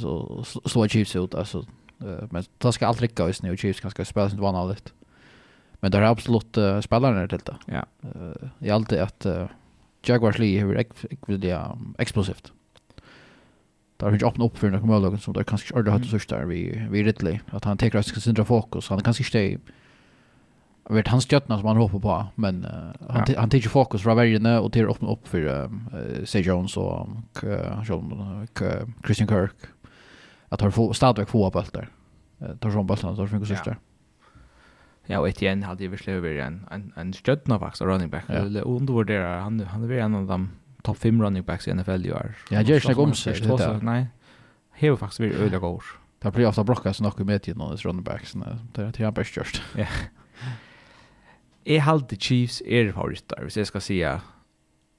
Så 0.00 0.44
slå 0.44 0.88
Chiefs 0.88 1.16
ut 1.16 1.34
alltså 1.34 1.64
men 2.30 2.44
det 2.58 2.72
ska 2.72 2.86
aldrig 2.86 3.14
gå 3.14 3.26
just 3.26 3.42
nu 3.42 3.56
Chiefs 3.56 3.80
kanske 3.80 4.04
spela 4.04 4.30
sin 4.30 4.40
vanligt. 4.40 4.92
Men 5.80 5.90
det 5.90 5.98
är 5.98 6.02
absolut 6.02 6.58
spelarna 6.84 7.28
till 7.28 7.38
det. 7.44 7.56
Ja. 7.66 7.84
Jag 8.58 8.74
alltid 8.74 8.98
att 8.98 9.26
Jaguars 10.08 10.38
li 10.38 10.58
hur 10.58 10.78
ekvilja 11.10 11.78
explosivt. 11.98 12.52
Där 13.96 14.10
finns 14.10 14.22
öppnat 14.22 14.46
upp 14.46 14.58
för 14.58 14.70
några 14.70 14.86
mål 14.86 15.18
som 15.18 15.34
där 15.34 15.44
kanske 15.44 15.74
ordet 15.74 15.92
hade 15.92 16.04
sörst 16.04 16.30
där 16.30 16.44
vi 16.44 16.86
vi 16.90 17.02
Ridley 17.02 17.38
att 17.46 17.64
han 17.64 17.76
tar 17.76 18.02
sig 18.02 18.22
sin 18.22 18.44
fokus 18.44 18.88
han 18.88 19.00
kanske 19.00 19.48
inte 19.48 19.72
Jag 20.88 20.94
vet 20.94 21.08
hans 21.08 21.26
stjärna 21.26 21.58
som 21.58 21.66
han 21.66 21.76
hoppar 21.76 21.98
på 21.98 22.26
men 22.34 22.64
uh, 22.64 22.70
han 23.08 23.24
han 23.36 23.50
tar 23.50 23.58
ju 23.58 23.68
fokus 23.68 24.02
från 24.02 24.16
varje 24.16 24.58
och 24.58 24.72
tar 24.72 24.90
öppna 24.90 25.08
upp 25.08 25.28
för 25.28 25.40
uh, 25.46 26.24
Say 26.24 26.42
Jones 26.42 26.76
och 26.76 27.08
Christian 29.04 29.28
Kirk 29.28 29.56
att 30.48 30.60
han 30.60 30.72
få 30.72 30.92
stadväck 30.92 31.28
få 31.28 31.50
på 31.50 31.64
där. 31.72 31.88
Uh, 32.42 32.56
Tar 32.56 32.70
som 32.70 32.86
bollen 32.86 33.16
så 33.16 33.26
funkar 33.26 33.46
sörst 33.46 33.64
där. 33.64 33.76
Ja, 35.06 35.18
och 35.18 35.42
igen 35.42 35.62
hade 35.62 35.82
ju 35.82 35.88
verkligen 35.88 36.22
varit 36.22 36.42
en 36.42 36.66
en 36.70 36.92
en 36.96 37.12
stjärnavax 37.12 37.80
running 37.80 38.10
back. 38.10 38.24
Ja. 38.28 38.34
Eller 38.34 38.62
undervärderar 38.62 39.40
han 39.40 39.60
han 39.60 39.90
är 39.90 39.98
en 39.98 40.14
av 40.14 40.26
de 40.26 40.50
topp 40.82 40.98
5 40.98 41.22
running 41.22 41.42
backs 41.42 41.68
i 41.68 41.74
NFL 41.74 42.06
i 42.06 42.12
år. 42.12 42.34
Ja, 42.50 42.60
gör 42.60 42.80
sig 42.80 42.94
om 42.94 43.14
sig 43.14 43.40
det 43.40 43.78
Nej. 43.82 44.06
Hur 44.72 44.96
faktiskt 44.96 45.20
vi 45.20 45.34
öliga 45.34 45.58
går. 45.58 45.84
Det 46.18 46.30
blir 46.30 46.46
ofta 46.46 46.64
blockas 46.64 47.00
något 47.00 47.18
med 47.18 47.42
till 47.42 47.56
någon 47.56 47.76
running 47.76 48.04
backs 48.04 48.34
när 48.34 48.58
det 48.72 48.82
är 48.82 48.92
till 48.92 49.10
bäst 49.10 49.36
just. 49.36 49.62
Ja. 49.76 49.86
Jeg 51.66 51.82
halte 51.82 52.16
Chiefs 52.16 52.62
är 52.66 52.92
favoriter, 52.92 53.42
hvis 53.42 53.56
jeg 53.56 53.66
skal 53.66 53.80
si. 53.80 54.02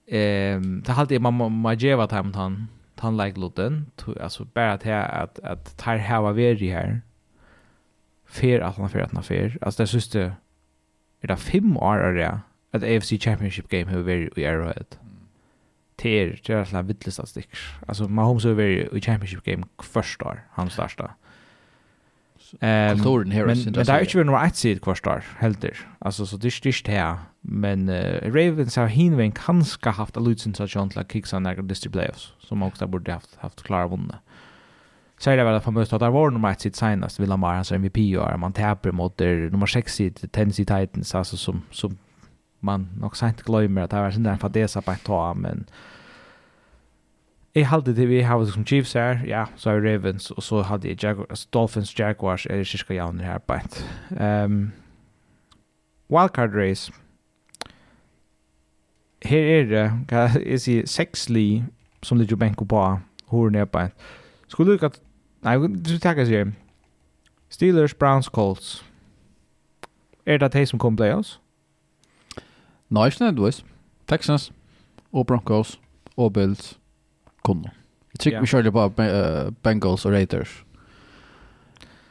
Ehm, 0.07 0.81
det 0.81 0.95
halte 0.95 1.13
jeg 1.13 1.21
man 1.21 1.51
må 1.51 1.73
gjeva 1.77 2.07
til 2.07 2.17
han, 2.17 2.33
han, 2.35 2.57
han 3.01 3.17
like 3.17 3.39
Lutten, 3.39 3.91
alltså 4.19 4.45
bara 4.45 4.73
att 4.73 4.85
att 4.85 5.39
att 5.43 5.77
tar 5.77 5.97
här 5.97 6.21
var 6.21 6.33
vi 6.33 6.69
här 6.69 7.01
fer 8.35 8.59
att 8.59 8.77
han 8.77 8.89
fer 8.89 9.01
att 9.01 9.13
han 9.13 9.23
fer. 9.23 9.57
Alltså 9.61 9.83
det 9.83 9.87
syns 9.87 10.09
det 10.09 10.33
är 11.21 11.27
det 11.27 11.37
fem 11.37 11.77
år 11.77 11.97
är 11.97 12.13
det 12.13 12.39
att 12.71 12.83
AFC 12.83 13.09
Championship 13.09 13.69
game 13.69 13.91
har 13.91 13.99
varit 13.99 14.37
i 14.37 14.45
Arrowhead. 14.45 14.97
Ter, 15.95 16.41
det 16.45 16.53
är 16.53 16.57
alltså 16.57 16.81
vittlösa 16.81 17.25
stick. 17.25 17.49
Alltså 17.87 18.07
Mahomes 18.07 18.43
har 18.43 18.53
varit 18.53 18.93
i 18.93 19.01
Championship 19.01 19.43
game 19.43 19.63
första 19.79 20.25
år, 20.25 20.39
han 20.51 20.69
största. 20.69 21.11
Ehm 22.59 23.05
um, 23.05 23.29
men, 23.29 23.45
men 23.45 23.73
det 23.73 23.89
är 23.89 24.15
ju 24.15 24.23
nummer 24.23 24.45
ett 24.45 24.55
sid 24.55 24.81
kvar 24.81 24.95
star 24.95 25.23
helter. 25.37 25.77
Alltså 25.99 26.25
så 26.25 26.37
det 26.37 26.47
är 26.47 26.91
här 26.91 27.17
men 27.41 27.89
uh, 27.89 28.21
Ravens 28.21 28.75
har 28.75 28.87
hinven 28.87 29.31
kanske 29.31 29.89
haft 29.89 30.17
a 30.17 30.19
lutsen 30.19 30.53
så 30.53 30.65
John 30.65 30.91
like 30.95 31.13
kicks 31.13 31.33
on 31.33 31.43
där 31.43 31.61
district 31.61 31.93
playoffs 31.93 32.33
som 32.39 32.63
också 32.63 32.87
borde 32.87 33.13
haft 33.13 33.35
haft 33.35 33.63
klara 33.63 33.87
vunna. 33.87 34.19
Så 35.17 35.31
är 35.31 35.37
det 35.37 35.43
väl 35.43 35.61
famöst 35.61 35.93
att 35.93 35.99
det 35.99 36.09
var 36.09 36.31
nummer 36.31 36.51
ett 36.51 36.61
sitt 36.61 36.75
senast 36.75 37.19
Villa 37.19 37.37
Mar, 37.37 37.55
hans 37.55 37.71
MVP 37.71 38.17
och 38.17 38.39
man 38.39 38.53
täpper 38.53 38.91
mot 38.91 39.17
det, 39.17 39.51
nummer 39.51 39.65
sex 39.65 40.01
i 40.01 40.09
Tennessee 40.11 40.65
Titans 40.65 41.15
alltså 41.15 41.37
som, 41.37 41.61
som 41.71 41.97
man 42.59 42.89
nog 42.99 43.17
sent 43.17 43.43
glömmer 43.43 43.81
att 43.81 43.91
det 43.91 44.01
var 44.01 44.11
sin 44.11 44.23
där 44.23 44.37
fadesa 44.37 44.81
på 44.81 44.91
ett 44.91 45.03
tag 45.03 45.37
men 45.37 45.65
jag 47.53 47.65
hade 47.65 47.93
det 47.93 48.05
vi 48.05 48.21
har 48.21 48.45
som 48.45 48.65
Chiefs 48.65 48.93
här 48.93 49.25
ja 49.27 49.47
så 49.55 49.69
är 49.69 49.81
Ravens 49.81 50.31
och 50.31 50.43
så 50.43 50.61
hade 50.61 50.87
jag 50.87 51.03
Jaguars, 51.03 51.45
Dolphins 51.45 51.99
Jaguars 51.99 52.47
är 52.47 52.57
det 52.57 52.65
kyrka 52.65 52.93
jag 52.93 53.13
här 53.13 53.39
på 53.39 53.53
ett 53.53 53.85
um, 54.19 54.71
wildcard 56.07 56.55
race. 56.55 56.91
Här 59.21 59.37
är 59.37 59.65
det 59.65 59.99
kan 60.07 60.17
jag 60.17 60.61
säga 60.61 60.85
sex 60.85 61.29
li 61.29 61.63
som 62.01 62.17
ligger 62.17 62.35
bänk 62.35 62.69
på 62.69 62.99
hur 63.29 63.49
ni 63.49 63.59
är 63.59 63.65
på 63.65 63.79
ett 63.79 63.95
Skulle 64.47 64.77
du 64.77 64.85
att 64.85 65.01
Nej, 65.45 65.59
du 65.59 65.97
takker 65.99 66.21
jeg 66.21 66.27
sier. 66.27 66.51
Steelers, 67.49 67.93
Browns, 67.93 68.29
Colts. 68.29 68.83
Är 70.25 70.37
det 70.37 70.53
det 70.53 70.67
som 70.67 70.79
kommer 70.79 70.97
playoffs? 70.97 71.39
Nej, 72.87 73.05
inte 73.05 73.23
nødvendigvis. 73.23 73.63
Texans 74.05 74.51
och 75.11 75.25
Broncos 75.25 75.79
och 76.15 76.31
Bills 76.31 76.77
kommer. 77.41 77.73
Jag 78.11 78.19
tycker 78.19 78.41
vi 78.41 78.47
körde 78.47 78.71
på 78.71 78.85
uh, 78.85 79.51
Bengals 79.61 80.05
och 80.05 80.11
Raiders. 80.11 80.63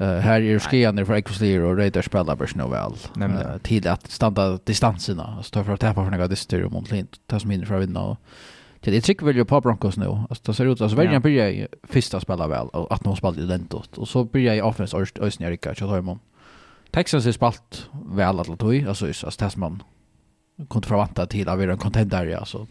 Uh, 0.00 0.06
her 0.06 0.40
er 0.40 0.58
skjene 0.58 1.06
for 1.06 1.14
Ekvistlir 1.14 1.62
och 1.62 1.76
Raiders 1.76 2.04
spelar 2.04 2.36
bare 2.36 2.48
nog 2.54 2.70
väl. 2.70 2.92
Uh, 3.16 3.58
til 3.62 3.88
att 3.88 4.10
stanna 4.10 4.58
distanserna. 4.64 5.34
Altså, 5.36 5.50
tar 5.50 5.64
for 5.64 5.74
å 5.74 5.76
tepa 5.76 6.04
for 6.04 6.10
noen 6.10 6.30
dister 6.30 6.68
mot 6.68 6.90
Lint. 6.90 7.20
Ta 7.26 7.40
som 7.40 7.50
hinner 7.50 7.66
för 7.66 7.74
att 7.74 7.82
vinna. 7.82 8.00
Och 8.00 8.18
Det 8.84 8.96
är 8.96 9.00
trick 9.00 9.22
väl 9.22 9.36
ju 9.36 9.44
på 9.44 9.60
Broncos 9.60 9.96
nu. 9.96 10.06
Alltså 10.06 10.42
det 10.44 10.54
ser 10.54 10.66
ut 10.66 10.80
alltså 10.80 10.96
Verjan 10.96 11.22
börjar 11.22 11.48
ju 11.48 11.68
första 11.82 12.20
spela 12.20 12.46
väl 12.48 12.68
och 12.68 12.92
att 12.92 13.04
någon 13.04 13.16
spelar 13.16 13.38
i 13.38 13.42
lentot 13.42 13.98
och 13.98 14.08
så 14.08 14.24
börjar 14.24 14.54
ju 14.54 14.62
offense 14.62 14.96
och 14.96 15.20
öst 15.20 15.40
ner 15.40 15.50
i 15.50 15.56
catch 15.56 15.82
och 15.82 15.90
hem. 15.90 16.18
Texans 16.90 17.26
är 17.26 17.32
spalt 17.32 17.90
väl 17.92 18.40
att 18.40 18.48
låta 18.48 18.88
alltså 18.88 19.12
så 19.12 19.26
att 19.26 19.38
Tasman 19.38 19.82
kunde 20.70 20.88
förvänta 20.88 21.26
till 21.26 21.48
att 21.48 21.58
vara 21.58 21.72
en 21.72 21.78
contender 21.78 22.36
alltså 22.36 22.66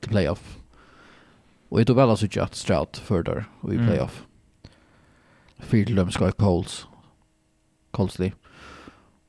till 0.00 0.10
playoff. 0.10 0.58
Och 1.68 1.84
det 1.84 1.94
väl 1.94 2.10
alltså 2.10 2.26
just 2.30 2.54
Stroud 2.54 2.96
further 2.96 3.44
i 3.62 3.76
playoff. 3.76 4.24
Fyrlöm 5.58 6.10
ska 6.10 6.32
Colts. 6.32 6.86
Coltsley. 7.90 8.32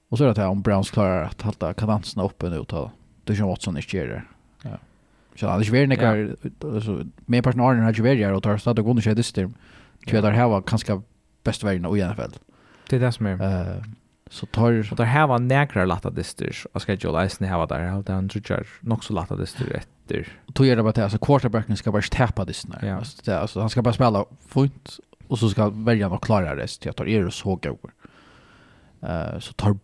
Och 0.09 0.17
så 0.17 0.23
är 0.23 0.33
det 0.33 0.41
här 0.41 0.49
om 0.49 0.61
Browns 0.61 0.91
klarar 0.91 1.23
att 1.23 1.41
hålla 1.41 1.73
kadenserna 1.73 2.23
uppe 2.23 2.49
nu 2.49 2.65
då. 2.67 2.91
Det 3.23 3.35
känns 3.35 3.47
Watson 3.47 3.77
inte 3.77 3.97
gör 3.97 4.07
det 4.07 4.23
Så 5.35 5.45
det 5.45 5.51
är 5.51 5.63
svårt 5.63 5.99
när 5.99 6.35
alltså 6.75 7.03
med 7.25 7.43
personalen 7.43 7.83
har 7.83 7.93
ju 7.93 8.03
varit 8.03 8.35
och 8.35 8.43
tar 8.43 8.57
stad 8.57 8.79
och 8.79 8.85
kunde 8.85 9.01
köra 9.01 9.15
det 9.15 9.23
Tror 10.07 10.21
där 10.21 10.31
här 10.31 10.47
var 10.47 10.61
kanske 10.61 11.01
bäst 11.43 11.63
värden 11.63 11.97
i 11.97 12.03
NFL. 12.03 12.37
Det 12.89 12.95
är 12.95 12.99
det 12.99 13.11
som 13.11 13.25
är. 13.25 13.61
Eh 13.61 13.83
så 14.29 14.45
tar 14.45 14.83
så 14.83 14.95
där 14.95 15.03
här 15.03 15.27
var 15.27 15.39
näkra 15.39 15.85
latta 15.85 16.09
disters 16.09 16.67
och 16.73 16.81
ska 16.81 16.93
ju 16.93 17.11
läsa 17.11 17.45
här 17.45 17.57
var 17.57 17.67
där 17.67 17.89
helt 17.89 18.07
down 18.07 18.29
to 18.29 18.39
charge 18.43 18.67
nog 18.81 19.03
så 19.03 19.13
latta 19.13 19.35
distor 19.35 19.75
efter. 19.75 20.27
Då 20.45 20.65
gör 20.65 20.75
det 20.75 20.83
bara 20.83 20.89
att 20.89 20.97
alltså 20.97 21.17
quarterbacken 21.17 21.77
ska 21.77 21.91
bara 21.91 22.01
täppa 22.01 22.45
det 22.45 22.53
snär. 22.53 22.85
Ja. 22.85 23.03
Det 23.25 23.39
alltså 23.39 23.59
han 23.59 23.69
ska 23.69 23.81
bara 23.81 23.93
spela 23.93 24.25
fint 24.47 24.99
och 25.27 25.39
så 25.39 25.49
ska 25.49 25.69
välja 25.69 26.09
något 26.09 26.25
klara 26.25 26.55
rest. 26.55 26.85
Jag 26.85 26.95
tar 26.95 27.07
er 27.07 27.25
och 27.25 27.33
så 27.33 27.55
gå. 27.55 27.77
Eh 29.07 29.39
så 29.39 29.53
tar 29.53 29.77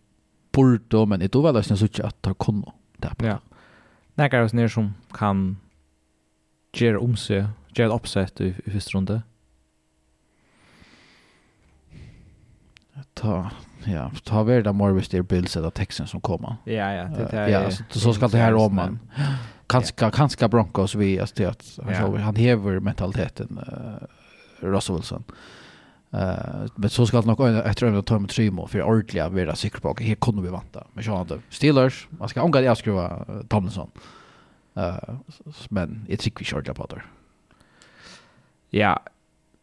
bort 0.52 0.82
då 0.88 1.06
men 1.06 1.20
det 1.20 1.32
då 1.32 1.42
väl 1.42 1.54
nästan 1.54 1.76
så 1.76 1.88
att 2.02 2.22
ta 2.22 2.34
kunna. 2.34 2.72
täppa. 3.00 3.26
Ja. 3.26 3.38
Nekar 4.20 4.44
oss 4.44 4.52
nere 4.52 4.68
som 4.68 4.92
kan 5.16 5.56
gjøre 6.76 7.00
om 7.00 7.14
seg, 7.16 7.48
gjøre 7.76 7.90
et 7.90 7.94
oppsett 7.94 8.40
i, 8.44 8.52
i 8.52 8.72
første 8.74 8.96
runde. 8.96 9.20
Ta, 13.16 13.50
ja, 13.88 14.10
ta 14.24 14.42
väl 14.42 14.62
där 14.64 14.92
hvis 14.92 15.08
det 15.08 15.18
er 15.18 15.22
Bills 15.22 15.56
eller 15.56 15.70
Texans 15.70 16.10
som 16.10 16.20
kommer. 16.20 16.56
Ja, 16.66 16.90
ja, 16.92 17.08
det 17.08 17.32
er 17.32 17.48
ja, 17.48 17.70
så, 17.70 17.84
så 17.90 18.12
skal 18.12 18.30
det 18.30 18.40
her 18.40 18.54
om 18.54 18.74
man. 18.74 18.98
Kanske 19.68 20.10
kanske 20.10 20.48
Broncos 20.48 20.94
vi 20.94 21.18
att 21.20 21.38
han 21.84 22.16
han 22.16 22.36
häver 22.36 22.80
mentaliteten 22.80 23.58
uh, 23.58 24.06
Russell 24.60 24.96
Wilson. 24.96 25.24
Uh, 26.14 26.66
men 26.74 26.90
så 26.90 27.06
ska 27.06 27.20
det 27.20 27.26
nog 27.26 27.40
efter 27.40 27.98
att 27.98 28.06
ta 28.06 28.18
med 28.18 28.30
tre 28.30 28.50
mål 28.50 28.68
för 28.68 28.82
ordliga 28.82 29.28
vara 29.28 29.54
säker 29.54 29.80
på 29.80 29.90
att 29.90 30.00
här 30.00 30.14
kunde 30.14 30.42
vi 30.42 30.48
vänta. 30.48 30.86
Men 30.92 31.04
så 31.04 31.16
hade 31.16 31.38
Steelers, 31.48 32.08
man 32.10 32.28
ska 32.28 32.42
omgå 32.42 32.60
det 32.60 32.76
skruva 32.76 33.26
Tomlinson. 33.48 33.90
Uh, 34.76 35.14
men 35.68 36.06
jag 36.08 36.18
tycker 36.18 36.38
vi 36.38 36.44
kör 36.44 36.62
på 36.62 36.86
det. 36.86 37.02
Ja, 38.70 39.00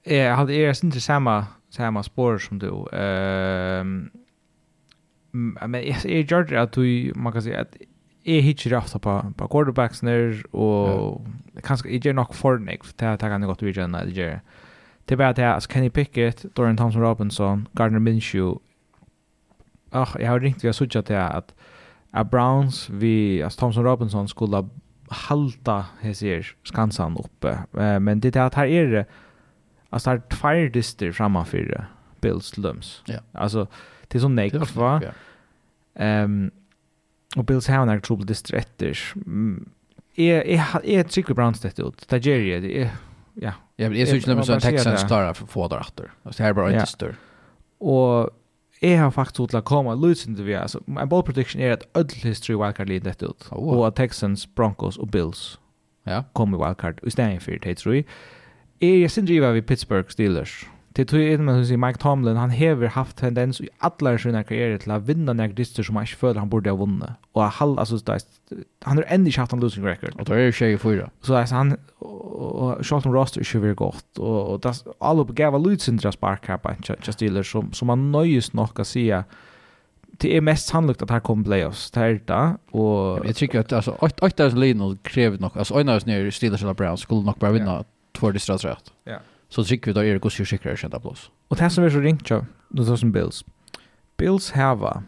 jag 0.03 0.35
hade 0.35 0.53
är 0.53 0.85
inte 0.85 1.01
samma 1.01 1.45
samma 1.69 2.03
spår 2.03 2.37
som 2.37 2.59
du. 2.59 2.97
Ehm 2.97 4.09
men 5.31 5.73
jag 5.73 6.05
är 6.05 6.19
gjort 6.19 6.51
att 6.51 6.71
du 6.71 7.13
man 7.15 7.33
kan 7.33 7.41
säga 7.41 7.61
att 7.61 7.75
är 8.23 8.41
hitcher 8.41 8.75
ofta 8.75 8.99
på 8.99 9.33
på 9.37 9.47
quarterbacks 9.47 10.01
när 10.01 10.55
och 10.55 11.21
kanske 11.63 11.89
är 11.89 12.13
nog 12.13 12.35
för 12.35 12.57
Nick 12.57 12.83
för 12.83 13.05
att 13.05 13.19
ta 13.19 13.27
kan 13.27 13.41
gott 13.41 13.63
vi 13.63 13.71
gärna 13.71 14.05
det 14.05 14.41
Det 15.09 15.15
var 15.15 15.33
det 15.33 15.41
här, 15.41 15.59
Kenny 15.59 15.89
Pickett, 15.89 16.45
Dorian 16.55 16.77
Thompson 16.77 17.01
Robinson, 17.01 17.67
Gardner 17.71 17.99
Minshew. 17.99 18.59
Ach, 19.91 20.15
jag 20.19 20.29
har 20.29 20.39
ringt 20.39 20.63
vi 20.63 20.67
har 20.67 20.73
suttit 20.73 21.05
det 21.05 21.15
här 21.15 21.37
att 21.37 21.55
att 22.11 22.31
Browns 22.31 22.89
vi 22.89 23.43
alltså 23.43 23.59
Thompson 23.59 23.83
Robinson 23.83 24.27
skulle 24.27 24.67
halta 25.09 25.85
hesir 26.01 26.55
skansan 26.63 27.17
uppe. 27.17 27.49
Eh, 27.73 27.99
men 27.99 28.19
det 28.19 28.35
är 28.35 28.41
att 28.41 28.53
här 28.53 28.65
är 28.65 28.87
det 28.87 29.05
alltså 29.89 30.09
här 30.09 30.21
tvär 30.29 30.69
dister 30.69 31.11
framför 31.11 31.87
Bills 32.21 32.57
Lums. 32.57 33.03
Ja. 33.05 33.19
Alltså 33.31 33.67
det 34.07 34.17
är 34.17 34.21
så 34.21 34.29
nekv 34.29 34.75
va. 34.75 35.01
Ehm 35.95 36.51
och 37.35 37.45
Bills 37.45 37.67
har 37.67 37.85
några 37.85 37.99
trubbel 37.99 38.25
dyster 38.25 38.63
Jeg, 40.15 40.49
Är 40.49 40.83
är 40.83 41.03
är 41.03 41.33
Browns 41.33 41.61
det 41.61 41.79
ut. 41.79 42.05
Det 42.09 42.15
är 42.15 42.61
det 42.61 42.91
ja. 43.41 43.51
Ja, 43.75 43.89
men 43.89 43.93
det 43.93 44.01
är 44.01 44.05
så 44.05 44.15
inte 44.15 44.35
när 44.35 44.35
man 44.35 44.59
Texans 44.59 45.03
klarar 45.03 45.33
för 45.33 45.45
få 45.45 45.67
där 45.67 45.79
åter. 45.79 46.11
Alltså 46.23 46.43
här 46.43 46.53
bara 46.53 46.73
inte 46.73 46.85
stör. 46.85 47.15
Och 47.79 48.29
jeg 48.81 48.99
har 48.99 49.11
faktisk 49.11 49.49
til 49.51 49.59
å 49.59 49.61
komme 49.61 49.95
løsende 49.99 50.43
vi, 50.43 50.55
altså, 50.55 50.79
en 50.87 51.09
ball 51.09 51.23
prediction 51.23 51.61
er 51.61 51.73
at 51.75 51.83
ødel 51.97 52.23
history 52.23 52.55
wildcard 52.55 52.87
lider 52.87 53.11
dette 53.11 53.27
ut, 53.27 53.47
oh, 53.51 53.59
wow. 53.59 53.79
og 53.79 53.87
at 53.87 53.95
Texans, 53.99 54.47
Broncos 54.47 54.97
og 54.97 55.11
Bills 55.11 55.59
ja. 56.07 56.21
kommer 56.33 56.57
wildcard, 56.57 56.99
i 57.03 57.09
stedet 57.09 57.43
for 57.43 57.51
det, 57.51 57.77
tror 57.77 57.93
jeg. 57.93 58.05
Jeg 58.81 59.11
synes 59.11 59.27
driver 59.27 59.51
vi 59.51 59.61
Pittsburgh 59.61 60.09
Steelers, 60.09 60.63
Det 60.99 61.05
tror 61.05 61.21
jag 61.21 61.39
man 61.39 61.65
säger 61.65 61.77
Mike 61.77 61.99
Tomlin, 61.99 62.35
han 62.35 62.49
har 62.49 62.87
haft 62.87 63.17
tendens 63.17 63.61
i 63.61 63.69
alla 63.77 64.17
sina 64.17 64.43
karriärer 64.43 64.77
till 64.77 64.91
att 64.91 65.03
vinna 65.03 65.33
några 65.33 65.47
dister 65.47 65.83
som 65.83 65.95
han 65.95 66.03
inte 66.03 66.15
føler 66.15 66.39
han 66.39 66.49
borde 66.49 66.69
ha 66.69 66.77
vunnit. 66.77 67.09
Och 67.31 67.43
han, 67.43 67.79
alltså, 67.79 67.99
han 68.81 68.97
har 68.97 69.05
ändå 69.07 69.27
inte 69.27 69.39
haft 69.39 69.53
en 69.53 69.59
losing 69.59 69.85
record. 69.85 70.09
Och 70.19 70.25
då 70.25 70.33
är 70.33 70.37
det 70.37 70.51
24. 70.51 71.09
Så 71.21 71.35
alltså, 71.35 71.55
han, 71.55 71.77
och 71.99 72.85
Charlton 72.85 73.13
Ross 73.13 73.37
är 73.37 73.55
ju 73.55 73.59
väldigt 73.59 73.77
gott. 73.77 74.17
Och, 74.17 74.49
och 74.49 74.59
das, 74.59 74.83
alla 74.99 75.23
begavar 75.23 75.59
Lutzindra 75.59 76.11
spark 76.11 76.47
här 76.47 76.57
på 76.57 77.11
Steelers 77.11 77.51
som, 77.51 77.73
som 77.73 77.87
man 77.87 78.11
nöjes 78.11 78.53
nog 78.53 78.79
att 78.79 78.87
säga 78.87 79.23
det 80.01 80.37
är 80.37 80.41
mest 80.41 80.67
sannolikt 80.67 81.01
att 81.01 81.09
här 81.09 81.19
kommer 81.19 81.43
playoffs 81.43 81.91
det 81.91 81.99
är 81.99 82.21
det 82.25 82.77
och 82.77 83.25
jag 83.25 83.35
tycker 83.35 83.59
att 83.59 83.73
alltså 83.73 83.91
åtta 83.91 84.25
åtta 84.25 84.47
Lino 84.47 84.97
kräver 85.01 85.37
nog 85.37 85.57
alltså 85.57 85.73
en 85.73 85.89
av 85.89 85.95
oss 85.95 86.05
nere 86.05 86.31
Steelers 86.31 86.63
eller 86.63 86.73
Browns 86.73 87.01
skulle 87.01 87.21
nog 87.21 87.35
bara 87.39 87.51
vinna 87.51 87.83
två 88.11 88.31
distriktsrätt. 88.31 88.93
Ja 89.03 89.19
så 89.49 89.63
tycker 89.63 89.91
vi 89.91 89.93
då 89.93 90.03
är 90.03 90.13
det 90.13 90.19
gosse 90.19 90.45
skickrar 90.45 90.75
kända 90.75 90.99
plus. 90.99 91.31
Och 91.47 91.57
det 91.57 91.69
som 91.69 91.83
är 91.83 91.89
så 91.89 91.99
ringt 91.99 92.29
jag, 92.29 92.45
då 92.69 92.85
så 92.85 92.97
som 92.97 93.11
Bills. 93.11 93.45
Bills 94.17 94.51
hava, 94.51 95.03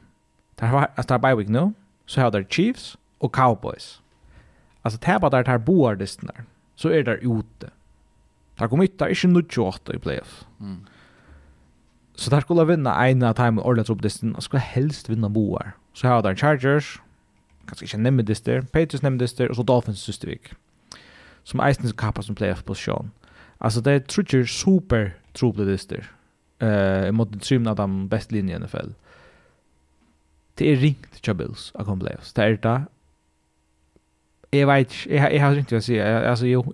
där 0.55 0.68
har 0.68 0.91
att 0.95 1.07
där 1.07 1.19
bye 1.19 1.35
week 1.35 1.47
nu, 1.47 1.73
så 2.05 2.22
har 2.22 2.31
där 2.31 2.43
Chiefs 2.49 2.97
och 3.18 3.35
Cowboys. 3.35 4.01
Alltså 4.81 4.99
det 5.05 5.19
bara 5.22 5.30
där 5.30 5.43
tar 5.43 5.57
boar 5.57 5.95
där. 5.95 6.45
Så 6.76 6.89
är 6.89 7.03
det 7.03 7.15
ute. 7.15 7.69
Det 8.55 8.68
kommer 8.68 8.84
inte 8.84 9.05
är 9.05 9.26
inte 9.26 9.53
28 9.53 9.93
i 9.93 9.99
playoff. 9.99 10.45
Mm. 10.59 10.85
Så 12.15 12.30
där 12.30 12.41
skulle 12.41 12.65
vinna 12.65 13.07
en 13.07 13.23
av 13.23 13.34
time 13.34 13.61
ordentligt 13.61 13.89
upp 13.89 14.01
distan 14.01 14.35
och 14.35 14.43
skulle 14.43 14.59
helst 14.59 15.09
vinna 15.09 15.30
boar. 15.30 15.72
Så 15.93 16.07
har 16.07 16.22
där 16.22 16.35
Chargers, 16.35 17.01
kanskje 17.68 17.85
ikke 17.85 17.97
nemme 17.97 18.23
dyster, 18.23 18.61
Patriots 18.61 19.01
nemme 19.01 19.18
dyster, 19.18 19.49
och 19.49 19.55
så 19.55 19.63
Dolphins 19.63 19.99
systervik, 19.99 20.53
som 21.43 21.59
eisen 21.59 21.88
skal 21.89 21.97
kappa 21.97 22.22
som 22.22 22.35
playoff-posisjon. 22.35 23.11
Alltså 23.63 23.81
det 23.81 23.91
är 23.91 23.99
trutcher 23.99 24.45
super 24.45 25.15
trubbel 25.33 25.67
det 25.67 25.77
trubbledister. 25.77 26.11
Eh 26.59 27.05
uh, 27.05 27.11
mot 27.11 27.41
trimna 27.41 27.75
de 27.75 28.07
bäst 28.07 28.31
linjen 28.31 28.61
i 28.61 28.65
NFL. 28.65 28.89
Det 30.55 30.71
är 30.71 30.75
ringt 30.75 31.25
Chabils 31.25 31.71
att 31.75 31.85
komma 31.85 31.99
playoffs. 31.99 32.33
Det 32.33 32.43
är 32.43 32.57
det. 32.57 32.85
Jag 34.59 34.67
vet, 34.67 35.05
jag, 35.05 35.35
jag 35.35 35.45
har 35.45 35.55
inte 35.55 35.77
att 35.77 35.83
säga. 35.83 36.29
Alltså 36.29 36.45
jo, 36.45 36.73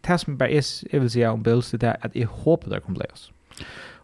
det 0.00 0.18
som 0.18 0.36
bara 0.36 0.48
är, 0.48 0.64
jag 0.94 1.00
vill 1.00 1.10
säga 1.10 1.32
om 1.32 1.42
Bills 1.42 1.70
det 1.70 1.86
är 1.86 1.96
att 2.00 2.16
jag 2.16 2.28
hoppas 2.28 2.72
att 2.72 2.84
kommer 2.84 2.98
playoffs. 2.98 3.32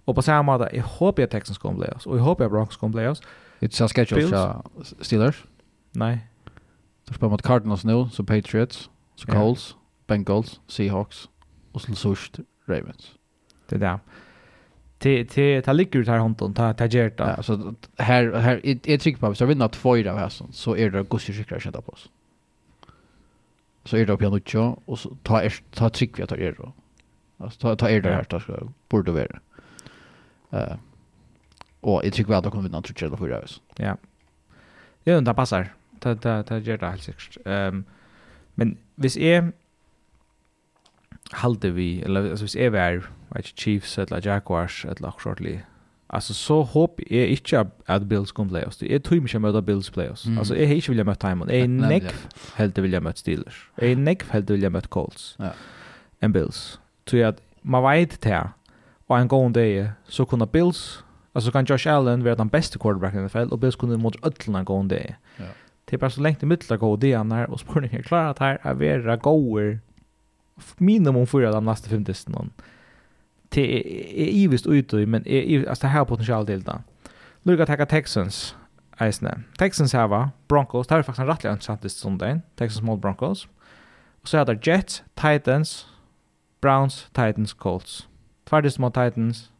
Och 0.04 0.14
på 0.14 0.22
samma 0.22 0.42
måte, 0.42 0.76
jag 0.76 0.82
hoppas 0.82 1.24
att 1.24 1.30
Texans 1.30 1.58
kommer 1.58 1.84
playoffs. 1.84 2.06
Och 2.06 2.18
jag 2.18 2.22
hoppas 2.22 2.44
att 2.44 2.52
Broncos 2.52 2.76
kommer 2.76 2.92
playoffs. 2.92 3.22
Det 3.58 3.80
a 3.80 3.88
schedule, 3.88 4.28
ja. 4.36 4.62
Steelers? 5.00 5.44
Nej. 5.92 6.26
De 7.08 7.14
spelar 7.14 7.30
mot 7.30 7.42
Cardinals 7.42 7.84
nu, 7.84 8.08
så 8.12 8.24
Patriots, 8.24 8.90
så 9.14 9.26
Colts, 9.26 9.76
Bengals, 10.06 10.60
Seahawks, 10.66 11.28
och 11.72 11.82
så 11.82 11.94
sårst 11.94 12.40
Ravens. 12.66 13.14
Det 13.66 13.78
där. 13.78 13.98
Det 14.98 15.24
te 15.24 15.62
ta 15.62 15.72
ligger 15.72 16.00
ut 16.00 16.08
här 16.08 16.18
honton 16.18 16.54
ta 16.54 16.74
ta 16.74 16.86
gert 16.86 17.18
då. 17.18 17.24
Alltså 17.24 17.74
här 17.98 18.32
här 18.32 18.60
jag 18.64 19.00
tycker 19.00 19.20
på 19.20 19.34
så 19.34 19.44
vi 19.44 19.54
vinner 19.54 19.68
två 19.68 19.96
i 19.96 20.02
det 20.02 20.12
här 20.12 20.32
så 20.52 20.76
är 20.76 20.90
det 20.90 21.02
gosse 21.02 21.32
skickar 21.32 21.60
skjuta 21.60 21.80
på 21.80 21.92
oss. 21.92 22.08
Så 23.84 23.96
är 23.96 24.06
det 24.06 24.16
på 24.16 24.30
något 24.30 24.54
och 24.84 24.98
så 24.98 25.16
ta 25.22 25.48
ta 25.70 25.90
tryck 25.90 26.18
vi 26.18 26.26
tar 26.26 26.40
er 26.40 26.54
då. 26.58 26.72
Alltså 27.38 27.60
ta 27.60 27.76
ta 27.76 27.90
er 27.90 28.00
det 28.00 28.12
här 28.12 28.26
då 28.28 28.40
ska 28.40 28.68
borde 28.88 29.12
vara. 29.12 29.40
Eh 30.50 30.76
och 31.80 32.04
jag 32.04 32.12
tycker 32.12 32.34
att 32.34 32.44
det 32.44 32.50
kommer 32.50 32.62
vinna 32.62 32.82
tror 32.82 33.10
jag 33.10 33.18
för 33.18 33.44
oss. 33.44 33.62
här. 33.78 33.86
Ja. 33.86 33.96
Det 35.04 35.14
undrar 35.14 35.34
passar. 35.34 35.72
Ta 36.00 36.14
ta 36.14 36.42
ta 36.42 36.58
gert 36.58 36.82
helt 36.82 37.02
säkert. 37.02 37.36
Ehm 37.44 37.84
men 38.54 38.76
vis 38.94 39.16
är 39.16 39.52
halde 41.32 41.74
vi, 41.74 42.02
eller 42.02 42.30
altså 42.30 42.44
hvis 42.44 42.56
jeg 42.56 42.72
var, 42.72 42.88
ikke, 42.88 43.52
Chiefs 43.56 43.98
eller 43.98 44.20
Jaguars 44.24 44.84
eller 44.84 45.08
akkurat 45.08 45.12
akkuratlig, 45.14 45.64
altså 46.10 46.34
så 46.34 46.62
håp 46.62 47.00
jeg 47.10 47.28
ikke 47.28 47.64
at 47.86 48.08
Bills 48.08 48.32
kommer 48.32 48.50
playoffs. 48.50 48.82
jeg 48.82 49.02
tror 49.02 49.14
ikke 49.14 49.28
jeg 49.32 49.40
møter 49.40 49.60
Bills 49.60 49.90
playoffs. 49.90 50.26
Mm. 50.26 50.38
altså 50.38 50.54
jeg 50.54 50.68
har 50.68 50.74
ikke 50.74 50.88
vilja 50.88 51.04
möta 51.04 51.28
Timon. 51.28 51.50
jeg 51.50 51.60
er 51.60 51.66
nekv 51.66 52.14
helt 52.56 52.82
vill 52.82 52.92
jag 52.92 53.02
möta 53.02 53.16
Steelers. 53.16 53.68
jeg 53.80 53.92
er 53.92 53.96
nekv 53.96 54.30
helt 54.32 54.50
vill 54.50 54.62
jag 54.62 54.72
möta 54.72 54.88
Colts. 54.88 55.36
Ja. 55.38 55.50
En 56.22 56.32
Bills. 56.32 56.80
Så 57.06 57.16
att 57.24 57.40
man 57.62 57.82
vet 57.82 58.24
det 58.24 58.42
og 59.08 59.20
en 59.20 59.28
god 59.28 59.52
dag, 59.52 59.90
så 60.04 60.24
kunne 60.24 60.46
Bills 60.46 61.04
altså 61.34 61.52
kan 61.52 61.66
Josh 61.70 61.88
Allen 61.88 62.24
være 62.24 62.34
den 62.34 62.48
beste 62.50 62.78
quarterbacken 62.78 63.20
i 63.20 63.26
NFL 63.26 63.52
og 63.52 63.60
Bills 63.60 63.76
kunne 63.76 63.96
mot 63.96 64.16
ødelen 64.26 64.56
en 64.56 64.64
god 64.64 64.88
dag, 64.88 65.16
Ja. 65.38 65.44
Det 65.90 65.96
er 65.96 65.98
bare 65.98 66.10
så 66.10 66.22
lengt 66.22 66.42
i 66.42 66.46
middel 66.46 66.78
av 66.82 66.98
det 67.00 67.26
när 67.26 67.46
og 67.50 67.60
spørningen 67.60 67.98
er 67.98 68.02
klara 68.02 68.30
att 68.30 68.38
här 68.38 68.58
är 68.64 68.74
vara 68.74 69.16
goer 69.16 69.78
minimum 70.76 71.26
fyra 71.26 71.52
de 71.52 71.64
nästa 71.64 71.88
fem 71.88 72.04
testen. 72.04 72.50
Det 73.48 73.76
är 74.22 74.28
ivist 74.28 74.66
ute 74.66 75.06
men 75.06 75.28
är 75.28 75.68
alltså 75.68 75.86
här 75.86 76.04
potential 76.04 76.46
till 76.46 76.62
det. 76.62 76.82
Lucas 77.42 77.62
attacka 77.62 77.86
Texans. 77.86 78.56
Eisne. 79.00 79.42
Texans 79.58 79.92
hava 79.92 80.30
Broncos, 80.48 80.86
det 80.86 80.94
är 80.94 81.02
faktiskt 81.02 81.18
en 81.18 81.26
rättligt 81.26 81.50
intressant 81.50 81.84
list 81.84 81.98
som 81.98 82.18
Texans 82.56 82.82
mot 82.82 83.00
Broncos. 83.00 83.48
Och 84.22 84.28
så 84.28 84.38
är 84.38 84.44
det 84.44 84.66
Jets, 84.66 85.02
Titans, 85.14 85.86
Browns, 86.60 87.06
Titans, 87.12 87.52
Colts. 87.52 88.08
Tvärtist 88.44 88.78
mot 88.78 88.94
Titans 88.94 89.50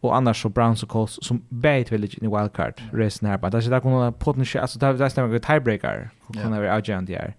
och 0.00 0.16
annars 0.16 0.42
så 0.42 0.48
Browns 0.48 0.82
och 0.82 0.88
Colts 0.88 1.18
som 1.22 1.42
bäit 1.48 1.92
vill 1.92 2.04
i 2.04 2.08
wildcard 2.20 2.82
resten 2.92 3.28
här. 3.28 3.38
Det 3.38 3.56
är 3.56 3.60
så 3.60 3.70
där 3.70 3.80
kommer 3.80 4.10
potential, 4.10 4.62
alltså 4.62 4.78
det 4.78 4.86
är 4.86 4.92
nästan 4.92 5.34
en 5.34 5.40
tiebreaker. 5.40 6.10
Kommer 6.26 6.60
vi 6.60 6.68
avgörande 6.68 7.12
här. 7.12 7.20
Yeah. 7.20 7.32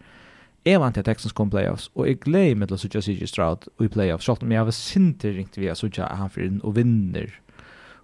Jeg 0.70 0.82
vant 0.84 0.94
til 0.94 1.06
Texans 1.08 1.34
kom 1.34 1.50
playoffs, 1.50 1.90
og 1.98 2.06
jeg 2.06 2.20
gleder 2.22 2.58
meg 2.60 2.70
til 2.70 2.78
å 2.78 2.82
sitte 2.82 3.02
CJ 3.02 3.30
Stroud 3.32 3.70
i 3.82 3.88
playoffs, 3.90 4.28
selv 4.28 4.44
om 4.46 4.52
jeg 4.54 4.68
var 4.68 4.76
sinter 4.76 5.34
ringt 5.34 5.58
vi 5.58 5.70
å 5.72 5.78
sitte 5.78 6.06
han 6.06 6.30
for 6.30 6.46
den 6.46 6.60
og 6.62 6.76
vinner, 6.78 7.32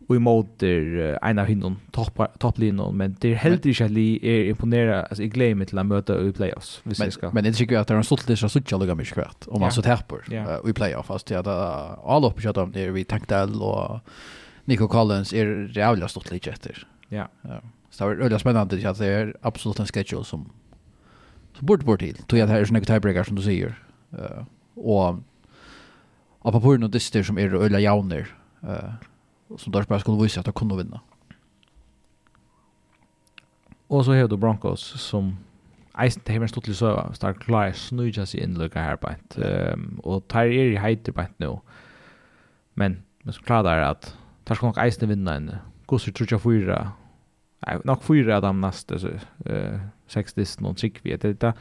og 0.06 0.16
i 0.16 0.22
måter 0.22 0.98
en 1.16 1.42
av 1.42 1.50
hinnen, 1.50 1.78
topplinjen, 1.94 2.82
men 2.98 3.16
det 3.22 3.32
er 3.34 3.40
heller 3.42 3.70
ikke 3.70 3.88
at 3.88 3.96
jeg 3.98 4.18
er 4.22 4.50
imponeret, 4.52 5.08
altså 5.10 5.26
jeg 5.26 5.34
gleder 5.34 5.60
meg 5.62 5.70
til 5.70 5.82
å 5.82 5.86
møte 5.90 6.18
i 6.22 6.34
playoffs, 6.38 6.72
hvis 6.86 7.02
men, 7.02 7.10
jeg 7.10 7.18
skal. 7.18 7.34
Men 7.34 7.46
det 7.46 7.54
er 7.54 7.60
sikkert 7.62 7.82
at 7.82 7.92
det 7.92 7.96
er 7.96 8.02
en 8.02 8.10
stolt 8.10 8.28
lille 8.30 8.52
sitte 8.56 8.82
lukket 8.82 9.00
mye 9.02 9.14
kvart, 9.18 9.48
om 9.50 9.66
man 9.66 9.74
sitter 9.74 9.96
her 9.96 10.04
på, 10.10 10.22
i 10.26 10.76
playoffs, 10.78 11.14
altså 11.14 11.32
til 11.32 11.42
at 11.42 11.50
alle 11.54 12.30
oppe 12.32 12.46
kjøtt 12.46 12.62
om 12.66 12.74
det, 12.74 12.90
er 12.90 12.98
vi 12.98 13.06
tenkte 13.10 13.46
og 13.62 14.02
Nico 14.70 14.90
Collins 14.90 15.34
er 15.34 15.56
jævlig 15.74 16.10
stolt 16.10 16.34
lite 16.34 16.54
etter. 16.54 16.86
Ja. 17.14 17.30
Så 17.94 18.10
det 18.10 18.18
er 18.18 18.24
veldig 18.26 18.42
spennende 18.42 18.90
at 18.90 19.02
det 19.02 19.10
er 19.10 19.34
absolutt 19.46 19.82
en 19.82 19.90
schedule 19.90 20.26
som 20.26 20.48
Så 21.56 21.65
bort 21.65 21.84
bort 21.84 21.99
till. 21.99 22.18
Tog 22.18 22.40
jag 22.40 22.48
det 22.48 22.53
här 22.53 22.61
är 22.61 22.65
såna 22.65 22.80
tiebreaker 22.80 23.23
som 23.23 23.36
du 23.36 23.41
säger. 23.41 23.76
Uh, 24.14 24.44
och 24.76 25.15
av 26.40 26.52
på 26.52 26.68
och 26.68 26.90
dyster 26.90 27.23
som 27.23 27.38
är 27.38 27.56
öliga 27.56 27.80
jauner. 27.80 28.27
Uh, 28.64 28.94
som 29.57 29.72
där 29.72 29.84
bara 29.84 29.99
skulle 29.99 30.23
visa 30.23 30.40
att 30.40 30.45
de 30.45 30.53
kunde 30.53 30.76
vinna. 30.76 31.02
Och 33.88 34.06
så 34.06 34.14
har 34.14 34.27
du 34.27 34.38
Broncos 34.38 35.02
som 35.02 35.38
Eisen 35.95 36.22
til 36.26 36.36
heimeren 36.36 36.49
stod 36.49 36.64
til 36.64 36.76
søva, 36.76 37.07
så 37.14 37.27
der 37.27 37.38
klarer 37.40 37.69
jeg 37.69 37.80
snudja 37.80 38.26
seg 38.27 38.44
innløkka 38.44 38.84
her 38.84 38.98
beint. 38.99 39.38
Um, 39.40 39.99
og 40.03 40.26
tar 40.32 40.49
er 40.52 40.73
i 40.73 40.82
heiter 40.82 41.15
beint 41.15 41.38
nå. 41.40 41.53
Men, 42.76 42.98
men 43.23 43.36
så 43.36 43.44
klarer 43.45 43.69
det 43.80 43.88
at 43.88 44.10
tar 44.45 44.60
skal 44.60 44.73
nok 44.73 44.82
Eisen 44.84 45.10
vinna 45.10 45.38
en 45.40 45.52
gosser 45.88 46.11
tror 46.11 46.27
trutja 46.27 46.41
fyra, 46.44 46.80
nei, 47.64 47.77
nok 47.88 48.03
fyra 48.03 48.40
av 48.40 48.44
dem 48.44 48.60
neste, 48.60 48.99
så, 48.99 49.14
uh, 49.48 49.86
sex 50.07 50.34
disten 50.34 50.64
någon 50.64 50.76
trick 50.76 50.99
vi 51.02 51.18
det 51.18 51.40
där 51.40 51.53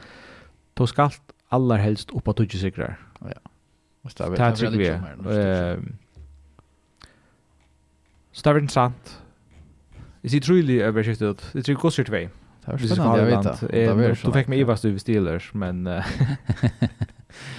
då 0.73 0.87
ska 0.87 1.03
allt 1.03 1.21
allra 1.47 1.77
helst 1.77 2.11
upp 2.11 2.23
på 2.23 2.33
tusen 2.33 2.59
segrar. 2.59 2.99
Ja. 3.19 3.27
Måste 4.01 4.23
ha 4.23 4.29
varit 4.29 4.57
trick 4.57 4.73
vi. 4.73 4.87
Eh 4.87 5.77
Stavar 8.31 8.67
sant. 8.67 9.21
Is 10.21 10.33
it 10.33 10.43
truly 10.43 10.81
överskiftet. 10.81 11.49
Det 11.53 11.63
tror 11.63 11.75
kostar 11.75 12.03
två. 12.03 12.11
Det 12.11 12.29
är 12.65 12.77
spännande 12.77 13.37
att 13.37 13.45
veta. 13.45 14.27
Du 14.27 14.31
fick 14.31 14.47
mig 14.47 14.59
Ivas 14.59 14.81
du 14.81 14.99
Steelers 14.99 15.53
men 15.53 15.89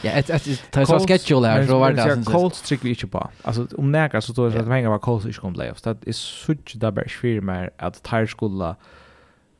Ja, 0.02 0.10
ett 0.10 0.30
ett 0.30 0.70
tar 0.70 0.84
så 0.84 0.98
schedule 0.98 1.48
här 1.48 1.66
så 1.66 1.78
var 1.78 1.92
det 1.92 2.02
alltså. 2.02 2.32
Colts 2.32 2.62
trick 2.62 2.84
vi 2.84 2.88
inte 2.88 3.06
på. 3.06 3.30
Alltså 3.42 3.66
om 3.76 3.92
näka 3.92 4.20
så 4.20 4.32
då 4.32 4.50
så 4.50 4.58
att 4.58 4.66
hänga 4.66 4.90
var 4.90 4.98
Colts 4.98 5.26
inte 5.26 5.40
kom 5.40 5.54
playoffs. 5.54 5.82
Det 5.82 6.08
är 6.08 6.12
så 6.12 6.54
där 6.74 6.90
bara 6.90 7.08
svär 7.08 7.40
mer 7.40 7.70
att 7.76 8.02
tire 8.02 8.26
skulle 8.26 8.74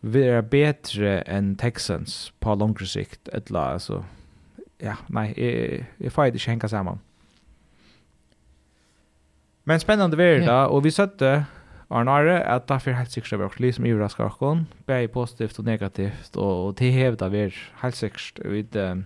vara 0.07 0.43
bättre 0.43 1.21
än 1.21 1.57
Texans 1.57 2.33
på 2.39 2.55
längre 2.55 2.87
sikt 2.87 3.29
eller 3.29 3.61
alltså 3.61 4.05
ja 4.79 4.97
nej 5.07 5.87
jag 5.97 6.13
får 6.13 6.27
inte 6.27 6.51
hänga 6.51 6.69
samman 6.69 6.99
Men 9.65 9.81
spännande 9.81 10.17
värld 10.17 10.47
då 10.47 10.67
och 10.67 10.87
vi 10.87 10.91
sötte 10.91 11.45
Arnare 11.89 12.45
att 12.45 12.67
därför 12.67 12.91
helt 12.91 13.11
säkert 13.11 13.33
över 13.33 13.45
också 13.45 13.63
liksom 13.63 13.85
överraskar 13.85 14.43
och 14.43 14.59
både 14.87 15.09
positivt 15.09 15.59
och 15.59 15.65
negativt 15.65 16.37
och, 16.37 16.67
och 16.67 16.77
till 16.77 16.93
hävda 16.93 17.29
vi 17.29 17.53
helt 17.75 17.95
sikkert. 17.95 18.39
vid 18.39 18.77
um, 18.77 19.05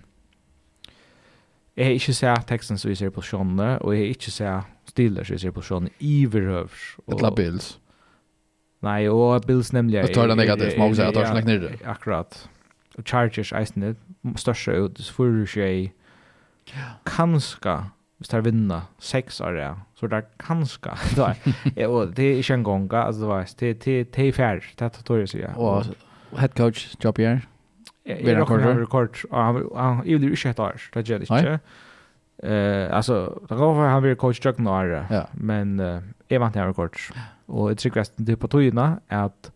Jag 1.81 1.85
har 1.85 1.93
ikke 1.97 2.13
sett 2.13 2.49
teksten 2.49 2.79
som 2.79 2.91
vi 2.91 2.95
ser 2.95 3.11
på 3.11 3.23
sjånene, 3.25 3.79
og 3.81 3.95
jeg 3.95 4.03
har 4.03 4.11
ikke 4.13 4.31
sett 4.31 4.91
stiller 4.91 5.25
som 5.25 5.33
vi 5.33 5.41
ser 5.41 5.55
på 5.57 5.63
sjånene 5.65 5.91
i 6.05 6.27
verhøvs. 6.29 6.99
Etla 7.09 7.31
Bills. 7.33 7.79
Nei, 8.81 9.09
og 9.13 9.45
Bills 9.45 9.75
nemlig 9.77 9.99
er... 10.01 10.09
Det 10.09 10.17
tar 10.17 10.31
det 10.31 10.39
negativt, 10.41 10.79
må 10.81 10.89
man 10.89 10.97
si, 10.97 11.05
det 11.05 11.15
tar 11.15 11.29
snakk 11.29 11.49
nere. 11.49 11.73
Akkurat. 11.85 12.37
Og 12.97 13.05
Chargers 13.05 13.53
eisen 13.53 13.85
det, 13.85 13.97
største 14.41 14.77
ut, 14.77 15.01
så 15.01 15.17
får 15.17 15.35
du 15.35 15.41
ikke 15.45 15.91
kanska, 17.09 17.75
hvis 18.21 18.29
det 18.33 18.39
er 18.39 18.47
vinna, 18.47 18.81
seks 19.01 19.41
år, 19.45 19.59
ja, 19.61 19.73
så 19.97 20.09
det 20.09 20.23
er 20.23 20.31
kanska. 20.41 20.97
Og 21.89 22.17
det 22.17 22.25
er 22.25 22.41
ikke 22.41 22.57
en 22.57 22.65
gong, 22.65 22.89
altså 22.93 23.21
det 23.21 23.29
var, 23.29 23.53
det 23.61 24.19
er 24.25 24.33
fær, 24.33 24.65
det 24.79 24.89
er 24.89 25.05
tog 25.05 25.21
jeg 25.21 25.33
sier. 25.35 25.53
Og 25.61 25.93
head 26.41 26.57
coach, 26.57 26.89
jobb 27.05 27.21
her? 27.21 27.45
Vi 28.05 28.33
har 28.33 28.81
rekord, 28.81 29.21
og 29.31 29.45
han 29.45 30.01
er 30.07 30.09
jo 30.09 30.33
ikke 30.33 30.55
et 30.55 30.59
år, 30.59 30.81
det 30.95 31.05
gjør 31.05 31.21
det 31.21 31.29
ikke. 31.29 31.59
Altså, 32.41 33.27
det 33.49 33.59
går 33.61 33.75
for 33.77 33.89
han 33.93 34.03
vil 34.03 34.17
coach 34.17 34.41
jobb 34.45 34.61
nå, 34.65 34.79
men 35.35 35.77
jeg 36.31 36.41
vant 36.41 36.57
han 36.57 36.73
rekord. 36.73 36.97
Ja. 37.13 37.29
Og 37.51 37.73
jeg 37.73 37.83
tror 37.83 38.01
at 38.05 38.13
det 38.19 38.37
er 38.37 38.41
på 38.41 38.51
togene 38.51 38.87
at 39.11 39.51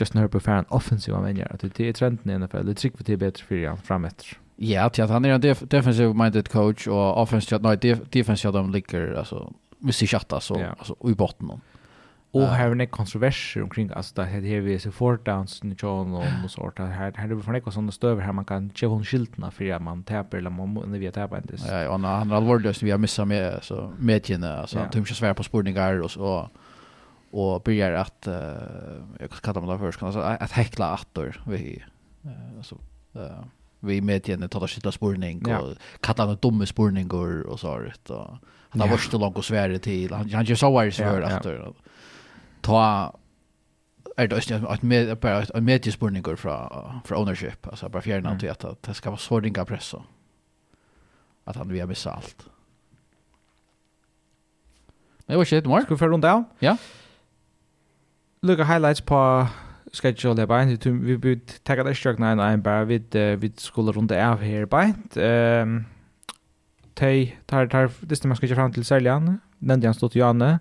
Justin 0.00 0.20
Herbert 0.20 0.42
får 0.42 0.62
en 0.62 0.70
offensiv 0.70 1.14
anvenjer. 1.14 1.50
At 1.50 1.64
det 1.76 1.88
er 1.88 1.96
trenden 1.96 2.30
i 2.30 2.38
NFL. 2.38 2.66
Det 2.70 2.76
tror 2.76 2.94
vi 2.98 3.06
det 3.06 3.12
er 3.12 3.24
bedre 3.24 3.48
for 3.48 3.68
han 3.68 3.82
fram 3.84 4.06
etter. 4.08 4.38
Ja, 4.60 4.88
til 4.92 5.02
at 5.02 5.10
han 5.10 5.24
er 5.24 5.34
en 5.34 5.42
def 5.42 5.62
defensive-minded 5.72 6.50
coach 6.52 6.88
og 6.88 7.14
offensive, 7.14 7.62
nei, 7.64 7.78
def 7.80 8.02
defensive 8.12 8.52
de 8.52 8.72
ligger, 8.72 9.14
altså, 9.18 9.46
hvis 9.80 10.02
de 10.02 10.06
kjatter, 10.06 10.38
så, 10.44 10.58
ja. 10.60 10.74
altså, 10.78 10.94
i 11.08 11.14
botten. 11.16 11.54
Och 12.32 12.46
här 12.46 12.68
var 12.68 12.74
det 12.74 12.86
kontroverser 12.86 13.62
omkring 13.62 13.90
alltså 13.94 14.14
det 14.14 14.24
här 14.24 14.40
vi 14.40 14.78
så 14.78 14.92
fort 14.92 15.26
downs 15.26 15.60
i 15.64 15.74
John 15.78 16.14
och 16.14 16.50
så 16.50 16.72
där 16.76 16.86
här 16.86 17.12
här 17.16 17.28
det 17.28 17.34
var 17.34 17.52
något 17.52 17.74
sånt 17.74 17.94
stöver 17.94 18.22
här 18.22 18.32
man 18.32 18.44
kan 18.44 18.70
cheva 18.74 18.92
hon 18.92 19.04
skiltna 19.04 19.50
för 19.50 19.70
att 19.70 19.82
man 19.82 20.02
täpper 20.02 20.38
eller 20.38 20.50
man 20.50 20.74
när 20.74 20.98
vi 20.98 21.12
täpper 21.12 21.36
inte. 21.36 21.56
Ja, 21.68 21.88
och 21.88 22.00
han 22.00 22.30
har 22.30 22.36
allvarligt 22.36 22.82
vi 22.82 22.90
har 22.90 22.98
missat 22.98 23.28
med 23.28 23.58
så 23.62 23.92
medierna 23.98 24.58
alltså 24.58 24.78
han 24.78 24.90
tömmer 24.90 25.06
svär 25.06 25.34
på 25.34 25.42
spårningar 25.42 26.00
och 26.00 26.10
så 26.10 26.50
och 27.30 27.62
börjar 27.62 27.92
att 27.92 28.28
uh, 28.28 28.34
jag 29.20 29.30
kallar 29.30 29.60
mig 29.60 29.70
det 29.70 29.78
först 29.78 29.98
kan 29.98 30.06
alltså 30.06 30.20
att 30.20 30.50
häckla 30.52 30.86
attor 30.86 31.42
vi 31.46 31.84
alltså 32.56 32.74
uh, 33.16 33.44
vi 33.80 34.00
medierna 34.00 34.48
tar 34.48 34.66
skyltar 34.66 34.90
spårning 34.90 35.54
och 35.54 35.74
kalla 36.00 36.26
dem 36.26 36.38
dumma 36.42 36.66
spårningar 36.66 37.42
och 37.46 37.60
så 37.60 37.78
där 37.78 38.10
och 38.10 38.36
han 38.68 38.80
har 38.80 38.88
varit 38.88 39.00
så 39.00 39.18
långt 39.18 39.36
och 39.36 39.44
svär 39.44 39.78
till 39.78 40.12
han 40.12 40.30
han 40.30 40.44
gör 40.44 40.56
så 40.56 40.70
var 40.70 40.84
det 41.20 41.36
attor 41.36 41.74
ta 42.60 43.16
är 44.16 44.28
det 44.28 44.36
också 44.36 44.54
att 44.54 44.82
med 44.82 45.18
bara 45.18 45.38
att 45.38 45.62
mediespårningar 45.62 46.36
från 46.36 47.00
från 47.04 47.18
ownership 47.18 47.66
alltså 47.66 47.88
bara 47.88 48.02
fjärna 48.02 48.38
till 48.38 48.50
att 48.50 48.82
det 48.82 48.94
ska 48.94 49.10
vara 49.10 49.18
så 49.18 49.40
ringa 49.40 49.64
press 49.64 49.94
att 51.44 51.56
han 51.56 51.68
vill 51.68 51.80
ha 51.80 51.86
besalt. 51.86 52.46
Men 55.26 55.34
det 55.34 55.36
var 55.36 55.44
shit 55.44 55.66
Mark. 55.66 55.86
för 55.86 55.94
vi 55.94 55.98
få 55.98 56.08
runt 56.08 56.22
down? 56.22 56.44
Ja. 56.58 56.76
Look 58.42 58.60
at 58.60 58.66
highlights 58.66 59.00
på 59.00 59.46
schedule 59.92 60.34
där 60.34 60.46
behind 60.46 60.86
vi 60.86 61.16
vi 61.16 61.16
vi 61.16 61.36
det 61.62 61.82
det 61.82 61.94
struck 61.94 62.18
nine 62.18 62.40
en 62.40 62.62
bara 62.62 62.84
vid 62.84 63.16
vid 63.16 63.60
skulle 63.60 63.92
runt 63.92 64.12
av 64.12 64.38
här 64.40 64.66
behind. 64.66 65.16
Ehm 65.16 65.84
Tay 66.94 67.36
tar 67.46 67.66
tar 67.66 67.90
det 68.00 68.24
man 68.24 68.36
ska 68.36 68.48
fram 68.48 68.72
till 68.72 68.84
Seljan. 68.84 69.40
Den 69.58 69.80
där 69.80 69.92
stod 69.92 70.16
Janne. 70.16 70.58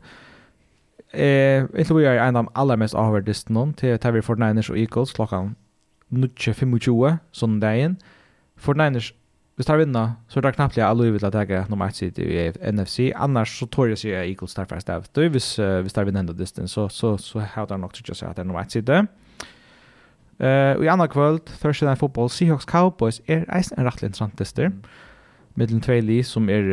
Eh, 1.12 1.64
inte 1.78 1.94
vi 1.94 2.06
är 2.06 2.16
en 2.16 2.36
av 2.36 2.44
de 2.44 2.52
allra 2.54 2.76
mest 2.76 2.94
avhörda 2.94 3.34
någon 3.48 3.74
till 3.74 4.00
Tavi 4.00 4.22
49ers 4.22 4.70
och 4.70 4.78
Eagles 4.78 5.14
klockan 5.14 5.56
9.25 6.10 7.18
söndagen. 7.32 7.96
49ers, 8.60 9.14
vi 9.56 9.64
tar 9.64 9.78
vinna 9.78 10.14
så 10.28 10.40
är 10.40 10.44
det 10.44 10.52
knappt 10.52 10.78
alla 10.78 11.04
vi 11.04 11.12
vill 11.12 11.26
att 11.26 11.36
äga 11.36 11.66
nummer 11.70 11.88
1 11.88 11.96
sitt 11.96 12.20
i 12.20 12.54
NFC. 12.72 13.00
Annars 13.16 13.60
så 13.60 13.68
tror 13.68 13.90
jag 13.90 13.98
sig 13.98 14.20
att 14.20 14.26
Eagles 14.26 14.54
tar 14.54 14.66
fast 14.66 14.90
av. 14.90 15.06
Då 15.12 15.22
uh, 15.60 15.80
hvis 15.80 15.94
tar 15.94 16.04
vinna 16.04 16.20
ändå 16.20 16.34
distance 16.34 16.74
så, 16.74 16.90
så, 16.90 17.18
så 17.18 17.40
har 17.40 17.40
hävdar 17.40 17.74
han 17.76 17.84
också 17.84 18.04
att 18.26 18.36
det 18.36 18.42
är 18.42 18.46
nummer 18.46 18.62
1 18.62 18.72
sitt. 18.72 18.90
Uh, 18.90 20.86
I 20.86 20.88
andra 20.88 21.08
kvöld, 21.08 21.46
Thursday 21.46 21.90
Night 21.90 22.00
Football, 22.00 22.30
Seahawks 22.30 22.66
Cowboys 22.66 23.22
är 23.26 23.46
en 23.78 23.86
rätt 23.86 24.04
intressant 24.04 24.38
tester. 24.38 24.66
Mm. 24.66 24.84
Mittlen 25.54 25.82
två 25.82 26.24
som 26.24 26.50
är, 26.50 26.64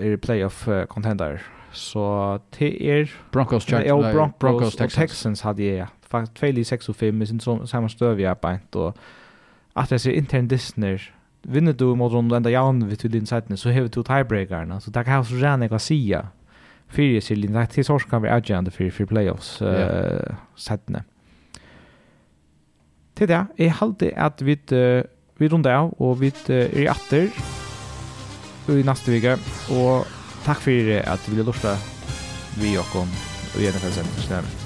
är 0.00 0.16
playoff-contender. 0.16 1.32
Uh, 1.32 1.40
Så 1.76 2.38
det 2.58 2.90
er 2.90 3.06
Broncos 3.32 3.62
Chargers. 3.62 3.86
Ja, 3.86 4.12
Broncos, 4.12 4.38
Broncos 4.38 4.76
Texans. 4.76 4.94
Og 4.94 5.00
Texans 5.00 5.40
hade 5.40 5.62
jag. 5.62 5.86
Faktiskt 6.10 6.34
2 6.34 6.46
i 6.46 6.64
6 6.64 6.88
och 6.88 6.96
5 6.96 7.18
med 7.18 7.28
sin 7.28 7.40
samma 7.66 7.88
stöv 7.88 8.20
jag 8.20 8.36
bänt 8.36 8.76
och 8.76 8.96
att 9.72 9.88
det 9.88 9.98
ser 9.98 10.12
intern 10.12 10.48
Disney 10.48 10.98
vinner 11.42 11.72
du 11.72 11.84
mot 11.84 12.12
dem 12.12 12.32
enda 12.32 12.50
jaun 12.50 12.88
vid 12.88 12.98
till 12.98 13.10
din 13.10 13.26
sidan 13.26 13.56
så 13.56 13.70
har 13.70 13.80
du 13.80 13.88
tiebreakerna 13.88 14.80
så 14.80 14.90
där 14.90 15.04
kan 15.04 15.14
jag 15.14 15.26
så 15.26 15.34
gärna 15.34 15.66
jag 15.66 15.80
säga 15.80 16.28
fyra 16.88 17.20
sig 17.20 17.36
linda 17.36 17.66
till 17.66 17.84
så 17.84 17.98
kan 17.98 18.22
vi 18.22 18.28
agenda 18.28 18.70
för 18.70 18.90
för 18.90 19.06
playoffs 19.06 19.62
eh 19.62 19.68
yeah. 19.68 20.36
sidan. 20.56 21.02
Till 23.14 23.28
det 23.28 23.46
är 23.56 23.68
halt 23.68 23.98
det 23.98 24.14
att 24.16 24.42
vi 24.42 24.58
uh, 24.72 25.02
vi 25.36 25.48
rundar 25.48 25.74
av 25.74 25.92
och 25.92 26.22
vi 26.22 26.32
uh, 26.50 26.56
är 26.56 26.78
i 26.78 26.88
åter 26.88 27.30
i 28.68 28.82
nästa 28.82 29.10
vecka 29.10 29.38
och 29.70 30.06
Takk 30.46 30.62
for 30.62 30.92
at 31.02 31.26
du 31.26 31.32
ville 31.32 31.42
lortet 31.42 31.78
vi 32.60 32.76
og 32.78 32.86
kom 32.92 33.10
og 33.56 33.58
gjerne 33.58 33.82
for 33.82 33.90
å 33.90 33.98
sende 33.98 34.65